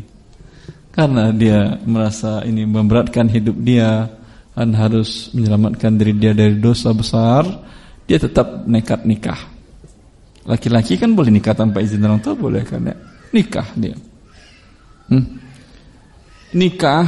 Karena 0.93 1.33
dia 1.33 1.81
merasa 1.89 2.45
ini 2.45 2.69
memberatkan 2.69 3.33
hidup 3.33 3.57
dia 3.65 4.05
dan 4.53 4.73
harus 4.77 5.33
menyelamatkan 5.33 5.97
diri 5.97 6.17
dia 6.17 6.33
dari 6.33 6.57
dosa 6.57 6.93
besar, 6.93 7.45
dia 8.05 8.17
tetap 8.21 8.65
nekat 8.69 9.05
nikah. 9.09 9.41
Laki-laki 10.45 10.97
kan 11.01 11.13
boleh 11.17 11.33
nikah 11.33 11.53
tanpa 11.57 11.85
izin 11.85 12.05
orang 12.05 12.21
tua 12.21 12.37
boleh 12.37 12.65
kan 12.65 12.81
ya? 12.81 12.97
Nikah 13.33 13.69
dia. 13.77 13.97
Hmm. 15.13 15.25
Nikah 16.57 17.05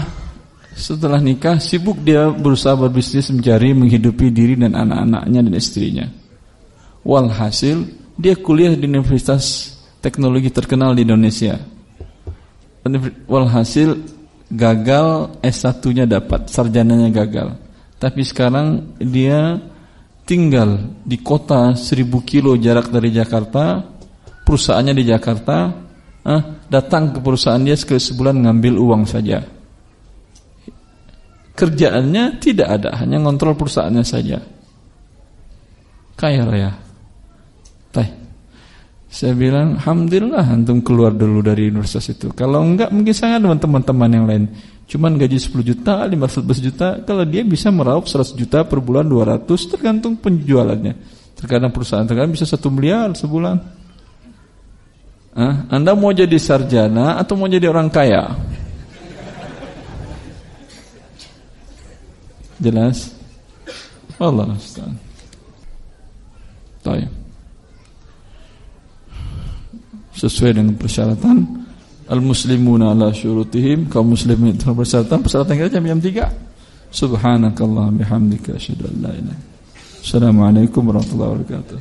setelah 0.77 1.21
nikah 1.21 1.57
sibuk 1.57 2.01
dia 2.05 2.29
berusaha 2.29 2.77
berbisnis 2.77 3.33
mencari 3.33 3.73
menghidupi 3.73 4.29
diri 4.29 4.55
dan 4.57 4.77
anak-anaknya 4.77 5.41
dan 5.49 5.55
istrinya. 5.57 6.07
Walhasil 7.09 8.08
dia 8.19 8.35
kuliah 8.35 8.75
di 8.75 8.91
universitas 8.91 9.79
teknologi 10.03 10.51
terkenal 10.51 10.91
di 10.99 11.07
Indonesia. 11.07 11.55
Walhasil 13.31 13.95
gagal 14.51 15.39
S1-nya 15.39 16.11
dapat, 16.11 16.51
sarjananya 16.51 17.15
gagal. 17.15 17.55
Tapi 18.03 18.27
sekarang 18.27 18.99
dia 18.99 19.63
tinggal 20.27 20.99
di 21.07 21.23
kota 21.23 21.79
1000 21.79 22.05
kilo 22.27 22.59
jarak 22.59 22.91
dari 22.91 23.15
Jakarta, 23.15 23.87
perusahaannya 24.43 24.95
di 24.99 25.05
Jakarta, 25.07 25.57
eh, 26.27 26.43
datang 26.67 27.15
ke 27.15 27.19
perusahaan 27.23 27.63
dia 27.63 27.79
sekali 27.79 28.03
sebulan 28.03 28.35
ngambil 28.45 28.75
uang 28.83 29.03
saja. 29.07 29.47
Kerjaannya 31.59 32.39
tidak 32.39 32.69
ada, 32.71 32.91
hanya 33.03 33.19
ngontrol 33.19 33.59
perusahaannya 33.59 34.05
saja. 34.07 34.39
Kaya 36.19 36.43
raya. 36.47 36.88
Saya 39.09 39.33
bilang, 39.33 39.81
Alhamdulillah 39.81 40.45
antum 40.45 40.85
keluar 40.85 41.17
dulu 41.17 41.41
dari 41.41 41.73
universitas 41.73 42.13
itu. 42.13 42.29
Kalau 42.37 42.61
enggak 42.61 42.93
mungkin 42.93 43.17
saya 43.17 43.41
dengan 43.41 43.57
teman-teman 43.57 44.11
yang 44.13 44.27
lain. 44.29 44.45
Cuman 44.85 45.17
gaji 45.17 45.41
10 45.41 45.65
juta, 45.65 46.05
15 46.05 46.61
juta. 46.61 47.01
Kalau 47.05 47.25
dia 47.25 47.41
bisa 47.41 47.73
meraup 47.73 48.05
100 48.05 48.37
juta 48.37 48.69
per 48.69 48.85
bulan 48.85 49.09
200 49.09 49.49
tergantung 49.49 50.17
penjualannya. 50.21 50.93
Terkadang 51.37 51.73
perusahaan 51.73 52.05
terkadang 52.05 52.37
bisa 52.37 52.45
satu 52.45 52.69
miliar 52.69 53.17
sebulan. 53.17 53.57
Hah? 55.39 55.55
Anda 55.73 55.97
mau 55.97 56.13
jadi 56.13 56.37
sarjana 56.37 57.17
atau 57.17 57.37
mau 57.37 57.49
jadi 57.49 57.65
orang 57.69 57.89
kaya? 57.89 58.37
Jelas? 62.59 63.15
Allah 64.19 64.51
Ustaz. 64.51 64.91
Baik. 66.83 67.28
Sesuai 70.19 70.59
dengan 70.59 70.75
persyaratan. 70.75 71.69
Al-muslimuna 72.09 72.97
ala 72.97 73.13
syurutihim 73.13 73.85
kaum 73.93 74.17
muslimin 74.17 74.57
telah 74.57 74.73
persyaratan 74.73 75.21
persyaratan 75.21 75.55
kita 75.61 75.77
jam 75.77 75.85
jam 75.85 76.01
3 76.01 76.89
Subhanakallah 76.89 77.93
bihamdika 77.93 78.57
asyhadu 78.57 78.89
an 78.89 78.97
la 79.05 79.13
ilaha 79.13 79.41
Assalamualaikum 80.01 80.89
warahmatullahi 80.89 81.31
wabarakatuh 81.37 81.79